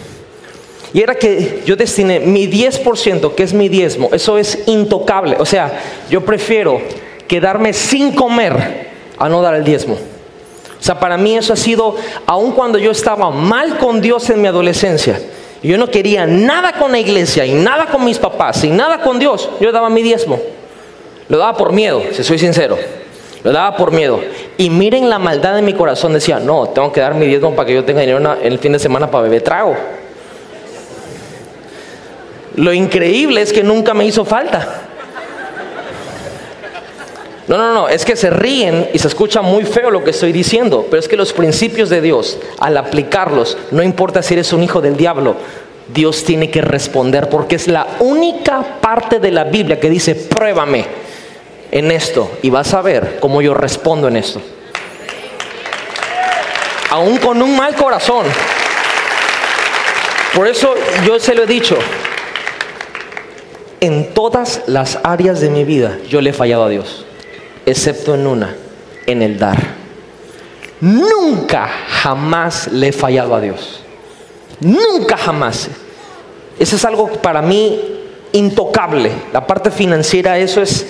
Y 0.95 1.01
era 1.01 1.15
que 1.15 1.63
yo 1.65 1.75
destiné 1.75 2.21
mi 2.21 2.47
10%, 2.47 3.35
que 3.35 3.43
es 3.43 3.55
mi 3.55 3.69
diezmo, 3.69 4.11
eso 4.13 4.37
es 4.37 4.59
intocable. 4.67 5.37
O 5.39 5.47
sea, 5.47 5.81
yo 6.11 6.21
prefiero 6.23 6.81
quedarme 7.27 7.73
sin 7.73 8.13
comer 8.13 8.91
a 9.17 9.29
no 9.29 9.41
dar 9.41 9.55
el 9.55 9.65
diezmo. 9.65 9.95
O 9.95 10.85
sea, 10.85 10.99
para 10.99 11.17
mí 11.17 11.37
eso 11.37 11.53
ha 11.53 11.57
sido, 11.57 11.97
aun 12.27 12.53
cuando 12.53 12.77
yo 12.77 12.91
estaba 12.91 13.31
mal 13.31 13.79
con 13.79 14.01
Dios 14.01 14.29
en 14.31 14.43
mi 14.43 14.49
adolescencia, 14.49 15.19
yo 15.63 15.79
no 15.79 15.89
quería 15.89 16.27
nada 16.27 16.73
con 16.73 16.93
la 16.93 16.99
iglesia 16.99 17.47
y 17.47 17.55
nada 17.55 17.87
con 17.87 18.05
mis 18.05 18.19
papás 18.19 18.65
y 18.65 18.71
nada 18.71 19.01
con 19.01 19.19
Dios. 19.19 19.49
Yo 19.61 19.71
daba 19.71 19.89
mi 19.89 20.03
diezmo. 20.03 20.41
Lo 21.29 21.39
daba 21.39 21.57
por 21.57 21.73
miedo, 21.73 22.03
si 22.13 22.25
soy 22.25 22.39
sincero. 22.39 22.77
Lo 23.45 23.53
daba 23.53 23.77
por 23.77 23.93
miedo. 23.93 24.21
Y 24.59 24.71
miren 24.71 25.09
la 25.09 25.19
maldad 25.19 25.55
de 25.55 25.63
mi 25.63 25.73
corazón. 25.73 26.13
Decía, 26.13 26.39
no, 26.41 26.69
tengo 26.69 26.93
que 26.93 27.01
dar 27.01 27.15
mi 27.15 27.27
diezmo 27.27 27.55
para 27.55 27.67
que 27.67 27.75
yo 27.75 27.85
tenga 27.85 28.01
dinero 28.01 28.19
en 28.19 28.53
el 28.53 28.59
fin 28.59 28.73
de 28.73 28.79
semana 28.79 29.11
para 29.11 29.23
beber 29.23 29.43
trago. 29.43 29.77
Lo 32.57 32.73
increíble 32.73 33.41
es 33.41 33.53
que 33.53 33.63
nunca 33.63 33.95
me 33.95 34.05
hizo 34.05 34.25
falta. 34.25 34.83
No, 37.49 37.59
no, 37.59 37.75
no, 37.75 37.89
es 37.89 38.05
que 38.05 38.15
se 38.15 38.31
ríen 38.31 38.89
y 38.95 38.99
se 38.99 39.09
escucha 39.09 39.43
muy 39.43 39.65
feo 39.65 39.91
lo 39.91 40.05
que 40.05 40.11
estoy 40.11 40.33
diciendo, 40.33 40.87
pero 40.89 41.01
es 41.01 41.09
que 41.09 41.17
los 41.17 41.33
principios 41.33 41.91
de 41.91 42.01
Dios, 42.01 42.39
al 42.61 42.77
aplicarlos, 42.77 43.59
no 43.73 43.83
importa 43.83 44.23
si 44.23 44.35
eres 44.35 44.53
un 44.53 44.63
hijo 44.63 44.81
del 44.81 44.97
diablo, 44.97 45.37
Dios 45.93 46.25
tiene 46.25 46.51
que 46.51 46.63
responder 46.63 47.29
porque 47.29 47.57
es 47.57 47.67
la 47.67 47.87
única 47.99 48.81
parte 48.81 49.19
de 49.19 49.33
la 49.33 49.45
Biblia 49.45 49.81
que 49.81 49.91
dice, 49.91 50.15
pruébame 50.15 50.87
en 51.71 51.91
esto 51.91 52.31
y 52.43 52.51
vas 52.51 52.73
a 52.75 52.83
ver 52.83 53.19
cómo 53.21 53.43
yo 53.43 53.55
respondo 53.55 54.09
en 54.09 54.17
esto. 54.17 54.41
Aún 56.91 57.17
con 57.19 57.43
un 57.43 57.57
mal 57.57 57.75
corazón. 57.75 58.27
Por 60.35 60.47
eso 60.47 60.75
yo 61.05 61.19
se 61.19 61.35
lo 61.35 61.43
he 61.43 61.47
dicho, 61.47 61.77
en 63.83 64.15
todas 64.15 64.63
las 64.69 65.01
áreas 65.03 65.41
de 65.41 65.51
mi 65.51 65.65
vida 65.65 65.99
yo 66.09 66.21
le 66.21 66.31
he 66.31 66.33
fallado 66.33 66.65
a 66.65 66.69
Dios 66.69 67.05
excepto 67.67 68.15
en 68.15 68.27
una, 68.27 68.55
en 69.07 69.23
el 69.23 69.39
dar. 69.39 69.59
Nunca, 70.81 71.69
jamás 71.89 72.69
le 72.73 72.89
he 72.89 72.93
fallado 72.93 73.35
a 73.35 73.41
Dios. 73.41 73.81
Nunca, 74.61 75.17
jamás. 75.17 75.69
Eso 76.59 76.77
es 76.77 76.85
algo 76.85 77.09
para 77.09 77.43
mí 77.43 77.81
intocable. 78.33 79.11
La 79.33 79.47
parte 79.47 79.71
financiera, 79.71 80.39
eso 80.39 80.63
es, 80.63 80.87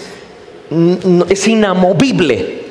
es 1.28 1.48
inamovible. 1.48 2.62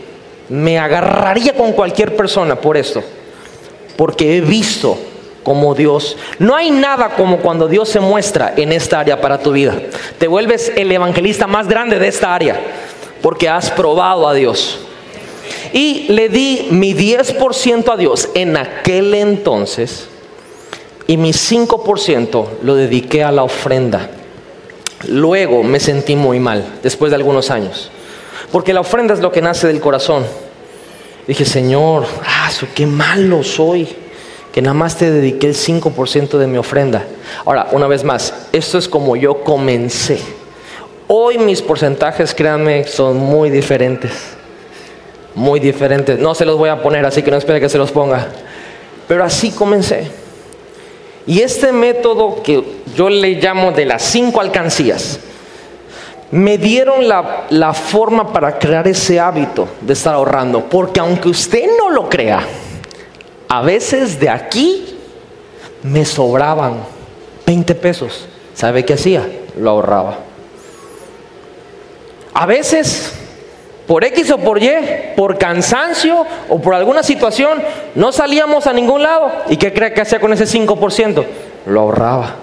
Me 0.50 0.80
agarraría 0.80 1.54
con 1.54 1.74
cualquier 1.74 2.16
persona 2.16 2.56
por 2.56 2.78
esto. 2.78 3.04
Porque 3.96 4.38
he 4.38 4.42
visto 4.42 4.98
como 5.44 5.76
Dios. 5.76 6.18
No 6.40 6.56
hay 6.56 6.72
nada 6.72 7.10
como 7.16 7.38
cuando 7.38 7.68
Dios 7.68 7.90
se 7.90 8.00
muestra 8.00 8.54
en 8.56 8.72
esta 8.72 9.00
área 9.00 9.22
para 9.22 9.40
tu 9.40 9.52
vida. 9.52 9.76
Te 10.18 10.28
vuelves 10.28 10.72
el 10.76 10.92
evangelista 10.92 11.48
más 11.48 11.68
grande 11.68 12.00
de 12.00 12.08
esta 12.08 12.34
área 12.34 12.60
porque 13.22 13.50
has 13.50 13.70
probado 13.72 14.28
a 14.28 14.34
Dios. 14.34 14.80
Y 15.74 16.08
le 16.10 16.30
di 16.30 16.68
mi 16.72 16.94
10% 16.94 17.94
a 17.94 17.98
Dios 17.98 18.30
en 18.34 18.58
aquel 18.58 19.14
entonces 19.14 20.08
y 21.08 21.18
mi 21.18 21.32
5% 21.32 22.48
lo 22.64 22.76
dediqué 22.76 23.24
a 23.24 23.32
la 23.32 23.44
ofrenda. 23.44 24.10
Luego 25.08 25.64
me 25.64 25.80
sentí 25.80 26.16
muy 26.16 26.40
mal, 26.40 26.64
después 26.84 27.10
de 27.10 27.16
algunos 27.16 27.50
años, 27.50 27.90
porque 28.52 28.74
la 28.74 28.82
ofrenda 28.82 29.14
es 29.14 29.20
lo 29.20 29.32
que 29.32 29.42
nace 29.42 29.68
del 29.68 29.80
corazón. 29.80 30.26
Dije, 31.28 31.46
Señor, 31.46 32.06
ah, 32.26 32.50
qué 32.76 32.86
malo 32.86 33.44
soy, 33.44 33.88
que 34.52 34.62
nada 34.62 34.74
más 34.74 34.98
te 34.98 35.10
dediqué 35.10 35.48
el 35.48 35.56
5% 35.56 36.38
de 36.38 36.48
mi 36.48 36.58
ofrenda. 36.58 37.06
Ahora, 37.46 37.68
una 37.72 37.88
vez 37.88 38.04
más, 38.04 38.34
esto 38.52 38.78
es 38.78 38.88
como 38.88 39.16
yo 39.16 39.44
comencé. 39.44 40.20
Hoy 41.08 41.38
mis 41.38 41.62
porcentajes, 41.62 42.34
créanme, 42.34 42.86
son 42.86 43.18
muy 43.18 43.50
diferentes. 43.50 44.12
Muy 45.36 45.60
diferentes. 45.60 46.20
No 46.20 46.36
se 46.36 46.46
los 46.46 46.58
voy 46.58 46.70
a 46.70 46.82
poner, 46.82 47.06
así 47.06 47.24
que 47.24 47.32
no 47.32 47.38
espere 47.38 47.62
que 47.62 47.70
se 47.70 47.78
los 47.78 47.92
ponga. 47.92 48.28
Pero 49.08 49.24
así 49.24 49.52
comencé. 49.52 50.10
Y 51.26 51.42
este 51.42 51.72
método 51.72 52.42
que 52.44 52.64
yo 52.96 53.10
le 53.10 53.36
llamo 53.36 53.72
de 53.72 53.86
las 53.86 54.02
cinco 54.04 54.42
alcancías, 54.42 55.20
me 56.32 56.58
dieron 56.58 57.08
la, 57.08 57.46
la, 57.50 57.74
forma 57.74 58.32
para 58.32 58.58
crear 58.58 58.88
ese 58.88 59.20
hábito 59.20 59.68
de 59.82 59.94
estar 59.94 60.16
ahorrando. 60.16 60.62
Porque 60.70 61.00
aunque 61.00 61.30
usted 61.30 61.66
no 61.78 61.90
lo 61.90 62.10
crea, 62.10 62.42
a 63.52 63.62
veces 63.62 64.18
de 64.18 64.30
aquí 64.30 64.98
me 65.84 66.06
sobraban 66.06 66.86
20 67.46 67.76
pesos. 67.76 68.26
¿Sabe 68.54 68.86
qué 68.86 68.94
hacía? 68.94 69.28
Lo 69.60 69.72
ahorraba. 69.72 70.20
A 72.34 72.46
veces 72.46 73.14
por 73.88 74.06
X 74.06 74.32
o 74.32 74.38
por 74.38 74.64
Y, 74.64 74.72
por 75.18 75.38
cansancio 75.38 76.26
o 76.48 76.62
por 76.62 76.76
alguna 76.76 77.04
situación, 77.04 77.62
no 77.94 78.14
salíamos 78.14 78.68
a 78.68 78.74
ningún 78.74 79.04
lado. 79.04 79.30
¿Y 79.50 79.58
qué 79.58 79.74
cree 79.74 79.92
que 79.92 80.00
hacía 80.00 80.22
con 80.22 80.32
ese 80.32 80.46
5%? 80.46 81.26
Lo 81.66 81.82
ahorraba. 81.82 82.36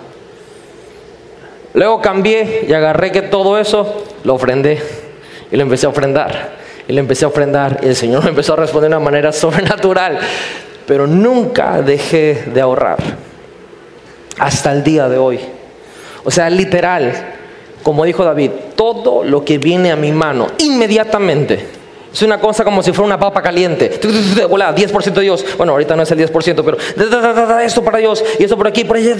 Luego 1.72 2.02
cambié 2.02 2.66
y 2.68 2.72
agarré 2.74 3.12
que 3.12 3.22
todo 3.22 3.58
eso 3.58 4.04
lo 4.24 4.34
ofrendé 4.34 4.82
y 5.50 5.56
lo 5.56 5.62
empecé 5.62 5.86
a 5.86 5.88
ofrendar. 5.88 6.58
Y 6.86 6.92
le 6.92 7.00
empecé 7.00 7.24
a 7.24 7.28
ofrendar 7.28 7.80
y 7.82 7.86
el 7.86 7.96
Señor 7.96 8.24
me 8.24 8.28
empezó 8.28 8.52
a 8.52 8.56
responder 8.56 8.90
de 8.90 8.96
una 8.96 9.04
manera 9.04 9.32
sobrenatural. 9.32 10.18
Pero 10.88 11.06
nunca 11.06 11.82
dejé 11.82 12.44
de 12.52 12.60
ahorrar. 12.62 12.96
Hasta 14.38 14.72
el 14.72 14.82
día 14.82 15.06
de 15.08 15.18
hoy. 15.18 15.38
O 16.24 16.30
sea, 16.30 16.48
literal, 16.48 17.12
como 17.82 18.06
dijo 18.06 18.24
David, 18.24 18.50
todo 18.74 19.22
lo 19.22 19.44
que 19.44 19.58
viene 19.58 19.92
a 19.92 19.96
mi 19.96 20.12
mano 20.12 20.46
inmediatamente. 20.58 21.66
Es 22.10 22.22
una 22.22 22.40
cosa 22.40 22.64
como 22.64 22.82
si 22.82 22.92
fuera 22.92 23.04
una 23.04 23.18
papa 23.18 23.42
caliente. 23.42 24.00
Hola, 24.48 24.74
10% 24.74 25.12
de 25.12 25.20
Dios. 25.20 25.44
Bueno, 25.58 25.72
ahorita 25.72 25.94
no 25.94 26.04
es 26.04 26.10
el 26.10 26.18
10%, 26.20 26.62
pero 26.64 26.78
esto 27.62 27.84
para 27.84 27.98
Dios 27.98 28.24
y 28.38 28.44
esto 28.44 28.56
por 28.56 28.66
aquí, 28.66 28.84
por 28.84 28.96
allá, 28.96 29.12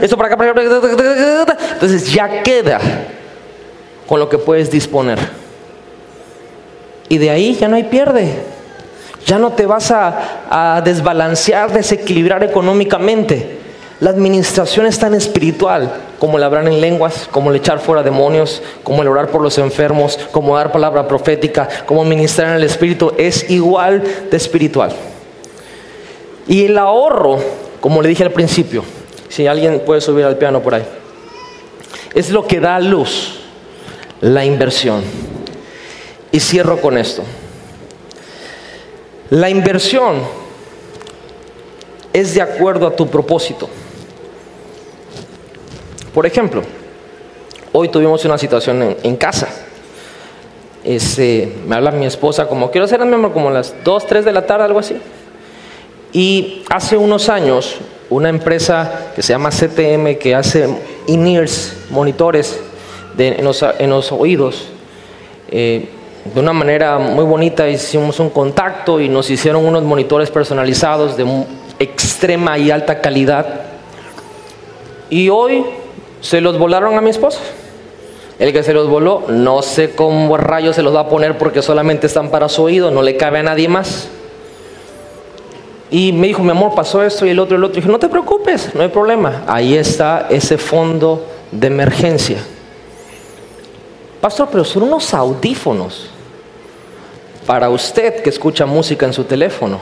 esto 0.00 0.16
para 0.16 0.28
acá, 0.28 0.36
para 0.36 0.52
acá. 0.52 1.58
Entonces 1.72 2.12
ya 2.12 2.40
queda 2.44 2.80
con 4.06 4.20
lo 4.20 4.28
que 4.28 4.38
puedes 4.38 4.70
disponer. 4.70 5.18
Y 7.08 7.18
de 7.18 7.30
ahí 7.30 7.56
ya 7.56 7.66
no 7.66 7.74
hay 7.74 7.84
pierde. 7.84 8.53
Ya 9.26 9.38
no 9.38 9.52
te 9.52 9.66
vas 9.66 9.90
a, 9.90 10.82
desbalancear, 10.84 11.72
desequilibrar 11.72 12.44
económicamente. 12.44 13.58
La 14.00 14.10
administración 14.10 14.86
es 14.86 14.98
tan 14.98 15.14
espiritual 15.14 15.92
como 16.18 16.36
el 16.36 16.44
hablar 16.44 16.66
en 16.66 16.80
lenguas, 16.80 17.28
como 17.30 17.50
el 17.50 17.56
echar 17.56 17.78
fuera 17.78 18.02
demonios, 18.02 18.62
como 18.82 19.02
el 19.02 19.08
orar 19.08 19.28
por 19.28 19.40
los 19.40 19.56
enfermos, 19.58 20.18
como 20.30 20.56
dar 20.56 20.72
palabra 20.72 21.08
profética, 21.08 21.68
como 21.86 22.04
ministrar 22.04 22.48
en 22.50 22.56
el 22.56 22.64
espíritu, 22.64 23.12
es 23.16 23.48
igual 23.50 24.02
de 24.30 24.36
espiritual. 24.36 24.92
Y 26.46 26.66
el 26.66 26.76
ahorro, 26.76 27.38
como 27.80 28.02
le 28.02 28.08
dije 28.08 28.24
al 28.24 28.32
principio, 28.32 28.84
si 29.28 29.46
alguien 29.46 29.80
puede 29.80 30.00
subir 30.00 30.24
al 30.24 30.36
piano 30.36 30.60
por 30.60 30.74
ahí, 30.74 30.84
es 32.14 32.30
lo 32.30 32.46
que 32.46 32.60
da 32.60 32.78
luz, 32.80 33.40
la 34.20 34.44
inversión. 34.44 35.02
Y 36.30 36.40
cierro 36.40 36.80
con 36.80 36.98
esto. 36.98 37.22
La 39.30 39.48
inversión 39.48 40.16
es 42.12 42.34
de 42.34 42.42
acuerdo 42.42 42.86
a 42.86 42.94
tu 42.94 43.08
propósito. 43.08 43.68
Por 46.12 46.26
ejemplo, 46.26 46.62
hoy 47.72 47.88
tuvimos 47.88 48.24
una 48.24 48.38
situación 48.38 48.96
en, 49.02 49.16
casa. 49.16 49.48
Este, 50.84 51.56
me 51.66 51.74
habla 51.74 51.90
mi 51.90 52.06
esposa 52.06 52.46
como, 52.46 52.70
quiero 52.70 52.86
ser 52.86 53.04
miembro 53.04 53.32
como 53.32 53.50
las 53.50 53.74
2, 53.82 54.06
3 54.06 54.24
de 54.24 54.32
la 54.32 54.46
tarde, 54.46 54.64
algo 54.64 54.78
así. 54.78 54.96
Y 56.12 56.62
hace 56.70 56.96
unos 56.96 57.28
años, 57.28 57.78
una 58.10 58.28
empresa 58.28 59.10
que 59.16 59.22
se 59.22 59.32
llama 59.32 59.50
CTM, 59.50 60.16
que 60.18 60.34
hace 60.36 60.68
in-ears, 61.08 61.76
monitores 61.90 62.60
en, 63.18 63.44
los, 63.44 64.12
oídos, 64.12 64.68
eh, 65.50 65.88
de 66.24 66.40
una 66.40 66.54
manera 66.54 66.98
muy 66.98 67.24
bonita 67.24 67.68
hicimos 67.68 68.18
un 68.18 68.30
contacto 68.30 68.98
y 68.98 69.10
nos 69.10 69.28
hicieron 69.28 69.66
unos 69.66 69.82
monitores 69.82 70.30
personalizados 70.30 71.18
de 71.18 71.26
extrema 71.78 72.56
y 72.56 72.70
alta 72.70 73.00
calidad. 73.00 73.46
Y 75.10 75.28
hoy 75.28 75.64
se 76.22 76.40
los 76.40 76.58
volaron 76.58 76.96
a 76.96 77.02
mi 77.02 77.10
esposa. 77.10 77.40
El 78.38 78.52
que 78.52 78.62
se 78.62 78.72
los 78.72 78.88
voló, 78.88 79.24
no 79.28 79.60
sé 79.62 79.94
cómo 79.94 80.36
rayos 80.36 80.76
se 80.76 80.82
los 80.82 80.94
va 80.94 81.00
a 81.00 81.08
poner 81.08 81.36
porque 81.36 81.62
solamente 81.62 82.06
están 82.06 82.30
para 82.30 82.48
su 82.48 82.62
oído, 82.62 82.90
no 82.90 83.02
le 83.02 83.16
cabe 83.16 83.40
a 83.40 83.42
nadie 83.42 83.68
más. 83.68 84.08
Y 85.90 86.12
me 86.12 86.26
dijo, 86.26 86.42
mi 86.42 86.50
amor, 86.50 86.74
pasó 86.74 87.04
esto 87.04 87.26
y 87.26 87.30
el 87.30 87.38
otro 87.38 87.54
y 87.54 87.58
el 87.58 87.64
otro. 87.64 87.74
Y 87.74 87.80
dije, 87.80 87.92
no 87.92 87.98
te 87.98 88.08
preocupes, 88.08 88.74
no 88.74 88.82
hay 88.82 88.88
problema. 88.88 89.44
Ahí 89.46 89.76
está 89.76 90.26
ese 90.30 90.56
fondo 90.56 91.24
de 91.52 91.66
emergencia. 91.66 92.38
Pastor, 94.20 94.48
pero 94.50 94.64
son 94.64 94.84
unos 94.84 95.12
audífonos 95.12 96.13
para 97.46 97.68
usted 97.70 98.22
que 98.22 98.30
escucha 98.30 98.66
música 98.66 99.06
en 99.06 99.12
su 99.12 99.24
teléfono, 99.24 99.80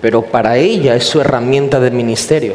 pero 0.00 0.22
para 0.22 0.56
ella 0.56 0.94
es 0.94 1.04
su 1.04 1.20
herramienta 1.20 1.80
de 1.80 1.90
ministerio. 1.90 2.54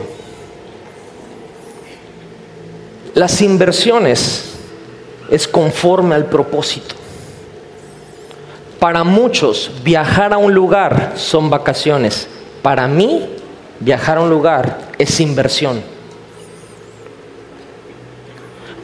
Las 3.14 3.42
inversiones 3.42 4.46
es 5.30 5.48
conforme 5.48 6.16
al 6.16 6.26
propósito. 6.26 6.96
Para 8.80 9.04
muchos, 9.04 9.72
viajar 9.84 10.34
a 10.34 10.38
un 10.38 10.54
lugar 10.54 11.14
son 11.16 11.50
vacaciones. 11.50 12.28
Para 12.62 12.88
mí, 12.88 13.30
viajar 13.80 14.18
a 14.18 14.22
un 14.22 14.30
lugar 14.30 14.80
es 14.98 15.20
inversión. 15.20 15.82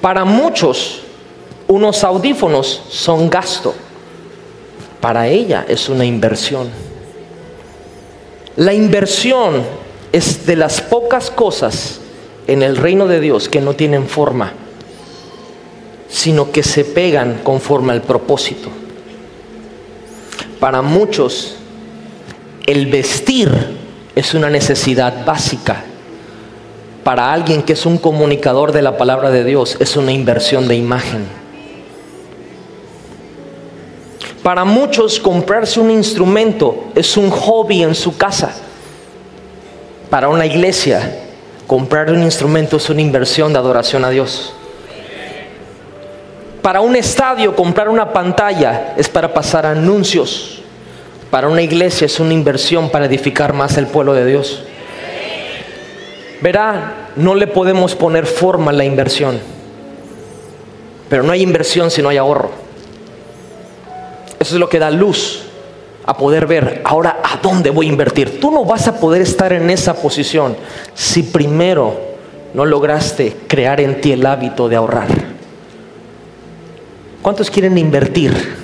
Para 0.02 0.26
muchos, 0.26 1.02
unos 1.68 2.04
audífonos 2.04 2.84
son 2.90 3.30
gasto. 3.30 3.74
Para 5.06 5.28
ella 5.28 5.68
es 5.70 5.88
una 5.88 6.04
inversión. 6.04 6.68
La 8.56 8.74
inversión 8.74 9.62
es 10.12 10.48
de 10.48 10.56
las 10.56 10.82
pocas 10.82 11.30
cosas 11.30 12.00
en 12.48 12.64
el 12.64 12.76
reino 12.76 13.06
de 13.06 13.20
Dios 13.20 13.48
que 13.48 13.62
no 13.62 13.76
tienen 13.76 14.08
forma, 14.08 14.54
sino 16.10 16.52
que 16.52 16.64
se 16.64 16.86
pegan 16.86 17.42
conforme 17.44 17.94
al 17.94 18.02
propósito. 18.02 18.70
Para 20.60 20.82
muchos, 20.82 21.58
el 22.66 22.88
vestir 22.88 23.52
es 24.16 24.34
una 24.34 24.50
necesidad 24.50 25.24
básica. 25.24 25.84
Para 27.04 27.32
alguien 27.32 27.62
que 27.62 27.74
es 27.74 27.86
un 27.86 28.00
comunicador 28.00 28.72
de 28.72 28.82
la 28.82 28.98
palabra 28.98 29.30
de 29.30 29.44
Dios, 29.44 29.78
es 29.80 29.98
una 29.98 30.14
inversión 30.14 30.68
de 30.68 30.78
imagen. 30.78 31.45
Para 34.46 34.64
muchos, 34.64 35.20
comprarse 35.20 35.80
un 35.80 35.90
instrumento 35.90 36.86
es 36.94 37.18
un 37.18 37.32
hobby 37.32 37.82
en 37.82 37.96
su 37.96 38.16
casa. 38.16 38.54
Para 40.10 40.30
una 40.30 40.46
iglesia, 40.46 41.26
Comprar 41.68 42.12
un 42.12 42.22
instrumento 42.22 42.78
es 42.78 42.90
una 42.90 43.02
inversión 43.02 43.52
de 43.52 43.60
adoración 43.60 44.06
a 44.06 44.12
Dios. 44.12 44.54
Para 46.62 46.82
un 46.82 46.96
estadio, 46.96 47.56
comprar 47.56 47.90
una 47.90 48.14
pantalla 48.14 48.94
es 48.98 49.10
para 49.10 49.34
pasar 49.34 49.66
anuncios. 49.66 50.62
Para 51.32 51.48
una 51.48 51.64
iglesia 51.64 52.06
es 52.06 52.20
una 52.20 52.34
inversión 52.34 52.90
para 52.90 53.06
edificar 53.06 53.54
más 53.54 53.78
el 53.78 53.88
pueblo 53.88 54.14
de 54.14 54.26
Dios. 54.26 54.64
Verá, 56.42 57.10
no 57.16 57.34
le 57.34 57.48
podemos 57.48 57.96
poner 57.96 58.28
forma 58.28 58.70
a 58.70 58.74
la 58.74 58.86
inversión. 58.86 59.40
Pero 61.10 61.24
no 61.24 61.32
hay 61.32 61.42
inversión 61.42 61.90
si 61.90 62.04
no 62.04 62.10
hay 62.10 62.18
ahorro. 62.18 62.65
Eso 64.46 64.58
es 64.58 64.60
lo 64.60 64.70
que 64.70 64.78
da 64.78 64.92
luz 64.92 65.42
a 66.06 66.16
poder 66.16 66.46
ver 66.46 66.84
ahora 66.86 67.20
a 67.24 67.38
dónde 67.38 67.72
voy 67.72 67.88
a 67.88 67.90
invertir. 67.90 68.40
Tú 68.40 68.52
no 68.52 68.64
vas 68.64 68.88
a 68.88 69.00
poder 69.00 69.24
estar 69.24 69.52
en 69.54 69.72
esa 69.72 69.96
posición 69.96 70.56
si 70.94 71.24
primero 71.24 72.00
no 72.54 72.64
lograste 72.64 73.36
crear 73.48 73.82
en 73.82 74.00
ti 74.02 74.12
el 74.12 74.24
hábito 74.24 74.70
de 74.70 74.76
ahorrar. 74.76 75.08
¿Cuántos 77.24 77.50
quieren 77.50 77.76
invertir? 77.76 78.56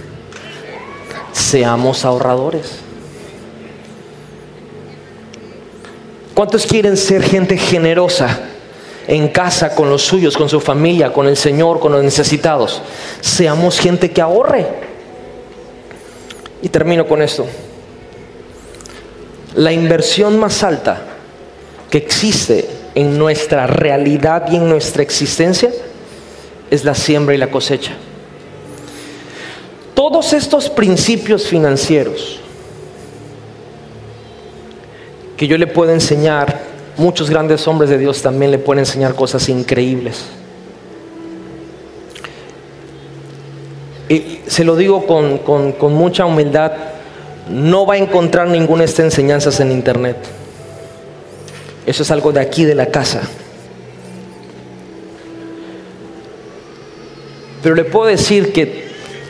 Seamos 1.32 2.06
ahorradores. 2.06 2.76
¿Cuántos 6.36 6.68
quieren 6.68 6.96
ser 6.96 7.24
gente 7.24 7.58
generosa 7.58 8.40
en 9.08 9.30
casa, 9.30 9.74
con 9.74 9.90
los 9.90 10.04
suyos, 10.04 10.38
con 10.38 10.48
su 10.48 10.60
familia, 10.60 11.12
con 11.12 11.26
el 11.26 11.38
Señor, 11.38 11.80
con 11.80 11.92
los 11.92 12.04
necesitados? 12.04 12.84
Seamos 13.20 13.80
gente 13.80 14.12
que 14.12 14.22
ahorre. 14.22 14.91
Y 16.62 16.70
termino 16.70 17.08
con 17.08 17.22
esto. 17.22 17.46
La 19.56 19.72
inversión 19.72 20.40
más 20.40 20.64
alta 20.64 21.02
que 21.90 21.98
existe 21.98 22.70
en 22.96 23.18
nuestra 23.18 23.68
realidad 23.68 24.52
y 24.52 24.56
en 24.56 24.70
nuestra 24.70 25.04
existencia 25.04 25.72
es 26.70 26.86
la 26.86 26.96
siembra 26.96 27.36
y 27.36 27.38
la 27.38 27.52
cosecha. 27.52 27.92
Todos 29.94 30.34
estos 30.34 30.70
principios 30.70 31.48
financieros 31.48 32.40
que 35.36 35.48
yo 35.48 35.58
le 35.58 35.68
puedo 35.68 35.92
enseñar, 35.92 36.62
muchos 36.98 37.30
grandes 37.30 37.68
hombres 37.68 37.90
de 37.90 37.98
Dios 37.98 38.22
también 38.22 38.52
le 38.52 38.60
pueden 38.60 38.80
enseñar 38.80 39.16
cosas 39.16 39.50
increíbles. 39.50 40.26
Se 44.52 44.66
lo 44.66 44.76
digo 44.76 45.08
con, 45.08 45.38
con 45.38 45.94
mucha 45.94 46.26
humildad, 46.26 46.74
no 47.50 47.86
va 47.86 47.94
a 47.94 47.98
encontrar 47.98 48.50
ninguna 48.50 48.80
de 48.80 48.88
estas 48.88 49.06
enseñanzas 49.06 49.62
en 49.62 49.72
internet. 49.72 50.18
Eso 51.86 52.04
es 52.04 52.12
algo 52.12 52.34
de 52.34 52.42
aquí 52.42 52.66
de 52.66 52.76
la 52.76 52.88
casa. 52.88 53.22
Pero 57.64 57.76
le 57.76 57.86
puedo 57.86 58.08
decir 58.08 58.52
que 58.52 58.90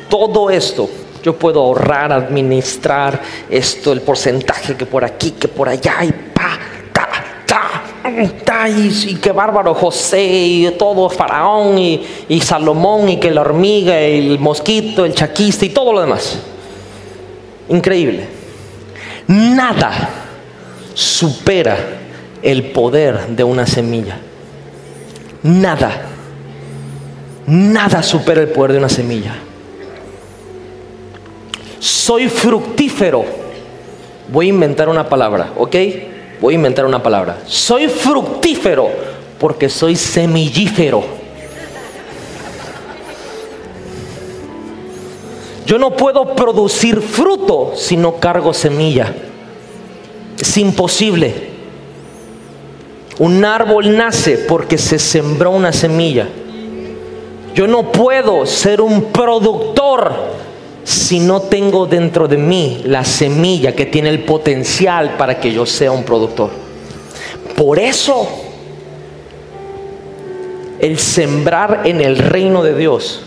todo 0.09 0.49
esto, 0.49 0.89
yo 1.21 1.35
puedo 1.37 1.59
ahorrar, 1.59 2.11
administrar 2.11 3.21
esto, 3.47 3.93
el 3.93 4.01
porcentaje 4.01 4.75
que 4.75 4.87
por 4.87 5.05
aquí, 5.05 5.35
que 5.39 5.47
por 5.47 5.69
allá, 5.69 6.03
y 6.03 6.30
ta, 8.43 8.69
y, 8.69 9.15
que 9.15 9.31
bárbaro 9.31 9.73
José, 9.73 10.23
y 10.23 10.71
todo 10.77 11.09
Faraón, 11.09 11.77
y, 11.77 12.03
y 12.29 12.41
Salomón, 12.41 13.09
y 13.09 13.17
que 13.17 13.31
la 13.31 13.41
hormiga, 13.41 13.99
el 13.99 14.39
mosquito, 14.39 15.05
el 15.05 15.13
chaquista, 15.13 15.65
y 15.65 15.69
todo 15.69 15.93
lo 15.93 16.01
demás. 16.01 16.39
Increíble. 17.69 18.27
Nada 19.27 20.09
supera 20.93 21.77
el 22.41 22.71
poder 22.71 23.27
de 23.27 23.43
una 23.43 23.65
semilla. 23.65 24.19
Nada. 25.43 26.07
Nada 27.47 28.03
supera 28.03 28.41
el 28.41 28.49
poder 28.49 28.73
de 28.73 28.77
una 28.77 28.89
semilla 28.89 29.35
soy 31.81 32.29
fructífero. 32.29 33.25
Voy 34.31 34.45
a 34.45 34.49
inventar 34.49 34.87
una 34.87 35.09
palabra, 35.09 35.53
¿ok? 35.57 35.75
Voy 36.41 36.55
a 36.55 36.57
inventar 36.57 36.85
una 36.85 37.03
palabra. 37.03 37.43
Soy 37.45 37.87
fructífero 37.87 38.89
porque 39.39 39.69
soy 39.69 39.95
semillífero. 39.95 41.03
Yo 45.67 45.77
no 45.77 45.95
puedo 45.95 46.35
producir 46.35 46.99
fruto 46.99 47.73
si 47.75 47.95
no 47.95 48.15
cargo 48.15 48.55
semilla. 48.55 49.13
Es 50.39 50.57
imposible. 50.57 51.51
Un 53.19 53.45
árbol 53.45 53.95
nace 53.95 54.39
porque 54.39 54.79
se 54.79 54.97
sembró 54.97 55.51
una 55.51 55.71
semilla. 55.71 56.27
Yo 57.53 57.67
no 57.67 57.91
puedo 57.91 58.47
ser 58.47 58.81
un 58.81 59.11
productor 59.11 60.11
si 60.83 61.19
no 61.19 61.41
tengo 61.41 61.85
dentro 61.85 62.27
de 62.27 62.37
mí 62.37 62.81
la 62.85 63.05
semilla 63.05 63.73
que 63.73 63.85
tiene 63.85 64.09
el 64.09 64.23
potencial 64.23 65.15
para 65.17 65.39
que 65.39 65.51
yo 65.51 65.65
sea 65.65 65.91
un 65.91 66.03
productor. 66.03 66.49
Por 67.55 67.77
eso, 67.79 68.27
el 70.79 70.97
sembrar 70.97 71.81
en 71.85 72.01
el 72.01 72.17
reino 72.17 72.63
de 72.63 72.75
Dios 72.75 73.21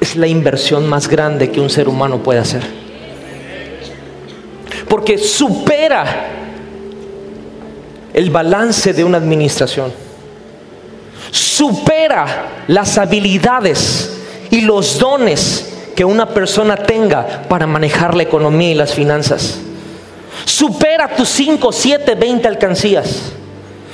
es 0.00 0.16
la 0.16 0.26
inversión 0.26 0.86
más 0.88 1.08
grande 1.08 1.50
que 1.50 1.60
un 1.60 1.70
ser 1.70 1.88
humano 1.88 2.22
puede 2.22 2.40
hacer. 2.40 2.62
Porque 4.88 5.18
supera 5.18 6.28
el 8.12 8.30
balance 8.30 8.92
de 8.92 9.04
una 9.04 9.18
administración. 9.18 9.92
Supera 11.30 12.64
las 12.68 12.98
habilidades 12.98 14.18
y 14.50 14.62
los 14.62 14.98
dones 14.98 15.67
que 15.98 16.04
una 16.04 16.28
persona 16.28 16.76
tenga 16.76 17.42
para 17.48 17.66
manejar 17.66 18.14
la 18.14 18.22
economía 18.22 18.70
y 18.70 18.74
las 18.74 18.94
finanzas. 18.94 19.58
Supera 20.44 21.08
tus 21.08 21.28
5, 21.28 21.72
7, 21.72 22.14
20 22.14 22.46
alcancías. 22.46 23.32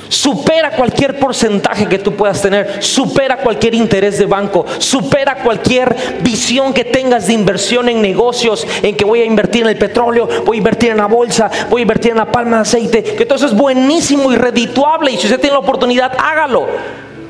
Supera 0.07 0.75
cualquier 0.75 1.17
porcentaje 1.17 1.87
que 1.87 1.97
tú 1.97 2.15
puedas 2.15 2.43
tener, 2.43 2.83
supera 2.83 3.37
cualquier 3.37 3.73
interés 3.73 4.19
de 4.19 4.27
banco, 4.27 4.67
supera 4.77 5.37
cualquier 5.41 5.95
visión 6.21 6.75
que 6.75 6.83
tengas 6.83 7.25
de 7.25 7.33
inversión 7.33 7.89
en 7.89 8.03
negocios, 8.03 8.67
en 8.83 8.95
que 8.95 9.03
voy 9.03 9.21
a 9.21 9.25
invertir 9.25 9.63
en 9.63 9.69
el 9.69 9.77
petróleo, 9.77 10.29
voy 10.45 10.57
a 10.57 10.59
invertir 10.59 10.91
en 10.91 10.97
la 10.97 11.07
bolsa, 11.07 11.49
voy 11.71 11.81
a 11.81 11.81
invertir 11.81 12.11
en 12.11 12.17
la 12.17 12.31
palma 12.31 12.57
de 12.57 12.61
aceite, 12.61 13.03
que 13.03 13.25
todo 13.25 13.37
eso 13.37 13.47
es 13.47 13.55
buenísimo 13.55 14.31
y 14.31 14.35
redituable 14.35 15.09
y 15.09 15.17
si 15.17 15.25
usted 15.25 15.39
tiene 15.39 15.55
la 15.55 15.61
oportunidad, 15.61 16.11
hágalo. 16.19 16.67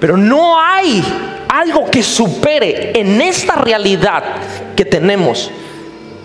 Pero 0.02 0.18
no 0.18 0.60
hay 0.60 1.02
algo 1.56 1.90
que 1.90 2.04
supere 2.04 2.92
en 3.00 3.22
esta 3.22 3.56
realidad 3.56 4.24
que 4.76 4.84
tenemos 4.84 5.50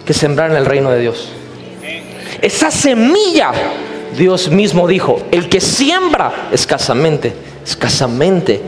que 0.05 0.12
sembrar 0.12 0.51
en 0.51 0.57
el 0.57 0.66
reino 0.66 0.90
de 0.90 1.01
Dios. 1.01 1.28
Esa 2.43 2.70
semilla, 2.73 3.52
Dios 4.16 4.51
mismo 4.51 4.89
dijo, 4.89 5.23
el 5.31 5.48
que 5.48 5.61
siembra 5.61 6.48
escasamente, 6.51 7.32
escasamente 7.65 8.61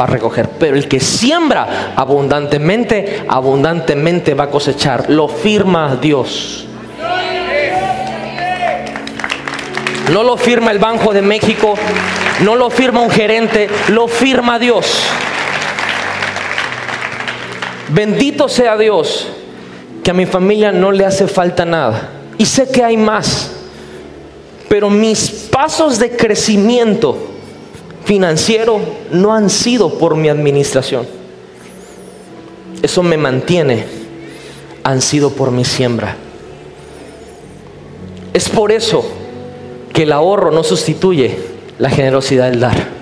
va 0.00 0.04
a 0.04 0.06
recoger, 0.06 0.48
pero 0.50 0.76
el 0.76 0.86
que 0.86 1.00
siembra 1.00 1.94
abundantemente, 1.96 3.24
abundantemente 3.26 4.34
va 4.34 4.44
a 4.44 4.50
cosechar. 4.50 5.10
Lo 5.10 5.26
firma 5.26 5.98
Dios. 6.00 6.64
No 10.12 10.22
lo 10.22 10.36
firma 10.36 10.70
el 10.70 10.78
Banco 10.78 11.12
de 11.12 11.22
México, 11.22 11.74
no 12.44 12.54
lo 12.54 12.70
firma 12.70 13.00
un 13.00 13.10
gerente, 13.10 13.68
lo 13.88 14.06
firma 14.06 14.60
Dios. 14.60 15.02
Bendito 17.90 18.48
sea 18.48 18.76
Dios 18.76 19.26
que 20.02 20.10
a 20.10 20.14
mi 20.14 20.26
familia 20.26 20.72
no 20.72 20.92
le 20.92 21.04
hace 21.04 21.26
falta 21.26 21.64
nada. 21.64 22.10
Y 22.36 22.46
sé 22.46 22.68
que 22.70 22.84
hay 22.84 22.96
más. 22.96 23.50
Pero 24.68 24.90
mis 24.90 25.30
pasos 25.50 25.98
de 25.98 26.16
crecimiento 26.16 27.16
financiero 28.04 28.80
no 29.10 29.32
han 29.32 29.50
sido 29.50 29.98
por 29.98 30.16
mi 30.16 30.28
administración. 30.28 31.06
Eso 32.82 33.02
me 33.02 33.16
mantiene. 33.16 33.84
Han 34.84 35.02
sido 35.02 35.30
por 35.30 35.50
mi 35.50 35.64
siembra. 35.64 36.16
Es 38.32 38.48
por 38.48 38.70
eso 38.70 39.04
que 39.92 40.04
el 40.04 40.12
ahorro 40.12 40.50
no 40.50 40.62
sustituye 40.62 41.36
la 41.78 41.90
generosidad 41.90 42.50
del 42.50 42.60
dar. 42.60 42.97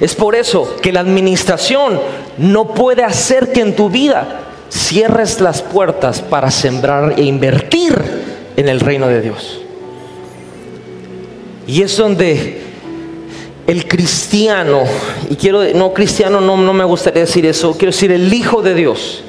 Es 0.00 0.14
por 0.14 0.34
eso 0.34 0.76
que 0.80 0.92
la 0.92 1.00
administración 1.00 2.00
no 2.38 2.74
puede 2.74 3.04
hacer 3.04 3.52
que 3.52 3.60
en 3.60 3.76
tu 3.76 3.90
vida 3.90 4.40
cierres 4.70 5.40
las 5.40 5.62
puertas 5.62 6.20
para 6.20 6.50
sembrar 6.50 7.14
e 7.16 7.22
invertir 7.22 7.94
en 8.56 8.68
el 8.68 8.80
reino 8.80 9.06
de 9.08 9.20
Dios. 9.20 9.60
Y 11.66 11.82
es 11.82 11.96
donde 11.96 12.60
el 13.66 13.88
cristiano, 13.88 14.82
y 15.30 15.36
quiero, 15.36 15.64
no 15.74 15.94
cristiano, 15.94 16.40
no, 16.40 16.56
no 16.56 16.72
me 16.72 16.84
gustaría 16.84 17.22
decir 17.22 17.46
eso, 17.46 17.72
quiero 17.72 17.92
decir 17.92 18.12
el 18.12 18.32
Hijo 18.32 18.62
de 18.62 18.74
Dios, 18.74 19.22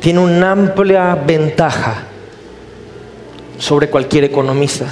tiene 0.00 0.20
una 0.20 0.52
amplia 0.52 1.14
ventaja 1.14 2.04
sobre 3.58 3.88
cualquier 3.88 4.24
economista. 4.24 4.86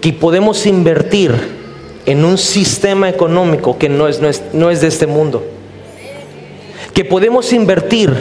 Que 0.00 0.12
podemos 0.12 0.64
invertir 0.66 1.59
en 2.06 2.24
un 2.24 2.38
sistema 2.38 3.08
económico 3.08 3.78
que 3.78 3.88
no 3.88 4.08
es, 4.08 4.20
no 4.52 4.70
es, 4.70 4.80
de 4.80 4.88
este 4.88 5.06
mundo. 5.06 5.44
Que 6.94 7.04
podemos 7.04 7.52
invertir 7.52 8.12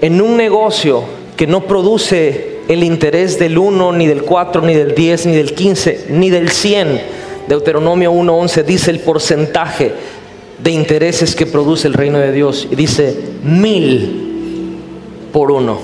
en 0.00 0.20
un 0.20 0.36
negocio 0.36 1.04
que 1.36 1.46
no 1.46 1.66
produce 1.66 2.58
el 2.68 2.84
interés 2.84 3.38
del 3.38 3.58
1, 3.58 3.92
ni 3.92 4.06
del 4.06 4.22
4, 4.22 4.62
ni 4.62 4.74
del 4.74 4.94
10, 4.94 5.26
ni 5.26 5.36
del 5.36 5.54
15, 5.54 6.06
ni 6.10 6.30
del 6.30 6.50
100. 6.50 7.00
Deuteronomio 7.48 8.12
1.11 8.12 8.64
dice 8.64 8.90
el 8.90 9.00
porcentaje 9.00 9.92
de 10.62 10.70
intereses 10.70 11.34
que 11.34 11.46
produce 11.46 11.88
el 11.88 11.94
reino 11.94 12.18
de 12.18 12.32
Dios. 12.32 12.68
Y 12.70 12.76
dice 12.76 13.16
mil 13.42 14.78
por 15.32 15.50
uno. 15.50 15.78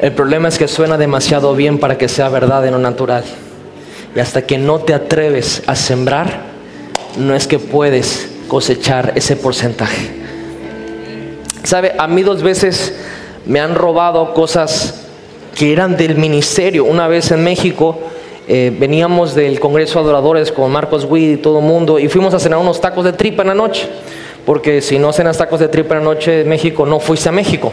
El 0.00 0.12
problema 0.12 0.48
es 0.48 0.58
que 0.58 0.66
suena 0.66 0.98
demasiado 0.98 1.54
bien 1.54 1.78
para 1.78 1.96
que 1.96 2.08
sea 2.08 2.28
verdad 2.28 2.66
en 2.66 2.72
lo 2.72 2.78
natural. 2.78 3.24
Y 4.14 4.20
hasta 4.20 4.42
que 4.42 4.58
no 4.58 4.80
te 4.80 4.94
atreves 4.94 5.62
a 5.66 5.74
sembrar, 5.74 6.42
no 7.18 7.34
es 7.34 7.46
que 7.46 7.58
puedes 7.58 8.28
cosechar 8.48 9.12
ese 9.14 9.36
porcentaje. 9.36 10.10
¿Sabe? 11.64 11.94
A 11.96 12.06
mí 12.08 12.22
dos 12.22 12.42
veces 12.42 12.94
me 13.46 13.60
han 13.60 13.74
robado 13.74 14.34
cosas 14.34 15.06
que 15.54 15.72
eran 15.72 15.96
del 15.96 16.16
ministerio. 16.16 16.84
Una 16.84 17.08
vez 17.08 17.30
en 17.30 17.42
México 17.44 17.98
eh, 18.48 18.74
veníamos 18.78 19.34
del 19.34 19.60
Congreso 19.60 19.98
de 19.98 20.04
Adoradores 20.04 20.52
con 20.52 20.70
Marcos 20.70 21.06
Witt 21.08 21.38
y 21.38 21.42
todo 21.42 21.60
el 21.60 21.64
mundo 21.64 21.98
y 21.98 22.08
fuimos 22.08 22.34
a 22.34 22.40
cenar 22.40 22.58
unos 22.58 22.80
tacos 22.80 23.04
de 23.04 23.12
tripa 23.12 23.42
en 23.42 23.48
la 23.48 23.54
noche. 23.54 23.88
Porque 24.44 24.80
si 24.80 24.98
no 24.98 25.12
cenas 25.12 25.38
tacos 25.38 25.60
de 25.60 25.68
tripa 25.68 25.94
en 25.94 26.00
la 26.00 26.14
noche 26.14 26.40
en 26.40 26.48
México, 26.48 26.84
no 26.84 26.98
fuiste 26.98 27.28
a 27.28 27.32
México. 27.32 27.72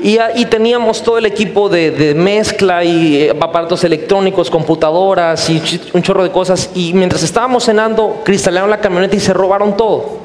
Y, 0.00 0.18
ahí 0.18 0.44
teníamos 0.46 1.02
todo 1.02 1.18
el 1.18 1.26
equipo 1.26 1.68
de, 1.68 2.14
mezcla 2.16 2.84
y 2.84 3.22
eh, 3.22 3.30
aparatos 3.30 3.84
electrónicos, 3.84 4.50
computadoras 4.50 5.48
y 5.48 5.62
un 5.92 6.02
chorro 6.02 6.22
de 6.22 6.30
cosas. 6.30 6.70
Y 6.74 6.92
mientras 6.94 7.22
estábamos 7.22 7.64
cenando, 7.64 8.22
cristalearon 8.24 8.70
la 8.70 8.80
camioneta 8.80 9.16
y 9.16 9.20
se 9.20 9.32
robaron 9.32 9.76
todo. 9.76 10.24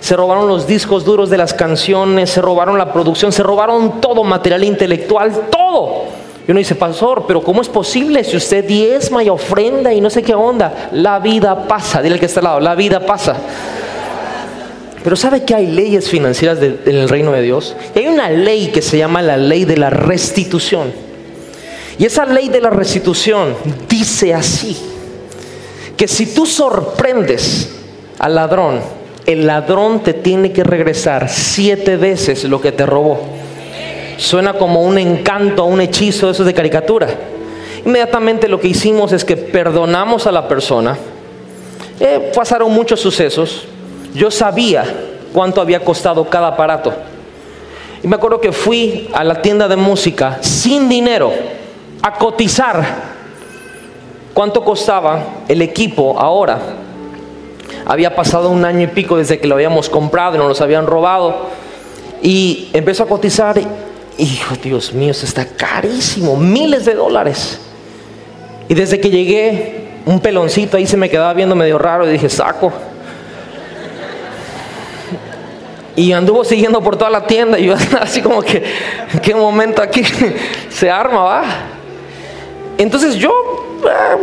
Se 0.00 0.16
robaron 0.16 0.48
los 0.48 0.66
discos 0.66 1.04
duros 1.04 1.30
de 1.30 1.38
las 1.38 1.54
canciones, 1.54 2.30
se 2.30 2.42
robaron 2.42 2.76
la 2.76 2.92
producción, 2.92 3.30
se 3.30 3.42
robaron 3.42 4.00
todo, 4.00 4.24
material 4.24 4.64
intelectual, 4.64 5.32
todo. 5.50 6.06
Y 6.46 6.50
uno 6.50 6.58
dice, 6.58 6.74
pastor, 6.74 7.24
pero 7.26 7.40
¿cómo 7.40 7.62
es 7.62 7.68
posible 7.68 8.24
si 8.24 8.36
usted 8.36 8.64
diezma 8.64 9.22
y 9.22 9.28
ofrenda 9.28 9.92
y 9.92 10.00
no 10.00 10.10
sé 10.10 10.24
qué 10.24 10.34
onda? 10.34 10.88
La 10.90 11.20
vida 11.20 11.68
pasa, 11.68 12.02
dile 12.02 12.18
que 12.18 12.26
está 12.26 12.40
al 12.40 12.44
lado, 12.44 12.60
la 12.60 12.74
vida 12.74 12.98
pasa. 13.06 13.36
Pero 15.02 15.16
¿sabe 15.16 15.42
que 15.42 15.54
hay 15.54 15.66
leyes 15.66 16.08
financieras 16.08 16.58
en 16.60 16.78
el 16.86 17.08
reino 17.08 17.32
de 17.32 17.42
Dios? 17.42 17.74
hay 17.94 18.06
una 18.06 18.30
ley 18.30 18.68
que 18.68 18.82
se 18.82 18.98
llama 18.98 19.20
la 19.20 19.36
ley 19.36 19.64
de 19.64 19.76
la 19.76 19.90
restitución. 19.90 20.92
Y 21.98 22.06
esa 22.06 22.24
ley 22.24 22.48
de 22.48 22.60
la 22.60 22.70
restitución 22.70 23.54
dice 23.88 24.32
así, 24.32 24.76
que 25.96 26.08
si 26.08 26.34
tú 26.34 26.46
sorprendes 26.46 27.70
al 28.18 28.34
ladrón, 28.34 28.80
el 29.26 29.46
ladrón 29.46 30.02
te 30.02 30.14
tiene 30.14 30.52
que 30.52 30.64
regresar 30.64 31.28
siete 31.28 31.96
veces 31.96 32.44
lo 32.44 32.60
que 32.60 32.72
te 32.72 32.86
robó. 32.86 33.20
Suena 34.16 34.54
como 34.54 34.82
un 34.82 34.98
encanto, 34.98 35.64
un 35.64 35.80
hechizo, 35.80 36.30
eso 36.30 36.42
es 36.42 36.46
de 36.46 36.54
caricatura. 36.54 37.08
Inmediatamente 37.84 38.48
lo 38.48 38.60
que 38.60 38.68
hicimos 38.68 39.12
es 39.12 39.24
que 39.24 39.36
perdonamos 39.36 40.26
a 40.26 40.32
la 40.32 40.46
persona. 40.46 40.96
Eh, 41.98 42.32
pasaron 42.34 42.72
muchos 42.72 43.00
sucesos, 43.00 43.66
yo 44.14 44.30
sabía 44.30 44.84
cuánto 45.32 45.60
había 45.60 45.80
costado 45.80 46.28
cada 46.28 46.48
aparato. 46.48 46.92
Y 48.02 48.08
me 48.08 48.16
acuerdo 48.16 48.40
que 48.40 48.52
fui 48.52 49.08
a 49.12 49.22
la 49.24 49.40
tienda 49.40 49.68
de 49.68 49.76
música 49.76 50.38
sin 50.40 50.88
dinero 50.88 51.32
a 52.02 52.12
cotizar 52.14 52.84
cuánto 54.34 54.64
costaba 54.64 55.22
el 55.48 55.62
equipo 55.62 56.18
ahora. 56.18 56.58
Había 57.86 58.14
pasado 58.14 58.50
un 58.50 58.64
año 58.64 58.82
y 58.82 58.86
pico 58.88 59.16
desde 59.16 59.38
que 59.38 59.46
lo 59.46 59.54
habíamos 59.54 59.88
comprado 59.88 60.34
y 60.34 60.38
nos 60.38 60.48
los 60.48 60.60
habían 60.60 60.86
robado. 60.86 61.48
Y 62.22 62.68
empezó 62.72 63.04
a 63.04 63.06
cotizar. 63.06 63.60
Hijo, 64.18 64.54
Dios 64.62 64.92
mío, 64.92 65.12
eso 65.12 65.24
está 65.24 65.46
carísimo, 65.46 66.36
miles 66.36 66.84
de 66.84 66.94
dólares. 66.94 67.60
Y 68.68 68.74
desde 68.74 69.00
que 69.00 69.10
llegué, 69.10 69.88
un 70.06 70.20
peloncito 70.20 70.76
ahí 70.76 70.86
se 70.86 70.96
me 70.96 71.08
quedaba 71.08 71.32
viendo 71.32 71.54
medio 71.54 71.78
raro 71.78 72.06
y 72.06 72.12
dije, 72.12 72.28
saco. 72.28 72.72
Y 75.94 76.12
anduvo 76.12 76.44
siguiendo 76.44 76.80
por 76.80 76.96
toda 76.96 77.10
la 77.10 77.26
tienda 77.26 77.58
y 77.58 77.66
yo 77.66 77.74
así 78.00 78.22
como 78.22 78.42
que, 78.42 78.62
¿en 79.12 79.20
qué 79.20 79.34
momento 79.34 79.82
aquí 79.82 80.02
se 80.70 80.90
arma, 80.90 81.22
va? 81.22 81.42
Entonces 82.78 83.16
yo 83.16 83.32
ah, 83.86 84.16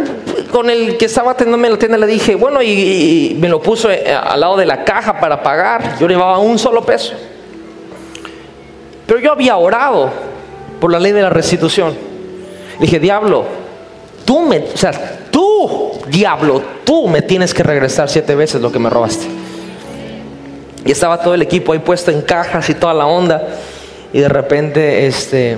con 0.52 0.70
el 0.70 0.98
que 0.98 1.06
estaba 1.06 1.32
atendiendo 1.32 1.70
la 1.70 1.78
tienda 1.78 1.98
le 1.98 2.08
dije, 2.08 2.36
bueno, 2.36 2.62
y, 2.62 3.38
me 3.40 3.48
lo 3.48 3.62
puso 3.62 3.92
eh, 3.92 4.12
al 4.12 4.40
lado 4.40 4.58
de 4.58 4.66
la 4.66 4.84
caja 4.84 5.20
para 5.20 5.44
pagar. 5.44 5.98
Yo 6.00 6.08
llevaba 6.08 6.40
un 6.40 6.58
solo 6.58 6.84
peso. 6.84 7.14
Pero 9.06 9.20
yo 9.20 9.32
había 9.32 9.58
orado 9.58 10.12
por 10.80 10.92
la 10.92 11.00
ley 11.00 11.12
de 11.12 11.22
la 11.22 11.30
restitución. 11.30 11.94
Le 12.80 12.86
dije, 12.86 13.00
diablo, 13.00 13.46
tú 14.26 14.42
me, 14.42 14.60
o 14.60 14.78
sea, 14.78 15.20
tú, 15.30 15.92
diablo, 16.08 16.62
tú 16.84 17.08
me 17.08 17.22
tienes 17.22 17.54
que 17.54 17.64
regresar 17.64 18.10
siete 18.10 18.36
veces 18.36 18.62
lo 18.62 18.72
que 18.72 18.80
me 18.80 18.90
robaste. 18.90 19.39
Y 20.86 20.92
estaba 20.92 21.22
todo 21.22 21.34
el 21.34 21.42
equipo 21.42 21.74
ahí 21.74 21.80
puesto 21.80 22.12
en 22.12 22.22
cajas 22.22 22.70
y 22.70 22.74
toda 22.74 22.94
la 22.94 23.06
onda. 23.06 23.48
Y 24.14 24.20
de 24.20 24.30
repente, 24.30 25.06
este, 25.06 25.58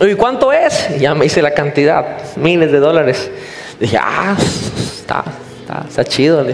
¿y 0.00 0.14
cuánto 0.14 0.52
es? 0.52 0.88
Y 0.96 1.00
ya 1.00 1.14
me 1.14 1.26
hice 1.26 1.42
la 1.42 1.52
cantidad, 1.52 2.18
miles 2.36 2.70
de 2.70 2.78
dólares. 2.78 3.30
Dije, 3.78 3.98
ah, 4.00 4.36
está, 4.38 5.24
está, 5.60 5.84
está 5.88 6.04
chido. 6.04 6.44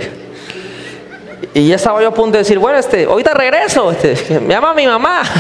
Y 1.52 1.68
ya 1.68 1.76
estaba 1.76 2.01
yo 2.01 2.09
a 2.09 2.14
punto 2.14 2.32
de 2.32 2.38
decir, 2.38 2.59
bueno, 2.59 2.78
este, 2.78 3.05
ahorita 3.05 3.34
regreso. 3.34 3.90
Este, 3.90 4.40
me 4.40 4.55
llama 4.55 4.74
mi 4.74 4.86
mamá. 4.86 5.22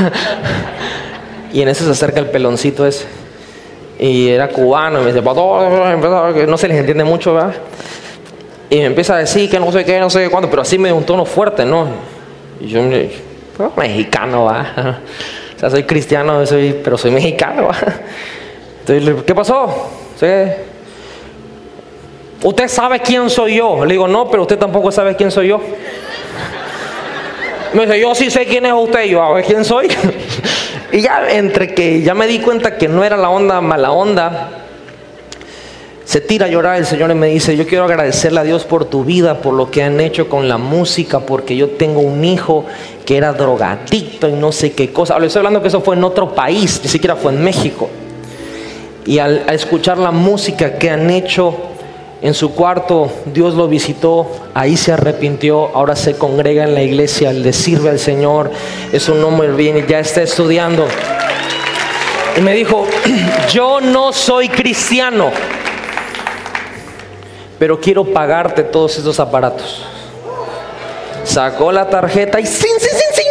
Y 1.52 1.62
en 1.62 1.68
eso 1.68 1.84
se 1.84 1.92
acerca 1.92 2.20
el 2.20 2.26
peloncito 2.26 2.86
ese. 2.86 3.06
Y 3.98 4.28
era 4.28 4.48
cubano. 4.48 5.00
Y 5.00 5.04
me 5.04 5.12
dice, 5.12 6.46
no 6.46 6.58
se 6.58 6.68
les 6.68 6.76
entiende 6.76 7.04
mucho, 7.04 7.32
¿verdad? 7.32 7.54
Y 8.68 8.76
me 8.78 8.86
empieza 8.86 9.14
a 9.14 9.18
decir 9.18 9.48
que 9.48 9.58
no 9.60 9.70
sé 9.70 9.84
qué, 9.84 9.98
no 10.00 10.10
sé 10.10 10.28
cuánto, 10.28 10.50
pero 10.50 10.62
así 10.62 10.76
me 10.76 10.92
un 10.92 11.04
tono 11.04 11.24
fuerte, 11.24 11.64
¿no? 11.64 11.86
Y 12.60 12.68
yo, 12.68 12.82
pues, 13.56 13.70
mexicano, 13.76 14.44
va. 14.44 15.00
O 15.56 15.58
sea, 15.58 15.70
soy 15.70 15.84
cristiano, 15.84 16.44
soy, 16.44 16.78
pero 16.84 16.98
soy 16.98 17.10
mexicano, 17.10 17.68
va. 17.68 17.76
Entonces, 18.86 19.24
¿qué 19.24 19.34
pasó? 19.34 19.90
¿Usted 22.42 22.68
sabe 22.68 23.00
quién 23.00 23.30
soy 23.30 23.56
yo? 23.56 23.84
Le 23.86 23.94
digo, 23.94 24.06
no, 24.06 24.30
pero 24.30 24.42
usted 24.42 24.58
tampoco 24.58 24.92
sabe 24.92 25.16
quién 25.16 25.30
soy 25.30 25.48
yo. 25.48 25.60
Me 27.72 27.86
dice, 27.86 28.00
yo 28.00 28.14
sí 28.14 28.30
sé 28.30 28.44
quién 28.44 28.66
es 28.66 28.72
usted. 28.74 29.04
Yo, 29.04 29.22
a 29.22 29.32
ver 29.32 29.44
quién 29.44 29.64
soy. 29.64 29.88
y 30.92 31.00
ya 31.00 31.30
entre 31.30 31.74
que 31.74 32.02
ya 32.02 32.14
me 32.14 32.26
di 32.26 32.40
cuenta 32.40 32.76
que 32.76 32.88
no 32.88 33.02
era 33.02 33.16
la 33.16 33.30
onda 33.30 33.60
mala 33.60 33.92
onda, 33.92 34.65
se 36.16 36.22
tira 36.22 36.46
a 36.46 36.48
llorar 36.48 36.78
el 36.78 36.86
Señor 36.86 37.10
y 37.10 37.14
me 37.14 37.26
dice, 37.26 37.58
yo 37.58 37.66
quiero 37.66 37.84
agradecerle 37.84 38.40
a 38.40 38.42
Dios 38.42 38.64
por 38.64 38.86
tu 38.86 39.04
vida, 39.04 39.42
por 39.42 39.52
lo 39.52 39.70
que 39.70 39.82
han 39.82 40.00
hecho 40.00 40.30
con 40.30 40.48
la 40.48 40.56
música, 40.56 41.20
porque 41.20 41.54
yo 41.58 41.68
tengo 41.68 42.00
un 42.00 42.24
hijo 42.24 42.64
que 43.04 43.18
era 43.18 43.34
drogadicto 43.34 44.26
y 44.26 44.32
no 44.32 44.50
sé 44.50 44.72
qué 44.72 44.94
cosa. 44.94 45.18
Le 45.18 45.26
estoy 45.26 45.40
hablando 45.40 45.60
que 45.60 45.68
eso 45.68 45.82
fue 45.82 45.94
en 45.94 46.04
otro 46.04 46.34
país, 46.34 46.80
ni 46.82 46.88
siquiera 46.88 47.16
fue 47.16 47.34
en 47.34 47.44
México. 47.44 47.90
Y 49.04 49.18
al, 49.18 49.44
escuchar 49.50 49.98
la 49.98 50.10
música 50.10 50.78
que 50.78 50.88
han 50.88 51.10
hecho 51.10 51.54
en 52.22 52.32
su 52.32 52.54
cuarto, 52.54 53.10
Dios 53.26 53.52
lo 53.52 53.68
visitó, 53.68 54.26
ahí 54.54 54.78
se 54.78 54.92
arrepintió, 54.92 55.68
ahora 55.74 55.96
se 55.96 56.16
congrega 56.16 56.64
en 56.64 56.72
la 56.72 56.82
iglesia, 56.82 57.30
le 57.34 57.52
sirve 57.52 57.90
al 57.90 57.98
Señor, 57.98 58.50
es 58.90 59.06
un 59.10 59.22
hombre 59.22 59.52
bien 59.52 59.86
ya 59.86 60.00
está 60.00 60.22
estudiando. 60.22 60.86
Y 62.38 62.40
me 62.40 62.54
dijo, 62.54 62.86
yo 63.52 63.82
no 63.82 64.14
soy 64.14 64.48
cristiano 64.48 65.30
pero 67.58 67.80
quiero 67.80 68.04
pagarte 68.04 68.62
todos 68.62 68.98
esos 68.98 69.18
aparatos. 69.18 69.84
Sacó 71.24 71.72
la 71.72 71.88
tarjeta 71.88 72.38
y 72.40 72.46
¡sin, 72.46 72.78
sin, 72.78 72.90
sin, 72.90 73.14
sin! 73.14 73.26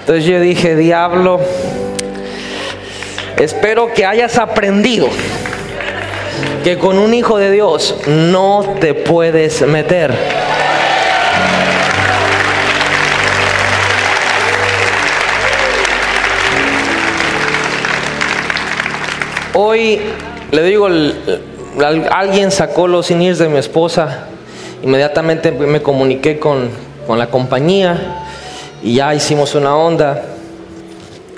Entonces 0.00 0.24
yo 0.24 0.40
dije, 0.40 0.76
diablo, 0.76 1.40
espero 3.36 3.92
que 3.92 4.06
hayas 4.06 4.38
aprendido 4.38 5.08
que 6.64 6.78
con 6.78 6.98
un 6.98 7.14
hijo 7.14 7.38
de 7.38 7.50
Dios 7.50 7.96
no 8.06 8.76
te 8.80 8.94
puedes 8.94 9.60
meter. 9.62 10.12
Hoy 19.52 20.00
le 20.52 20.62
digo, 20.62 20.88
alguien 22.10 22.50
sacó 22.50 22.86
los 22.88 23.10
INIRS 23.10 23.38
de 23.38 23.48
mi 23.48 23.58
esposa, 23.58 24.26
inmediatamente 24.82 25.52
me 25.52 25.82
comuniqué 25.82 26.38
con, 26.38 26.90
la 27.08 27.26
compañía 27.26 28.24
y 28.84 28.94
ya 28.94 29.12
hicimos 29.14 29.54
una 29.56 29.76
onda. 29.76 30.22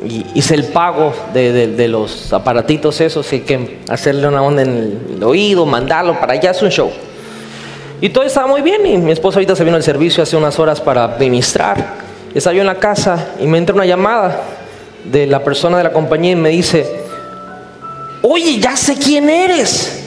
Y 0.07 0.27
hice 0.35 0.55
el 0.55 0.65
pago 0.65 1.15
de, 1.33 1.89
los 1.89 2.33
aparatitos 2.33 3.01
esos, 3.01 3.31
hay 3.33 3.41
que 3.41 3.79
hacerle 3.89 4.27
una 4.29 4.43
onda 4.43 4.63
en 4.63 4.99
el 5.17 5.25
oído, 5.25 5.65
mandarlo 5.65 6.19
para 6.19 6.33
allá, 6.33 6.51
es 6.51 6.61
un 6.61 6.71
show. 6.71 6.91
Y 8.01 8.09
todo 8.09 8.25
estaba 8.25 8.49
muy 8.49 8.63
bien 8.63 8.85
y 8.85 8.99
mi 8.99 9.13
esposa 9.13 9.39
ahorita 9.39 9.55
se 9.55 9.63
vino 9.63 9.77
al 9.77 9.83
servicio 9.83 10.25
hace 10.25 10.37
unas 10.37 10.59
horas 10.59 10.81
para 10.81 11.05
administrar. 11.05 12.03
Estaba 12.35 12.53
yo 12.53 12.63
en 12.63 12.67
la 12.67 12.75
casa 12.75 13.29
y 13.41 13.47
me 13.47 13.59
entra 13.59 13.75
una 13.75 13.87
llamada 13.87 14.43
de 15.05 15.27
la 15.27 15.45
persona 15.45 15.79
de 15.79 15.85
la 15.85 15.93
compañía 15.93 16.33
y 16.33 16.37
me 16.37 16.49
dice, 16.49 16.85
oye, 18.23 18.59
ya 18.59 18.77
sé 18.77 18.97
quién 18.97 19.31
eres. 19.31 20.02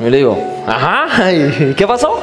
Y 0.00 0.10
le 0.10 0.16
digo, 0.18 0.38
ajá, 0.66 1.30
¿qué 1.76 1.86
pasó? 1.86 2.18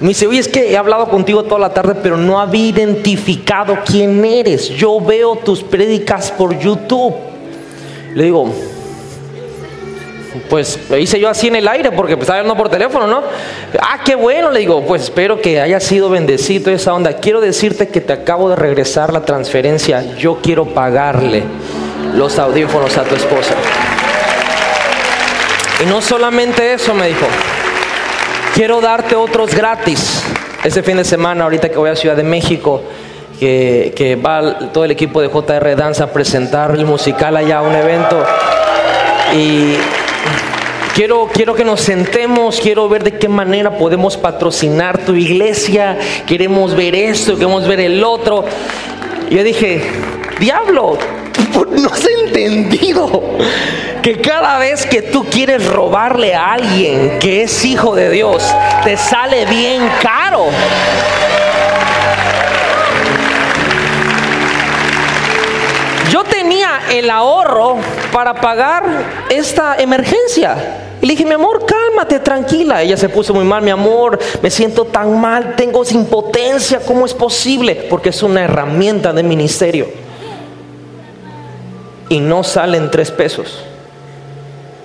Me 0.00 0.08
dice, 0.08 0.26
oye, 0.26 0.40
es 0.40 0.48
que 0.48 0.72
he 0.72 0.76
hablado 0.76 1.08
contigo 1.08 1.44
toda 1.44 1.60
la 1.60 1.72
tarde, 1.72 1.94
pero 2.02 2.16
no 2.16 2.40
había 2.40 2.66
identificado 2.66 3.78
quién 3.86 4.24
eres. 4.24 4.68
Yo 4.70 5.00
veo 5.00 5.36
tus 5.36 5.62
prédicas 5.62 6.32
por 6.32 6.58
YouTube. 6.58 7.14
Le 8.14 8.24
digo, 8.24 8.52
pues 10.50 10.78
lo 10.90 10.98
hice 10.98 11.20
yo 11.20 11.28
así 11.28 11.46
en 11.46 11.56
el 11.56 11.68
aire 11.68 11.92
porque 11.92 12.16
pues, 12.16 12.24
estaba 12.24 12.40
hablando 12.40 12.60
por 12.60 12.68
teléfono, 12.68 13.06
¿no? 13.06 13.22
Ah, 13.80 14.00
qué 14.04 14.16
bueno, 14.16 14.50
le 14.50 14.60
digo, 14.60 14.82
pues 14.84 15.02
espero 15.02 15.40
que 15.40 15.60
haya 15.60 15.78
sido 15.78 16.10
bendecido 16.10 16.72
esa 16.72 16.94
onda. 16.94 17.14
Quiero 17.18 17.40
decirte 17.40 17.88
que 17.88 18.00
te 18.00 18.12
acabo 18.12 18.50
de 18.50 18.56
regresar 18.56 19.12
la 19.12 19.24
transferencia. 19.24 20.16
Yo 20.16 20.40
quiero 20.42 20.66
pagarle 20.66 21.44
los 22.16 22.40
audífonos 22.40 22.98
a 22.98 23.04
tu 23.04 23.14
esposa. 23.14 23.54
Y 25.80 25.86
no 25.86 26.00
solamente 26.00 26.72
eso, 26.72 26.94
me 26.94 27.08
dijo, 27.08 27.26
quiero 28.54 28.80
darte 28.80 29.14
otros 29.14 29.54
gratis. 29.54 30.22
Este 30.64 30.82
fin 30.82 30.96
de 30.96 31.04
semana, 31.04 31.44
ahorita 31.44 31.68
que 31.68 31.76
voy 31.76 31.90
a 31.90 31.96
Ciudad 31.96 32.16
de 32.16 32.22
México, 32.22 32.82
que, 33.38 33.92
que 33.96 34.16
va 34.16 34.70
todo 34.72 34.84
el 34.84 34.90
equipo 34.90 35.20
de 35.20 35.28
JR 35.28 35.76
Danza 35.76 36.04
a 36.04 36.12
presentar 36.12 36.72
el 36.72 36.84
musical 36.86 37.36
allá, 37.36 37.62
un 37.62 37.74
evento. 37.74 38.24
Y 39.34 39.76
Quiero, 40.94 41.26
quiero 41.32 41.54
que 41.54 41.64
nos 41.64 41.80
sentemos, 41.80 42.60
quiero 42.60 42.86
ver 42.86 43.02
de 43.02 43.12
qué 43.18 43.26
manera 43.26 43.78
podemos 43.78 44.18
patrocinar 44.18 44.98
tu 45.06 45.14
iglesia, 45.14 45.98
queremos 46.26 46.76
ver 46.76 46.94
esto, 46.94 47.36
queremos 47.36 47.66
ver 47.66 47.80
el 47.80 48.04
otro. 48.04 48.44
Yo 49.30 49.42
dije, 49.42 49.82
diablo, 50.38 50.98
no 51.70 51.88
has 51.88 52.04
entendido 52.32 53.22
que 54.02 54.20
cada 54.20 54.58
vez 54.58 54.86
que 54.86 55.02
tú 55.02 55.24
quieres 55.24 55.66
robarle 55.66 56.34
a 56.34 56.54
alguien 56.54 57.18
que 57.18 57.42
es 57.42 57.64
hijo 57.64 57.94
de 57.94 58.10
Dios, 58.10 58.42
te 58.84 58.96
sale 58.96 59.44
bien 59.46 59.82
caro. 60.02 60.46
Yo 66.10 66.24
tenía 66.24 66.80
el 66.90 67.10
ahorro 67.10 67.76
para 68.12 68.34
pagar 68.34 68.82
esta 69.30 69.76
emergencia. 69.76 70.56
Y 71.00 71.06
le 71.06 71.14
dije, 71.14 71.24
mi 71.24 71.32
amor, 71.32 71.64
cálmate, 71.66 72.20
tranquila. 72.20 72.82
Ella 72.82 72.96
se 72.96 73.08
puso 73.08 73.34
muy 73.34 73.44
mal, 73.44 73.62
mi 73.62 73.70
amor, 73.70 74.18
me 74.40 74.50
siento 74.50 74.84
tan 74.84 75.20
mal, 75.20 75.56
tengo 75.56 75.82
impotencia, 75.90 76.80
¿cómo 76.80 77.06
es 77.06 77.14
posible? 77.14 77.86
Porque 77.88 78.10
es 78.10 78.22
una 78.22 78.44
herramienta 78.44 79.12
de 79.12 79.22
ministerio. 79.22 80.01
Y 82.12 82.20
no 82.20 82.44
salen 82.44 82.90
tres 82.90 83.10
pesos, 83.10 83.64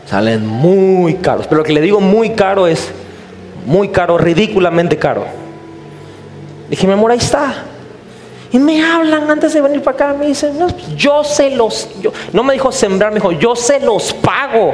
salen 0.09 0.47
muy 0.47 1.15
caros. 1.15 1.45
Pero 1.45 1.57
lo 1.57 1.65
que 1.65 1.73
le 1.73 1.81
digo 1.81 1.99
muy 1.99 2.29
caro 2.29 2.67
es 2.67 2.89
muy 3.65 3.89
caro, 3.89 4.17
ridículamente 4.17 4.95
caro. 4.95 5.25
Dije, 6.69 6.87
mi 6.87 6.93
amor, 6.93 7.11
ahí 7.11 7.17
está. 7.17 7.65
Y 8.53 8.59
me 8.59 8.81
hablan 8.81 9.29
antes 9.29 9.53
de 9.53 9.59
venir 9.59 9.81
para 9.81 9.95
acá, 9.95 10.13
me 10.17 10.27
dicen, 10.27 10.57
no, 10.57 10.67
yo 10.95 11.21
se 11.25 11.49
los, 11.49 11.89
yo, 12.01 12.13
no 12.31 12.43
me 12.45 12.53
dijo 12.53 12.71
sembrar, 12.71 13.11
me 13.11 13.15
dijo, 13.15 13.33
yo 13.33 13.57
se 13.57 13.81
los 13.81 14.13
pago. 14.13 14.73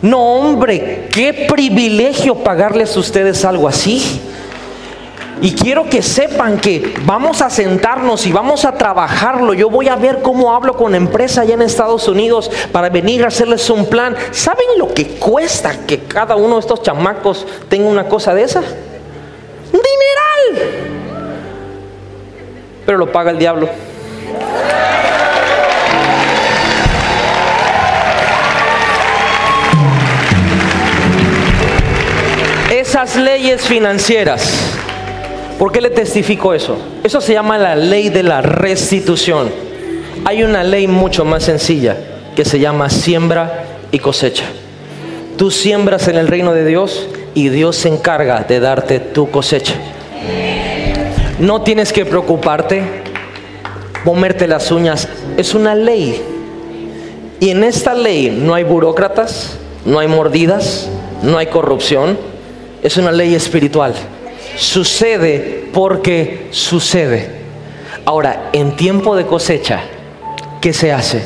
No, 0.00 0.36
hombre, 0.36 1.08
qué 1.12 1.46
privilegio 1.46 2.36
pagarles 2.36 2.96
a 2.96 3.00
ustedes 3.00 3.44
algo 3.44 3.68
así. 3.68 4.18
Y 5.42 5.54
quiero 5.54 5.88
que 5.88 6.02
sepan 6.02 6.58
que 6.58 6.94
vamos 7.04 7.40
a 7.40 7.48
sentarnos 7.48 8.26
y 8.26 8.32
vamos 8.32 8.64
a 8.64 8.72
trabajarlo. 8.72 9.54
Yo 9.54 9.70
voy 9.70 9.88
a 9.88 9.96
ver 9.96 10.20
cómo 10.22 10.54
hablo 10.54 10.76
con 10.76 10.94
empresa 10.94 11.42
allá 11.42 11.54
en 11.54 11.62
Estados 11.62 12.08
Unidos 12.08 12.50
para 12.72 12.90
venir 12.90 13.24
a 13.24 13.28
hacerles 13.28 13.68
un 13.70 13.86
plan. 13.86 14.14
¿Saben 14.32 14.66
lo 14.78 14.92
que 14.92 15.06
cuesta 15.18 15.86
que 15.86 16.00
cada 16.00 16.36
uno 16.36 16.56
de 16.56 16.60
estos 16.60 16.82
chamacos 16.82 17.46
tenga 17.68 17.88
una 17.88 18.06
cosa 18.08 18.34
de 18.34 18.42
esa? 18.42 18.60
Dineral. 19.72 20.70
Pero 22.84 22.98
lo 22.98 23.10
paga 23.10 23.30
el 23.30 23.38
diablo. 23.38 23.68
esas 32.90 33.14
leyes 33.14 33.62
financieras. 33.62 34.79
¿Por 35.60 35.72
qué 35.72 35.82
le 35.82 35.90
testifico 35.90 36.54
eso? 36.54 36.78
Eso 37.04 37.20
se 37.20 37.34
llama 37.34 37.58
la 37.58 37.76
ley 37.76 38.08
de 38.08 38.22
la 38.22 38.40
restitución. 38.40 39.50
Hay 40.24 40.42
una 40.42 40.64
ley 40.64 40.86
mucho 40.86 41.26
más 41.26 41.42
sencilla 41.42 41.98
que 42.34 42.46
se 42.46 42.58
llama 42.58 42.88
siembra 42.88 43.66
y 43.92 43.98
cosecha. 43.98 44.44
Tú 45.36 45.50
siembras 45.50 46.08
en 46.08 46.16
el 46.16 46.28
reino 46.28 46.54
de 46.54 46.64
Dios 46.64 47.08
y 47.34 47.50
Dios 47.50 47.76
se 47.76 47.88
encarga 47.88 48.40
de 48.40 48.58
darte 48.58 49.00
tu 49.00 49.30
cosecha. 49.30 49.74
No 51.38 51.60
tienes 51.60 51.92
que 51.92 52.06
preocuparte, 52.06 52.82
comerte 54.02 54.48
las 54.48 54.72
uñas. 54.72 55.08
Es 55.36 55.52
una 55.52 55.74
ley. 55.74 56.22
Y 57.38 57.50
en 57.50 57.64
esta 57.64 57.92
ley 57.92 58.30
no 58.30 58.54
hay 58.54 58.64
burócratas, 58.64 59.58
no 59.84 59.98
hay 59.98 60.08
mordidas, 60.08 60.88
no 61.22 61.36
hay 61.36 61.48
corrupción, 61.48 62.16
es 62.82 62.96
una 62.96 63.12
ley 63.12 63.34
espiritual. 63.34 63.92
Sucede 64.56 65.68
porque 65.72 66.48
sucede. 66.50 67.30
Ahora, 68.04 68.50
en 68.52 68.76
tiempo 68.76 69.16
de 69.16 69.26
cosecha, 69.26 69.80
¿qué 70.60 70.72
se 70.72 70.92
hace? 70.92 71.22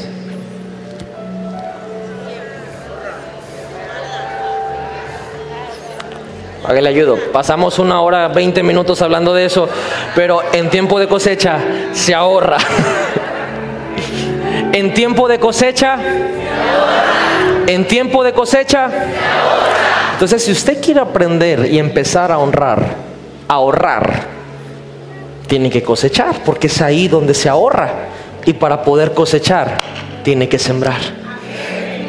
¿A 6.67 6.73
le 6.73 6.89
ayudo? 6.89 7.19
Pasamos 7.33 7.79
una 7.79 8.01
hora, 8.01 8.29
20 8.29 8.63
minutos 8.63 9.03
hablando 9.03 9.35
de 9.35 9.45
eso, 9.45 9.69
pero 10.15 10.41
en 10.53 10.71
tiempo 10.71 10.99
de 10.99 11.07
cosecha 11.07 11.59
se 11.93 12.15
ahorra. 12.15 12.57
en 14.73 14.95
tiempo 14.95 15.29
de 15.29 15.39
cosecha, 15.39 15.99
en 17.67 17.87
tiempo 17.87 18.25
de 18.25 18.33
cosecha, 18.33 18.91
entonces, 20.15 20.45
si 20.45 20.53
usted 20.53 20.81
quiere 20.81 21.01
aprender 21.01 21.67
y 21.71 21.79
empezar 21.79 22.31
a 22.31 22.39
honrar, 22.39 22.83
ahorrar, 23.55 24.26
tiene 25.47 25.70
que 25.70 25.82
cosechar, 25.82 26.43
porque 26.44 26.68
es 26.68 26.81
ahí 26.81 27.09
donde 27.09 27.35
se 27.35 27.48
ahorra. 27.48 27.90
Y 28.47 28.52
para 28.52 28.82
poder 28.82 29.12
cosechar, 29.12 29.78
tiene 30.22 30.48
que 30.48 30.59
sembrar. 30.59 31.01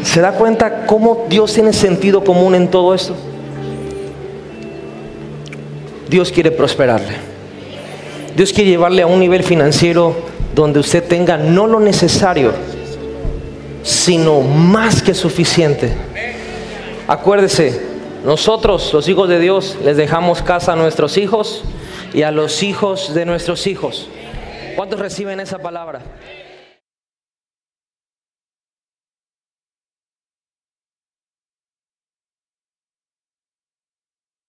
¿Se 0.03 0.22
da 0.22 0.34
cuenta 0.34 0.85
cómo 0.85 1.26
Dios 1.30 1.53
tiene 1.53 1.73
sentido 1.73 2.23
común 2.23 2.55
en 2.55 2.69
todo 2.69 2.93
esto? 2.93 3.15
Dios 6.07 6.31
quiere 6.31 6.51
prosperarle. 6.51 7.15
Dios 8.35 8.51
quiere 8.53 8.69
llevarle 8.69 9.01
a 9.01 9.07
un 9.07 9.19
nivel 9.19 9.43
financiero 9.43 10.15
donde 10.53 10.80
usted 10.80 11.03
tenga 11.03 11.38
no 11.38 11.67
lo 11.67 11.80
necesario, 11.80 12.51
sino 13.84 14.41
más 14.41 15.01
que 15.01 15.13
suficiente. 15.13 15.91
Acuérdese, 17.07 17.94
nosotros, 18.26 18.91
los 18.91 19.07
hijos 19.07 19.30
de 19.30 19.39
Dios, 19.39 19.77
les 19.84 19.97
dejamos 19.97 20.41
casa 20.41 20.73
a 20.73 20.76
nuestros 20.76 21.18
hijos 21.18 21.64
y 22.11 22.23
a 22.23 22.31
los 22.31 22.64
hijos 22.64 23.14
de 23.14 23.23
nuestros 23.26 23.68
hijos. 23.68 24.10
¿Cuántos 24.76 24.99
reciben 24.99 25.39
esa 25.39 25.60
palabra? 25.60 26.02